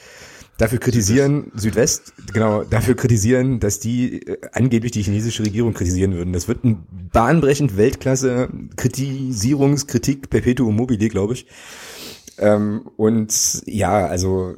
dafür 0.59 0.79
kritisieren, 0.79 1.51
Südwest. 1.55 2.13
Genau, 2.33 2.65
dafür 2.65 2.95
kritisieren, 2.95 3.61
dass 3.61 3.81
die 3.81 4.27
äh, 4.27 4.39
angeblich 4.53 4.93
die 4.93 5.03
chinesische 5.03 5.45
Regierung 5.45 5.75
kritisieren 5.75 6.15
würden. 6.15 6.33
Das 6.33 6.49
wird 6.49 6.65
ein 6.65 6.87
bahnbrechend 7.13 7.77
Weltklasse 7.77 8.49
Kritisierungskritik 8.77 10.31
perpetuum 10.31 10.77
mobile, 10.77 11.09
glaube 11.09 11.35
ich. 11.35 11.47
Ähm, 12.39 12.89
und 12.97 13.63
ja, 13.67 14.07
also 14.07 14.55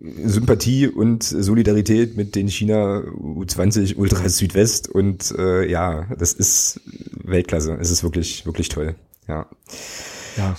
Sympathie 0.00 0.88
und 0.88 1.22
Solidarität 1.22 2.16
mit 2.16 2.34
den 2.34 2.48
China 2.48 2.98
U20 2.98 3.96
Ultras 3.96 4.36
Südwest 4.36 4.88
und 4.88 5.32
äh, 5.38 5.68
ja, 5.70 6.06
das 6.18 6.32
ist 6.32 6.80
Weltklasse. 7.12 7.78
Es 7.80 7.90
ist 7.90 8.02
wirklich, 8.02 8.44
wirklich 8.46 8.68
toll. 8.68 8.96
Ja. 9.28 9.46
Ja. 10.36 10.56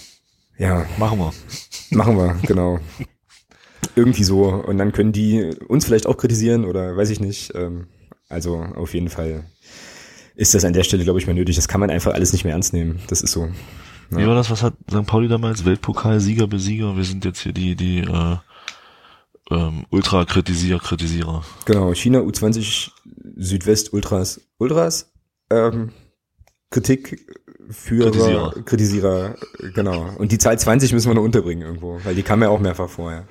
Ja. 0.57 0.85
Machen 0.97 1.19
wir. 1.19 1.34
Machen 1.91 2.17
wir, 2.17 2.38
genau. 2.43 2.80
Irgendwie 3.95 4.24
so. 4.24 4.45
Und 4.45 4.78
dann 4.78 4.91
können 4.91 5.11
die 5.11 5.52
uns 5.68 5.86
vielleicht 5.86 6.07
auch 6.07 6.18
kritisieren 6.18 6.65
oder 6.65 6.95
weiß 6.98 7.10
ich 7.10 7.20
nicht. 7.20 7.53
Ähm, 7.56 7.88
also 8.30 8.57
auf 8.57 8.94
jeden 8.94 9.10
Fall 9.10 9.45
ist 10.36 10.53
das 10.53 10.65
an 10.65 10.74
der 10.74 10.84
Stelle, 10.84 11.03
glaube 11.03 11.20
ich, 11.20 11.28
mal 11.28 11.34
nötig. 11.34 11.56
Das 11.56 11.68
kann 11.68 11.80
man 11.80 11.90
einfach 11.90 12.14
alles 12.14 12.34
nicht 12.34 12.44
mehr 12.44 12.53
ernst 12.53 12.74
nehmen. 12.74 12.99
Das 13.07 13.22
ist 13.22 13.32
so. 13.32 13.49
Ja. 14.11 14.18
Wie 14.18 14.28
war 14.28 14.36
das? 14.36 14.49
Was 14.49 14.64
hat 14.64 14.76
St. 14.90 15.06
Pauli 15.06 15.28
damals? 15.28 15.65
Weltpokal, 15.65 16.20
Sieger, 16.20 16.48
Besieger. 16.48 16.95
Wir 16.98 17.03
sind 17.03 17.26
jetzt 17.26 17.41
hier 17.41 17.53
die, 17.53 17.76
die 17.76 17.99
äh, 17.99 18.38
ähm, 19.52 19.86
Ultra-Kritisierer, 19.90 20.80
Kritisierer. 20.80 21.44
Genau, 21.65 21.94
China 21.94 22.20
U20 22.20 22.91
Südwest 23.36 23.94
Ultras. 23.94 24.41
Ultras? 24.57 25.11
Ähm, 25.49 25.91
Kritik 26.70 27.28
für 27.70 28.06
Kritisierer. 28.06 28.64
Kritisierer, 28.65 29.36
genau. 29.74 30.10
Und 30.18 30.32
die 30.32 30.38
Zahl 30.38 30.57
20 30.57 30.94
müssen 30.94 31.10
wir 31.10 31.15
noch 31.15 31.24
unterbringen 31.24 31.61
irgendwo, 31.61 31.99
weil 32.03 32.15
die 32.15 32.24
kam 32.24 32.41
ja 32.41 32.49
auch 32.49 32.60
mehrfach 32.60 32.90
vorher. 32.90 33.28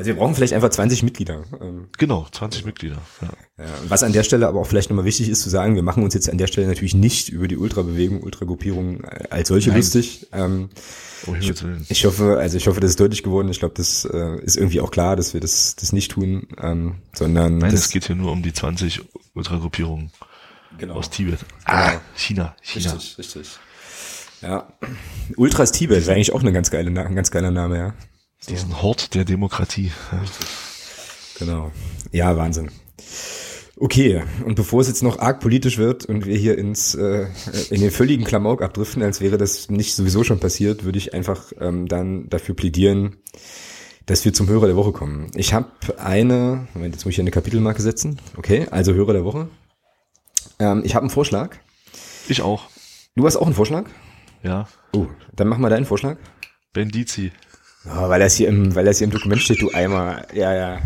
Also 0.00 0.08
wir 0.08 0.16
brauchen 0.16 0.34
vielleicht 0.34 0.54
einfach 0.54 0.70
20 0.70 1.02
Mitglieder. 1.02 1.44
Ähm. 1.60 1.88
Genau, 1.98 2.26
20 2.32 2.64
Mitglieder. 2.64 2.96
Ja. 3.20 3.28
Ja, 3.58 3.66
was 3.86 4.02
an 4.02 4.14
der 4.14 4.22
Stelle 4.22 4.48
aber 4.48 4.58
auch 4.58 4.66
vielleicht 4.66 4.88
nochmal 4.88 5.04
wichtig 5.04 5.28
ist 5.28 5.42
zu 5.42 5.50
sagen, 5.50 5.74
wir 5.74 5.82
machen 5.82 6.02
uns 6.02 6.14
jetzt 6.14 6.30
an 6.30 6.38
der 6.38 6.46
Stelle 6.46 6.66
natürlich 6.66 6.94
nicht 6.94 7.28
über 7.28 7.48
die 7.48 7.58
Ultrabewegung, 7.58 8.22
Ultragruppierung 8.22 9.04
äh, 9.04 9.24
als 9.28 9.48
solche 9.48 9.68
Nein. 9.68 9.80
lustig. 9.80 10.28
Ähm, 10.32 10.70
oh, 11.26 11.34
ich, 11.38 11.52
ich, 11.90 12.04
hoffe, 12.06 12.38
also 12.38 12.56
ich 12.56 12.66
hoffe, 12.66 12.80
das 12.80 12.92
ist 12.92 13.00
deutlich 13.00 13.22
geworden. 13.22 13.50
Ich 13.50 13.58
glaube, 13.58 13.74
das 13.76 14.06
äh, 14.06 14.40
ist 14.42 14.56
irgendwie 14.56 14.80
auch 14.80 14.90
klar, 14.90 15.16
dass 15.16 15.34
wir 15.34 15.42
das, 15.42 15.76
das 15.76 15.92
nicht 15.92 16.12
tun, 16.12 16.48
ähm, 16.62 16.94
sondern. 17.12 17.58
Nein, 17.58 17.74
es 17.74 17.90
geht 17.90 18.06
hier 18.06 18.16
nur 18.16 18.32
um 18.32 18.42
die 18.42 18.54
20 18.54 19.02
Ultragruppierungen 19.34 20.10
genau. 20.78 20.94
aus 20.94 21.10
Tibet. 21.10 21.40
Ah, 21.66 21.90
genau. 21.90 22.00
China, 22.14 22.56
China. 22.62 22.94
Richtig, 22.94 23.18
richtig. 23.18 23.58
Ja. 24.40 24.72
Ultras 25.36 25.72
Tibet 25.72 26.06
wäre 26.06 26.14
eigentlich 26.14 26.32
auch 26.32 26.40
eine 26.40 26.54
ganz 26.54 26.70
geile, 26.70 26.88
ein 26.88 27.14
ganz 27.14 27.30
geiler 27.30 27.50
Name, 27.50 27.76
ja. 27.76 27.94
Diesen 28.48 28.82
Hort 28.82 29.14
der 29.14 29.24
Demokratie. 29.24 29.92
Genau. 31.38 31.70
Ja, 32.12 32.36
Wahnsinn. 32.36 32.70
Okay, 33.76 34.22
und 34.44 34.56
bevor 34.56 34.82
es 34.82 34.88
jetzt 34.88 35.02
noch 35.02 35.20
arg 35.20 35.40
politisch 35.40 35.78
wird 35.78 36.04
und 36.04 36.26
wir 36.26 36.36
hier 36.36 36.58
ins 36.58 36.94
äh, 36.94 37.28
in 37.70 37.80
den 37.80 37.90
völligen 37.90 38.24
Klamauk 38.24 38.60
abdriften, 38.60 39.02
als 39.02 39.22
wäre 39.22 39.38
das 39.38 39.70
nicht 39.70 39.94
sowieso 39.94 40.22
schon 40.22 40.38
passiert, 40.38 40.84
würde 40.84 40.98
ich 40.98 41.14
einfach 41.14 41.52
ähm, 41.58 41.88
dann 41.88 42.28
dafür 42.28 42.54
plädieren, 42.54 43.16
dass 44.04 44.24
wir 44.26 44.34
zum 44.34 44.48
Hörer 44.48 44.66
der 44.66 44.76
Woche 44.76 44.92
kommen. 44.92 45.30
Ich 45.34 45.54
habe 45.54 45.70
eine, 45.96 46.68
Moment, 46.74 46.94
jetzt 46.94 47.06
muss 47.06 47.12
ich 47.12 47.16
hier 47.16 47.22
eine 47.22 47.30
Kapitelmarke 47.30 47.80
setzen. 47.80 48.20
Okay, 48.36 48.66
also 48.70 48.92
Hörer 48.92 49.14
der 49.14 49.24
Woche. 49.24 49.48
Ähm, 50.58 50.82
ich 50.84 50.94
habe 50.94 51.04
einen 51.04 51.10
Vorschlag. 51.10 51.56
Ich 52.28 52.42
auch. 52.42 52.68
Du 53.16 53.24
hast 53.26 53.36
auch 53.36 53.46
einen 53.46 53.54
Vorschlag? 53.54 53.86
Ja. 54.42 54.68
Oh, 54.92 55.06
dann 55.34 55.48
mach 55.48 55.56
mal 55.56 55.70
deinen 55.70 55.86
Vorschlag. 55.86 56.18
Bendizi. 56.74 57.32
Oh, 57.86 58.08
weil 58.08 58.20
das 58.20 58.34
hier 58.34 58.48
im, 58.48 58.74
weil 58.74 58.84
das 58.84 58.98
hier 58.98 59.06
im 59.06 59.12
Dokument 59.12 59.40
steht, 59.40 59.62
du 59.62 59.70
Eimer. 59.70 60.22
Ja, 60.34 60.54
ja. 60.54 60.80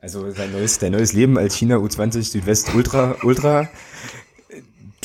Also 0.00 0.30
sein 0.30 0.52
neues, 0.52 0.78
dein 0.78 0.92
neues 0.92 1.12
Leben 1.12 1.36
als 1.36 1.56
China 1.56 1.76
U20 1.76 2.22
Südwest 2.22 2.74
Ultra, 2.74 3.16
Ultra 3.22 3.68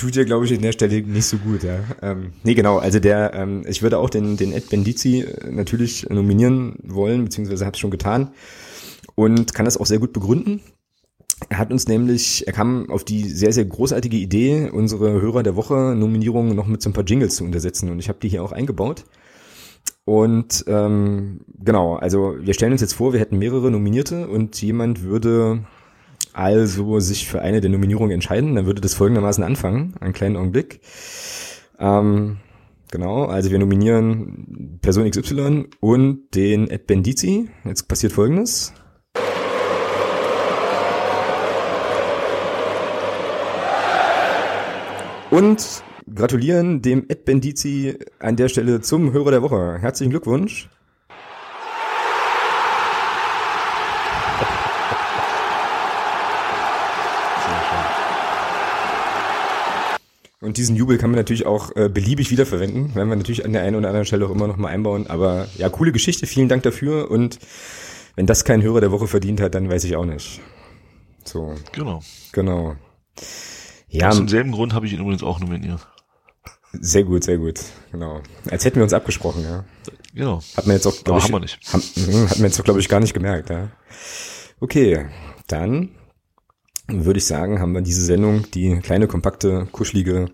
tut 0.02 0.16
dir, 0.16 0.26
glaube 0.26 0.46
ich, 0.46 0.52
in 0.52 0.62
der 0.62 0.72
Stelle 0.72 1.02
nicht 1.02 1.26
so 1.26 1.38
gut, 1.38 1.64
ja. 1.64 1.80
Ähm, 2.02 2.34
nee, 2.44 2.56
genau, 2.56 2.78
also 2.78 3.00
der, 3.00 3.34
ähm, 3.36 3.64
ich 3.68 3.84
würde 3.84 4.00
auch 4.00 4.10
den, 4.10 4.36
den 4.36 4.52
Ed 4.52 4.70
Bendizi 4.70 5.22
äh, 5.22 5.52
natürlich 5.52 6.10
nominieren 6.10 6.76
wollen, 6.84 7.24
beziehungsweise 7.24 7.66
habe 7.66 7.76
es 7.76 7.80
schon 7.80 7.92
getan 7.92 8.32
und 9.14 9.54
kann 9.54 9.66
das 9.66 9.78
auch 9.78 9.86
sehr 9.86 10.00
gut 10.00 10.12
begründen. 10.12 10.62
Er 11.50 11.58
hat 11.60 11.72
uns 11.72 11.88
nämlich, 11.88 12.48
er 12.48 12.54
kam 12.54 12.90
auf 12.90 13.04
die 13.04 13.30
sehr, 13.30 13.54
sehr 13.54 13.66
großartige 13.66 14.18
Idee, 14.18 14.70
unsere 14.72 15.22
Hörer 15.22 15.44
der 15.44 15.56
Woche 15.56 15.96
Nominierungen 15.96 16.56
noch 16.56 16.68
mit 16.68 16.82
so 16.82 16.90
ein 16.90 16.94
paar 16.94 17.04
Jingles 17.04 17.36
zu 17.36 17.44
untersetzen 17.44 17.90
und 17.90 18.00
ich 18.00 18.10
habe 18.10 18.20
die 18.20 18.30
hier 18.30 18.44
auch 18.44 18.52
eingebaut. 18.52 19.06
Und 20.06 20.66
ähm, 20.68 21.42
genau, 21.60 21.96
also 21.96 22.36
wir 22.40 22.54
stellen 22.54 22.72
uns 22.72 22.82
jetzt 22.82 22.94
vor, 22.94 23.14
wir 23.14 23.20
hätten 23.20 23.38
mehrere 23.38 23.70
Nominierte 23.70 24.28
und 24.28 24.60
jemand 24.62 25.04
würde 25.04 25.64
also 26.34 27.00
sich 27.00 27.28
für 27.28 27.42
eine 27.42 27.62
der 27.62 27.70
Nominierungen 27.70 28.12
entscheiden. 28.12 28.56
Dann 28.56 28.66
würde 28.66 28.82
das 28.82 28.94
folgendermaßen 28.94 29.44
anfangen, 29.44 29.96
einen 30.00 30.14
kleinen 30.14 30.38
Augenblick. 30.38 30.82
Ähm, 31.80 32.38
genau, 32.90 33.26
also 33.26 33.52
wir 33.52 33.60
nominieren 33.60 34.80
Person 34.82 35.10
XY 35.10 35.66
und 35.80 36.34
den 36.34 36.70
Ed 36.70 36.88
Bendizi. 36.88 37.50
Jetzt 37.66 37.88
passiert 37.88 38.14
folgendes. 38.14 38.74
Und 45.30 45.84
gratulieren 46.14 46.82
dem 46.82 47.06
Ed 47.08 47.26
Bendizi 47.26 47.98
an 48.20 48.36
der 48.36 48.50
Stelle 48.50 48.82
zum 48.82 49.14
Hörer 49.14 49.32
der 49.32 49.42
Woche. 49.42 49.78
Herzlichen 49.80 50.12
Glückwunsch. 50.12 50.70
Und 60.42 60.58
diesen 60.58 60.76
Jubel 60.76 60.98
kann 60.98 61.12
man 61.12 61.20
natürlich 61.20 61.46
auch 61.46 61.76
äh, 61.76 61.88
beliebig 61.88 62.32
wiederverwenden, 62.32 62.96
werden 62.96 63.10
wir 63.10 63.16
natürlich 63.16 63.46
an 63.46 63.54
der 63.54 63.62
einen 63.62 63.76
oder 63.76 63.90
anderen 63.90 64.08
Stelle 64.08 64.26
auch 64.26 64.32
immer 64.32 64.48
noch 64.48 64.58
mal 64.58 64.70
einbauen. 64.70 65.06
Aber 65.08 65.48
ja, 65.58 65.70
coole 65.70 65.92
Geschichte, 65.92 66.26
vielen 66.26 66.50
Dank 66.50 66.64
dafür. 66.64 67.12
Und 67.12 67.38
wenn 68.16 68.26
das 68.26 68.44
kein 68.44 68.64
Hörer 68.64 68.82
der 68.82 68.92
Woche 68.92 69.08
verdient 69.08 69.40
hat, 69.40 69.54
dann 69.54 69.70
weiß 69.70 69.84
ich 69.84 69.96
auch 69.96 70.06
nicht. 70.06 70.42
So. 71.24 71.54
Genau. 71.74 72.02
Genau. 72.32 72.76
Ja. 73.88 74.10
Aus 74.10 74.18
demselben 74.18 74.52
Grund 74.52 74.74
habe 74.74 74.88
ich 74.88 74.94
ihn 74.94 75.00
übrigens 75.00 75.22
auch 75.22 75.40
nominiert. 75.40 75.88
Sehr 76.74 77.04
gut, 77.04 77.24
sehr 77.24 77.38
gut. 77.38 77.60
Genau. 77.92 78.22
Als 78.50 78.66
hätten 78.66 78.78
wir 78.78 78.84
uns 78.84 78.94
abgesprochen, 78.94 79.44
ja. 79.44 79.66
Genau. 80.14 80.42
Hat 80.56 80.68
man 80.68 80.76
jetzt 80.76 80.86
auch, 80.86 81.04
glaube 81.04 81.20
ich, 81.20 81.26
haben 81.26 81.32
wir 81.34 81.40
nicht. 81.40 81.60
Haben, 81.72 81.82
hm, 81.82 82.30
hat 82.30 82.38
man 82.38 82.48
jetzt 82.48 82.60
auch, 82.60 82.64
glaube 82.64 82.80
ich, 82.80 82.90
gar 82.90 83.00
nicht 83.00 83.14
gemerkt, 83.14 83.50
ja. 83.50 83.70
Okay, 84.60 85.08
dann 85.48 85.90
würde 86.88 87.18
ich 87.18 87.26
sagen, 87.26 87.60
haben 87.60 87.74
wir 87.74 87.82
diese 87.82 88.04
Sendung, 88.04 88.50
die 88.52 88.80
kleine, 88.80 89.08
kompakte, 89.08 89.68
kuschelige, 89.72 90.30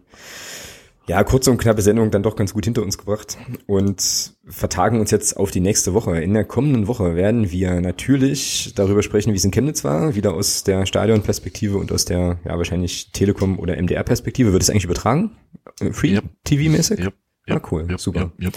ja, 1.09 1.23
kurze 1.23 1.51
und 1.51 1.57
knappe 1.57 1.81
Sendung 1.81 2.11
dann 2.11 2.23
doch 2.23 2.35
ganz 2.35 2.53
gut 2.53 2.65
hinter 2.65 2.81
uns 2.81 2.97
gebracht 2.97 3.37
und 3.65 4.33
vertagen 4.45 4.99
uns 4.99 5.11
jetzt 5.11 5.37
auf 5.37 5.51
die 5.51 5.61
nächste 5.61 5.93
Woche. 5.93 6.19
In 6.21 6.33
der 6.33 6.43
kommenden 6.43 6.87
Woche 6.87 7.15
werden 7.15 7.49
wir 7.51 7.79
natürlich 7.79 8.73
darüber 8.75 9.01
sprechen, 9.01 9.31
wie 9.31 9.37
es 9.37 9.45
in 9.45 9.51
Chemnitz 9.51 9.85
war, 9.85 10.15
wieder 10.15 10.33
aus 10.33 10.63
der 10.63 10.85
Stadionperspektive 10.85 11.77
und 11.77 11.91
aus 11.93 12.03
der, 12.05 12.39
ja, 12.43 12.57
wahrscheinlich 12.57 13.11
Telekom- 13.13 13.57
oder 13.57 13.77
MDR-Perspektive. 13.81 14.51
Wird 14.51 14.63
es 14.63 14.69
eigentlich 14.69 14.83
übertragen? 14.83 15.31
Äh, 15.79 15.93
Free 15.93 16.15
yep. 16.15 16.25
TV-mäßig? 16.45 16.99
Yep. 16.99 17.13
Yep. 17.49 17.55
Ah, 17.55 17.67
cool, 17.71 17.87
yep. 17.89 17.99
super. 18.01 18.31
Yep. 18.41 18.53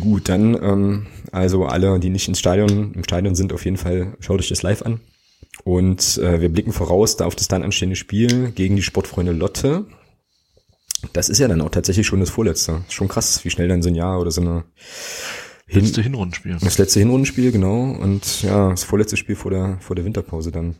Gut, 0.00 0.28
dann, 0.28 0.54
ähm, 0.54 1.06
also 1.32 1.64
alle, 1.64 1.98
die 1.98 2.10
nicht 2.10 2.28
ins 2.28 2.38
Stadion, 2.38 2.92
im 2.92 3.04
Stadion 3.04 3.34
sind, 3.34 3.52
auf 3.54 3.64
jeden 3.64 3.78
Fall, 3.78 4.16
schaut 4.20 4.38
euch 4.38 4.48
das 4.48 4.62
live 4.62 4.82
an. 4.82 5.00
Und 5.64 6.18
äh, 6.18 6.40
wir 6.40 6.48
blicken 6.48 6.72
voraus 6.72 7.16
da 7.16 7.26
auf 7.26 7.36
das 7.36 7.48
dann 7.48 7.62
anstehende 7.62 7.96
Spiel 7.96 8.50
gegen 8.52 8.76
die 8.76 8.82
Sportfreunde 8.82 9.32
Lotte. 9.32 9.86
Das 11.12 11.28
ist 11.28 11.38
ja 11.38 11.48
dann 11.48 11.60
auch 11.60 11.70
tatsächlich 11.70 12.06
schon 12.06 12.20
das 12.20 12.30
vorletzte. 12.30 12.82
Schon 12.88 13.08
krass, 13.08 13.44
wie 13.44 13.50
schnell 13.50 13.68
dann 13.68 13.82
so 13.82 13.88
ein 13.88 13.94
Jahr 13.94 14.20
oder 14.20 14.30
so 14.30 14.40
eine 14.40 14.64
Hin 15.66 15.84
letzte 15.84 16.02
Hinrundenspiel. 16.02 16.56
Das 16.60 16.78
letzte 16.78 17.00
Hinrundenspiel, 17.00 17.52
genau. 17.52 17.92
Und 17.92 18.42
ja, 18.42 18.70
das 18.70 18.84
vorletzte 18.84 19.16
Spiel 19.16 19.36
vor 19.36 19.50
der, 19.50 19.78
vor 19.80 19.96
der 19.96 20.04
Winterpause 20.04 20.50
dann. 20.50 20.76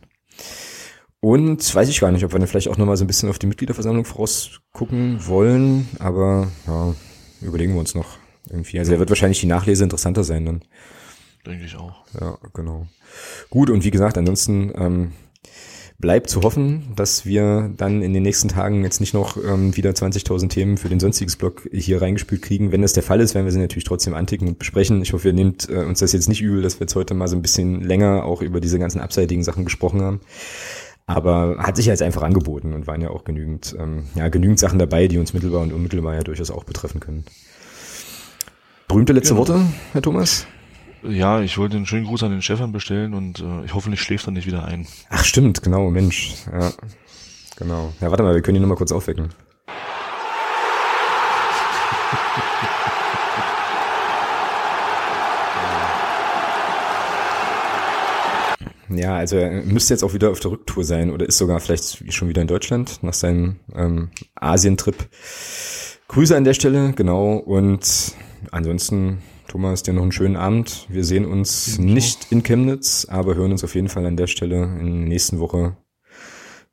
Und 1.19 1.75
weiß 1.75 1.87
ich 1.89 1.99
gar 1.99 2.11
nicht, 2.11 2.25
ob 2.25 2.33
wir 2.33 2.39
dann 2.39 2.47
vielleicht 2.47 2.67
auch 2.67 2.77
nochmal 2.77 2.97
so 2.97 3.03
ein 3.03 3.07
bisschen 3.07 3.29
auf 3.29 3.37
die 3.37 3.45
Mitgliederversammlung 3.45 4.05
vorausgucken 4.05 5.25
wollen, 5.27 5.87
aber 5.99 6.51
ja, 6.65 6.95
überlegen 7.41 7.73
wir 7.73 7.79
uns 7.79 7.93
noch 7.93 8.17
irgendwie. 8.49 8.79
Also 8.79 8.91
da 8.91 8.99
wird 8.99 9.09
wahrscheinlich 9.09 9.39
die 9.39 9.45
Nachlese 9.45 9.83
interessanter 9.83 10.23
sein 10.23 10.45
dann. 10.45 10.63
Denke 11.45 11.65
ich 11.65 11.75
auch. 11.75 12.03
Ja, 12.19 12.37
genau. 12.53 12.87
Gut, 13.49 13.69
und 13.69 13.83
wie 13.83 13.91
gesagt, 13.91 14.17
ansonsten 14.17 14.71
ähm, 14.75 15.11
bleibt 16.01 16.29
zu 16.29 16.41
hoffen, 16.41 16.87
dass 16.95 17.25
wir 17.25 17.71
dann 17.77 18.01
in 18.01 18.13
den 18.13 18.23
nächsten 18.23 18.49
Tagen 18.49 18.83
jetzt 18.83 18.99
nicht 18.99 19.13
noch 19.13 19.37
ähm, 19.37 19.77
wieder 19.77 19.91
20.000 19.91 20.49
Themen 20.49 20.77
für 20.77 20.89
den 20.89 20.99
sonstiges 20.99 21.35
Blog 21.35 21.69
hier 21.71 22.01
reingespült 22.01 22.41
kriegen. 22.41 22.71
Wenn 22.71 22.81
das 22.81 22.93
der 22.93 23.03
Fall 23.03 23.21
ist, 23.21 23.35
werden 23.35 23.45
wir 23.45 23.51
sie 23.51 23.59
natürlich 23.59 23.85
trotzdem 23.85 24.15
anticken 24.15 24.47
und 24.47 24.59
besprechen. 24.59 25.01
Ich 25.01 25.13
hoffe, 25.13 25.29
ihr 25.29 25.33
nehmt 25.33 25.69
äh, 25.69 25.83
uns 25.83 25.99
das 25.99 26.11
jetzt 26.11 26.27
nicht 26.27 26.41
übel, 26.41 26.61
dass 26.63 26.79
wir 26.79 26.85
jetzt 26.85 26.95
heute 26.95 27.13
mal 27.13 27.27
so 27.27 27.35
ein 27.35 27.41
bisschen 27.41 27.81
länger 27.81 28.25
auch 28.25 28.41
über 28.41 28.59
diese 28.59 28.79
ganzen 28.79 28.99
abseitigen 28.99 29.43
Sachen 29.43 29.63
gesprochen 29.63 30.01
haben. 30.01 30.19
Aber 31.05 31.57
hat 31.59 31.75
sich 31.75 31.85
ja 31.85 31.93
jetzt 31.93 32.01
einfach 32.01 32.23
angeboten 32.23 32.73
und 32.73 32.87
waren 32.87 33.01
ja 33.01 33.09
auch 33.09 33.23
genügend, 33.23 33.75
ähm, 33.79 34.05
ja, 34.15 34.29
genügend 34.29 34.59
Sachen 34.59 34.79
dabei, 34.79 35.07
die 35.07 35.19
uns 35.19 35.33
mittelbar 35.33 35.61
und 35.61 35.71
unmittelbar 35.71 36.15
ja 36.15 36.21
durchaus 36.21 36.51
auch 36.51 36.63
betreffen 36.63 36.99
können. 36.99 37.25
Berühmte 38.87 39.13
letzte 39.13 39.35
genau. 39.35 39.47
Worte, 39.47 39.65
Herr 39.93 40.01
Thomas? 40.01 40.45
Ja, 41.03 41.41
ich 41.41 41.57
wollte 41.57 41.77
einen 41.77 41.85
schönen 41.87 42.05
Gruß 42.05 42.23
an 42.23 42.31
den 42.31 42.41
Stefan 42.41 42.71
bestellen 42.71 43.13
und 43.13 43.39
äh, 43.39 43.65
ich 43.65 43.73
hoffe, 43.73 43.89
nicht 43.89 44.01
schläft 44.01 44.27
er 44.27 44.31
nicht 44.31 44.45
wieder 44.45 44.65
ein. 44.65 44.87
Ach 45.09 45.25
stimmt, 45.25 45.63
genau, 45.63 45.89
Mensch. 45.89 46.35
Ja, 46.51 46.71
genau. 47.57 47.91
Ja, 48.01 48.09
warte 48.11 48.23
mal, 48.23 48.35
wir 48.35 48.41
können 48.41 48.57
ihn 48.57 48.61
nochmal 48.61 48.77
kurz 48.77 48.91
aufwecken. 48.91 49.29
Ja, 58.89 59.15
also 59.15 59.37
er 59.37 59.63
müsste 59.63 59.93
jetzt 59.93 60.03
auch 60.03 60.13
wieder 60.13 60.31
auf 60.31 60.39
der 60.39 60.51
Rücktour 60.51 60.83
sein 60.83 61.11
oder 61.11 61.25
ist 61.25 61.37
sogar 61.37 61.59
vielleicht 61.59 62.13
schon 62.13 62.27
wieder 62.27 62.41
in 62.41 62.47
Deutschland 62.47 63.01
nach 63.01 63.13
seinem 63.13 63.55
ähm, 63.73 64.11
Asientrip. 64.35 65.07
Grüße 66.09 66.35
an 66.35 66.43
der 66.43 66.53
Stelle, 66.53 66.91
genau. 66.93 67.37
Und 67.37 68.13
ansonsten, 68.51 69.19
Thomas, 69.51 69.83
dir 69.83 69.91
noch 69.91 70.03
einen 70.03 70.13
schönen 70.13 70.37
Abend. 70.37 70.85
Wir 70.87 71.03
sehen 71.03 71.25
uns 71.25 71.75
Ebenso. 71.75 71.93
nicht 71.93 72.31
in 72.31 72.41
Chemnitz, 72.41 73.05
aber 73.09 73.35
hören 73.35 73.51
uns 73.51 73.65
auf 73.65 73.75
jeden 73.75 73.89
Fall 73.89 74.05
an 74.05 74.15
der 74.15 74.27
Stelle 74.27 74.63
in 74.63 75.01
der 75.01 75.09
nächsten 75.09 75.39
Woche 75.39 75.75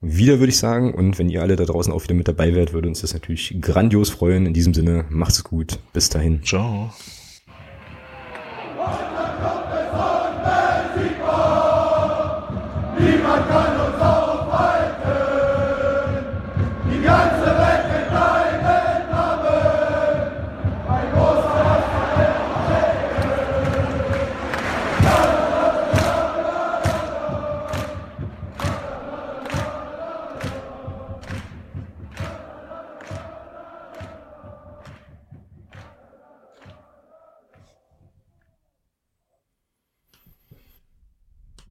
wieder, 0.00 0.38
würde 0.38 0.50
ich 0.50 0.58
sagen. 0.58 0.94
Und 0.94 1.18
wenn 1.18 1.28
ihr 1.28 1.42
alle 1.42 1.56
da 1.56 1.64
draußen 1.64 1.92
auch 1.92 2.04
wieder 2.04 2.14
mit 2.14 2.28
dabei 2.28 2.54
wärt, 2.54 2.72
würde 2.72 2.86
uns 2.86 3.00
das 3.00 3.14
natürlich 3.14 3.56
grandios 3.60 4.10
freuen. 4.10 4.46
In 4.46 4.54
diesem 4.54 4.74
Sinne, 4.74 5.06
macht's 5.08 5.42
gut. 5.42 5.80
Bis 5.92 6.08
dahin. 6.08 6.44
Ciao. 6.44 6.92